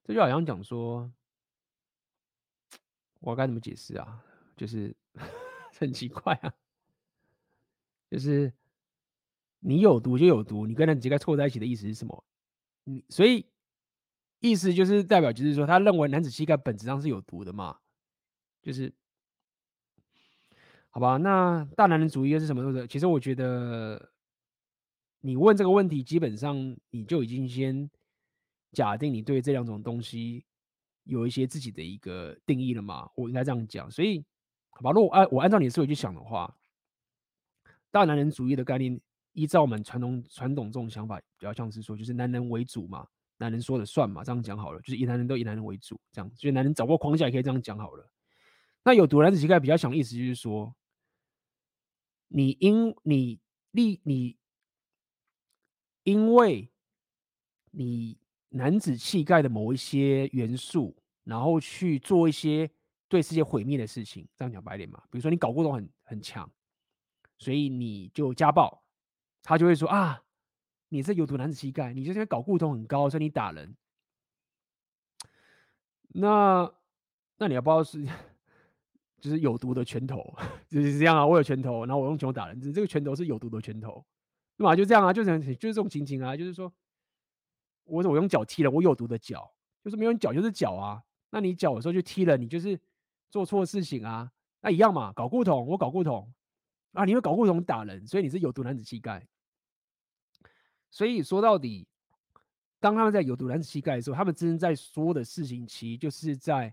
[0.04, 1.10] 这就好像讲说，
[3.20, 4.22] 我该怎么解释啊？
[4.54, 4.94] 就是
[5.78, 6.52] 很奇怪啊，
[8.10, 8.52] 就是
[9.60, 12.22] 你有毒就有毒，你跟男子气概凑在一起的意思是什么？
[12.84, 13.46] 你所以
[14.40, 17.78] 意思就是代表就是说，他认为男子气概本质上是有毒的嘛？
[18.62, 18.92] 就是
[20.90, 21.16] 好吧？
[21.16, 22.86] 那大男人主义又是什么东西？
[22.86, 24.12] 其实我觉得
[25.20, 27.90] 你问这个问题，基本上你就已经先。
[28.74, 30.44] 假定你对这两种东西
[31.04, 33.08] 有一些自己的一个定义了嘛？
[33.14, 33.90] 我应该这样讲。
[33.90, 34.24] 所以，
[34.70, 36.52] 好吧，如果按我按照你的思维去想的话，
[37.90, 39.00] 大男人主义的概念，
[39.32, 48.10] 依照我们传统传统这种想法，比较像是说，就是男人为主嘛，男人说了算嘛，这样讲好了，就是以男人都以男人为主，这样，所以男人掌握框架也可以这样讲好了。
[48.82, 50.74] 那有毒男子气概比较想的意思就是说，
[52.28, 54.36] 你因你立你
[56.02, 56.70] 因为
[57.70, 58.18] 你。
[58.56, 62.70] 男子气概的某一些元素，然后去做一些
[63.08, 65.02] 对世界毁灭的事情，这样讲白点嘛？
[65.10, 66.48] 比如说你搞固酮很很强，
[67.36, 68.84] 所以你就家暴，
[69.42, 70.22] 他就会说啊，
[70.88, 73.74] 你是有毒男子气概，你就是因为睾固酮很高，所以你打人。
[76.10, 76.72] 那
[77.38, 78.06] 那你要不要是
[79.18, 80.32] 就是有毒的拳头，
[80.68, 84.06] 就是这样啊，我有拳头，然后我用拳头打人，这个拳头是有毒的拳头，
[84.56, 84.76] 对吧？
[84.76, 86.72] 就这样啊，就是就是这种情形啊，就是说。
[87.84, 89.50] 我我用脚踢了，我有毒的脚，
[89.82, 91.02] 就是没有脚就是脚啊。
[91.30, 92.78] 那你脚的时候就踢了，你就是
[93.30, 94.30] 做错事情啊。
[94.60, 96.32] 那一样嘛，搞固酮，我搞固酮
[96.92, 99.26] 啊，你会搞固酮打人，所以你是有毒男子气概。
[100.90, 101.86] 所以说到底，
[102.80, 106.72] 当他们在有毒男子气概的时候，他们真正在说的事情，其实就是在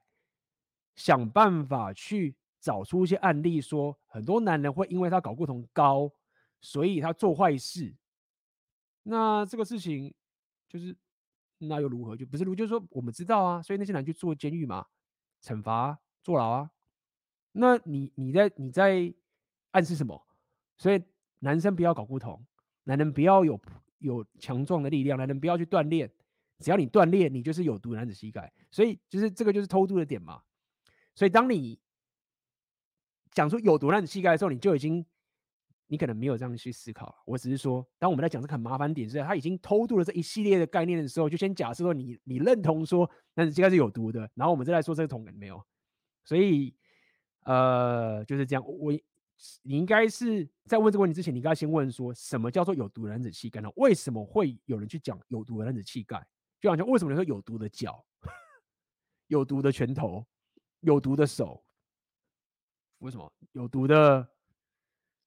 [0.96, 6.12] 想办法去找出一些案例，说很多男人会因为他搞固酮高，
[6.62, 7.96] 所以他做坏事。
[9.04, 10.14] 那这个事情。
[10.72, 10.96] 就是
[11.58, 12.16] 那又如何？
[12.16, 14.88] 就不是如，就是说我们知道啊，所以那些人去坐监狱嘛，
[15.44, 16.72] 惩罚坐牢啊。
[17.52, 19.14] 那你你在你在
[19.72, 20.26] 暗示什么？
[20.78, 21.04] 所以
[21.40, 22.42] 男生不要搞不同，
[22.86, 23.60] 男人不要有
[23.98, 26.10] 有强壮的力量，男人不要去锻炼，
[26.60, 28.54] 只要你锻炼，你就是有毒男子膝盖。
[28.72, 30.42] 所以就是这个就是偷渡的点嘛。
[31.16, 31.78] 所以当你
[33.32, 35.06] 讲出有毒男子膝盖的时候，你就已经。
[35.92, 45.62] 你可能没有这样去思考，我只是说，当我们在讲这个很麻烦点是，他已经偷渡了这一系列的概念的时候，就先假设说你你认同说，但是这个是有毒的，然后我们再来说这个同感没有，
[46.24, 46.74] 所以
[47.44, 48.64] 呃就是这样。
[48.66, 48.94] 我
[49.64, 53.70] 你应该是在问这个问题之前，你应该先问说什么叫做有毒的男子气概呢？
[53.76, 56.26] 为什么会有人去讲有毒的男子气概？
[56.62, 58.02] 就好像为什么你说有毒的脚、
[59.28, 60.26] 有毒的拳头、
[60.80, 61.62] 有毒的手？
[63.00, 64.26] 为什么有毒的？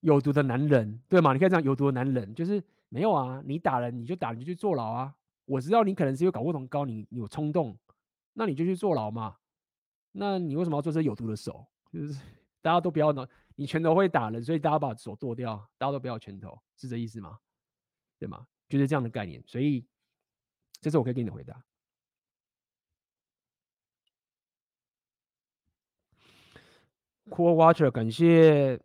[0.05, 1.33] 有毒的男人，对吗？
[1.33, 3.43] 你可以这样，有毒的男人就是没有啊。
[3.47, 5.15] 你打人，你就打，你就去坐牢啊。
[5.47, 7.75] 我知道你可能是因为搞过同高，你，有冲动，
[8.35, 9.37] 那你就去坐牢嘛。
[10.13, 11.67] 那你为什么要做这有毒的手？
[11.91, 12.21] 就是
[12.61, 13.27] 大家都不要呢，
[13.57, 17.39] 你拳头会打人，所以大家把手剁掉，大家都不要拳头，是这意思吗？
[18.19, 18.47] 对吗？
[18.69, 19.43] 就是这样的概念。
[19.47, 19.87] 所以
[20.83, 21.65] 这是我可以给你的回答。
[27.31, 28.79] Cool Watcher，感谢。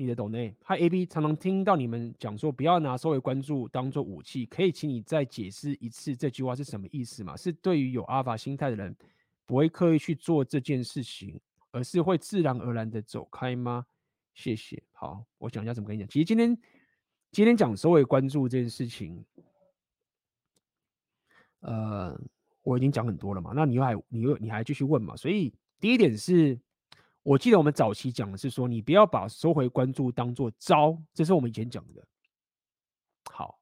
[0.00, 7.36] 你的抖内，Hi AB，常常听到你们讲说不要拿收回关注当做武器，可以请你再解释一次这句话是什么意思吗？
[7.36, 8.96] 是对于有阿法心态的人
[9.44, 11.38] 不会刻意去做这件事情，
[11.70, 13.84] 而是会自然而然的走开吗？
[14.32, 14.82] 谢谢。
[14.92, 16.08] 好，我想一下怎么跟你讲。
[16.08, 16.56] 其实今天
[17.30, 19.22] 今天讲收回关注这件事情，
[21.60, 22.18] 呃，
[22.62, 25.14] 我已经讲很多了嘛，那你还你又你还继续问嘛？
[25.14, 26.58] 所以第一点是。
[27.22, 32.02] 我记得我们早期讲的是说，你不要把收回关注当做招，这是我们以前讲的。
[33.30, 33.60] 好，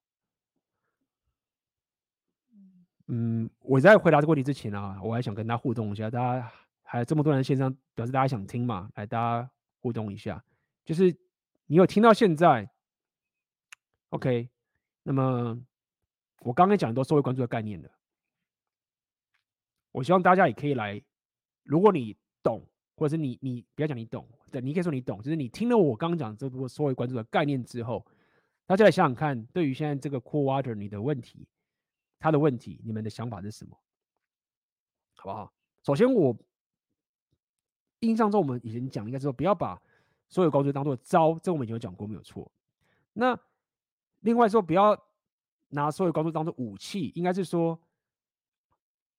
[3.09, 10.43] 嗯，我在回答这个问题之前啊，我还想跟大家互动一下，大家还有这么多人线上，表示大家想听嘛，来大家互动一下，
[10.85, 11.15] 就是
[11.67, 12.71] 你有听到现在
[14.11, 14.49] ，OK，
[15.03, 15.61] 那么
[16.43, 17.91] 我刚刚讲的都收回关注的概念的，
[19.91, 21.03] 我希望大家也可以来，
[21.65, 22.65] 如果你懂。
[22.99, 28.05] 或者是你你不要讲你懂，对，你可以说你懂，就是你听了我刚刚讲这波所有关注的概念之后，
[28.67, 31.47] 大家来想想看，对于现在这个 Cool Water 你的问题，
[32.19, 33.79] 他的问题，你们的想法是什么？
[35.15, 35.53] 好不好？
[35.85, 36.37] 首先我
[38.01, 39.81] 印象中我们以前讲应该是说不要把
[40.29, 42.51] 所有关注当做招，这我们以前有讲过没有错。
[43.13, 43.39] 那
[44.23, 45.01] 另外说不要
[45.69, 47.79] 拿所有关注当做武器，应该是说。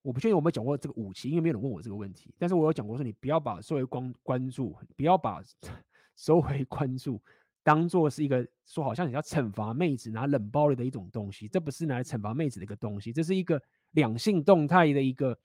[0.01, 2.33] 我不确定我们讲过这个武器，因为没有人问我这个问题。
[2.37, 5.43] 但是我有讲过说，你不要把收回关关注，不要把
[6.15, 7.21] 收回关注
[7.63, 13.61] 当做是一个说好像你要惩罚妹子拿冷暴力的一种东西，这不是拿来惩罚妹子的一个东西，这是一个
[13.91, 15.37] 两性动态的一个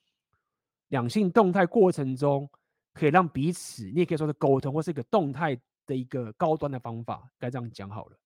[0.89, 2.49] 两性动态过程中
[2.93, 8.17] 可以让彼此，你也可以说是沟通，或是一个动态的一个高端的方法，该这样讲好了，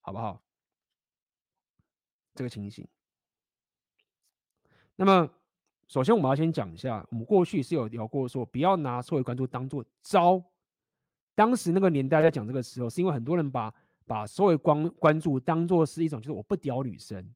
[0.00, 0.42] 好不好？
[2.34, 2.86] 这个情形。
[4.96, 5.28] 那么，
[5.88, 10.42] 首先我们要先讲一下，我们过去是有聊过说，不要拿收回关注当做招。
[11.34, 13.74] 当时那个年代在讲这个时候，是因为很多人把
[14.06, 17.34] 把收回关关注当做是一种，就是我不屌女生，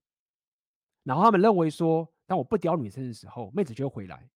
[1.03, 4.28] 然后他们认为说，当我不屌女生的时候，妹子就会回来。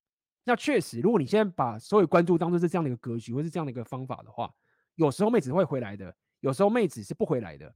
[0.44, 4.52] 那确实，如果你现在把所有关注当做是这样的一个格局，或是这样的一个方法的话，
[4.97, 7.73] 有时候妹子会回来的，有时候妹子是不回来的。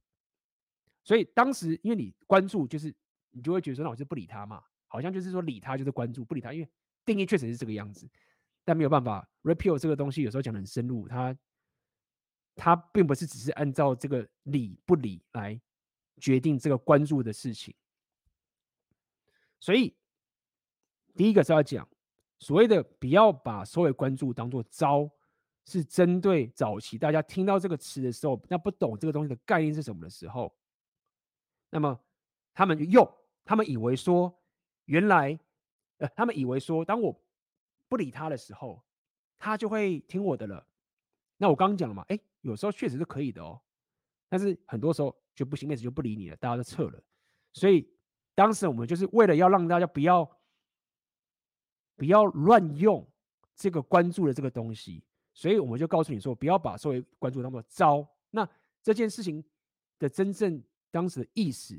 [1.05, 2.93] 所以当时因为你关注，就是
[3.31, 4.61] 你就会觉得说，那我就不理他嘛。
[4.87, 6.69] 好像就是说理他就是关注，不理他，因为
[7.05, 8.09] 定义确实是这个样子，
[8.63, 9.29] 但没有办法。
[9.43, 11.37] Repeal 这个东西有时候讲得很深入，它
[12.55, 15.57] 它并不是只是按照这个理不理来
[16.17, 17.73] 决定这个关注的事情。
[19.59, 19.95] 所以
[21.15, 21.87] 第一个是要讲
[22.39, 25.09] 所谓的不要把收回关注当做招，
[25.65, 30.53] 是针对早期大家听到这个词的时候，那不懂这个东西的概念是什么的时候，
[31.69, 31.97] 那么
[32.53, 33.09] 他们就用，
[33.45, 34.37] 他们以为说。
[34.87, 35.37] 原来，
[35.97, 37.17] 呃，他们以为说，当我
[37.87, 38.83] 不理他的时候，
[39.37, 40.65] 他就会听我的了。
[41.37, 43.61] 那我刚刚讲了嘛，哎，有时候确实是可以的哦，
[44.29, 47.03] 但是很多时候就不行，妹子就不理你了，大家都撤了。
[47.53, 47.87] 所以
[48.33, 50.27] 当时我们就是为了要让大家不要
[51.95, 53.05] 不要乱用
[53.55, 58.07] 这个关注的这个东西，所以我们就告诉你说，不要把收回关注当做招。
[58.29, 58.47] 那
[58.81, 59.43] 这件事情
[59.99, 61.77] 的真正当时的意思，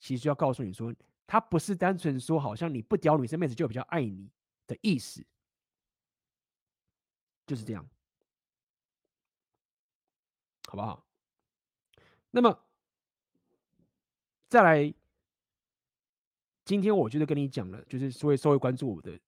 [0.00, 0.92] 其实就要告诉你说。
[1.32, 4.28] 他不是单纯说好像你不屌女生妹子就比较爱你
[4.66, 5.24] 的意思，
[7.46, 7.88] 就是这样，
[10.68, 11.06] 好不好？
[12.32, 12.62] 那么
[14.50, 14.94] 再来，
[16.66, 19.18] 今天我就是跟你讲了，就是所谓稍微关注我的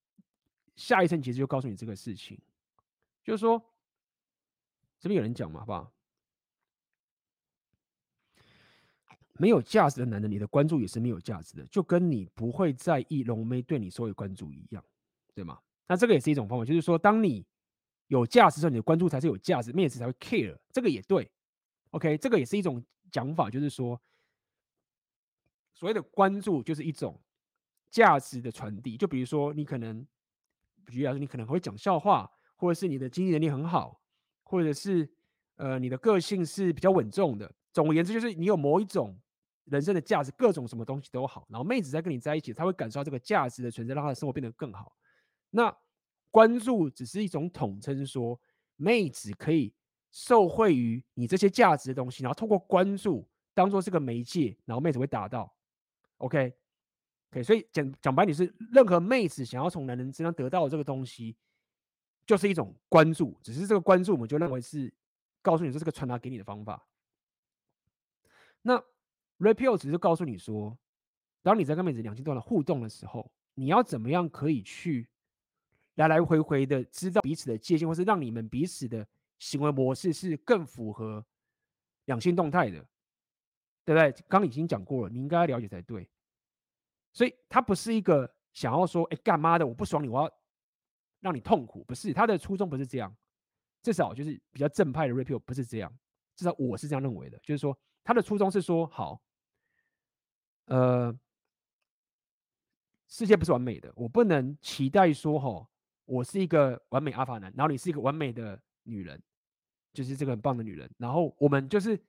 [0.76, 2.38] 下一层，其实就告诉你这个事情，
[3.22, 3.58] 就是说
[5.00, 5.90] 这边有人讲嘛，好不好？
[9.38, 14.82] 没有价值的男人，你的关注也是没有价值的，就跟你不会在意龙妹对你所有关注一样，
[15.34, 15.58] 对吗？
[15.88, 17.44] 那这个也是一种方法，就是说，当你
[18.06, 21.28] 有价值的时候，你的关注才是有价值，妹子才会 care，这个也对。
[21.90, 24.00] OK，这个也是一种讲法，就是说，
[25.74, 27.20] 所谓的关注就是一种
[27.90, 28.96] 价值的传递。
[28.96, 30.06] 就比如说，你可能，
[30.86, 34.00] 举例来说，你可能会讲笑话，或者是你的经济能力很好，
[34.44, 35.12] 或者是
[35.56, 37.52] 呃，你的个性是比较稳重的。
[37.72, 39.18] 总而言之，就是你有某一种。
[39.64, 44.94] 人生的价值，各种什么东西都好，然后妹子在跟你在一起，她会感受到这个价值的存在，让她的生活变得更好。
[45.50, 45.74] 那
[46.30, 48.38] 关注只是一种统称，说
[48.76, 49.72] 妹子可以
[50.10, 55.54] 受惠于你这些价值的东西，然后透过关注当做是个媒介，然后妹子会达到。
[56.18, 61.36] OK，OK，，所以讲讲白，你是任何妹子想要从男人身上得到的这个东西，
[62.26, 64.92] 就是一种关注，只是这个关注我们就认为是
[65.40, 66.86] 告诉你这是个传达给你的方法。
[68.60, 68.82] 那。
[69.44, 70.76] Red Pill 只是告诉你说，
[71.42, 75.06] 当你在跟妹子两性动的互动的时候，你要怎么样可以去
[75.96, 79.06] 来来回回的知道彼此的界限，或是让你们彼此的
[79.38, 81.22] 行为模式是更符合
[82.06, 82.78] 两性动态的，
[83.84, 84.24] 对不对？
[84.26, 86.08] 刚已经讲过了，你应该了解才对。
[87.12, 89.66] 所以他不是一个想要说，哎，干嘛的？
[89.66, 90.32] 我不爽你，我要
[91.20, 93.14] 让你痛苦，不是他的初衷，不是这样。
[93.82, 95.94] 至少就是比较正派的 Red Pill 不是这样，
[96.34, 97.78] 至少我是这样认为的，就是说。
[98.06, 99.18] 他的初衷是说，好，
[100.66, 101.14] 呃，
[103.06, 105.68] 世界不是完美的，我不能期待说，哈，
[106.06, 109.22] 我是一个完美阿法男，然后你是一个完美的女人，
[109.92, 112.00] 就是这个很棒的女人，然后我们就是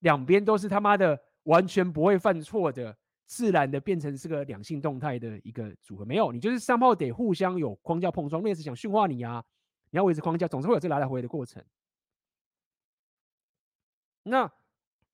[0.00, 9.44] 两边都是他妈的完全不会犯错的，自然的变成是个两性动态的一个组合，没有，你就是三炮得互相有框架碰撞，妹子想驯化你啊，
[9.90, 11.64] 你要维持框架，总是会有这来来回回的过程，
[14.24, 14.50] 那。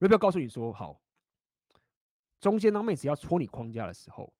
[0.00, 1.00] Red Pill 告诉你说，好，
[2.40, 4.32] 中间当妹子要戳你框架的时候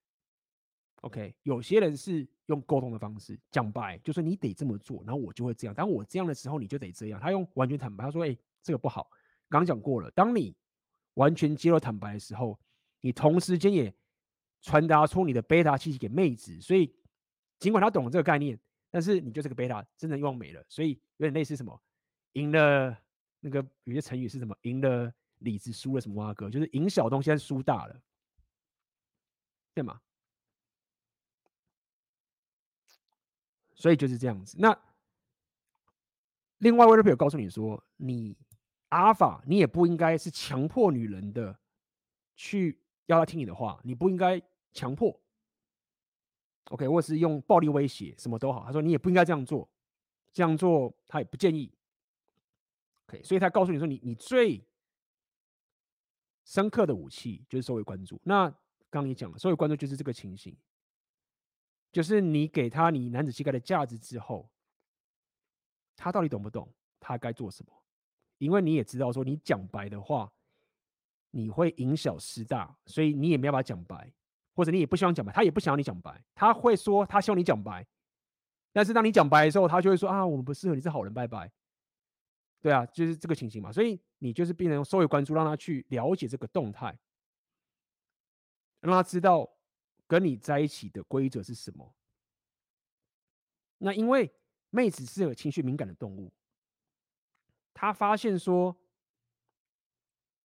[1.01, 5.73] ，OK，有些人是用沟通的方式讲白，就是你得这么做，然后我就会这样。
[5.75, 7.19] 当我这样的时候，你就得这样。
[7.19, 9.09] 他用完全坦白，他说，哎，这个不好。
[9.49, 10.55] 刚刚讲过了，当你
[11.15, 12.59] 完全揭露坦白的时候，
[13.01, 13.93] 你同时间也
[14.61, 16.93] 传达出你的贝塔气息给妹子，所以
[17.59, 21.81] 尽管他懂了这个概念，但是你就是个贝塔，真的用没了，所以有点类似什么
[22.33, 22.97] 赢了
[23.39, 25.13] 那个有些成语是什么赢了。
[25.39, 26.49] 李子输了什么啊哥？
[26.49, 28.01] 就是赢小东西，还是输大了，
[29.73, 29.99] 对吗？
[33.73, 34.57] 所以就是这样子。
[34.59, 34.77] 那
[36.57, 38.37] 另外，Red Pill 告诉你说，你
[38.89, 41.57] 阿法，你也不应该是强迫女人的
[42.35, 44.41] 去要她听你的话，你不应该
[44.73, 45.17] 强迫。
[46.65, 48.65] OK，或是用暴力威胁，什么都好。
[48.65, 49.69] 他说你也不应该这样做，
[50.33, 51.73] 这样做他也不建议。
[53.07, 54.61] OK，所以他告诉你说，你你最。
[56.45, 58.19] 深刻的武器就是收回关注。
[58.23, 58.49] 那
[58.89, 60.57] 刚刚你讲了，收回关注就是这个情形，
[61.91, 64.49] 就是你给他你男子气概的价值之后，
[65.95, 67.71] 他到底懂不懂他该做什么？
[68.37, 70.31] 因为你也知道说，你讲白的话，
[71.31, 74.11] 你会因小失大，所以你也没有办法讲白，
[74.55, 77.85] 或者你也不希望讲白，他也不想要你讲白，他会说他希望你讲白，
[78.71, 81.51] 但是当你讲白的时候，他就会说啊，我们不适合，你是好人，拜拜。
[82.61, 86.97] 对啊，就是这个情形嘛，所以你就是病人用收回关注，让他去了解这个动态，
[88.81, 89.49] 让他知道
[90.07, 91.95] 跟你在一起的规则是什么。
[93.77, 94.29] 那因为
[94.71, 96.33] 妹子是有情绪敏感的动物，
[97.73, 98.75] 他发现说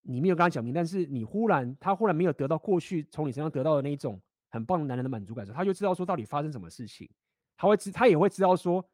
[0.02, 7.10] 你没有跟他讲明，但是你忽然他忽然没有得到过去从你身上得到的那一种很棒的男人的满足感时，他就知道说到底发生什么事情，
[7.56, 8.88] 他会知他也会知道说。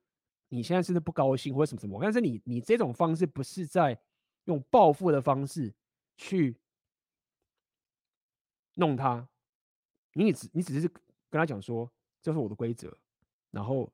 [0.53, 2.01] 你现在是不是不高兴或者什么什么？
[2.03, 3.97] 但是你你这种方式不是在
[4.47, 5.73] 用报复的方式
[6.17, 6.57] 去
[8.75, 9.29] 弄他，
[10.13, 11.89] 你只你只是跟他讲说，
[12.21, 12.99] 这是我的规则，
[13.53, 13.93] 然后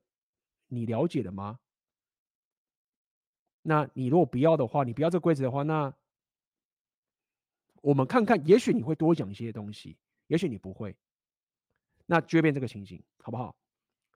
[0.68, 1.60] 你了解了吗？
[3.60, 5.93] 那你如果不要的话，你不要这规则的话，那
[7.83, 10.97] 我们看看，也许你会多讲一些东西，也许你不会，
[12.07, 13.55] 那就变这个情形，好不好？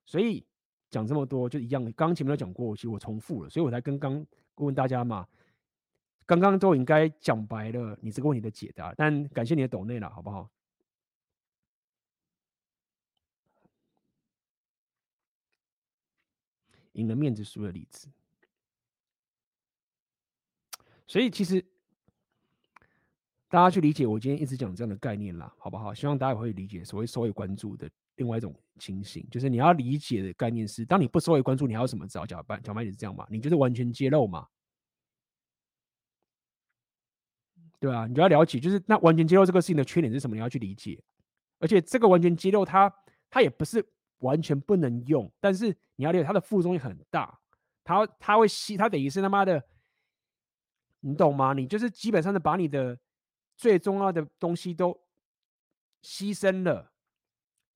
[0.06, 0.46] 所以。
[0.90, 5.26] 讲这么多就一样，刚刚前面都讲过，其实我重复了，所以我才跟刚问大家嘛，
[6.26, 10.50] 刚刚都应该讲白了你这个问题的解答，但感谢你的懂内了，好不好？
[16.94, 18.08] 赢了面子，输了里子，
[21.06, 21.64] 所以其实
[23.48, 25.94] 大家去理解我今天一直讲这样的概念啦，好不好？
[25.94, 27.88] 希望大家也会理解所谓所有关注的。
[28.20, 32.26] 另外一种情形，就是你要理解的概念是：当你不收回关注，你还有什么招？
[32.26, 33.26] 讲白讲白点是这样嘛？
[33.30, 34.46] 你就是完全揭露嘛？
[37.78, 41.02] 对啊，你就要了解，就是那完全揭露这个事情的缺点是什么，你要去理解。
[41.60, 42.94] 而且这个完全揭露它，
[43.30, 43.82] 它也不是
[44.18, 47.40] 完全不能用，但是你要理解它的副作用很大，
[47.82, 49.64] 它它会吸，它等于是他妈的，
[51.00, 51.54] 你懂吗？
[51.54, 52.98] 你就是基本上的把你的
[53.56, 54.92] 最重要的东西都
[56.02, 56.89] 牺牲了，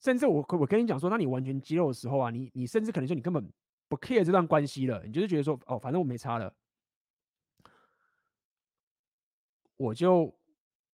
[0.04, 3.50] 甚至我我跟你讲说，那你完全揭露的时候啊，你你甚至可能说你根本
[3.88, 6.54] 不 care 这段关系了，你就是觉得说哦，反正我没差了。
[9.78, 10.32] 我就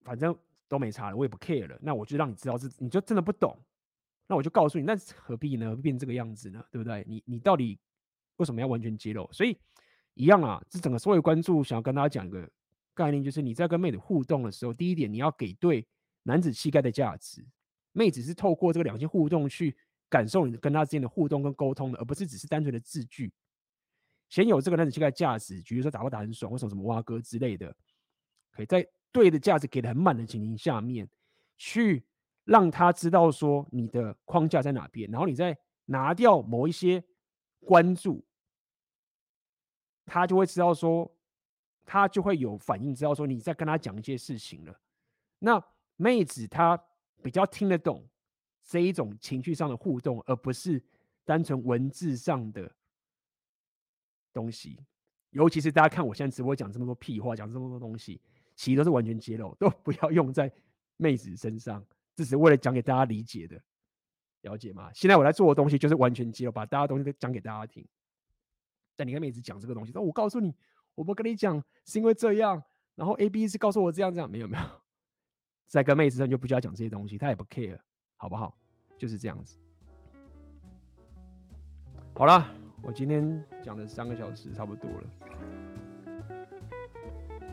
[0.02, 0.34] 反正
[0.68, 1.76] 都没差了，我也不 care 了。
[1.82, 3.58] 那我就让你知道，这你就真的不懂。
[4.28, 5.74] 那我就告诉你，那何必呢？
[5.74, 6.64] 变这个样子呢？
[6.70, 7.04] 对不对？
[7.08, 7.76] 你你到底
[8.36, 9.28] 为什么要完全揭露？
[9.32, 9.58] 所以
[10.14, 12.48] 一样啊，这整个社会关注，想要跟大家讲一个
[12.94, 15.84] 概念，就是你在跟妹子互动的时候，第一点你要给对
[16.22, 17.44] 男子气概的价值。
[17.92, 19.76] 妹子是透过这个两性互动去
[20.08, 23.32] 感受你跟她之间的互动跟沟通的，而不是只是单纯的字句。
[24.28, 27.74] 先有这个男子气概价值，比如说打不打很爽，或什么什么蛙哥之类的。
[28.52, 31.08] 可以在对的价值给的很满的情形下面，
[31.56, 32.04] 去
[32.44, 37.02] 让他知道说你的框架在哪边，然后你再拿掉某一些
[37.60, 38.24] 关注，
[40.06, 41.12] 他就会知道说，
[41.84, 44.80] 他就会有反应，知道说你在跟他讲一些事情了。
[45.38, 45.60] 那
[45.96, 46.80] 妹子她
[47.22, 48.08] 比较听得懂
[48.62, 50.82] 这一种情绪上的互动，而不是
[51.24, 52.70] 单纯文字上的
[54.32, 54.78] 东西。
[55.30, 58.20] 尤其是大家看我现在直播讲这么多屁话，讲这么多东西。
[58.56, 60.52] 其实都是完全揭露， 都不要用在
[60.98, 61.82] 妹子身上，
[62.14, 63.58] 这是为了讲给大家理解的，
[64.42, 64.90] 了解吗？
[64.92, 67.86] 现在我在做的东西就是完全揭露，把大家东西都讲给大家听。
[68.96, 70.54] 但你跟妹子讲这个东西，说我告诉你，
[70.94, 72.62] 我不跟你讲是因为这样，
[72.96, 74.79] 然后 A B 是告诉我这样这样，没有没有，
[75.70, 77.78] 在跟妹子上就不需要讲这些东西，他也不 care，
[78.16, 78.52] 好不好？
[78.98, 79.56] 就是这样子。
[82.12, 82.44] 好了，
[82.82, 85.04] 我今天讲了三个小时，差不多了，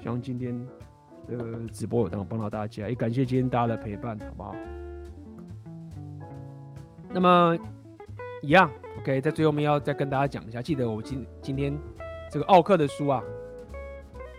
[0.02, 0.68] 希望今天。
[1.30, 4.56] 这个直播有能帮到大家，也感谢今天大家的陪伴，好不好？
[7.10, 7.58] 那么
[8.42, 11.78] 一样，OK，在最后面要再跟大家讲一下，记得我今今天
[12.32, 13.22] 这个奥克的书啊，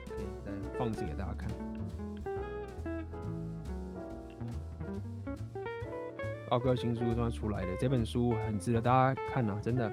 [0.06, 1.46] 可以再放置给大家看。
[6.50, 9.90] 奥克新书刚出来的这本书很值得大家看啊，真的。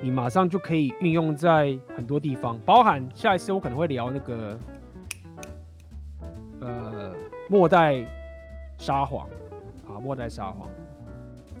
[0.00, 4.58] 你马上就可以运用在很多地方，包含下一次我可能会聊那个，
[6.60, 7.14] 呃，
[7.48, 8.04] 末代
[8.78, 9.28] 沙皇
[9.86, 10.68] 啊，末代沙皇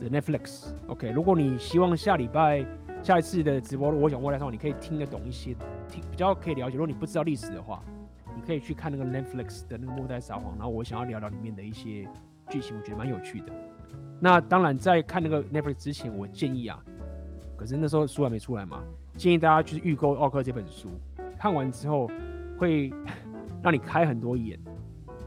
[0.00, 1.10] 的 Netflix，OK。
[1.10, 2.66] 如果你希望下礼拜
[3.00, 5.54] 下一次的直播，我讲末代沙皇，你可以听得懂一些，
[5.88, 6.76] 听比较可以了解。
[6.76, 7.80] 如果你不知道历史的话，
[8.34, 12.08] 你可以去看那个 Netflix 的那个末代沙皇，然后我想要聊聊里面的一些
[12.52, 13.52] 剧情，我觉得蛮有趣的。
[14.20, 16.78] 那当然，在看那个 Netflix 之前，我建议啊。
[17.56, 18.82] 可是那时候书还没出来嘛，
[19.16, 20.88] 建议大家去预购奥克这本书，
[21.38, 22.10] 看完之后
[22.58, 22.92] 会
[23.62, 24.58] 让你开很多眼。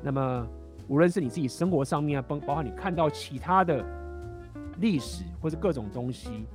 [0.04, 0.48] 那么
[0.88, 3.84] 无论是你自己生活上面啊，包包括你看到其他的
[4.80, 6.46] 历史或是各种东西，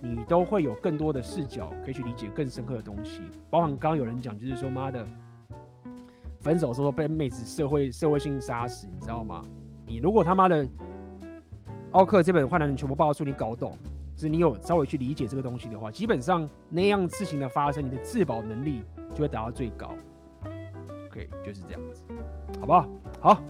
[0.00, 3.22] 你都会有更多的视角可以去理解更深刻的东西。
[3.48, 5.06] 包含刚刚有人讲，就是说妈的，
[6.40, 9.44] 分手的时候被妹子社会社会性杀死，你知道吗？
[9.88, 10.68] 你如果他妈的
[11.92, 13.76] 奥克这本坏男人全部爆出，你搞懂。
[14.14, 18.82] 是你有稍微去理解这个东西的话，基本上那样事情的发生，你的自保能力
[19.14, 19.94] 就会达到最高。
[21.06, 22.02] OK，就是这样子，
[22.58, 22.88] 好不好？
[23.20, 23.42] 好。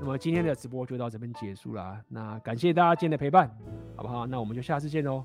[0.00, 3.48] 那么今天的直播就到这边结束了，那感谢大家今天的陪伴，
[3.94, 4.26] 好不好？
[4.26, 5.24] 那我们就下次见喽，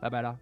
[0.00, 0.36] 拜拜啦。